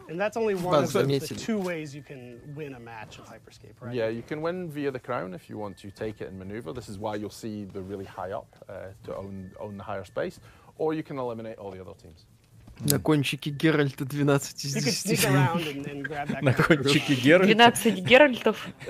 [0.08, 1.38] And that's only one Вас of the, the заметили.
[1.38, 3.94] two ways you can win a match of Hyperscape, right?
[3.94, 6.74] Yeah, you can win via the crown if you want to take it and maneuver.
[6.74, 10.04] This is why you'll see the really high up uh, to own own the higher
[10.06, 10.40] space,
[10.78, 12.26] or you can eliminate all the other teams.
[12.80, 15.20] На кончике Геральта 12 из You could 10.
[15.20, 17.54] sneak around and, and grab that На кончике Геральта.
[17.54, 18.68] 12 Геральтов.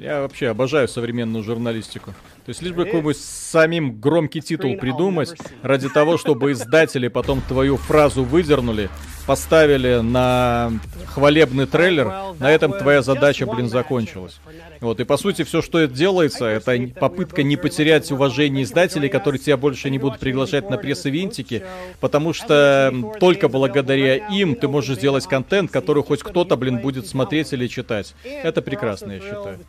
[0.00, 2.14] Я вообще обожаю современную журналистику.
[2.44, 7.76] То есть лишь бы какой-нибудь самим громкий титул придумать, ради того, чтобы издатели потом твою
[7.76, 8.90] фразу выдернули,
[9.26, 10.72] поставили на
[11.06, 14.40] хвалебный трейлер, на этом твоя задача, блин, закончилась.
[14.80, 19.38] Вот, и по сути все, что это делается, это попытка не потерять уважение издателей, которые
[19.38, 21.62] тебя больше не будут приглашать на пресс-ивентики,
[22.00, 27.52] потому что только благодаря им ты можешь сделать контент, который хоть кто-то, блин, будет смотреть
[27.52, 28.14] или читать.
[28.24, 29.60] Это прекрасно, я считаю.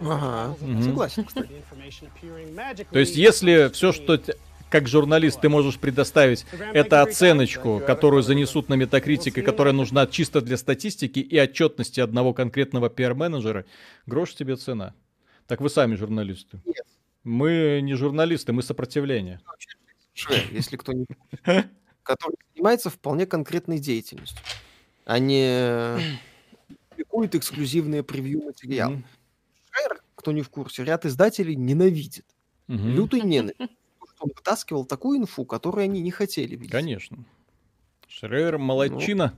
[0.00, 1.48] Ага, согласен, кстати.
[2.90, 4.20] То есть, если все, что
[4.68, 10.40] как журналист ты можешь предоставить, это оценочку, которую занесут на метакритик, и которая нужна чисто
[10.40, 13.64] для статистики и отчетности одного конкретного пиар-менеджера,
[14.06, 14.94] грош тебе цена.
[15.46, 16.60] Так вы сами журналисты.
[17.22, 19.40] Мы не журналисты, мы сопротивление.
[20.14, 21.06] Шрек, если кто не
[22.02, 24.38] который занимается вполне конкретной деятельностью,
[25.04, 25.98] а не
[26.96, 29.04] публикует эксклюзивные превью материалы.
[29.70, 32.24] Шрек, кто не в курсе, ряд издателей ненавидит.
[32.68, 33.56] Ненависть.
[33.58, 36.70] Потому что Он вытаскивал такую инфу, которую они не хотели видеть.
[36.70, 37.18] Конечно.
[38.08, 39.34] Шрейер молодчина.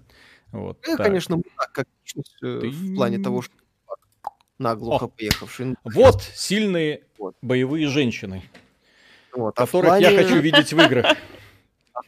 [0.53, 1.07] Вот, Я, так.
[1.07, 3.55] конечно, мудак, как личность э, в плане того, что
[4.59, 5.09] наглухо О.
[5.09, 5.75] поехавший.
[5.85, 7.03] Вот сильные
[7.43, 8.43] боевые женщины,
[9.35, 11.17] Вот, а которых я плане- хочу видеть в играх.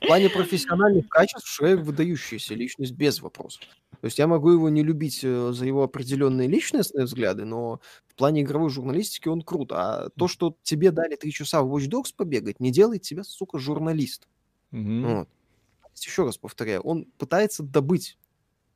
[0.00, 3.62] А в плане профессиональных качеств Шрек выдающаяся личность без вопросов.
[4.00, 8.14] То есть я могу его не любить э, за его определенные личностные взгляды, но в
[8.14, 9.72] плане игровой журналистики он крут.
[9.72, 13.58] А то, что тебе дали три часа в Watch Dogs побегать, не делает тебя, сука,
[13.58, 14.26] журналист.
[14.70, 15.18] Мгм.
[15.18, 15.28] Вот.
[15.94, 18.16] Еще раз повторяю, он пытается добыть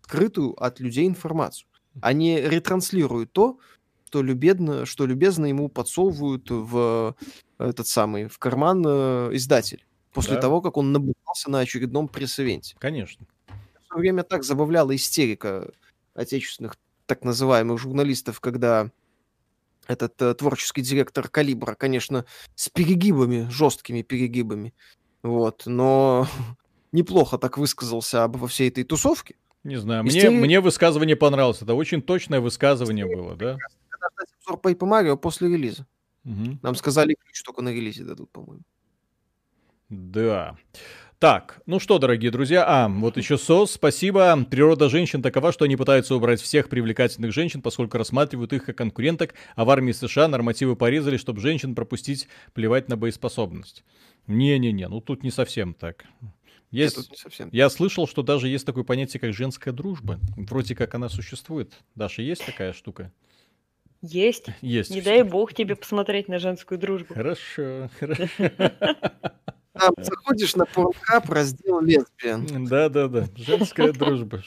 [0.03, 1.67] скрытую от людей информацию,
[2.03, 3.59] а не ретранслирует то,
[4.05, 7.17] что любезно, что любезно ему подсовывают в
[7.59, 10.41] э, этот самый в карман э, издатель после Да.
[10.41, 12.76] того, как он набухался на очередном пресс-ивенте.
[12.78, 13.26] Конечно.
[13.49, 15.70] В свое время так забавляла истерика
[16.15, 16.76] отечественных
[17.07, 18.91] так называемых журналистов, когда
[19.86, 24.73] этот э, творческий директор Калибра, конечно, с перегибами, жесткими перегибами,
[25.23, 26.26] вот, но
[26.93, 29.34] неплохо так высказался обо всей этой тусовке.
[29.65, 31.60] Не знаю, мне, Истерия- мне высказывание понравилось.
[31.62, 33.59] Это очень точное высказывание было, да?
[33.89, 35.86] Когда ждать обзор Paper Mario после релиза.
[36.25, 36.59] Мгм.
[36.62, 38.62] Нам сказали, ключ только на релизе дадут, по-моему.
[39.94, 40.56] Да.
[41.20, 44.44] Так, ну что, дорогие друзья, а, вот еще СОС, спасибо.
[44.50, 49.34] Природа женщин такова, что они пытаются убрать всех привлекательных женщин, поскольку рассматривают их как конкуренток,
[49.55, 53.84] а в армии США нормативы порезали, чтобы женщин пропустить, плевать на боеспособность.
[54.26, 56.05] Не-не-не, ну тут не совсем так.
[56.70, 60.18] Есть, тут не совсем я слышал, что даже есть такое понятие, как женская дружба.
[60.36, 61.73] Вроде как она существует.
[61.94, 63.12] Даша, есть такая штука?
[64.02, 64.48] Есть.
[64.60, 64.90] Есть.
[64.90, 67.14] Не дай бог тебе посмотреть на женскую дружбу.
[67.14, 68.28] Хорошо, хорошо.
[69.78, 72.67] Там заходишь на Pornhub, раздел лесбиян.
[72.67, 74.43] Да-да-да, женская дружба.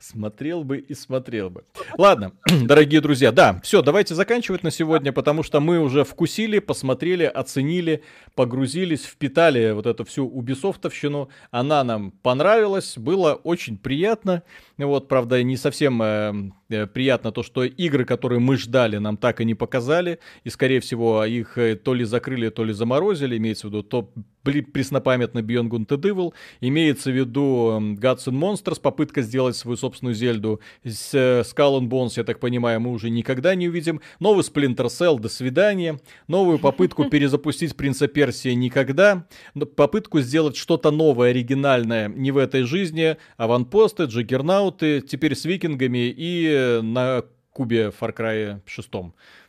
[0.00, 1.64] Смотрел бы и смотрел бы.
[1.98, 2.32] Ладно,
[2.64, 8.02] дорогие друзья, да, все, давайте заканчивать на сегодня, потому что мы уже вкусили, посмотрели, оценили,
[8.34, 11.30] погрузились, впитали вот эту всю убисофтовщину.
[11.50, 14.42] Она нам понравилась, было очень приятно.
[14.78, 16.32] Вот, правда, не совсем э,
[16.65, 20.18] э, приятно то, что игры, которые мы ждали, нам так и не показали.
[20.44, 23.36] И, скорее всего, их э, то ли закрыли, то ли заморозили.
[23.36, 24.12] Имеется в виду то
[24.46, 26.32] преснопамятный Beyond Good and Evil.
[26.60, 30.60] Имеется в виду эм, Gods and Monsters, попытка сделать свою собственную Зельду.
[30.84, 34.00] С э, Skull and Bones, я так понимаю, мы уже никогда не увидим.
[34.20, 36.00] Новый Splinter Cell, до свидания.
[36.28, 39.26] Новую попытку перезапустить Принца Персия никогда.
[39.74, 43.16] Попытку сделать что-то новое, оригинальное не в этой жизни.
[43.36, 48.90] Аванпосты, Джиггернауты, теперь с викингами и на кубе Far Cry 6.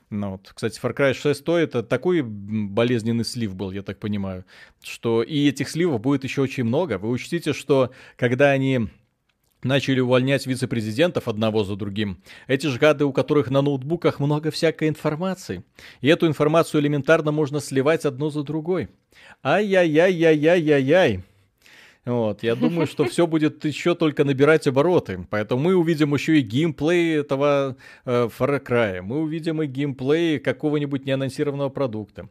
[0.10, 0.52] Ну, вот.
[0.53, 4.45] Кстати, Far Cry 6 это такой болезненный слив был, я так понимаю,
[4.82, 6.98] что и этих сливов будет еще очень много.
[6.98, 8.88] Вы учтите, что когда они
[9.64, 12.22] начали увольнять вице-президентов одного за другим.
[12.48, 15.64] Эти же гады, у которых на ноутбуках много всякой информации.
[16.02, 18.90] И эту информацию элементарно можно сливать одну за другой.
[19.44, 21.24] Ай-яй-яй-яй-яй-яй-яй.
[22.08, 25.27] Вот, я думаю, что все будет еще только набирать обороты.
[25.30, 29.02] Поэтому мы увидим еще и геймплей этого э, Far Cry.
[29.02, 32.30] Мы увидим и геймплей какого-нибудь неанонсированного продукта.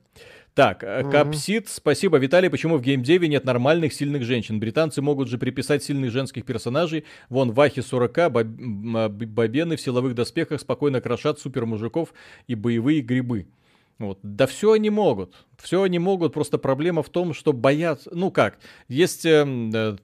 [0.54, 1.04] Так, э.
[1.10, 2.16] Капсид, спасибо.
[2.16, 4.58] Виталий, почему в геймдеве нет нормальных сильных женщин?
[4.58, 7.04] Британцы могут же приписать сильных женских персонажей.
[7.28, 8.46] Вон, Вахи 40, боб...
[8.46, 12.14] Бобены в силовых доспехах спокойно крошат супермужиков
[12.46, 13.46] и боевые грибы.
[13.98, 14.18] Вот.
[14.22, 15.34] Да все они могут.
[15.58, 16.34] Все они могут.
[16.34, 18.10] Просто проблема в том, что боятся...
[18.12, 18.58] Ну как,
[18.88, 19.24] есть...
[19.24, 19.96] эм, э,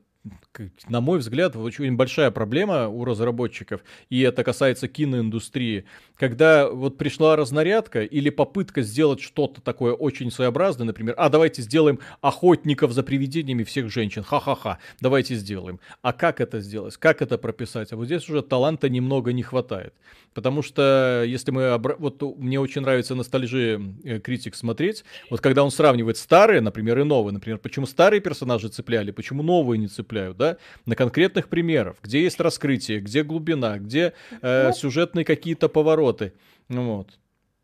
[0.88, 5.84] на мой взгляд, очень большая проблема у разработчиков, и это касается киноиндустрии,
[6.16, 11.98] когда вот пришла разнарядка или попытка сделать что-то такое очень своеобразное, например, а давайте сделаем
[12.20, 15.80] охотников за привидениями всех женщин, ха-ха-ха, давайте сделаем.
[16.02, 16.96] А как это сделать?
[16.96, 17.92] Как это прописать?
[17.92, 19.94] А вот здесь уже таланта немного не хватает.
[20.34, 21.62] Потому что если мы...
[21.62, 25.04] обра- Вот мне очень нравится ностальжи э, критик смотреть.
[25.30, 27.34] Вот когда он сравнивает старые, например, и новые.
[27.34, 30.56] Например, почему старые персонажи цепляли, почему новые не цепляют, да?
[30.86, 31.96] На конкретных примерах.
[32.02, 36.34] Где есть раскрытие, где глубина, где э, сюжетные какие-то повороты.
[36.68, 37.08] Ну вот.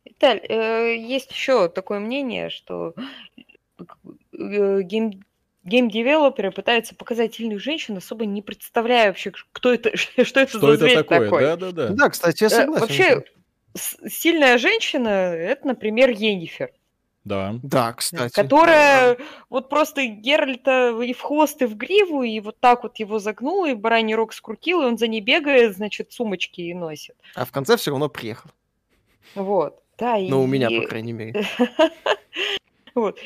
[0.05, 2.95] Виталь, э, есть еще такое мнение, что
[4.33, 5.23] э, game
[5.65, 10.49] game developer ы пытаются показать сильных женщин, особо не представляя вообще, кто это, что это
[10.49, 11.25] Что за это зверь такое?
[11.25, 11.43] такой.
[11.43, 11.89] Да-да-да.
[11.91, 12.81] Да, кстати, я Э, согласен.
[12.81, 13.25] Вообще,
[14.09, 16.71] сильная женщина, это, например, Енифер.
[17.29, 17.55] Да.
[17.63, 18.33] Да, кстати.
[18.33, 19.19] Которая
[19.51, 23.71] вот просто Геральта и в хвост, и в гриву, и вот так вот его загнула,
[23.71, 27.17] и бараний рог скрутила, и он за ней бегает, значит, сумочки и носит.
[27.35, 28.51] А в конце все равно приехал.
[29.35, 29.83] Вот.
[29.99, 30.29] Да, и...
[30.31, 31.45] Ну, у меня, по крайней мере.
[32.95, 33.19] Вот.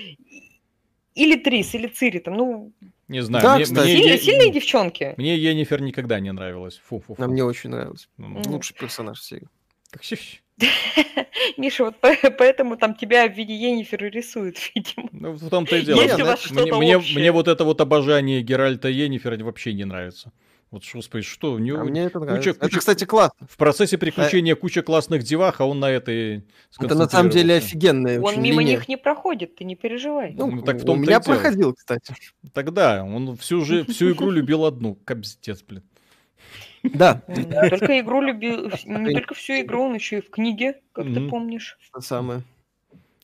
[1.14, 2.72] Или Трис, или Цири, там, ну,
[3.08, 3.80] Не знаю, Да, мне, кстати.
[3.84, 5.14] мне сильные, Е- сильные девчонки.
[5.16, 6.80] мне Енифер никогда не нравилась.
[6.88, 7.22] Фу, фу, фу.
[7.22, 8.08] А мне очень нравилось.
[8.16, 9.48] Ну, Лучший персонаж серии.
[9.90, 10.02] как
[11.56, 15.08] Миша, вот по- поэтому там тебя в виде Енифер и рисуют, видимо.
[15.12, 16.00] Ну, в том-то и дело.
[16.00, 17.18] Есть у Мне- вас мне, что-то мне, общее?
[17.18, 20.32] мне вот это вот обожание Геральта Енифер вообще не нравится.
[20.70, 21.52] Вот что, господи, что?
[21.52, 22.52] У него А мне это куча- нравится.
[22.54, 23.46] куча- Это, кстати, классно.
[23.46, 26.46] в процессе приключения куча классных девах, а он на этой
[26.80, 28.76] Это на самом деле офигенная Он мимо линия.
[28.78, 30.32] них не проходит, ты не переживай.
[30.34, 32.14] Ну, Ну, так в у том-то и меня проходил, кстати.
[32.54, 34.94] Тогда он всю, же, всю игру любил одну.
[35.04, 35.82] Капздец, блин.
[36.82, 41.06] Да, не только игру любил, не только всю игру, он еще и в книге, как
[41.06, 41.78] ты помнишь.
[42.00, 42.42] самое.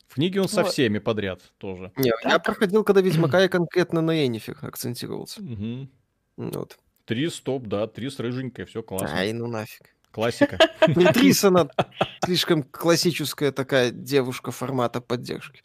[0.06, 1.92] В книге он со всеми подряд тоже.
[1.96, 5.42] Не, я проходил, когда Ведьмака я конкретно на Енифер акцентировался.
[6.36, 6.78] Вот.
[7.04, 9.16] Три стоп, да, три с рыженькой, все классно.
[9.16, 9.94] Ай, ну нафиг.
[10.10, 10.58] Классика.
[10.88, 11.68] Ну, Трис, она
[12.24, 15.62] слишком классическая такая девушка формата поддержки.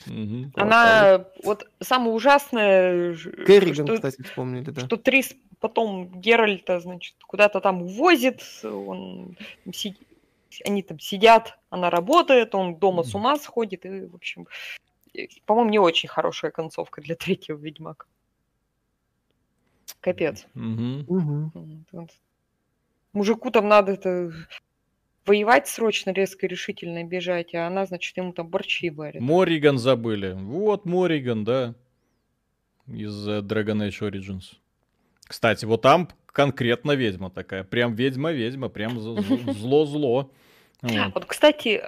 [0.56, 4.82] Она вот самое ужасное, Керриган, что, кстати, вспомнили, да.
[4.82, 9.38] что Трис потом Геральта, значит, куда-то там увозит, он
[10.66, 14.48] они там сидят, она работает, он дома с ума сходит, и, в общем,
[15.46, 18.06] по-моему, не очень хорошая концовка для третьего Ведьмака.
[20.00, 20.46] Капец.
[20.54, 21.06] Мгм.
[21.08, 22.10] Мгм.
[23.14, 24.32] Мужику там надо это
[25.26, 29.22] воевать срочно, резко, решительно бежать, а она, значит, ему там борщи варит.
[29.22, 30.34] Мориган забыли.
[30.34, 31.76] Вот Мориган, да.
[32.88, 34.58] Из э, Dragon Age Origins.
[35.26, 37.64] Кстати, вот там конкретно ведьма такая.
[37.64, 38.68] Прям ведьма-ведьма.
[38.70, 39.00] Прям
[39.54, 40.32] зло-зло.
[40.82, 41.14] Вот.
[41.14, 41.82] Вот, кстати,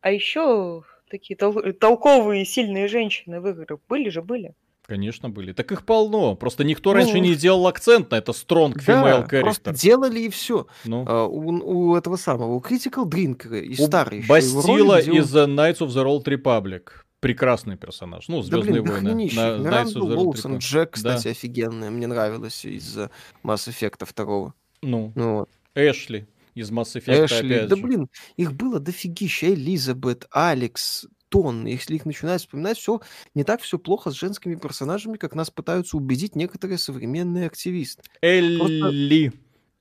[0.00, 4.54] а еще такие тол- толковые, сильные женщины в играх были же, были.
[4.90, 5.52] Конечно, были.
[5.52, 6.34] Так их полно.
[6.34, 9.74] Просто никто Ну, раньше не делал акцент на это strong female Да, просто character.
[9.80, 10.66] делали и все.
[10.84, 11.04] Ну.
[11.30, 15.90] у, у этого самого, у Critical Drink и У старый Бастила из э, Knights of
[15.90, 16.88] the Old Republic.
[17.20, 18.26] Прекрасный персонаж.
[18.26, 19.30] Ну, Да, Звездные блин, войны.
[19.32, 20.58] На- Knights of the Old Republic.
[20.58, 21.30] Джек, кстати, Да.
[21.30, 21.90] офигенная.
[21.90, 23.10] Мне нравилась из э,
[23.44, 24.52] Mass Effect 2.
[24.82, 25.50] Ну, Ну, вот.
[25.76, 27.54] Эшли из Mass Effect, Эшли.
[27.54, 27.82] опять Да же.
[27.82, 29.54] блин, их было дофигища.
[29.54, 31.64] Элизабет, Алекс, Тон.
[31.66, 33.00] Если их начинать вспоминать, все
[33.34, 38.02] не так все плохо с женскими персонажами, как нас пытаются убедить некоторые современные активисты.
[38.20, 39.32] Элли.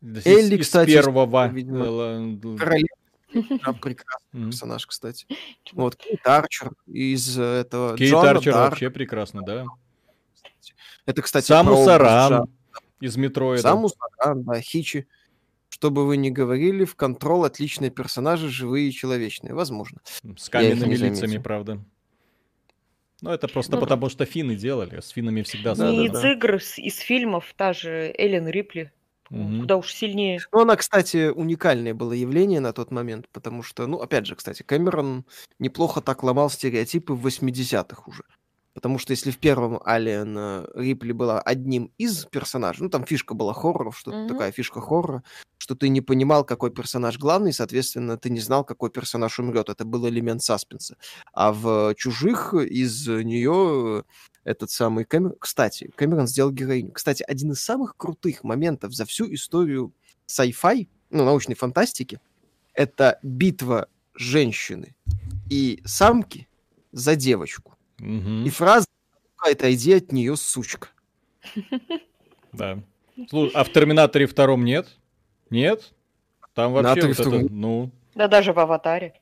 [0.02, 1.48] Из- Элли, из кстати, первого.
[1.50, 2.88] видимо, Королева.
[3.34, 5.28] Да, прекрасный персонаж, кстати.
[5.74, 8.70] Вот, Кейт Арчер из этого Кейт Джона Арчер Дарк.
[8.72, 9.66] вообще прекрасно, да.
[11.06, 12.46] Это, кстати, Саму Саран
[13.00, 13.62] из Метроида.
[13.62, 15.08] Саму Саран, да, Хичи.
[15.70, 19.54] Что бы вы ни говорили, в контрол отличные персонажи, живые и человечные.
[19.54, 20.00] Возможно.
[20.38, 21.80] С каменными лицами, правда.
[23.22, 24.96] Ну, это просто Ну, потому, что финны делали.
[24.96, 26.18] а С финнами всегда Да, Не сложно.
[26.18, 28.92] из игр, из фильмов, та же Эллен Рипли,
[29.30, 29.60] Мгм.
[29.62, 30.40] куда уж сильнее.
[30.54, 34.64] Ну, она, кстати, уникальное было явление на тот момент, потому что, ну, опять же, кстати,
[34.64, 35.26] Кэмерон
[35.60, 38.24] неплохо так ломал стереотипы в 80-х уже.
[38.74, 43.54] Потому что если в первом Алиен Рипли была одним из персонажей, ну, там фишка была
[43.54, 44.28] хорроров, что-то Мгм.
[44.30, 45.24] такая фишка хоррора,
[45.58, 49.70] что ты не понимал, какой персонаж главный, соответственно, ты не знал, какой персонаж умрет.
[49.70, 50.98] Это был элемент саспенса.
[51.34, 54.04] А в «Чужих» из нее
[54.44, 55.36] этот самый Кэмерон...
[55.40, 56.92] Кстати, Кэмерон сделал героиню.
[56.92, 59.94] Кстати, один из самых крутых моментов за всю историю
[60.28, 62.20] sci-fi, ну, научной фантастики,
[62.74, 64.96] это битва женщины
[65.50, 66.48] и самки
[66.92, 67.76] за девочку.
[68.00, 68.46] Мгм.
[68.46, 68.86] И фраза
[69.38, 70.90] «отойди от нее, сучка».
[72.52, 72.80] Да.
[73.30, 74.88] Слушай, а в Терминаторе втором нет?
[75.52, 75.94] Нет?
[76.56, 79.14] Там вообще вот это, ну, Да даже в «Аватаре».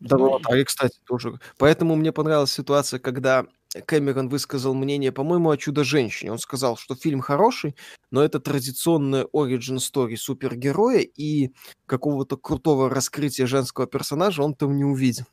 [0.00, 1.38] Да, в «Аватаре», кстати, тоже.
[1.58, 3.46] Поэтому мне понравилась ситуация, когда
[3.86, 6.32] Кэмерон высказал мнение, по-моему, о «Чудо-женщине».
[6.32, 7.76] Он сказал, что фильм хороший,
[8.10, 11.50] но это традиционная origin story супергероя, и
[11.86, 15.26] какого-то крутого раскрытия женского персонажа он там не увидел.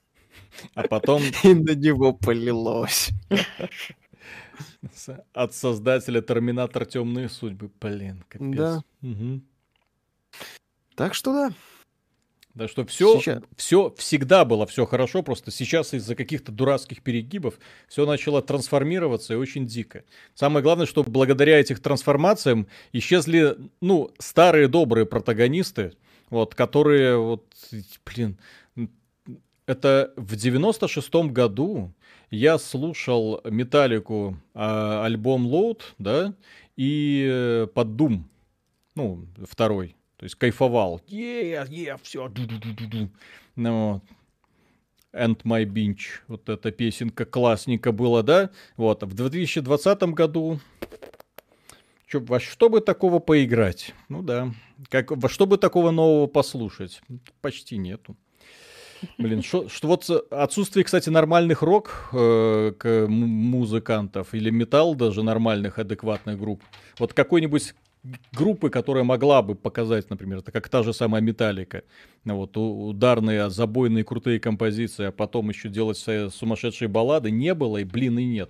[0.76, 3.12] А потом И на него полилось.
[5.34, 7.72] от создателя Терминатор Темные судьбы.
[7.80, 8.58] Блин, капец.
[8.58, 8.84] Да.
[10.96, 11.56] Так что да.
[12.54, 13.42] Да что все, Сейчас.
[13.56, 17.58] все всегда было все хорошо, просто сейчас из-за каких-то дурацких перегибов
[17.88, 20.04] все начало трансформироваться и очень дико.
[20.36, 25.94] Самое главное, что благодаря этих трансформациям исчезли, ну, старые добрые протагонисты,
[26.30, 27.46] вот, которые, вот,
[28.06, 28.38] блин,
[29.72, 31.94] это в 96-м году
[32.30, 36.34] я слушал Металлику а, альбом Load, да,
[36.78, 38.24] и э, под Doom,
[38.96, 39.96] ну, второй.
[40.18, 41.02] То есть кайфовал.
[41.08, 42.32] Е, е, все.
[43.56, 44.02] Ну.
[45.14, 46.22] And My Binge.
[46.28, 48.50] Вот эта песенка классненько была, да?
[48.78, 49.04] Вот.
[49.04, 50.60] В 2020 году
[52.08, 53.94] Чё, во что бы такого поиграть?
[54.10, 54.54] Ну да.
[54.90, 57.02] Как, во что бы такого нового послушать?
[57.42, 58.18] Почти нету.
[59.18, 62.74] Блин, что вот отсутствие, кстати, нормальных рок э,
[64.34, 66.64] или металл даже нормальных, адекватных групп.
[67.00, 67.74] Вот какой-нибудь
[68.32, 71.84] группы, которая могла бы показать, например, это как та же самая Металлика.
[72.26, 78.20] Вот, ударные, забойные, крутые композиции, а потом еще делать сумасшедшие баллады, не было и, блин,
[78.20, 78.50] и нет.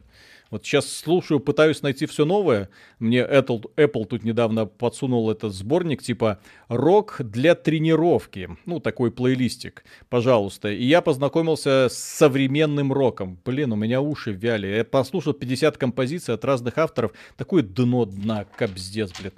[0.51, 2.69] Вот сейчас слушаю, пытаюсь найти все новое.
[2.99, 8.49] Мне Apple, Apple тут недавно подсунул этот сборник типа «Рок для тренировки».
[8.65, 10.69] Ну, такой плейлистик, пожалуйста.
[10.69, 13.39] И я познакомился с современным роком.
[13.45, 14.67] Блин, у меня уши вяли.
[14.67, 17.13] Я послушал 50 композиций от разных авторов.
[17.37, 19.31] Такое дно дна, капздец, блин.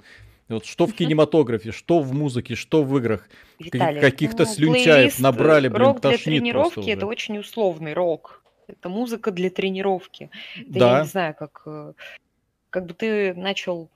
[0.48, 3.28] Вот что в кинематографе, что в музыке, что в играх.
[3.60, 8.42] Виталий, Каких-то ну, слюнчаев набрали, блин, рок для тошнит тренировки это очень условный рок.
[8.66, 10.30] Это музыка для тренировки.
[10.56, 10.96] Это, Да.
[10.96, 11.92] я не знаю, как, э,
[12.70, 13.90] как бы ты начал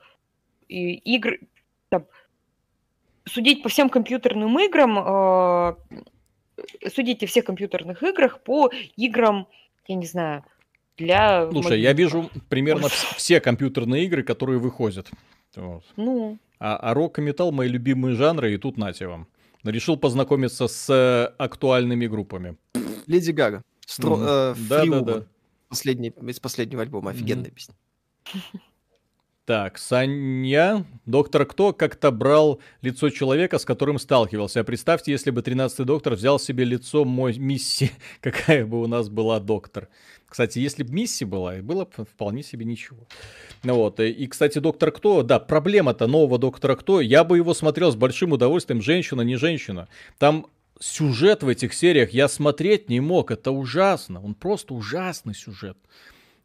[0.68, 1.40] и игры,
[1.88, 2.04] там,
[3.24, 5.74] судить по всем компьютерным играм, э,
[6.94, 9.46] судить о всех компьютерных играх по играм,
[9.86, 10.44] я не знаю,
[10.96, 12.90] для Слушай, я вижу примерно Ой.
[12.90, 15.08] вс- все компьютерные игры, которые выходят.
[15.56, 15.84] Вот.
[15.96, 19.28] Ну, А, а рок и металл мои любимые жанры, и тут нате вам.
[19.62, 22.56] Решил познакомиться с э, актуальными группами.
[23.06, 23.62] Леди Гага.
[23.88, 24.16] Стро...
[24.16, 24.26] Мгм.
[24.26, 25.22] э, Да, да, да.
[25.70, 27.10] Последний, из последнего альбома.
[27.10, 27.74] Офигенная песня.
[29.46, 34.60] Так, Саня, доктор Кто как-то брал лицо человека, с которым сталкивался.
[34.60, 39.08] А представьте, если бы 13-й доктор взял себе лицо мой Мисси, какая бы у нас
[39.08, 39.88] была доктор.
[40.28, 42.98] Кстати, если бы Мисси была, было бы вполне себе ничего.
[43.62, 47.54] Ну вот, и, и, кстати, доктор Кто, да, проблема-то нового доктора Кто, я бы его
[47.54, 49.88] смотрел с большим удовольствием, женщина, не женщина.
[50.18, 50.48] Там
[50.80, 55.78] сюжет в этих сериях я смотреть не мог, это ужасно, он просто ужасный сюжет.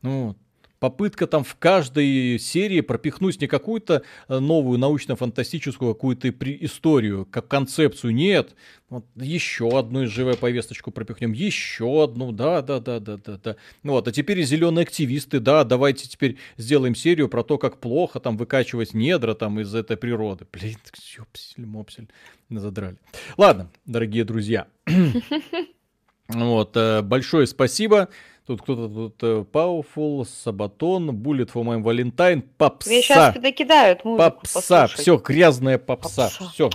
[0.01, 0.35] Ну,
[0.83, 8.13] попытка там в каждой серии пропихнуть не какую-то э, новую научно-фантастическую какую-то историю, как концепцию,
[8.13, 8.53] нет.
[8.89, 13.55] Вот еще одну живую повесточку пропихнем, еще одну, да, да, да, да, да, да.
[13.83, 18.19] Ну вот, а теперь зеленые активисты, да, давайте теперь сделаем серию про то, как плохо
[18.19, 20.45] там выкачивать недра там из этой природы.
[20.51, 20.75] Блин,
[21.17, 22.09] ёпсель, мопсель,
[22.49, 22.97] задрали.
[23.37, 24.67] Ладно, дорогие друзья,
[26.27, 28.09] вот, э, большое спасибо.
[28.45, 32.89] Тут кто-то тут э, Powerful, Сабатон, Bullet for my Valentine, попса.
[32.89, 34.99] тебе сейчас докидают музыку Попса, послушать.
[35.01, 36.49] все, грязная попса, Попса.
[36.51, 36.69] все.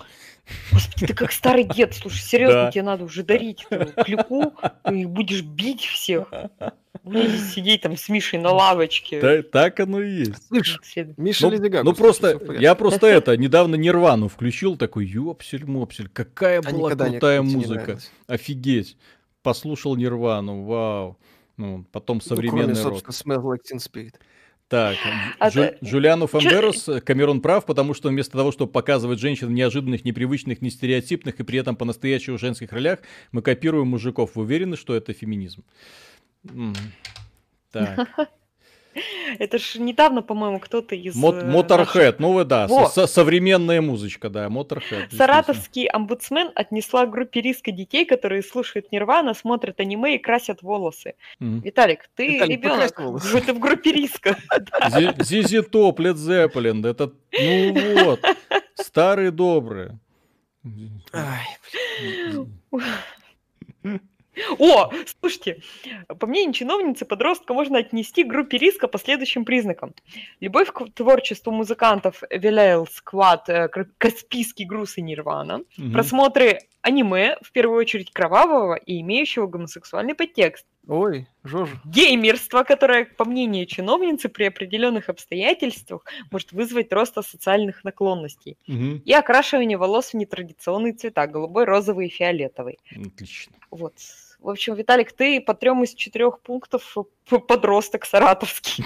[0.97, 2.71] Ты как старый дед, слушай, серьезно, Да.
[2.71, 3.67] тебе надо уже дарить
[4.03, 4.55] клюку,
[4.91, 6.33] и будешь бить всех.
[7.05, 9.21] Будешь сидеть там с Мишей на лавочке.
[9.21, 10.49] Да, так оно и есть.
[10.49, 10.81] Слышь,
[11.19, 11.85] Миша Ну, Леди Гага.
[11.85, 17.99] ну просто, я просто это, недавно Нирвану включил, такой, ёпсель-мопсель, какая А была крутая музыка.
[18.27, 18.97] Офигеть.
[19.43, 21.19] Послушал Нирвану, вау.
[21.59, 23.01] Ну, потом Ну, кроме, современный рок.
[23.05, 24.15] собственно, Smell Like Teen Spirit.
[24.69, 24.97] Так,
[25.39, 29.51] А Джу- ты- Джулиану Фамберос, Камерон прав, потому что вместо того, чтобы показывать женщин в
[29.51, 32.99] неожиданных, непривычных, не стереотипных и при этом по-настоящему женских ролях,
[33.33, 34.37] мы копируем мужиков.
[34.37, 35.65] Вы уверены, что это феминизм?
[37.73, 38.09] Так.
[39.39, 41.17] Это ж недавно, по-моему, кто-то из...
[41.17, 44.49] Э, Motorhead, ну вы да, со- современная музычка, да,
[45.11, 45.17] действительно.
[45.19, 51.15] Саратовский омбудсмен отнесла группе риска детей, которые слушают Нирвана, смотрят аниме и красят волосы.
[51.41, 52.95] Виталик, ты ребенок,
[53.45, 54.37] ты в группе риска.
[54.91, 58.21] Зи- Зизи Топ, Лед Зеппелин, это, ну вот,
[58.77, 59.99] старые добрые.
[64.59, 65.63] О, слушайте,
[66.19, 69.95] по мнению чиновницы, подростка можно отнести к группе риска по следующим признакам.
[70.41, 73.69] Любовь к творчеству музыкантов Виляйл Сквад, э,
[73.99, 75.93] Каспийский груз и Нирвана, Мгм.
[75.93, 80.65] просмотры аниме, в первую очередь кровавого и имеющего гомосексуальный подтекст.
[80.87, 81.73] Ой, Жожа.
[81.85, 88.57] Геймерство, которое, по мнению чиновницы, при определенных обстоятельствах может вызвать рост социальных наклонностей.
[88.67, 89.03] Мгм.
[89.05, 92.79] И окрашивание волос в нетрадиционные цвета, голубой, розовый и фиолетовый.
[92.91, 93.53] Отлично.
[93.71, 93.95] Вот.
[94.39, 96.97] В общем, Виталик, ты по трем из четырех пунктов
[97.49, 98.85] подросток саратовский.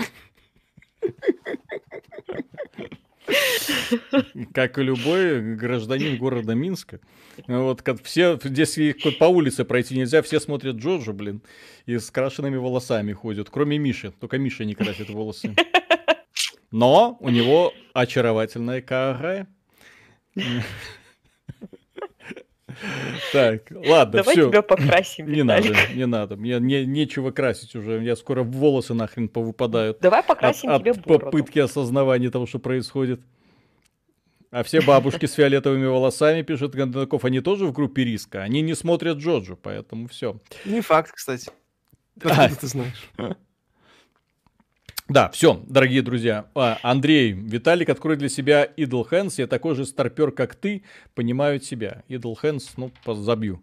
[4.53, 7.01] Как и любой гражданин города Минска.
[7.47, 8.79] Вот как все, здесь
[9.19, 11.43] по улице пройти нельзя, все смотрят Джорджа, блин,
[11.87, 14.13] и с крашенными волосами ходят, кроме Миши.
[14.13, 15.55] Только Миша не красит волосы.
[16.71, 19.47] Но у него очаровательная каре.
[23.33, 24.49] Так, ладно, Давай все.
[24.49, 25.95] тебя покрасим, Не надо, Виталик.
[25.95, 26.37] не надо.
[26.37, 28.03] Мне не, нечего красить уже.
[28.03, 29.99] Я скоро волосы нахрен повыпадают.
[30.01, 31.27] Давай покрасим от, тебе от бороду.
[31.27, 33.21] попытки осознавания того, что происходит.
[34.51, 38.43] А все бабушки с фиолетовыми волосами, пишет Гондаков, они тоже в группе риска.
[38.43, 40.39] Они не смотрят Джоджу, поэтому все.
[40.67, 41.51] Не факт, кстати.
[42.23, 42.29] А.
[42.45, 43.11] Откуда ты знаешь?
[45.13, 46.47] Да, все, дорогие друзья.
[46.55, 49.35] А, Андрей, Виталик, открой для себя Idle Hands.
[49.37, 50.85] Я такой же старпер, как ты,
[51.15, 52.03] понимаю тебя.
[52.09, 53.63] Idle Hands, ну, забью.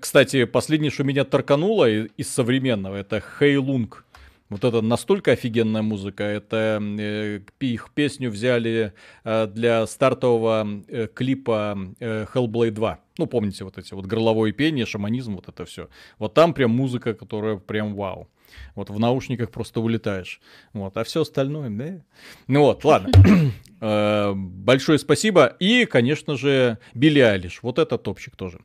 [0.00, 4.06] Кстати, последнее, что меня торкануло из современного, это Хейлунг.
[4.48, 6.24] Вот это настолько офигенная музыка.
[6.24, 12.98] Это э, их песню взяли э, для стартового э, клипа э, Hellblade 2.
[13.18, 15.90] Ну, помните, вот эти вот горловое пение, шаманизм, вот это все.
[16.18, 18.26] Вот там прям музыка, которая прям вау.
[18.74, 20.40] Вот в наушниках просто улетаешь.
[20.72, 22.04] Вот, а все остальное, да?
[22.46, 23.12] Ну вот, ладно.
[23.80, 25.54] Э, большое спасибо.
[25.60, 27.60] И, конечно же, Билли Алиш.
[27.62, 28.58] Вот это топчик тоже.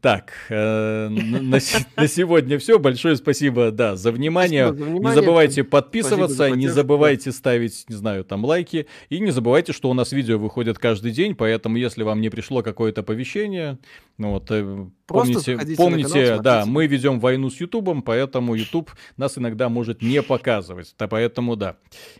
[0.00, 1.60] Так, э, на, на
[2.08, 2.80] сегодня все.
[2.80, 4.66] Большое спасибо, да, за внимание.
[4.66, 5.08] Спасибо за внимание.
[5.08, 8.86] Не забывайте подписываться, не забывайте ставить, не знаю, там лайки.
[9.10, 12.64] И не забывайте, что у нас видео выходят каждый день, поэтому если вам не пришло
[12.64, 13.78] какое-то оповещение,
[14.18, 19.38] ну вот, э, помните, помните канал, да, мы ведем войну с Ютубом, поэтому Ютуб нас
[19.38, 20.94] иногда может не показывать.
[20.98, 21.76] Да, поэтому, да,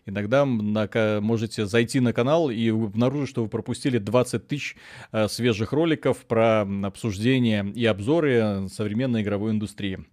[0.07, 0.89] иногда на,
[1.21, 4.77] можете зайти на канал и обнаружить, что вы пропустили 20 тысяч
[5.11, 10.05] э, свежих роликов про обсуждение обсуждения и обзоры современной игровой индустрии.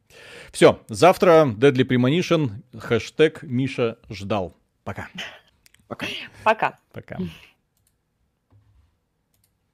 [0.51, 4.55] Все, завтра Deadly Premonition, хэштег Миша ждал.
[4.83, 5.09] Пока.
[5.87, 6.07] Пока.
[6.43, 6.79] Пока.
[6.93, 7.17] Пока.